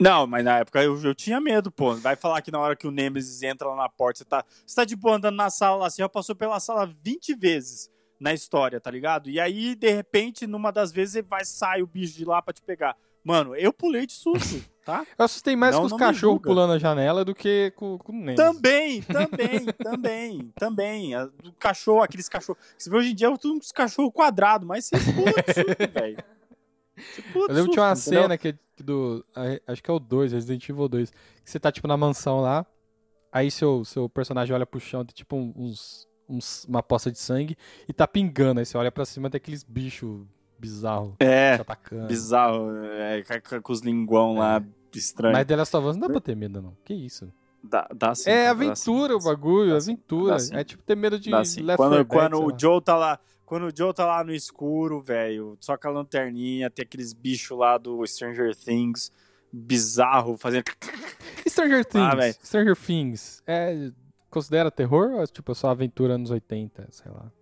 Não, 0.00 0.26
mas 0.26 0.44
na 0.44 0.58
época 0.58 0.82
eu, 0.82 1.00
eu 1.00 1.14
tinha 1.14 1.40
medo, 1.40 1.70
pô. 1.70 1.94
Vai 1.94 2.16
falar 2.16 2.42
que 2.42 2.50
na 2.50 2.58
hora 2.58 2.74
que 2.74 2.86
o 2.88 2.90
Nemesis 2.90 3.42
entra 3.44 3.68
lá 3.68 3.76
na 3.76 3.88
porta, 3.88 4.18
você 4.18 4.24
tá, 4.24 4.44
você 4.66 4.74
tá 4.74 4.84
de 4.84 4.96
boa 4.96 5.14
andando 5.16 5.36
na 5.36 5.48
sala 5.48 5.76
lá, 5.76 5.90
você 5.90 6.02
já 6.02 6.08
passou 6.08 6.34
pela 6.34 6.58
sala 6.58 6.92
20 7.04 7.34
vezes 7.36 7.88
na 8.18 8.34
história, 8.34 8.80
tá 8.80 8.90
ligado? 8.90 9.30
E 9.30 9.38
aí, 9.38 9.76
de 9.76 9.90
repente, 9.92 10.44
numa 10.44 10.72
das 10.72 10.90
vezes, 10.90 11.14
ele 11.14 11.26
vai 11.28 11.44
sai 11.44 11.82
o 11.82 11.86
bicho 11.86 12.16
de 12.16 12.24
lá 12.24 12.42
pra 12.42 12.52
te 12.52 12.60
pegar. 12.62 12.96
Mano, 13.24 13.54
eu 13.56 13.72
pulei 13.72 14.06
de 14.06 14.12
susto, 14.14 14.62
tá? 14.84 15.04
Eu 15.18 15.24
assustei 15.24 15.54
mais 15.54 15.74
Não, 15.74 15.82
com 15.82 15.86
os 15.86 15.92
cachorros 15.98 16.40
pulando 16.40 16.72
a 16.72 16.78
janela 16.78 17.24
do 17.24 17.34
que 17.34 17.72
com, 17.76 17.98
com 17.98 18.12
o. 18.12 18.34
Também, 18.36 19.02
também, 19.02 19.66
também, 19.66 20.52
também. 20.56 21.10
Do 21.42 21.52
cachorro, 21.52 22.02
aqueles 22.02 22.28
cachorros. 22.28 22.62
Você 22.78 22.88
vê 22.88 22.96
hoje 22.96 23.10
em 23.10 23.14
dia, 23.14 23.26
é 23.28 23.36
tudo 23.36 23.58
uns 23.58 23.70
cachorros 23.72 24.12
quadrados, 24.14 24.66
mas 24.66 24.86
você 24.86 24.96
pula 25.12 25.32
de 25.32 25.52
susto, 25.52 25.92
velho. 25.92 26.16
Eu 27.34 27.54
lembro 27.54 27.64
que 27.66 27.70
tinha 27.72 27.84
uma 27.84 27.92
entendeu? 27.92 28.22
cena 28.22 28.38
que, 28.38 28.54
do. 28.78 29.24
Acho 29.66 29.82
que 29.82 29.90
é 29.90 29.94
o 29.94 29.98
2, 29.98 30.32
Resident 30.32 30.68
Evil 30.68 30.88
2. 30.88 31.10
Que 31.10 31.16
você 31.44 31.60
tá, 31.60 31.70
tipo, 31.70 31.86
na 31.86 31.96
mansão 31.96 32.40
lá. 32.40 32.64
Aí 33.30 33.50
seu, 33.50 33.84
seu 33.84 34.08
personagem 34.08 34.54
olha 34.54 34.64
pro 34.66 34.80
chão, 34.80 35.04
tem 35.04 35.14
tipo 35.14 35.36
uns, 35.36 36.08
uns- 36.28 36.64
uma 36.64 36.82
poça 36.82 37.12
de 37.12 37.18
sangue 37.18 37.56
e 37.86 37.92
tá 37.92 38.06
pingando. 38.08 38.58
Aí 38.58 38.64
você 38.66 38.76
olha 38.78 38.90
pra 38.90 39.04
cima, 39.04 39.28
tem 39.28 39.36
aqueles 39.36 39.62
bichos 39.62 40.26
bizarros 40.58 41.14
É, 41.20 41.56
te 41.56 41.60
atacando. 41.62 42.06
bizarro. 42.06 42.70
É, 42.84 43.22
com- 43.60 43.72
os 43.72 43.80
linguão 43.80 44.34
lá, 44.36 44.62
estranho. 44.94 45.34
Mas 45.34 45.46
The 45.46 45.56
Last 45.56 45.76
of 45.76 45.86
Us 45.88 45.96
não 45.96 46.06
dá 46.08 46.12
pra 46.12 46.20
ter 46.20 46.34
medo, 46.36 46.60
não. 46.62 46.76
Que 46.84 46.94
isso? 46.94 47.32
Dá, 47.62 47.88
dá 47.94 48.14
sim, 48.14 48.30
é 48.30 48.36
cara, 48.44 48.50
aventura 48.50 49.16
o 49.16 49.20
bagulho, 49.20 49.72
dá 49.74 49.80
sim, 49.80 49.92
aventura. 49.92 50.36
dá. 50.36 50.60
É 50.60 50.64
tipo 50.64 50.82
ter 50.82 50.96
medo 50.96 51.18
de. 51.18 51.30
Left 51.30 51.62
Quando, 51.76 51.76
4 51.76 52.04
Dead, 52.04 52.06
quando 52.06 52.54
o. 52.54 52.58
Joe 52.58 52.80
tá 52.80 52.96
lá. 52.96 53.18
Quando 53.44 53.66
o 53.66 53.72
Joe 53.76 53.92
tá 53.94 54.04
lá 54.06 54.22
no 54.22 54.32
escuro, 54.32 55.00
velho, 55.00 55.56
só 55.60 55.76
com 55.76 55.88
a 55.88 55.90
lanterninha, 55.90 56.70
tem 56.70 56.82
aqueles 56.82 57.12
bichos 57.14 57.56
lá 57.58 57.78
do 57.78 58.06
Stranger 58.06 58.54
Things, 58.54 59.10
bizarro, 59.52 60.36
fazendo. 60.36 60.64
Stranger 61.48 61.84
Things. 61.84 62.38
Ah. 62.40 62.44
Stranger 62.44 62.76
Things. 62.76 63.42
É, 63.46 63.90
considera 64.30 64.70
terror 64.70 65.12
ou 65.12 65.22
é 65.22 65.26
tipo 65.26 65.54
só 65.54 65.70
aventura 65.70 66.14
anos 66.14 66.30
80, 66.30 66.88
sei 66.90 67.10
lá? 67.10 67.32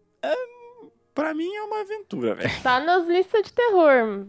Pra 1.16 1.32
mim 1.32 1.50
é 1.52 1.62
uma 1.62 1.80
aventura, 1.80 2.34
velho. 2.34 2.62
Tá 2.62 2.78
nas 2.78 3.08
listas 3.08 3.42
de 3.42 3.52
terror. 3.52 4.26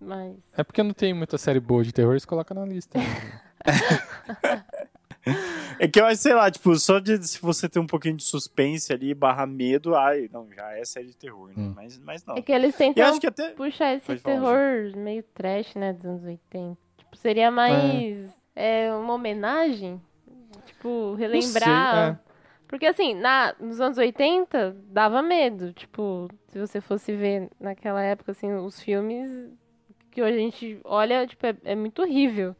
Mas. 0.00 0.34
É 0.56 0.64
porque 0.64 0.82
não 0.82 0.92
tem 0.92 1.14
muita 1.14 1.38
série 1.38 1.60
boa 1.60 1.84
de 1.84 1.92
terror, 1.92 2.12
eles 2.12 2.24
colocam 2.24 2.56
na 2.56 2.66
lista. 2.66 2.98
É 5.78 5.88
que 5.88 5.98
eu 5.98 6.04
acho, 6.04 6.20
sei 6.20 6.34
lá, 6.34 6.50
tipo, 6.50 6.78
só 6.78 6.98
de 6.98 7.16
se 7.26 7.40
você 7.40 7.66
ter 7.66 7.78
um 7.78 7.86
pouquinho 7.86 8.14
de 8.14 8.22
suspense 8.22 8.92
ali, 8.92 9.14
barra 9.14 9.46
medo, 9.46 9.94
ai, 9.96 10.28
não, 10.30 10.46
já 10.54 10.76
é 10.76 10.84
série 10.84 11.06
de 11.06 11.16
terror, 11.16 11.48
né? 11.48 11.54
Hum. 11.56 11.72
Mas, 11.74 11.98
mas 11.98 12.24
não. 12.26 12.36
É 12.36 12.42
que 12.42 12.52
eles 12.52 12.76
tentam 12.76 13.06
acho 13.06 13.18
que 13.18 13.26
até. 13.26 13.48
puxar 13.52 13.94
esse 13.94 14.04
Pode 14.04 14.20
falar, 14.20 14.34
terror 14.34 14.96
meio 14.96 15.24
trash, 15.34 15.74
né, 15.76 15.94
dos 15.94 16.04
anos 16.04 16.24
80. 16.24 16.78
Tipo, 16.98 17.16
seria 17.16 17.50
mais 17.50 18.30
é, 18.54 18.92
uma 18.92 19.14
homenagem? 19.14 19.98
Tipo, 20.66 21.14
relembrar. 21.14 22.20
Porque 22.68 22.86
assim, 22.86 23.14
na, 23.14 23.54
nos 23.60 23.80
anos 23.80 23.98
80 23.98 24.76
dava 24.88 25.22
medo. 25.22 25.72
Tipo, 25.72 26.28
se 26.48 26.58
você 26.58 26.80
fosse 26.80 27.14
ver 27.14 27.48
naquela 27.60 28.02
época, 28.02 28.32
assim, 28.32 28.52
os 28.54 28.80
filmes 28.80 29.30
que 30.10 30.22
hoje 30.22 30.34
a 30.34 30.38
gente 30.40 30.80
olha, 30.84 31.26
tipo, 31.26 31.44
é, 31.46 31.54
é 31.64 31.74
muito 31.74 32.02
horrível 32.02 32.54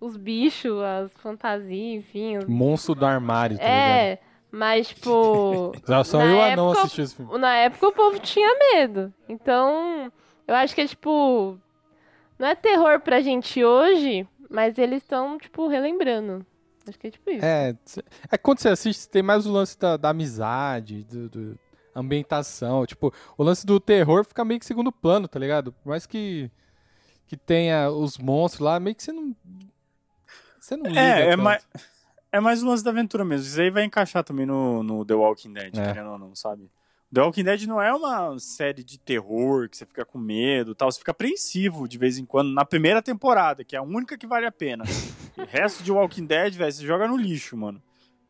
os 0.00 0.16
bichos, 0.16 0.80
as 0.82 1.12
fantasias, 1.14 2.04
enfim. 2.04 2.38
os- 2.38 2.44
Monstro 2.46 2.94
do 2.94 3.04
armário, 3.04 3.58
tá 3.58 3.64
ligado? 3.64 3.78
É, 3.78 4.18
mas, 4.50 4.88
tipo. 4.88 5.72
Só, 6.04 6.22
eu 6.22 6.30
e 6.30 6.56
não 6.56 6.68
época- 6.70 6.80
assisti 6.80 7.02
esse 7.02 7.16
filme. 7.16 7.38
Na 7.38 7.54
época 7.56 7.88
o 7.88 7.92
povo 7.92 8.18
tinha 8.18 8.48
medo. 8.74 9.12
Então, 9.28 10.10
eu 10.48 10.54
acho 10.54 10.74
que 10.74 10.80
é 10.80 10.86
tipo. 10.86 11.58
Não 12.38 12.48
é 12.48 12.54
terror 12.54 12.98
pra 13.00 13.20
gente 13.20 13.62
hoje, 13.62 14.26
mas 14.48 14.78
eles 14.78 15.02
estão, 15.02 15.36
tipo, 15.38 15.66
relembrando. 15.68 16.44
Acho 16.88 16.98
que 16.98 17.06
é 17.06 17.10
tipo 17.10 17.30
isso. 17.30 17.44
É, 17.44 17.76
é 18.30 18.36
que 18.36 18.42
quando 18.42 18.58
você 18.60 18.68
assiste, 18.70 19.08
tem 19.08 19.22
mais 19.22 19.46
o 19.46 19.52
lance 19.52 19.78
da, 19.78 19.96
da 19.96 20.10
amizade, 20.10 21.04
do, 21.04 21.28
do- 21.28 21.58
ambientação. 21.94 22.86
Tipo, 22.86 23.12
o 23.36 23.42
lance 23.42 23.66
do 23.66 23.78
terror 23.78 24.24
fica 24.24 24.44
meio 24.44 24.58
que 24.60 24.66
segundo 24.66 24.90
plano, 24.90 25.28
tá 25.28 25.38
ligado? 25.38 25.72
Por 25.72 25.88
mais 25.90 26.06
que, 26.06 26.50
que 27.26 27.36
tenha 27.36 27.90
os 27.90 28.16
monstros 28.18 28.60
lá, 28.64 28.80
meio 28.80 28.96
que 28.96 29.02
você 29.02 29.12
não. 29.12 29.34
Você 30.58 30.76
não 30.76 30.86
liga. 30.86 31.00
É, 31.00 31.30
é 31.32 31.36
mais, 31.36 31.66
é 32.32 32.40
mais 32.40 32.62
o 32.62 32.66
lance 32.66 32.82
da 32.84 32.90
aventura 32.90 33.24
mesmo. 33.24 33.46
Isso 33.46 33.60
aí 33.60 33.70
vai 33.70 33.84
encaixar 33.84 34.22
também 34.24 34.46
no, 34.46 34.82
no 34.82 35.04
The 35.04 35.14
Walking 35.14 35.52
Dead, 35.52 35.76
É. 35.76 35.86
querendo 35.92 36.10
ou 36.10 36.18
não, 36.18 36.34
sabe? 36.34 36.70
The 37.12 37.20
Walking 37.22 37.42
Dead 37.44 37.62
não 37.66 37.82
é 37.82 37.92
uma 37.92 38.38
série 38.38 38.84
de 38.84 38.96
terror 38.98 39.68
que 39.68 39.76
você 39.76 39.84
fica 39.84 40.04
com 40.04 40.16
medo 40.18 40.72
e 40.72 40.74
tal. 40.76 40.90
Você 40.92 40.98
fica 41.00 41.10
apreensivo 41.10 41.88
de 41.88 41.98
vez 41.98 42.18
em 42.18 42.24
quando 42.24 42.52
na 42.52 42.64
primeira 42.64 43.02
temporada, 43.02 43.64
que 43.64 43.74
é 43.74 43.78
a 43.80 43.82
única 43.82 44.16
que 44.16 44.26
vale 44.28 44.46
a 44.46 44.52
pena. 44.52 44.84
o 45.36 45.44
resto 45.44 45.82
de 45.82 45.90
Walking 45.90 46.24
Dead, 46.26 46.54
velho, 46.54 46.70
você 46.72 46.86
joga 46.86 47.08
no 47.08 47.16
lixo, 47.16 47.56
mano. 47.56 47.82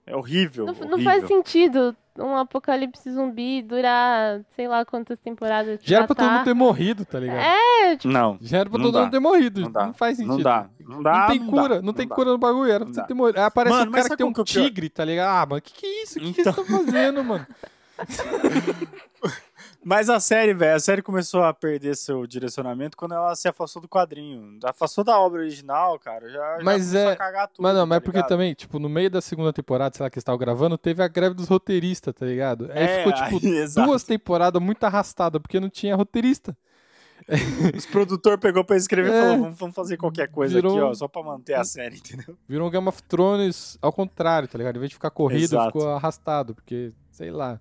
É 0.07 0.17
horrível. 0.17 0.65
Não, 0.65 0.73
horrível. 0.73 0.91
não 0.97 1.05
faz 1.05 1.27
sentido 1.27 1.95
um 2.19 2.35
apocalipse 2.37 3.11
zumbi 3.13 3.63
durar 3.63 4.41
sei 4.57 4.67
lá 4.67 4.85
quantas 4.85 5.19
temporadas. 5.21 5.81
te 5.83 5.89
Já 5.91 5.99
era 5.99 6.07
pra 6.07 6.17
todo 6.17 6.31
mundo 6.31 6.45
ter 6.45 6.55
morrido, 6.55 7.05
tá 7.05 7.21
ligado? 7.21 7.39
É, 7.39 7.97
tipo, 7.97 8.13
Não, 8.13 8.39
Já 8.41 8.59
era 8.61 8.71
pra 8.71 8.79
Não 8.79 8.87
todo 8.87 8.95
dá. 8.95 9.01
mundo 9.03 9.11
ter 9.11 9.21
morrido. 9.21 9.61
Não 9.61 9.71
dá. 9.71 9.87
Não 9.87 9.93
faz 9.95 10.17
sentido. 10.17 10.33
não 10.37 10.43
dá. 10.43 10.71
Não 10.81 11.03
dá. 11.03 11.19
Não 11.21 11.27
tem 11.29 11.39
dá, 11.39 11.47
cura, 11.51 11.83
não, 11.83 11.93
tem 11.93 12.09
dá. 12.09 12.15
cura 12.15 12.31
no 12.33 12.39
bagulho, 12.39 12.71
era 12.73 12.79
pra 12.81 12.87
Não 12.87 12.95
você 12.95 13.01
dá. 13.03 13.07
ter 13.07 13.15
morrido. 13.15 13.39
Aí 13.39 13.45
aparece 13.45 13.77
Mano, 13.77 13.91
um 13.91 13.95
cara 13.95 14.09
que 14.09 14.17
tem 14.17 14.27
um 14.27 14.33
que 14.33 14.41
é 14.41 14.43
o 14.43 14.45
pior? 14.47 14.65
tigre, 14.65 14.89
tá 14.89 15.05
ligado? 15.05 15.29
Ah, 15.29 15.47
mano, 15.47 15.61
que 15.63 15.73
que 15.75 15.87
é 15.87 16.03
isso? 16.03 16.19
O 16.19 16.23
que, 16.23 16.33
que 16.33 16.41
Então. 16.41 16.53
eles 16.55 16.63
estão 16.71 16.79
fazendo, 16.87 17.23
mano? 17.23 17.47
Mas 19.83 20.11
a 20.11 20.21
série, 20.21 20.53
velho, 20.53 20.77
a 20.77 20.81
série 20.81 21.01
começou 21.01 21.43
a 21.43 21.55
perder 21.55 21.97
seu 21.97 22.27
direcionamento 22.27 22.97
quando 22.99 23.15
ela 23.15 23.35
se 23.35 23.49
afastou 23.49 23.81
do 23.81 23.89
quadrinho. 23.89 24.59
Afastou 24.63 25.03
da 25.03 25.19
obra 25.19 25.41
original, 25.41 25.99
cara. 25.99 26.29
Já, 26.29 26.59
já 26.59 26.65
Mas 26.65 26.89
começou 26.89 27.11
é- 27.11 27.13
a 27.13 27.17
cagar 27.17 27.49
tudo. 27.49 27.63
Mas 27.63 27.75
não, 27.75 27.81
tá 27.83 27.87
mas 27.87 27.97
é 27.97 28.01
porque 28.01 28.19
ligado? 28.19 28.29
também, 28.29 28.53
tipo, 28.53 28.79
no 28.79 28.91
meio 28.91 29.11
da 29.11 29.23
segunda 29.23 29.55
temporada, 29.55 29.97
sei 29.97 30.05
lá, 30.05 30.11
que 30.11 30.17
eles 30.17 30.21
estavam 30.23 30.39
gravando, 30.39 30.77
teve 30.77 31.03
a 31.03 31.09
greve 31.09 31.35
dos 31.35 31.49
roteiristas, 31.49 32.13
tá 32.15 32.27
ligado? 32.27 32.71
Aí 32.73 32.83
É, 32.85 32.99
ficou, 32.99 33.13
tipo, 33.15 33.41
aí, 33.47 33.69
duas 33.87 34.05
temporadas 34.05 34.61
muito 34.63 34.85
arrastadas, 34.85 35.41
porque 35.41 35.59
não 35.59 35.71
tinha 35.71 35.97
roteirista. 35.97 36.55
Os 37.75 37.87
produtor 37.87 38.37
pegou 38.39 38.63
pra 38.65 38.77
escrever 38.77 39.13
e 39.13 39.15
É. 39.15 39.21
falou: 39.23 39.39
vamos, 39.45 39.59
vamos 39.59 39.75
fazer 39.75 39.97
qualquer 39.97 40.29
coisa 40.29 40.55
Virou- 40.57 40.73
aqui, 40.73 40.81
ó, 40.83 40.93
só 40.95 41.09
pra 41.09 41.23
manter 41.23 41.55
a 41.55 41.65
série, 41.65 41.97
entendeu? 41.97 42.37
Virou 42.47 42.69
um 42.69 42.71
Game 42.71 42.87
of 42.89 43.03
Thrones 43.05 43.79
ao 43.81 43.93
contrário, 43.93 44.47
tá 44.47 44.59
ligado? 44.59 44.77
Em 44.77 44.81
vez 44.81 44.91
de 44.91 44.97
ficar 44.97 45.11
corrido, 45.11 45.45
Exato. 45.45 45.67
ficou 45.73 45.89
arrastado, 45.91 46.55
porque, 46.55 46.93
sei 47.11 47.31
lá. 47.31 47.59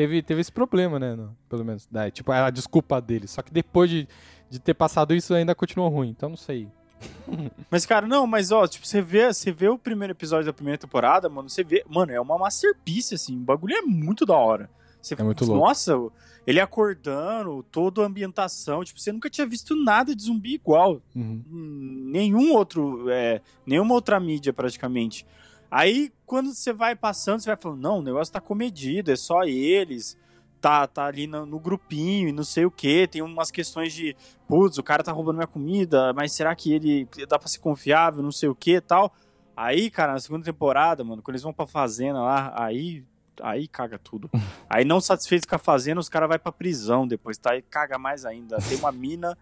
Teve, 0.00 0.22
teve 0.22 0.40
esse 0.40 0.50
problema, 0.50 0.98
né? 0.98 1.14
no- 1.14 1.36
pelo 1.46 1.62
menos. 1.62 1.86
Daí, 1.90 2.10
tipo, 2.10 2.32
era 2.32 2.46
a 2.46 2.50
desculpa 2.50 2.98
dele. 3.02 3.28
Só 3.28 3.42
que 3.42 3.52
depois 3.52 3.90
de, 3.90 4.08
de 4.48 4.58
ter 4.58 4.72
passado 4.72 5.14
isso, 5.14 5.34
ainda 5.34 5.54
continuou 5.54 5.90
ruim. 5.90 6.08
Então 6.08 6.30
não 6.30 6.38
sei. 6.38 6.68
Mas, 7.70 7.84
cara, 7.84 8.06
não, 8.06 8.26
mas 8.26 8.50
ó, 8.50 8.66
tipo, 8.66 8.86
você 8.86 9.02
vê, 9.02 9.30
você 9.30 9.52
vê 9.52 9.68
o 9.68 9.76
primeiro 9.78 10.12
episódio 10.14 10.46
da 10.46 10.52
primeira 10.54 10.78
temporada, 10.78 11.28
mano, 11.28 11.50
você 11.50 11.62
vê, 11.62 11.84
mano, 11.86 12.12
é 12.12 12.20
uma 12.20 12.38
masterpiece, 12.38 13.14
assim, 13.14 13.36
o 13.36 13.40
bagulho 13.40 13.74
é 13.74 13.82
muito 13.82 14.24
da 14.24 14.34
hora. 14.36 14.70
Você, 15.02 15.14
É 15.18 15.22
muito 15.22 15.44
louco. 15.44 15.66
Nossa, 15.66 15.98
ele 16.46 16.60
acordando, 16.60 17.62
toda 17.70 18.02
a 18.02 18.06
ambientação, 18.06 18.82
tipo, 18.84 18.98
você 19.00 19.12
nunca 19.12 19.28
tinha 19.28 19.46
visto 19.46 19.74
nada 19.76 20.14
de 20.16 20.22
zumbi 20.22 20.54
igual. 20.54 21.00
Uhum. 21.14 21.42
Hum, 21.50 22.08
nenhum 22.10 22.52
outro, 22.54 23.08
é, 23.10 23.40
nenhuma 23.66 23.94
outra 23.94 24.18
mídia 24.18 24.52
praticamente. 24.52 25.26
Aí, 25.70 26.12
quando 26.26 26.52
você 26.52 26.72
vai 26.72 26.96
passando, 26.96 27.40
você 27.40 27.46
vai 27.50 27.56
falando, 27.56 27.80
não, 27.80 27.98
o 27.98 28.02
negócio 28.02 28.32
tá 28.32 28.40
comedido, 28.40 29.12
é 29.12 29.16
só 29.16 29.44
eles, 29.44 30.18
tá, 30.60 30.86
tá 30.86 31.06
ali 31.06 31.26
no, 31.26 31.46
no 31.46 31.60
grupinho 31.60 32.28
e 32.28 32.32
não 32.32 32.42
sei 32.42 32.64
o 32.64 32.70
que, 32.70 33.06
tem 33.06 33.22
umas 33.22 33.50
questões 33.50 33.92
de, 33.92 34.16
putz, 34.48 34.78
o 34.78 34.82
cara 34.82 35.02
tá 35.02 35.12
roubando 35.12 35.36
minha 35.36 35.46
comida, 35.46 36.12
mas 36.12 36.32
será 36.32 36.54
que 36.54 36.72
ele 36.72 37.08
dá 37.28 37.38
pra 37.38 37.48
ser 37.48 37.60
confiável, 37.60 38.22
não 38.22 38.32
sei 38.32 38.48
o 38.48 38.54
que 38.54 38.76
e 38.76 38.80
tal. 38.80 39.12
Aí, 39.56 39.90
cara, 39.90 40.12
na 40.12 40.20
segunda 40.20 40.44
temporada, 40.44 41.04
mano, 41.04 41.22
quando 41.22 41.34
eles 41.34 41.42
vão 41.42 41.52
pra 41.52 41.66
fazenda 41.66 42.20
lá, 42.20 42.52
aí, 42.56 43.04
aí 43.42 43.68
caga 43.68 43.98
tudo. 43.98 44.30
Aí, 44.70 44.84
não 44.84 45.00
satisfeitos 45.00 45.46
com 45.46 45.56
a 45.56 45.58
fazenda, 45.58 45.98
os 45.98 46.08
caras 46.08 46.28
vão 46.28 46.38
pra 46.38 46.52
prisão 46.52 47.06
depois, 47.06 47.36
tá? 47.36 47.50
Aí 47.50 47.60
caga 47.60 47.98
mais 47.98 48.24
ainda. 48.24 48.56
Tem 48.68 48.78
uma 48.78 48.92
mina 48.92 49.36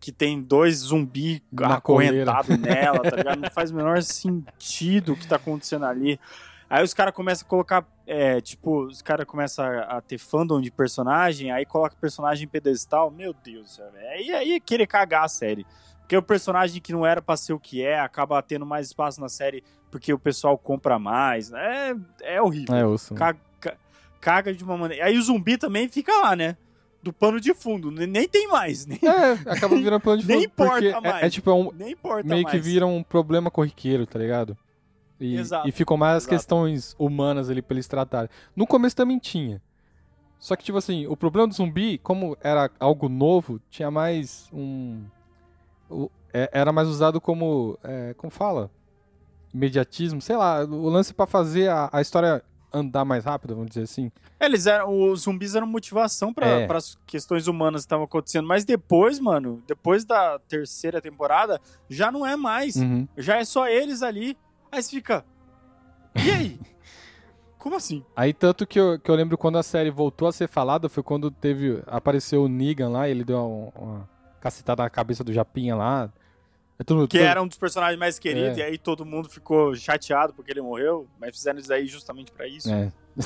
que 0.00 0.10
tem 0.10 0.40
dois 0.40 0.76
zumbi 0.78 1.42
Na 1.52 1.74
acorrentados 1.74 2.58
nela, 2.58 3.00
tá 3.00 3.14
ligado? 3.16 3.40
Não 3.40 3.50
faz 3.50 3.70
o 3.70 3.74
menor 3.74 4.02
sentido 4.02 5.12
o 5.12 5.16
que 5.16 5.26
tá 5.28 5.36
acontecendo 5.36 5.84
ali. 5.84 6.18
Aí 6.68 6.82
os 6.84 6.94
caras 6.94 7.12
começam 7.12 7.44
a 7.46 7.50
colocar, 7.50 7.84
é, 8.06 8.40
tipo, 8.40 8.84
os 8.86 9.02
caras 9.02 9.26
começam 9.26 9.64
a, 9.64 9.80
a 9.98 10.00
ter 10.00 10.18
fandom 10.18 10.60
de 10.60 10.70
personagem, 10.70 11.50
aí 11.50 11.66
coloca 11.66 11.96
personagem 12.00 12.44
em 12.44 12.48
pedestal, 12.48 13.10
meu 13.10 13.34
Deus 13.34 13.76
velho. 13.76 14.08
aí, 14.08 14.32
aí 14.32 14.52
é 14.54 14.60
querer 14.60 14.86
cagar 14.86 15.24
a 15.24 15.28
série. 15.28 15.66
Porque 15.98 16.16
o 16.16 16.22
personagem 16.22 16.80
que 16.80 16.92
não 16.92 17.04
era 17.04 17.20
pra 17.20 17.36
ser 17.36 17.52
o 17.52 17.58
que 17.60 17.82
é, 17.84 18.00
acaba 18.00 18.40
tendo 18.42 18.64
mais 18.64 18.86
espaço 18.88 19.20
na 19.20 19.28
série 19.28 19.62
porque 19.90 20.12
o 20.12 20.18
pessoal 20.18 20.56
compra 20.56 20.98
mais. 20.98 21.52
É, 21.52 21.94
é 22.22 22.40
horrível. 22.40 22.74
É, 22.74 22.86
osso. 22.86 23.14
Caga, 23.14 23.38
ca- 23.60 23.76
caga 24.20 24.54
de 24.54 24.62
uma 24.64 24.76
maneira. 24.76 25.04
Aí 25.04 25.18
o 25.18 25.22
zumbi 25.22 25.58
também 25.58 25.88
fica 25.88 26.12
lá, 26.20 26.34
né? 26.36 26.56
Do 27.02 27.12
pano 27.12 27.40
de 27.40 27.54
fundo. 27.54 27.90
Nem 27.90 28.06
nem 28.06 28.28
tem 28.28 28.46
mais. 28.48 28.84
Nem, 28.86 28.98
É, 29.02 29.32
acaba 29.50 29.74
virando 29.76 30.00
plano 30.02 30.20
de 30.20 30.28
Nem 30.28 30.42
fundo. 30.42 30.52
porque 30.54 30.88
importa 30.88 31.08
é- 31.08 31.12
mais. 31.12 31.24
É, 31.24 31.30
tipo, 31.30 31.48
é 31.50 31.54
um, 31.54 31.70
nem 31.72 31.92
importa 31.92 32.28
meio 32.28 32.42
mais. 32.44 32.54
que 32.54 32.60
vira 32.62 32.86
um 32.86 33.02
problema 33.02 33.50
corriqueiro, 33.50 34.06
tá 34.06 34.18
ligado? 34.18 34.56
E, 35.18 35.36
Exato, 35.36 35.68
e 35.68 35.72
ficam 35.72 35.96
mais 35.96 36.16
as 36.18 36.22
exato. 36.24 36.34
questões 36.36 36.94
humanas 36.98 37.48
ali 37.50 37.60
pra 37.62 37.74
eles 37.74 37.86
tratarem. 37.88 38.28
No 38.56 38.66
começo 38.66 38.96
também 38.96 39.18
tinha. 39.18 39.60
Só 40.38 40.56
que, 40.56 40.64
tipo 40.64 40.78
assim, 40.78 41.06
o 41.06 41.14
problema 41.16 41.46
do 41.48 41.54
zumbi, 41.54 41.98
como 41.98 42.36
era 42.42 42.70
algo 42.80 43.08
novo, 43.08 43.60
tinha 43.70 43.90
mais 43.90 44.48
um. 44.52 45.02
o- 45.90 46.10
é- 46.32 46.48
era 46.52 46.72
mais 46.72 46.88
usado 46.88 47.20
como. 47.20 47.78
é, 47.82 48.14
como 48.14 48.30
fala? 48.30 48.70
Imediatismo, 49.52 50.20
sei 50.20 50.36
lá, 50.36 50.64
o 50.64 50.88
lance 50.88 51.12
pra 51.12 51.26
fazer 51.26 51.68
a, 51.70 51.90
a 51.92 52.00
história 52.00 52.42
andar 52.72 53.04
mais 53.04 53.24
rápido, 53.24 53.54
vamos 53.54 53.70
dizer 53.70 53.82
assim. 53.82 54.10
Eles 54.38 54.66
eram, 54.66 55.10
os 55.10 55.22
zumbis 55.22 55.54
eram 55.54 55.66
motivação 55.66 56.32
para 56.32 56.46
É. 56.46 56.72
as 56.76 56.96
questões 57.06 57.46
humanas 57.46 57.82
que 57.82 57.86
estavam 57.86 58.04
acontecendo. 58.04 58.46
Mas 58.46 58.64
depois, 58.64 59.18
mano, 59.18 59.62
depois 59.66 60.04
da 60.04 60.38
terceira 60.40 61.00
temporada, 61.00 61.60
já 61.88 62.10
não 62.12 62.26
é 62.26 62.36
mais. 62.36 62.76
Uhum. 62.76 63.06
Já 63.16 63.36
é 63.38 63.44
só 63.44 63.68
eles 63.68 64.02
ali. 64.02 64.36
Aí 64.70 64.82
você 64.82 64.90
fica. 64.90 65.24
E 66.14 66.30
aí? 66.30 66.60
Como 67.58 67.76
assim? 67.76 68.02
Aí, 68.16 68.32
tanto 68.32 68.66
que 68.66 68.80
eu, 68.80 68.98
que 68.98 69.10
eu 69.10 69.14
lembro 69.14 69.36
quando 69.36 69.58
a 69.58 69.62
série 69.62 69.90
voltou 69.90 70.26
a 70.26 70.32
ser 70.32 70.48
falada, 70.48 70.88
foi 70.88 71.02
quando 71.02 71.30
teve. 71.30 71.82
Apareceu 71.86 72.44
o 72.44 72.48
Negan 72.48 72.88
lá, 72.88 73.06
ele 73.08 73.22
deu 73.22 73.36
uma, 73.76 73.82
uma 73.84 74.08
cacetada 74.40 74.82
na 74.82 74.88
cabeça 74.88 75.22
do 75.22 75.32
Japinha 75.32 75.76
lá. 75.76 76.10
É 76.80 76.82
tudo- 76.82 77.06
Que 77.06 77.18
tudo- 77.18 77.26
era 77.28 77.42
um 77.42 77.46
dos 77.46 77.58
personagens 77.58 77.98
mais 78.00 78.18
queridos, 78.18 78.56
É. 78.56 78.60
e 78.60 78.62
aí 78.62 78.78
todo 78.78 79.04
mundo 79.04 79.28
ficou 79.28 79.76
chateado 79.76 80.32
porque 80.32 80.50
ele 80.50 80.62
morreu. 80.62 81.06
Mas 81.20 81.36
fizeram 81.36 81.58
isso 81.58 81.70
aí 81.70 81.86
justamente 81.86 82.32
pra 82.32 82.46
isso. 82.48 82.70
É. 82.72 82.90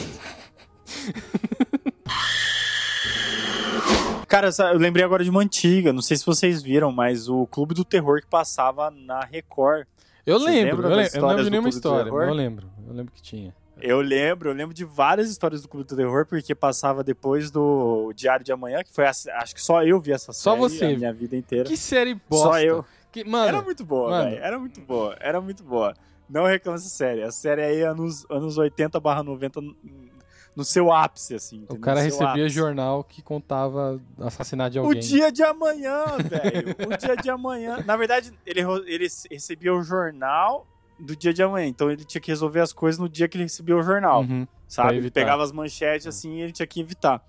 Cara, 4.26 4.48
eu 4.72 4.78
lembrei 4.78 5.04
agora 5.04 5.22
de 5.22 5.30
uma 5.30 5.40
antiga, 5.42 5.92
não 5.92 6.02
sei 6.02 6.16
se 6.16 6.26
vocês 6.26 6.60
viram, 6.62 6.90
mas 6.90 7.28
o 7.28 7.46
Clube 7.46 7.74
do 7.74 7.84
Terror 7.84 8.20
que 8.20 8.26
passava 8.26 8.90
na 8.90 9.20
Record. 9.20 9.86
Eu 10.26 10.40
Você 10.40 10.46
lembro, 10.50 10.88
eu, 10.88 10.96
lembro 10.96 11.14
eu 11.16 11.20
não 11.20 11.28
lembro 11.28 11.44
de 11.44 11.50
nenhuma 11.50 11.68
história, 11.68 12.08
eu 12.10 12.34
lembro. 12.34 12.66
Eu 12.88 12.94
lembro 12.94 13.12
que 13.12 13.22
tinha. 13.22 13.54
Eu 13.80 14.00
lembro, 14.00 14.48
eu 14.50 14.54
lembro 14.54 14.74
de 14.74 14.84
várias 14.84 15.28
histórias 15.30 15.60
do 15.62 15.68
Clube 15.68 15.86
do 15.86 15.94
Terror, 15.96 16.26
porque 16.26 16.54
passava 16.54 17.04
depois 17.04 17.50
do 17.50 18.12
Diário 18.14 18.44
de 18.44 18.50
Amanhã, 18.50 18.82
que 18.82 18.92
foi, 18.92 19.04
a- 19.04 19.10
acho 19.10 19.54
que 19.54 19.60
só 19.60 19.84
eu 19.84 20.00
vi 20.00 20.12
essa 20.12 20.32
série 20.32 20.42
Só 20.42 20.56
você. 20.56 20.86
a 20.86 20.96
minha 20.96 21.12
vida 21.12 21.36
inteira. 21.36 21.68
Que 21.68 21.76
série 21.76 22.14
bosta. 22.28 22.48
Só 22.48 22.60
eu. 22.60 22.84
Que, 23.14 23.24
mano, 23.24 23.46
era 23.48 23.62
muito 23.62 23.84
boa, 23.84 24.10
mano. 24.10 24.30
velho. 24.30 24.42
Era 24.42 24.58
muito 24.58 24.80
boa, 24.80 25.16
era 25.20 25.40
muito 25.40 25.62
boa. 25.64 25.94
Não 26.28 26.44
reclama 26.46 26.76
essa 26.76 26.88
série. 26.88 27.22
A 27.22 27.30
série 27.30 27.62
aí 27.62 27.80
é 27.80 27.86
anos, 27.86 28.26
anos 28.30 28.58
80 28.58 28.98
barra 28.98 29.22
90 29.22 29.60
no- 29.60 30.64
seu 30.64 30.92
ápice, 30.92 31.34
assim. 31.34 31.58
o 31.60 31.62
entendeu? 31.64 31.80
cara 31.82 32.02
No 32.02 32.10
seu 32.10 32.18
recebia 32.20 32.44
ápice. 32.44 32.56
jornal 32.56 33.04
que 33.04 33.20
contava 33.22 34.00
assassinato 34.20 34.70
de 34.70 34.78
O 34.80 34.84
alguém. 34.86 35.00
dia 35.00 35.30
de 35.30 35.42
amanhã, 35.42 36.04
velho. 36.18 36.74
O 36.92 36.96
dia 36.96 37.16
de 37.16 37.28
amanhã. 37.30 37.82
Na 37.86 37.96
verdade, 37.96 38.32
ele, 38.46 38.60
ele 38.86 39.06
recebia 39.30 39.74
o 39.74 39.82
jornal 39.82 40.66
do 40.98 41.14
dia 41.16 41.32
de 41.34 41.42
amanhã. 41.42 41.66
Então 41.66 41.90
ele 41.90 42.04
tinha 42.04 42.20
que 42.20 42.30
resolver 42.30 42.60
as 42.60 42.72
coisas 42.72 42.98
no 43.00 43.08
dia 43.08 43.28
que 43.28 43.36
ele 43.36 43.44
recebia 43.44 43.76
o 43.76 43.82
jornal. 43.82 44.22
Uhum. 44.22 44.46
sabe? 44.68 44.96
Ele 44.96 45.10
pegava 45.10 45.42
as 45.42 45.52
manchetes 45.52 46.06
assim 46.06 46.36
e 46.38 46.42
ele 46.42 46.52
tinha 46.52 46.66
que 46.66 46.80
evitar. 46.80 47.22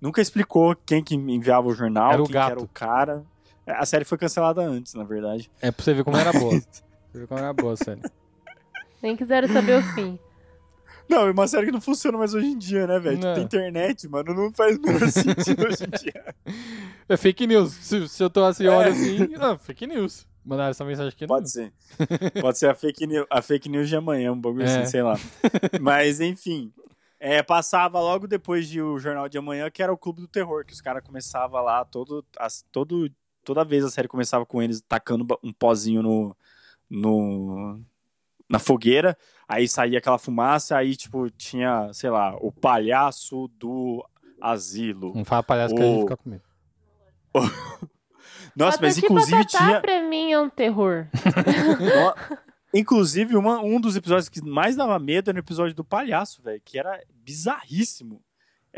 Nunca 0.00 0.20
explicou 0.20 0.76
quem 0.86 1.02
que 1.02 1.14
enviava 1.14 1.66
o 1.66 1.72
jornal, 1.74 2.12
Era 2.12 2.22
o 2.22 2.26
quem 2.26 2.40
era 2.40 2.60
o 2.60 2.68
cara. 2.68 3.24
A 3.72 3.86
série 3.86 4.04
foi 4.04 4.18
cancelada 4.18 4.62
antes, 4.62 4.94
na 4.94 5.04
verdade. 5.04 5.50
É 5.60 5.70
pra 5.70 5.84
você 5.84 5.94
ver 5.94 6.04
como 6.04 6.16
era 6.16 6.32
boa. 6.32 6.50
pra 6.60 6.60
você 7.12 7.18
ver 7.18 7.26
como 7.26 7.40
era 7.40 7.52
boa 7.52 7.72
a 7.74 7.76
série. 7.76 8.02
Nem 9.02 9.16
quiseram 9.16 9.48
saber 9.48 9.78
o 9.78 9.82
fim. 9.94 10.18
Não, 11.08 11.26
é 11.26 11.30
uma 11.30 11.46
série 11.48 11.66
que 11.66 11.72
não 11.72 11.80
funciona 11.80 12.18
mais 12.18 12.34
hoje 12.34 12.46
em 12.48 12.58
dia, 12.58 12.86
né, 12.86 12.98
velho? 12.98 13.18
Não. 13.18 13.34
Tem 13.34 13.44
internet, 13.44 14.06
mano, 14.08 14.34
não 14.34 14.52
faz 14.52 14.76
o 14.76 14.80
menor 14.82 15.08
sentido 15.10 15.66
hoje 15.66 15.84
em 15.84 15.90
dia. 15.98 16.34
É 17.08 17.16
fake 17.16 17.46
news. 17.46 17.72
Se, 17.72 18.06
se 18.08 18.22
eu 18.22 18.28
tô 18.28 18.44
assim, 18.44 18.66
É. 18.66 18.68
olha 18.68 18.90
assim, 18.90 19.34
ah, 19.40 19.56
fake 19.56 19.86
news. 19.86 20.26
Mandaram 20.44 20.70
essa 20.70 20.84
mensagem 20.84 21.08
aqui? 21.10 21.26
Pode 21.26 21.50
ser. 21.50 21.72
Pode 22.40 22.58
ser 22.58 22.68
a 22.70 22.74
fake, 22.74 23.06
news, 23.06 23.26
a 23.30 23.40
fake 23.42 23.68
news 23.68 23.88
de 23.88 23.96
amanhã, 23.96 24.32
um 24.32 24.40
bagulho 24.40 24.64
É. 24.64 24.80
assim, 24.80 24.90
sei 24.90 25.02
lá. 25.02 25.14
Mas, 25.80 26.20
enfim. 26.20 26.72
É, 27.20 27.42
passava 27.42 27.98
logo 28.00 28.26
depois 28.28 28.68
de 28.68 28.80
o 28.80 28.98
Jornal 28.98 29.28
de 29.28 29.36
Amanhã, 29.38 29.68
que 29.70 29.82
era 29.82 29.92
o 29.92 29.98
Clube 29.98 30.20
do 30.20 30.28
Terror, 30.28 30.64
que 30.64 30.72
os 30.72 30.80
caras 30.80 31.02
começavam 31.02 31.60
lá, 31.62 31.84
todo, 31.84 32.24
as- 32.38 32.64
todo, 32.70 33.10
toda 33.44 33.64
vez 33.64 33.84
a 33.84 33.90
série 33.90 34.08
começava 34.08 34.44
com 34.46 34.62
eles 34.62 34.80
tacando 34.80 35.26
um 35.42 35.52
pozinho 35.52 36.02
no, 36.02 36.36
no, 36.88 37.80
na 38.48 38.58
fogueira, 38.58 39.16
aí 39.46 39.68
saía 39.68 39.98
aquela 39.98 40.18
fumaça, 40.18 40.76
aí, 40.76 40.96
tipo, 40.96 41.30
tinha, 41.30 41.90
sei 41.92 42.10
lá, 42.10 42.36
o 42.40 42.50
palhaço 42.52 43.48
do 43.58 44.04
asilo. 44.40 45.12
Não 45.14 45.24
fala 45.24 45.42
palhaço 45.42 45.74
que 45.74 45.82
a 45.82 45.84
gente 45.84 45.96
O- 45.98 46.00
fica 46.02 46.16
com 46.16 46.30
medo. 46.30 46.42
Nossa, 48.56 48.78
mas 48.80 48.94
Patati 48.96 49.04
inclusive 49.04 49.36
Patatá 49.44 49.66
tinha... 49.66 49.80
pra 49.80 50.02
mim 50.02 50.32
é 50.32 50.40
um 50.40 50.48
terror. 50.50 51.06
No- 51.78 52.48
Inclusive, 52.74 53.34
uma- 53.36 53.60
um 53.62 53.80
dos 53.80 53.96
episódios 53.96 54.28
que 54.28 54.42
mais 54.44 54.76
dava 54.76 54.98
medo 54.98 55.30
era 55.30 55.38
o 55.38 55.40
episódio 55.40 55.74
do 55.74 55.82
palhaço, 55.84 56.42
velho, 56.42 56.60
que 56.62 56.78
era 56.78 57.02
bizarríssimo. 57.24 58.20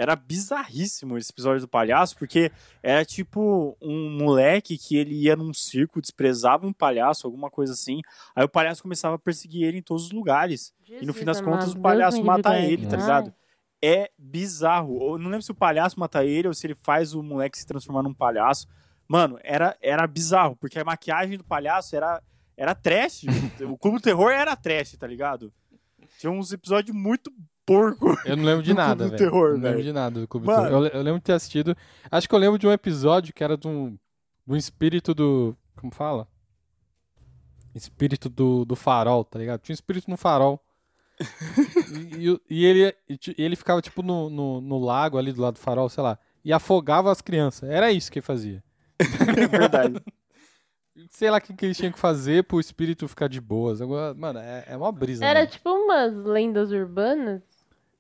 Era 0.01 0.17
bizarríssimo 0.17 1.19
esse 1.19 1.31
episódio 1.31 1.61
do 1.61 1.69
palhaço, 1.69 2.17
porque 2.17 2.51
era 2.83 3.05
tipo 3.05 3.77
um 3.83 4.17
moleque 4.17 4.79
que 4.79 4.97
ele 4.97 5.15
ia 5.15 5.37
num 5.37 5.53
circo, 5.53 6.01
desprezava 6.01 6.67
um 6.67 6.73
palhaço, 6.73 7.27
alguma 7.27 7.51
coisa 7.51 7.75
assim. 7.75 8.01
Aí 8.35 8.43
o 8.43 8.49
palhaço 8.49 8.83
começava 8.83 9.17
a 9.17 9.19
perseguir 9.19 9.63
ele 9.63 9.77
em 9.77 9.83
todos 9.83 10.07
os 10.07 10.13
lugares. 10.13 10.73
E 10.89 11.05
no 11.05 11.13
fim 11.13 11.27
das 11.27 11.37
Jesus 11.37 11.55
contas, 11.55 11.75
o 11.75 11.79
palhaço 11.79 12.17
Deus 12.17 12.27
mata 12.27 12.59
ele, 12.59 12.87
tá 12.87 12.97
ligado? 12.97 13.35
É 13.85 14.11
bizarro. 14.19 15.03
Eu 15.03 15.19
não 15.19 15.27
lembro 15.27 15.43
se 15.43 15.51
o 15.51 15.55
palhaço 15.55 16.01
mata 16.01 16.25
ele 16.25 16.49
ou 16.49 16.55
se 16.55 16.67
ele 16.67 16.75
faz 16.75 17.13
o 17.13 17.23
moleque 17.23 17.59
se 17.59 17.67
transformar 17.67 18.03
num 18.03 18.15
palhaço. 18.15 18.67
Mano, 19.07 19.39
era, 19.43 19.77
era 19.83 20.07
bizarro, 20.07 20.57
porque 20.57 20.79
a 20.79 20.85
maquiagem 20.85 21.37
do 21.37 21.45
palhaço 21.45 21.95
era, 21.95 22.23
era 22.57 22.75
trash. 22.75 23.25
o 23.69 23.77
Clube 23.77 23.99
do 23.99 24.03
Terror 24.03 24.31
era 24.31 24.57
trash, 24.57 24.97
tá 24.97 25.07
ligado? 25.07 25.53
Tinha 26.19 26.33
uns 26.33 26.53
episódios 26.53 26.97
muito 26.97 27.31
porco. 27.71 28.19
Eu 28.25 28.37
não 28.37 28.45
lembro 28.45 28.63
de 28.65 28.75
nada, 28.75 29.05
do 29.05 29.11
velho. 29.11 29.19
Terror, 29.19 29.49
Não 29.51 29.55
lembro 29.55 29.71
velho. 29.71 29.85
de 29.85 29.93
nada 29.93 30.21
do 30.21 30.27
Clube 30.27 30.47
do 30.47 30.53
Terror. 30.53 30.71
Eu, 30.71 30.87
eu 30.87 31.03
lembro 31.03 31.21
de 31.21 31.25
ter 31.25 31.35
assistido. 31.35 31.77
Acho 32.11 32.29
que 32.29 32.35
eu 32.35 32.39
lembro 32.39 32.59
de 32.59 32.67
um 32.67 32.73
episódio 32.73 33.33
que 33.33 33.45
era 33.45 33.57
de 33.57 33.69
um, 33.69 33.91
de 34.47 34.53
um 34.53 34.57
espírito 34.57 35.15
do. 35.15 35.57
Como 35.77 35.93
fala? 35.95 36.27
Espírito 37.73 38.29
do, 38.29 38.65
do 38.65 38.75
farol, 38.75 39.25
tá 39.25 39.39
ligado? 39.39 39.61
Tinha 39.61 39.73
um 39.73 39.75
espírito 39.75 40.11
no 40.11 40.17
farol. 40.17 40.61
e, 42.19 42.29
e 42.29 42.41
e 42.51 42.65
ele, 42.65 42.95
e 43.09 43.19
ele 43.39 43.55
ficava, 43.55 43.81
tipo, 43.81 44.03
no, 44.03 44.29
no, 44.29 44.61
no 44.61 44.79
lago 44.79 45.17
ali 45.17 45.33
do 45.33 45.41
lado 45.41 45.55
do 45.55 45.61
farol, 45.61 45.89
sei 45.89 46.03
lá. 46.03 46.19
E 46.45 46.53
afogava 46.53 47.13
as 47.13 47.21
crianças. 47.21 47.71
Era 47.71 47.93
isso 47.93 48.11
que 48.11 48.19
ele 48.19 48.27
fazia. 48.27 48.65
É 48.99 49.47
verdade. 49.47 50.03
Sei 51.09 51.31
lá 51.31 51.39
o 51.39 51.41
que, 51.41 51.55
que 51.55 51.65
eles 51.65 51.77
tinham 51.79 51.93
que 51.93 51.99
fazer 51.99 52.45
pro 52.45 52.61
espírito 52.61 53.09
ficar 53.09 53.29
de 53.29 53.41
boas. 53.41 53.81
Agora, 53.81 54.13
mano, 54.13 54.39
é, 54.39 54.65
é 54.69 54.77
uma 54.77 54.93
brisa. 54.93 55.25
Era 55.25 55.41
mano. 55.41 55.51
tipo 55.51 55.71
umas 55.71 56.15
lendas 56.15 56.71
urbanas. 56.73 57.43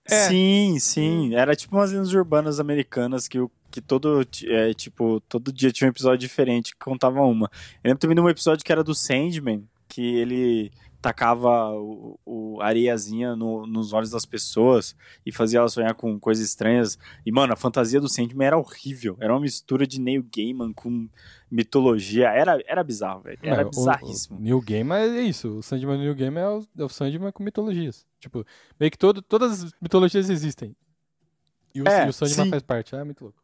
É. 0.07 0.29
Sim, 0.29 0.79
sim. 0.79 1.35
Era 1.35 1.55
tipo 1.55 1.77
umas 1.77 1.93
lendas 1.93 2.13
urbanas 2.13 2.59
americanas 2.59 3.29
que, 3.29 3.39
o- 3.39 3.51
que 3.71 3.81
todo, 3.81 4.27
é, 4.47 4.75
tipo, 4.75 5.21
todo 5.29 5.53
dia 5.53 5.71
tinha 5.71 5.87
um 5.89 5.91
episódio 5.91 6.19
diferente 6.19 6.73
que 6.73 6.79
contava 6.85 7.21
uma. 7.23 7.51
Eu 7.85 7.89
lembro 7.91 7.99
também 8.01 8.15
de 8.15 8.21
um 8.21 8.29
episódio 8.29 8.65
que 8.65 8.73
era 8.73 8.83
do 8.83 8.95
Sandman, 8.95 9.63
que 9.89 10.17
ele 10.17 10.71
tacava 11.01 11.71
o, 11.73 12.19
o 12.27 12.61
areiazinha 12.61 13.35
no- 13.35 13.67
nos 13.67 13.93
olhos 13.93 14.11
das 14.11 14.25
pessoas 14.27 14.95
e 15.25 15.33
fazia 15.33 15.59
elas 15.61 15.73
sonhar 15.73 15.95
com 15.95 16.19
coisas 16.21 16.45
estranhas. 16.47 16.99
E, 17.25 17.33
mano, 17.33 17.53
a 17.53 17.57
fantasia 17.57 18.01
do 18.01 18.09
Sandman 18.13 18.47
era 18.47 18.59
horrível. 18.59 19.17
Era 19.19 19.33
uma 19.33 19.41
mistura 19.41 19.87
de 19.87 20.01
Neil 20.01 20.25
Gaiman 20.35 20.73
com 20.73 21.09
mitologia. 21.51 22.29
Era, 22.29 22.59
era 22.67 22.85
bizarro, 22.85 23.23
velho. 23.23 23.39
Era 23.43 23.63
É, 23.63 23.65
o- 23.65 23.71
bizarríssimo. 23.71 24.39
O, 24.39 24.41
New 24.43 24.61
Game 24.61 24.93
é 24.93 25.23
isso. 25.23 25.59
O 25.59 25.63
Sandman 25.63 25.99
New 25.99 26.15
Game 26.15 26.37
é 26.39 26.49
o, 26.49 26.65
é 26.79 26.85
o 26.85 26.89
Sandman 26.89 27.33
com 27.33 27.43
mitologias. 27.43 28.07
Tipo, 28.19 28.45
meio 28.79 28.91
que 28.91 28.99
todo, 28.99 29.23
todas 29.23 29.65
as 29.65 29.73
mitologias 29.81 30.29
existem. 30.29 30.77
E 31.75 31.81
o, 31.83 31.89
É, 31.89 32.07
e 32.07 32.11
o 32.11 32.13
Sandman 32.13 32.45
sim. 32.45 32.51
faz 32.51 32.63
parte. 32.63 32.95
É 32.95 33.03
muito 33.03 33.23
louco. 33.25 33.40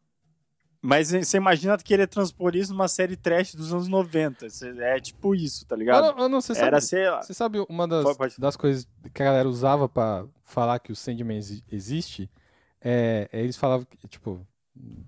Mas 0.81 1.09
você 1.09 1.37
imagina 1.37 1.77
querer 1.77 2.07
transpor 2.07 2.55
isso 2.55 2.71
numa 2.71 2.87
série 2.87 3.15
trash 3.15 3.55
dos 3.55 3.73
anos 3.73 3.87
90. 3.87 4.49
Cê- 4.49 4.73
É 4.79 4.99
tipo 4.99 5.33
isso, 5.35 5.65
tá 5.65 5.75
ligado? 5.75 6.15
não, 6.15 6.29
não 6.29 6.41
sei, 6.41 6.55
sabe, 6.55 6.67
Era, 6.67 6.81
sei 6.81 7.09
lá. 7.09 7.21
você 7.23 7.33
sabe 7.33 7.65
uma 7.67 7.87
das, 7.87 8.03
Pode- 8.03 8.17
pode. 8.17 8.35
das 8.39 8.55
coisas 8.55 8.87
que 9.13 9.21
a 9.21 9.25
galera 9.25 9.49
usava 9.49 9.89
pra 9.89 10.25
falar 10.45 10.79
que 10.79 10.91
o 10.91 10.95
Sandman 10.95 11.37
exi- 11.37 11.63
existe? 11.71 12.29
É, 12.79 13.27
é 13.33 13.41
eles 13.41 13.57
falavam 13.57 13.85
que, 13.89 14.07
tipo, 14.07 14.45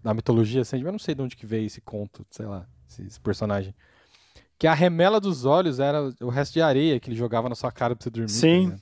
na 0.03 0.13
mitologia 0.13 0.65
Sandman, 0.65 0.87
eu 0.89 0.93
não 0.93 0.99
sei 0.99 1.13
de 1.13 1.21
onde 1.21 1.35
que 1.35 1.45
veio 1.45 1.67
esse 1.67 1.79
conto, 1.81 2.25
sei 2.31 2.47
lá, 2.47 2.65
esse, 2.89 3.03
esse 3.03 3.19
personagem. 3.19 3.73
Que 4.57 4.65
a 4.67 4.73
remela 4.73 5.21
dos 5.21 5.45
olhos 5.45 5.79
era 5.79 6.11
o 6.19 6.29
resto 6.29 6.53
de 6.53 6.61
areia 6.61 6.99
que 6.99 7.09
ele 7.09 7.15
jogava 7.15 7.47
na 7.47 7.55
sua 7.55 7.71
cara 7.71 7.95
pra 7.95 8.03
você 8.03 8.09
dormir. 8.09 8.27
tá 8.27 8.33
Sim. 8.33 8.63
ligado? 8.65 8.81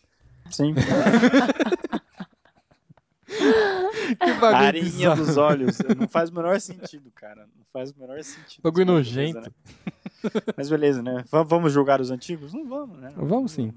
Sim. 0.50 0.74
Que 4.20 4.34
bagulho 4.34 4.46
A 4.56 4.60
areinha 4.60 4.90
bizarro. 4.92 5.26
dos 5.26 5.38
olhos. 5.38 5.78
Não 5.98 6.08
faz 6.08 6.30
o 6.30 6.34
menor 6.36 6.60
sentido, 6.62 7.12
cara. 7.14 7.42
Não 7.56 7.66
faz 7.74 7.92
o 7.92 8.00
menor 8.00 8.24
sentido. 8.24 8.62
Bagulho 8.64 8.86
nojento. 8.86 9.34
beleza, 9.34 9.50
né? 9.50 10.32
Mas 10.58 10.70
beleza, 10.70 11.04
né? 11.04 11.24
V- 11.32 11.44
vamos 11.46 11.72
julgar 11.74 12.00
os 12.02 12.10
antigos? 12.12 12.54
Não 12.54 12.68
vamos, 12.68 12.98
né? 13.00 13.12
Vamos 13.16 13.52
sim. 13.52 13.74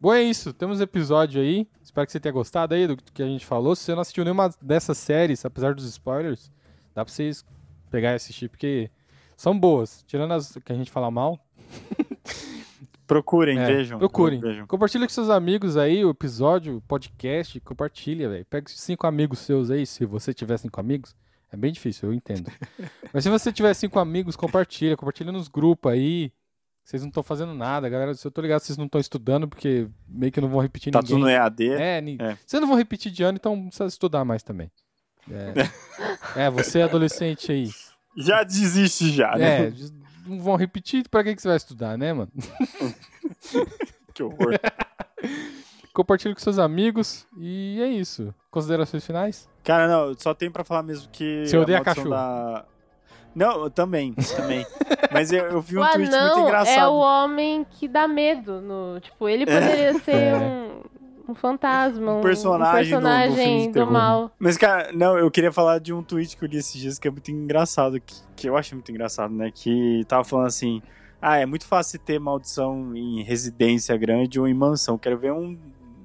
Bom, 0.00 0.12
é 0.12 0.22
isso. 0.22 0.52
Temos 0.52 0.80
episódio 0.80 1.40
aí. 1.40 1.66
Espero 1.82 2.06
que 2.06 2.12
você 2.12 2.20
tenha 2.20 2.32
gostado 2.32 2.74
aí 2.74 2.86
do 2.86 2.96
que 2.96 3.22
a 3.22 3.26
gente 3.26 3.46
falou. 3.46 3.74
Se 3.74 3.84
você 3.84 3.94
não 3.94 4.02
assistiu 4.02 4.24
nenhuma 4.24 4.50
dessas 4.60 4.98
séries, 4.98 5.44
apesar 5.44 5.74
dos 5.74 5.86
spoilers, 5.86 6.50
dá 6.94 7.04
pra 7.04 7.12
vocês 7.12 7.44
pegar 7.90 8.12
e 8.12 8.16
assistir, 8.16 8.48
porque 8.50 8.90
são 9.36 9.58
boas. 9.58 10.04
Tirando 10.06 10.32
as 10.32 10.56
que 10.64 10.72
a 10.72 10.76
gente 10.76 10.90
fala 10.90 11.10
mal. 11.10 11.38
Procurem, 13.06 13.58
é, 13.58 13.66
vejam. 13.66 13.98
Procurem. 13.98 14.40
Vejam. 14.40 14.66
Compartilha 14.66 15.06
com 15.06 15.12
seus 15.12 15.30
amigos 15.30 15.76
aí 15.76 16.04
o 16.04 16.10
episódio, 16.10 16.76
o 16.76 16.80
podcast. 16.80 17.60
Compartilha, 17.60 18.28
velho. 18.28 18.44
Pega 18.46 18.68
cinco 18.68 19.06
amigos 19.06 19.38
seus 19.40 19.70
aí, 19.70 19.86
se 19.86 20.04
você 20.04 20.34
tiver 20.34 20.58
cinco 20.58 20.80
amigos. 20.80 21.14
É 21.52 21.56
bem 21.56 21.72
difícil, 21.72 22.08
eu 22.08 22.12
entendo. 22.14 22.50
Mas 23.14 23.22
se 23.22 23.30
você 23.30 23.52
tiver 23.52 23.72
cinco 23.74 23.98
amigos, 24.00 24.34
compartilha. 24.34 24.96
Compartilha 24.96 25.30
nos 25.30 25.46
grupos 25.48 25.92
aí. 25.92 26.32
Vocês 26.82 27.02
não 27.02 27.08
estão 27.08 27.22
fazendo 27.22 27.54
nada, 27.54 27.88
galera. 27.88 28.14
Se 28.14 28.26
eu 28.26 28.30
tô 28.30 28.40
ligado, 28.40 28.60
vocês 28.60 28.76
não 28.78 28.86
estão 28.86 29.00
estudando, 29.00 29.48
porque 29.48 29.88
meio 30.08 30.30
que 30.32 30.40
não 30.40 30.48
vão 30.48 30.60
repetir 30.60 30.92
Tá 30.92 31.00
ninguém. 31.00 31.14
tudo 31.16 31.24
no 31.24 31.28
EAD. 31.30 31.70
É, 31.70 32.00
ni- 32.00 32.16
É. 32.20 32.36
vocês 32.46 32.60
não 32.60 32.68
vão 32.68 32.76
repetir 32.76 33.10
de 33.12 33.22
ano, 33.24 33.36
então 33.36 33.66
precisa 33.66 33.86
estudar 33.86 34.24
mais 34.24 34.42
também. 34.42 34.70
É, 35.28 35.52
é 36.46 36.50
você 36.50 36.82
adolescente 36.82 37.50
aí. 37.50 37.70
Já 38.16 38.42
desiste 38.44 39.10
já, 39.10 39.36
né? 39.36 39.66
É, 39.66 39.72
não 40.26 40.40
vão 40.40 40.56
repetir, 40.56 41.08
pra 41.08 41.22
que, 41.24 41.34
que 41.34 41.42
você 41.42 41.48
vai 41.48 41.56
estudar, 41.56 41.96
né, 41.96 42.12
mano? 42.12 42.30
Que 44.14 44.22
horror. 44.22 44.54
Compartilha 45.92 46.34
com 46.34 46.40
seus 46.40 46.58
amigos 46.58 47.26
e 47.38 47.78
é 47.82 47.86
isso. 47.86 48.34
Considerações 48.50 49.04
finais? 49.04 49.48
Cara, 49.62 49.86
não, 49.88 50.14
só 50.18 50.32
tem 50.34 50.50
pra 50.50 50.64
falar 50.64 50.82
mesmo 50.82 51.08
que. 51.10 51.44
Você 51.46 51.56
odeia 51.56 51.78
a 51.78 51.84
cachorro. 51.84 52.10
Da... 52.10 52.64
Não, 53.34 53.64
eu 53.64 53.70
também, 53.70 54.14
também. 54.14 54.64
Mas 55.12 55.32
eu, 55.32 55.44
eu 55.46 55.60
vi 55.60 55.76
um 55.76 55.82
o 55.82 55.84
tweet 55.84 55.98
muito 55.98 56.14
anão 56.16 56.44
engraçado. 56.44 56.78
é 56.78 56.88
o 56.88 56.94
homem 56.94 57.66
que 57.72 57.86
dá 57.86 58.08
medo. 58.08 58.60
No, 58.62 58.98
tipo, 59.00 59.28
ele 59.28 59.44
poderia 59.44 59.98
ser 60.00 60.14
É. 60.16 60.36
um, 60.36 60.80
um 61.28 61.34
fantasma, 61.34 62.14
um, 62.18 62.20
personagem 62.20 62.94
do- 62.94 63.00
do 63.00 63.06
filme 63.06 63.22
de 63.22 63.28
personagem 63.28 63.66
do, 63.68 63.72
terror. 63.74 63.92
mal. 63.92 64.30
Mas, 64.38 64.56
cara, 64.56 64.92
não, 64.92 65.18
eu 65.18 65.30
queria 65.30 65.52
falar 65.52 65.78
de 65.78 65.92
um 65.92 66.02
tweet 66.02 66.36
que 66.36 66.44
eu 66.44 66.48
li 66.48 66.58
esses 66.58 66.80
dias 66.80 66.98
que 66.98 67.08
é 67.08 67.10
muito 67.10 67.30
engraçado, 67.30 68.00
que, 68.00 68.14
que 68.36 68.48
eu 68.48 68.56
achei 68.56 68.74
muito 68.76 68.90
engraçado, 68.90 69.32
né? 69.34 69.50
Que 69.54 70.04
tava 70.08 70.24
falando 70.24 70.46
assim: 70.46 70.80
ah, 71.20 71.36
é 71.38 71.46
muito 71.46 71.66
fácil 71.66 71.98
ter 71.98 72.18
maldição 72.20 72.94
em 72.94 73.22
residência 73.22 73.96
grande 73.96 74.38
ou 74.40 74.46
em 74.46 74.54
mansão. 74.54 74.96
Quero 74.98 75.18
ver 75.18 75.32
um 75.32 75.56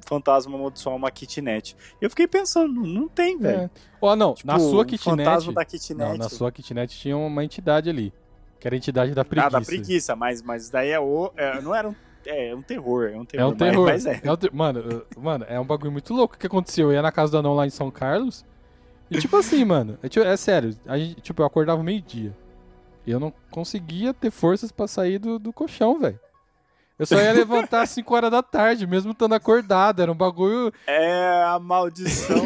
fantasma 0.06 0.56
amaldiçoar 0.56 0.96
uma 0.96 1.10
kitnet. 1.12 1.76
E 2.02 2.04
eu 2.06 2.10
fiquei 2.10 2.28
pensando, 2.28 2.82
não 2.82 3.08
tem, 3.08 3.38
velho. 3.38 3.62
É. 3.62 3.70
Ó, 4.02 4.14
não, 4.16 4.34
Tipo, 4.34 4.48
na 4.48 4.60
sua 4.60 4.82
o 4.82 4.86
kitnet. 4.86 5.18
fantasma 5.26 5.54
da 5.54 5.64
kitnet. 5.66 6.10
Não, 6.10 6.18
na 6.18 6.28
sua 6.30 6.52
kitnet 6.52 6.98
tinha 6.98 7.16
uma 7.16 7.44
entidade 7.46 7.90
ali. 7.90 8.12
Que 8.60 8.68
era 8.68 8.76
a 8.76 8.78
entidade 8.78 9.14
da 9.14 9.24
preguiça. 9.26 9.48
Ah, 9.48 9.60
da 9.60 9.66
preguiça, 9.66 10.16
mas, 10.16 10.42
mas 10.42 10.70
daí 10.70 10.90
é 10.90 11.00
o. 11.00 11.32
é, 11.38 11.62
não 11.62 11.74
era 11.74 11.88
um. 11.90 11.96
É, 12.26 12.50
é 12.50 12.56
um 12.56 12.62
terror, 12.62 13.10
é 13.12 13.18
um 13.18 13.24
É 13.24 13.26
terror. 13.26 13.48
um 13.48 13.50
mas- 13.58 13.70
terror. 13.72 13.86
Mas, 13.88 14.06
é. 14.06 14.22
É 14.24 14.32
um 14.32 14.36
ter- 14.38 14.52
Mano, 14.54 15.04
mano, 15.18 15.46
é 15.48 15.60
um 15.60 15.66
bagulho 15.66 15.92
muito 15.92 16.14
louco. 16.14 16.36
O 16.36 16.38
que 16.38 16.48
aconteceu? 16.48 16.88
Eu 16.90 16.94
ia 16.94 17.02
na 17.02 17.12
casa 17.12 17.32
do 17.32 17.38
anão 17.40 17.56
lá 17.56 17.66
em 17.66 17.70
São 17.72 17.90
Carlos. 17.90 18.46
E 19.10 19.18
tipo 19.20 19.36
assim, 19.38 19.66
mano. 19.66 19.98
É, 20.04 20.08
tipo- 20.10 20.26
é 20.26 20.38
sério. 20.38 20.76
A 20.86 20.98
gente, 20.98 21.20
tipo, 21.22 21.42
eu 21.42 21.46
acordava 21.46 21.82
meio-dia. 21.84 22.34
E 23.06 23.12
eu 23.12 23.20
não 23.20 23.34
conseguia 23.50 24.14
ter 24.14 24.30
forças 24.30 24.72
pra 24.72 24.88
sair 24.88 25.18
do, 25.18 25.40
do 25.40 25.52
colchão, 25.52 26.00
velho. 26.00 26.20
Eu 27.02 27.06
só 27.08 27.20
ia 27.20 27.32
levantar 27.34 27.82
às 27.82 27.90
5 27.90 28.14
horas 28.16 28.30
da 28.30 28.44
tarde, 28.44 28.86
mesmo 28.86 29.12
estando 29.12 29.34
acordado. 29.34 30.02
Era 30.04 30.12
um 30.12 30.16
bagulho. 30.16 30.72
É 30.86 31.44
a 31.48 31.58
maldição 31.60 32.46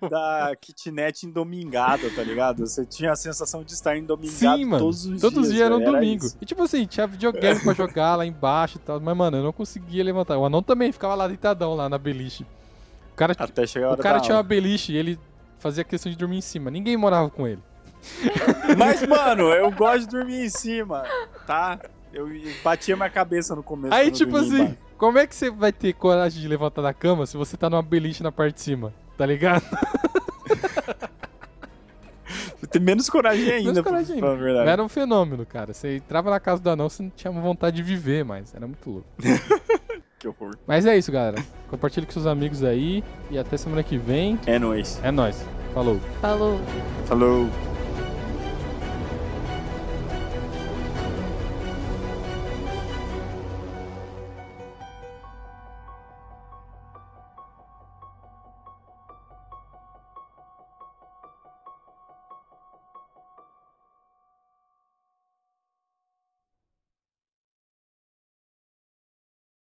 da, 0.00 0.08
da 0.08 0.56
kitnet 0.56 1.26
endomingada, 1.26 2.08
tá 2.10 2.22
ligado? 2.22 2.66
Você 2.66 2.86
tinha 2.86 3.12
a 3.12 3.16
sensação 3.16 3.62
de 3.62 3.74
estar 3.74 3.94
endomingado 3.96 4.34
Sim, 4.58 4.64
mano. 4.64 4.84
todos 4.84 5.04
os 5.04 5.20
Todos 5.20 5.38
os 5.38 5.44
dias. 5.44 5.54
dias 5.56 5.66
era 5.66 5.76
um 5.76 5.84
domingo. 5.84 6.24
isso. 6.24 6.38
E 6.40 6.46
tipo 6.46 6.62
assim, 6.62 6.86
tinha 6.86 7.06
videogame 7.06 7.60
pra 7.60 7.74
jogar 7.74 8.16
lá 8.16 8.24
embaixo 8.24 8.78
e 8.78 8.80
tal. 8.80 8.98
Mas, 8.98 9.14
mano, 9.16 9.36
eu 9.36 9.42
não 9.44 9.52
conseguia 9.52 10.02
levantar. 10.02 10.38
O 10.38 10.46
anão 10.46 10.62
também 10.62 10.90
ficava 10.90 11.14
lá 11.14 11.28
deitadão 11.28 11.74
lá 11.74 11.86
na 11.88 11.98
beliche. 11.98 12.44
O 13.12 13.16
cara, 13.16 13.34
Até 13.38 13.66
chegar 13.66 13.86
a 13.86 13.88
o 13.90 13.92
hora 13.92 14.02
cara 14.02 14.16
da 14.16 14.22
tinha 14.22 14.34
uma 14.36 14.38
aula. 14.38 14.48
beliche 14.48 14.92
e 14.92 14.96
ele 14.96 15.18
fazia 15.58 15.84
questão 15.84 16.10
de 16.10 16.16
dormir 16.16 16.38
em 16.38 16.40
cima. 16.40 16.70
Ninguém 16.70 16.96
morava 16.96 17.28
com 17.28 17.46
ele. 17.46 17.62
Mas, 18.76 19.06
mano, 19.06 19.44
eu 19.52 19.70
gosto 19.72 20.00
de 20.00 20.06
dormir 20.08 20.44
em 20.44 20.48
cima, 20.48 21.02
tá? 21.46 21.78
Eu 22.16 22.26
batia 22.64 22.96
minha 22.96 23.10
cabeça 23.10 23.54
no 23.54 23.62
começo. 23.62 23.92
Aí, 23.94 24.10
tipo 24.10 24.36
assim, 24.38 24.62
embaixo. 24.62 24.76
como 24.96 25.18
é 25.18 25.26
que 25.26 25.34
você 25.34 25.50
vai 25.50 25.70
ter 25.70 25.92
coragem 25.92 26.40
de 26.40 26.48
levantar 26.48 26.80
da 26.80 26.94
cama 26.94 27.26
se 27.26 27.36
você 27.36 27.58
tá 27.58 27.68
numa 27.68 27.82
beliche 27.82 28.22
na 28.22 28.32
parte 28.32 28.54
de 28.54 28.62
cima? 28.62 28.90
Tá 29.18 29.26
ligado? 29.26 29.62
Eu 32.62 32.66
tenho 32.68 32.84
menos 32.84 33.08
coragem 33.10 33.44
ainda, 33.44 33.64
Menos 33.70 33.80
pra 33.82 33.90
coragem 33.92 34.14
ainda. 34.14 34.26
falar 34.26 34.38
a 34.38 34.42
verdade. 34.42 34.68
Era 34.70 34.82
um 34.82 34.88
fenômeno, 34.88 35.44
cara. 35.44 35.74
Você 35.74 35.96
entrava 35.96 36.30
na 36.30 36.40
casa 36.40 36.62
do 36.62 36.70
anão, 36.70 36.88
você 36.88 37.02
não 37.02 37.10
tinha 37.10 37.30
vontade 37.30 37.76
de 37.76 37.82
viver 37.82 38.24
mais. 38.24 38.54
Era 38.54 38.66
muito 38.66 38.90
louco. 38.90 39.06
Que 40.18 40.26
horror. 40.28 40.56
Mas 40.66 40.86
é 40.86 40.96
isso, 40.96 41.12
galera. 41.12 41.44
Compartilhe 41.68 42.06
com 42.06 42.12
seus 42.12 42.24
amigos 42.24 42.64
aí. 42.64 43.04
E 43.30 43.38
até 43.38 43.58
semana 43.58 43.82
que 43.82 43.98
vem. 43.98 44.40
É 44.46 44.58
nóis. 44.58 44.98
É 45.04 45.10
nóis. 45.10 45.44
Falou. 45.74 46.00
Falou. 46.22 46.58
Falou. 47.04 47.50